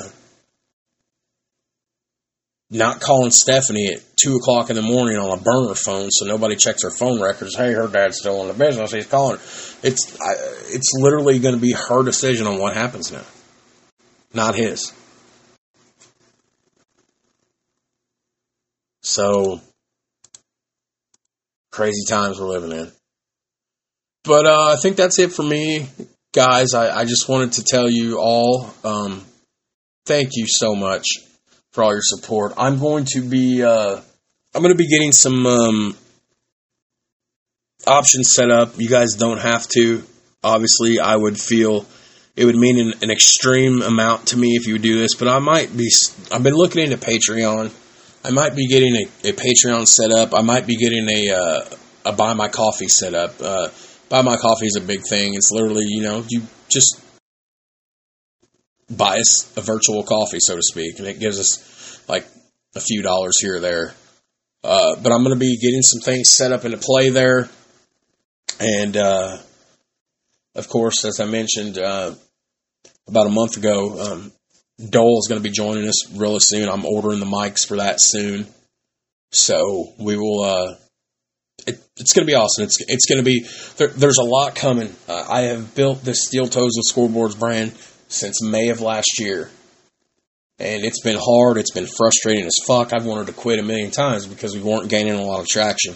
not 2.70 3.00
calling 3.00 3.30
Stephanie 3.30 3.94
at 3.94 4.16
two 4.16 4.36
o'clock 4.36 4.68
in 4.68 4.76
the 4.76 4.82
morning 4.82 5.16
on 5.16 5.38
a 5.38 5.40
burner 5.40 5.74
phone 5.74 6.10
so 6.10 6.26
nobody 6.26 6.54
checks 6.54 6.82
her 6.82 6.90
phone 6.90 7.20
records. 7.20 7.56
Hey, 7.56 7.72
her 7.72 7.88
dad's 7.88 8.18
still 8.18 8.42
in 8.42 8.48
the 8.48 8.54
business. 8.54 8.92
He's 8.92 9.06
calling. 9.06 9.38
It's 9.82 10.20
I, 10.20 10.32
it's 10.66 10.92
literally 10.98 11.38
going 11.38 11.54
to 11.54 11.60
be 11.60 11.72
her 11.72 12.02
decision 12.02 12.46
on 12.46 12.58
what 12.58 12.74
happens 12.74 13.10
now, 13.10 13.24
not 14.34 14.54
his. 14.54 14.92
So 19.02 19.60
crazy 21.70 22.04
times 22.06 22.38
we're 22.38 22.48
living 22.48 22.72
in. 22.72 22.92
But 24.24 24.44
uh, 24.44 24.72
I 24.72 24.76
think 24.76 24.96
that's 24.96 25.18
it 25.18 25.32
for 25.32 25.42
me, 25.42 25.88
guys. 26.34 26.74
I, 26.74 26.94
I 26.94 27.04
just 27.06 27.28
wanted 27.30 27.52
to 27.52 27.64
tell 27.64 27.88
you 27.88 28.18
all 28.18 28.68
um, 28.84 29.24
thank 30.04 30.30
you 30.34 30.44
so 30.46 30.74
much 30.74 31.06
for 31.78 31.84
all 31.84 31.92
your 31.92 32.02
support. 32.02 32.54
I'm 32.56 32.80
going 32.80 33.04
to 33.12 33.20
be 33.20 33.62
uh, 33.62 34.00
I'm 34.52 34.62
going 34.62 34.74
to 34.74 34.78
be 34.78 34.88
getting 34.88 35.12
some 35.12 35.46
um, 35.46 35.96
options 37.86 38.32
set 38.34 38.50
up. 38.50 38.72
You 38.76 38.88
guys 38.88 39.14
don't 39.14 39.38
have 39.38 39.68
to. 39.68 40.02
Obviously, 40.42 40.98
I 40.98 41.14
would 41.14 41.38
feel 41.38 41.86
it 42.34 42.46
would 42.46 42.56
mean 42.56 42.80
an, 42.80 42.94
an 43.02 43.12
extreme 43.12 43.82
amount 43.82 44.28
to 44.28 44.36
me 44.36 44.56
if 44.56 44.66
you 44.66 44.80
do 44.80 44.98
this, 44.98 45.14
but 45.14 45.28
I 45.28 45.38
might 45.38 45.76
be. 45.76 45.88
I've 46.32 46.42
been 46.42 46.54
looking 46.54 46.82
into 46.82 46.96
Patreon 46.96 47.72
I 48.24 48.30
might 48.30 48.56
be 48.56 48.66
getting 48.66 48.96
a, 48.96 49.28
a 49.28 49.32
Patreon 49.32 49.86
set 49.86 50.10
up. 50.10 50.34
I 50.34 50.42
might 50.42 50.66
be 50.66 50.76
getting 50.76 51.08
a 51.08 51.30
uh, 51.30 51.64
a 52.06 52.12
buy 52.12 52.34
my 52.34 52.48
coffee 52.48 52.88
set 52.88 53.14
up. 53.14 53.40
Uh, 53.40 53.68
buy 54.08 54.22
my 54.22 54.36
coffee 54.36 54.66
is 54.66 54.76
a 54.76 54.84
big 54.84 55.02
thing. 55.08 55.34
It's 55.34 55.52
literally 55.52 55.84
you 55.86 56.02
know 56.02 56.24
you 56.28 56.42
just 56.68 57.00
buy 58.90 59.18
us 59.18 59.56
a 59.56 59.60
virtual 59.60 60.02
coffee, 60.02 60.38
so 60.40 60.56
to 60.56 60.62
speak, 60.62 60.98
and 60.98 61.08
it 61.08 61.20
gives 61.20 61.38
us 61.38 62.00
like 62.08 62.26
a 62.74 62.80
few 62.80 63.02
dollars 63.02 63.40
here 63.40 63.56
or 63.56 63.60
there. 63.60 63.94
Uh, 64.64 64.96
but 64.96 65.12
I'm 65.12 65.22
going 65.22 65.34
to 65.34 65.40
be 65.40 65.56
getting 65.56 65.82
some 65.82 66.00
things 66.00 66.30
set 66.30 66.52
up 66.52 66.64
into 66.64 66.78
play 66.78 67.10
there, 67.10 67.48
and 68.60 68.96
uh, 68.96 69.38
of 70.54 70.68
course, 70.68 71.04
as 71.04 71.20
I 71.20 71.26
mentioned 71.26 71.78
uh, 71.78 72.14
about 73.06 73.26
a 73.26 73.30
month 73.30 73.56
ago, 73.56 74.00
um, 74.00 74.32
Dole 74.90 75.18
is 75.18 75.26
going 75.28 75.40
to 75.40 75.48
be 75.48 75.52
joining 75.52 75.88
us 75.88 76.10
really 76.12 76.40
soon. 76.40 76.68
I'm 76.68 76.84
ordering 76.84 77.20
the 77.20 77.26
mics 77.26 77.66
for 77.66 77.76
that 77.76 77.96
soon. 77.98 78.46
So 79.30 79.92
we 79.98 80.16
will. 80.16 80.42
Uh, 80.42 80.74
it, 81.66 81.82
it's 81.96 82.12
going 82.12 82.26
to 82.26 82.30
be 82.30 82.34
awesome. 82.34 82.64
It's 82.64 82.80
it's 82.88 83.06
going 83.06 83.18
to 83.18 83.24
be. 83.24 83.46
There, 83.76 83.88
there's 83.88 84.18
a 84.18 84.24
lot 84.24 84.54
coming. 84.54 84.94
Uh, 85.08 85.26
I 85.28 85.42
have 85.42 85.74
built 85.74 86.02
this 86.02 86.24
Steel 86.24 86.46
Toes 86.46 86.72
with 86.76 86.86
Scoreboards 86.90 87.38
brand 87.38 87.72
since 88.08 88.42
May 88.42 88.70
of 88.70 88.80
last 88.80 89.20
year, 89.20 89.50
and 90.58 90.84
it's 90.84 91.00
been 91.00 91.18
hard. 91.20 91.56
It's 91.56 91.70
been 91.70 91.86
frustrating 91.86 92.46
as 92.46 92.56
fuck. 92.66 92.92
I've 92.92 93.06
wanted 93.06 93.28
to 93.28 93.32
quit 93.32 93.58
a 93.58 93.62
million 93.62 93.90
times 93.90 94.26
because 94.26 94.54
we 94.54 94.62
weren't 94.62 94.88
gaining 94.88 95.14
a 95.14 95.22
lot 95.22 95.40
of 95.40 95.46
traction. 95.46 95.94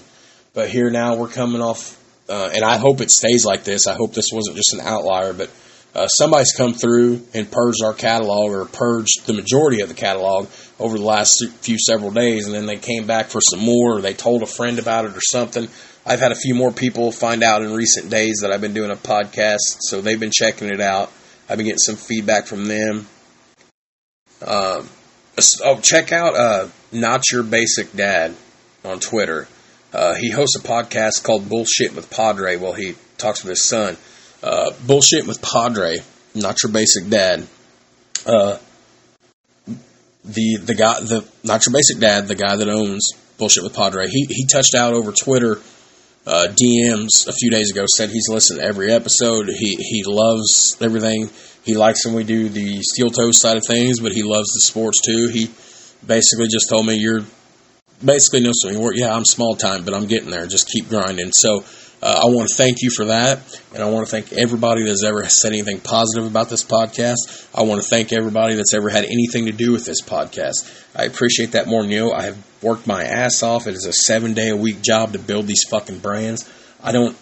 But 0.55 0.69
here 0.69 0.91
now 0.91 1.17
we're 1.17 1.29
coming 1.29 1.63
off, 1.63 1.99
uh, 2.29 2.51
and 2.55 2.63
I 2.65 2.77
hope 2.77 3.01
it 3.01 3.11
stays 3.11 3.45
like 3.45 3.65
this. 3.65 3.87
I 3.87 3.95
hope 3.95 4.13
this 4.13 4.31
wasn't 4.33 4.57
just 4.57 4.75
an 4.75 4.81
outlier, 4.81 5.33
but 5.33 5.51
uh, 5.95 6.07
somebody's 6.07 6.53
come 6.53 6.75
through 6.75 7.23
and 7.35 7.51
purged 7.51 7.83
our 7.85 7.93
catalog 7.93 8.53
or 8.53 8.65
purged 8.67 9.27
the 9.27 9.33
majority 9.33 9.81
of 9.81 9.89
the 9.89 9.95
catalog 9.95 10.49
over 10.79 10.97
the 10.97 11.05
last 11.05 11.45
few 11.61 11.79
several 11.79 12.11
days, 12.11 12.47
and 12.47 12.55
then 12.55 12.67
they 12.67 12.77
came 12.77 13.07
back 13.07 13.27
for 13.27 13.41
some 13.41 13.61
more, 13.61 13.99
or 13.99 14.01
they 14.01 14.15
told 14.15 14.43
a 14.43 14.47
friend 14.47 14.79
about 14.79 15.07
it 15.07 15.17
or 15.17 15.21
something. 15.21 15.69
I've 16.05 16.21
had 16.21 16.33
a 16.33 16.37
few 16.37 16.55
more 16.55 16.73
people 16.73 17.13
find 17.13 17.43
out 17.43 17.63
in 17.63 17.73
recent 17.73 18.11
days 18.11 18.39
that 18.43 18.53
I've 18.53 18.61
been 18.61 18.75
doing 18.75 18.91
a 18.91 18.97
podcast, 18.97 19.79
so 19.81 20.01
they've 20.01 20.19
been 20.19 20.33
checking 20.33 20.69
it 20.69 20.81
out. 20.81 21.13
I've 21.49 21.57
been 21.57 21.67
getting 21.67 21.79
some 21.79 21.97
feedback 21.97 22.47
from 22.47 22.67
them. 22.67 23.07
Um, 24.45 24.89
oh, 25.65 25.81
check 25.81 26.13
out 26.13 26.35
uh, 26.35 26.69
Not 26.93 27.31
Your 27.31 27.43
Basic 27.43 27.93
Dad 27.93 28.35
on 28.85 29.01
Twitter. 29.01 29.49
Uh, 29.93 30.15
he 30.15 30.31
hosts 30.31 30.57
a 30.57 30.67
podcast 30.67 31.23
called 31.23 31.49
Bullshit 31.49 31.95
with 31.95 32.11
Padre. 32.11 32.57
Well, 32.57 32.73
he 32.73 32.95
talks 33.19 33.43
with 33.43 33.51
his 33.51 33.69
son. 33.69 33.97
Uh, 34.43 34.73
bullshit 34.87 35.27
with 35.27 35.41
Padre, 35.43 35.99
not 36.35 36.63
your 36.63 36.73
basic 36.73 37.09
dad. 37.09 37.47
Uh, 38.27 38.59
the 40.25 40.57
the 40.57 40.75
guy, 40.75 41.01
the 41.01 41.25
not 41.45 41.65
your 41.67 41.73
basic 41.73 41.99
dad, 41.99 42.29
the 42.29 42.35
guy 42.35 42.57
that 42.57 42.69
owns 42.69 43.13
bullshit 43.39 43.63
with 43.63 43.75
Padre. 43.75 44.07
He 44.09 44.27
he 44.29 44.47
touched 44.47 44.75
out 44.75 44.95
over 44.95 45.13
Twitter 45.13 45.61
uh, 46.27 46.49
DMs 46.51 47.29
a 47.29 47.33
few 47.33 47.51
days 47.51 47.71
ago. 47.71 47.85
Said 47.97 48.11
he's 48.11 48.29
listened 48.29 48.61
to 48.61 48.67
every 48.67 48.93
episode. 48.93 49.49
He 49.49 49.77
he 49.77 50.05
loves 50.07 50.77
everything. 50.81 51.31
He 51.65 51.75
likes 51.75 52.05
when 52.05 52.15
we 52.15 52.25
do 52.25 52.49
the 52.49 52.83
steel 52.83 53.11
toe 53.11 53.31
side 53.31 53.57
of 53.57 53.65
things, 53.67 54.01
but 54.01 54.13
he 54.13 54.23
loves 54.23 54.49
the 54.53 54.61
sports 54.63 55.01
too. 55.01 55.29
He 55.29 55.51
basically 56.05 56.49
just 56.49 56.69
told 56.69 56.87
me 56.87 56.95
you're 56.95 57.25
basically 58.05 58.41
no 58.41 58.51
swing. 58.53 58.93
Yeah, 58.95 59.15
I'm 59.15 59.25
small 59.25 59.55
time, 59.55 59.85
but 59.85 59.95
I'm 59.95 60.07
getting 60.07 60.31
there. 60.31 60.47
Just 60.47 60.69
keep 60.69 60.89
grinding. 60.89 61.33
So 61.33 61.65
uh, 62.03 62.23
I 62.25 62.27
want 62.27 62.49
to 62.49 62.55
thank 62.57 62.83
you 62.83 62.91
for 62.91 63.05
that, 63.07 63.61
and 63.73 63.83
I 63.83 63.89
want 63.89 64.07
to 64.07 64.11
thank 64.11 64.33
everybody 64.33 64.85
that's 64.85 65.05
ever 65.05 65.25
said 65.29 65.53
anything 65.53 65.79
positive 65.79 66.27
about 66.27 66.49
this 66.49 66.65
podcast. 66.65 67.47
I 67.55 67.63
want 67.63 67.81
to 67.81 67.89
thank 67.89 68.13
everybody 68.13 68.55
that's 68.55 68.75
ever 68.75 68.89
had 68.89 69.05
anything 69.05 69.47
to 69.47 69.53
do 69.53 69.71
with 69.71 69.85
this 69.85 70.03
podcast. 70.03 70.69
I 70.97 71.05
appreciate 71.05 71.53
that 71.53 71.69
more 71.69 71.83
than 71.83 71.93
you. 71.93 72.13
I 72.13 72.23
have 72.23 72.39
worked 72.61 72.89
my 72.89 73.05
ass 73.05 73.45
off. 73.45 73.69
It 73.69 73.75
is 73.75 73.87
a 73.87 73.93
seven 73.93 74.35
day 74.35 74.49
a 74.49 74.57
week 74.57 74.83
job 74.83 75.13
to 75.13 75.21
build 75.21 75.47
these 75.47 75.63
fucking 75.71 76.01
brands. 76.01 76.51
I 76.83 76.91
don't. 76.91 77.17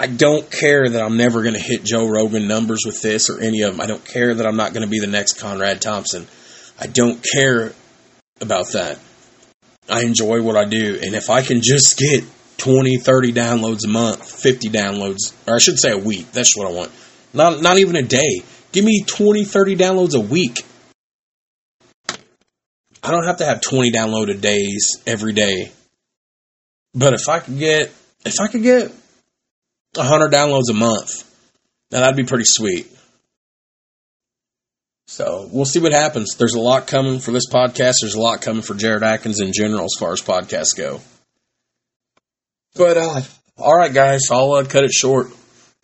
I 0.00 0.06
don't 0.06 0.50
care 0.50 0.88
that 0.88 1.00
I'm 1.00 1.16
never 1.16 1.42
going 1.42 1.54
to 1.54 1.60
hit 1.60 1.84
Joe 1.84 2.08
Rogan 2.08 2.48
numbers 2.48 2.80
with 2.84 3.02
this 3.02 3.30
or 3.30 3.40
any 3.40 3.62
of 3.62 3.72
them. 3.72 3.80
I 3.80 3.86
don't 3.86 4.04
care 4.04 4.34
that 4.34 4.44
I'm 4.44 4.56
not 4.56 4.72
going 4.72 4.82
to 4.82 4.90
be 4.90 4.98
the 4.98 5.06
next 5.06 5.34
Conrad 5.34 5.80
Thompson. 5.80 6.26
I 6.80 6.88
don't 6.88 7.24
care 7.34 7.72
about 8.40 8.72
that. 8.72 8.98
I 9.88 10.02
enjoy 10.02 10.42
what 10.42 10.56
I 10.56 10.64
do. 10.64 10.98
And 11.02 11.14
if 11.14 11.30
I 11.30 11.42
can 11.42 11.60
just 11.62 11.98
get 11.98 12.24
20, 12.58 12.98
30 12.98 13.32
downloads 13.32 13.84
a 13.84 13.88
month, 13.88 14.24
50 14.30 14.70
downloads, 14.70 15.32
or 15.46 15.56
I 15.56 15.58
should 15.58 15.78
say 15.78 15.90
a 15.92 15.98
week. 15.98 16.30
That's 16.32 16.56
what 16.56 16.66
I 16.66 16.72
want. 16.72 16.92
Not, 17.34 17.60
not 17.60 17.78
even 17.78 17.96
a 17.96 18.02
day. 18.02 18.42
Give 18.72 18.84
me 18.84 19.02
20, 19.04 19.44
30 19.44 19.76
downloads 19.76 20.14
a 20.14 20.20
week. 20.20 20.64
I 23.02 23.10
don't 23.10 23.26
have 23.26 23.38
to 23.38 23.44
have 23.44 23.60
20 23.60 23.90
downloaded 23.90 24.40
days 24.40 25.02
every 25.06 25.32
day. 25.32 25.72
But 26.94 27.14
if 27.14 27.28
I 27.28 27.40
could 27.40 27.58
get, 27.58 27.92
if 28.24 28.40
I 28.40 28.46
could 28.46 28.62
get 28.62 28.92
100 29.94 30.30
downloads 30.30 30.70
a 30.70 30.74
month, 30.74 31.28
now 31.90 32.00
that'd 32.00 32.16
be 32.16 32.24
pretty 32.24 32.44
sweet. 32.46 32.86
So 35.06 35.48
we'll 35.52 35.64
see 35.64 35.80
what 35.80 35.92
happens. 35.92 36.36
There's 36.36 36.54
a 36.54 36.60
lot 36.60 36.86
coming 36.86 37.18
for 37.18 37.32
this 37.32 37.48
podcast. 37.50 37.96
There's 38.00 38.14
a 38.14 38.20
lot 38.20 38.40
coming 38.40 38.62
for 38.62 38.74
Jared 38.74 39.02
Atkins 39.02 39.40
in 39.40 39.52
general 39.52 39.84
as 39.84 39.94
far 39.98 40.12
as 40.12 40.20
podcasts 40.20 40.76
go. 40.76 41.00
But 42.74 42.96
uh, 42.96 43.20
all 43.58 43.76
right, 43.76 43.92
guys, 43.92 44.30
I'll 44.30 44.52
uh, 44.52 44.64
cut 44.64 44.84
it 44.84 44.92
short. 44.92 45.28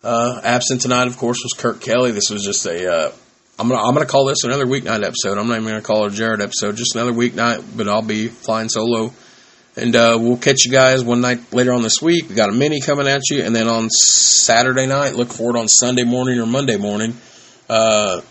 Uh, 0.01 0.39
absent 0.43 0.81
tonight, 0.81 1.07
of 1.07 1.17
course, 1.17 1.37
was 1.43 1.53
Kirk 1.53 1.81
Kelly. 1.81 2.11
This 2.11 2.29
was 2.29 2.43
just 2.43 2.65
a. 2.65 2.91
Uh, 2.91 3.11
I'm 3.59 3.67
gonna 3.67 3.81
I'm 3.81 3.93
gonna 3.93 4.05
call 4.05 4.25
this 4.25 4.43
another 4.45 4.65
weeknight 4.65 5.03
episode. 5.03 5.37
I'm 5.37 5.47
not 5.47 5.57
even 5.57 5.67
gonna 5.67 5.81
call 5.81 6.05
it 6.05 6.13
a 6.13 6.15
Jared 6.15 6.41
episode. 6.41 6.77
Just 6.77 6.95
another 6.95 7.11
weeknight, 7.11 7.77
but 7.77 7.89
I'll 7.89 8.01
be 8.01 8.27
flying 8.29 8.69
solo. 8.69 9.13
And 9.75 9.95
uh, 9.95 10.17
we'll 10.19 10.37
catch 10.37 10.65
you 10.65 10.71
guys 10.71 11.03
one 11.03 11.21
night 11.21 11.53
later 11.53 11.73
on 11.73 11.83
this 11.83 12.01
week. 12.01 12.29
We 12.29 12.35
got 12.35 12.49
a 12.49 12.53
mini 12.53 12.81
coming 12.81 13.07
at 13.07 13.21
you, 13.29 13.43
and 13.43 13.55
then 13.55 13.67
on 13.67 13.89
Saturday 13.89 14.87
night, 14.87 15.13
look 15.15 15.31
forward 15.31 15.57
on 15.57 15.67
Sunday 15.67 16.03
morning 16.03 16.39
or 16.39 16.45
Monday 16.45 16.77
morning. 16.77 17.15
Uh, 17.69 18.21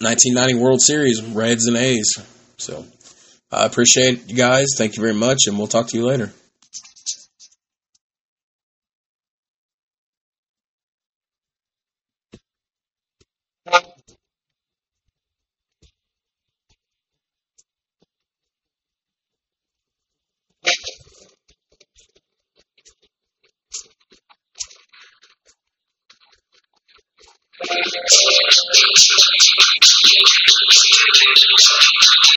1990 0.00 0.62
World 0.62 0.80
Series, 0.80 1.22
Reds 1.22 1.66
and 1.66 1.76
A's. 1.76 2.10
So 2.56 2.84
I 3.50 3.66
appreciate 3.66 4.28
you 4.28 4.36
guys. 4.36 4.66
Thank 4.76 4.96
you 4.96 5.02
very 5.02 5.14
much, 5.14 5.42
and 5.46 5.56
we'll 5.56 5.66
talk 5.66 5.88
to 5.88 5.96
you 5.96 6.04
later. 6.04 6.32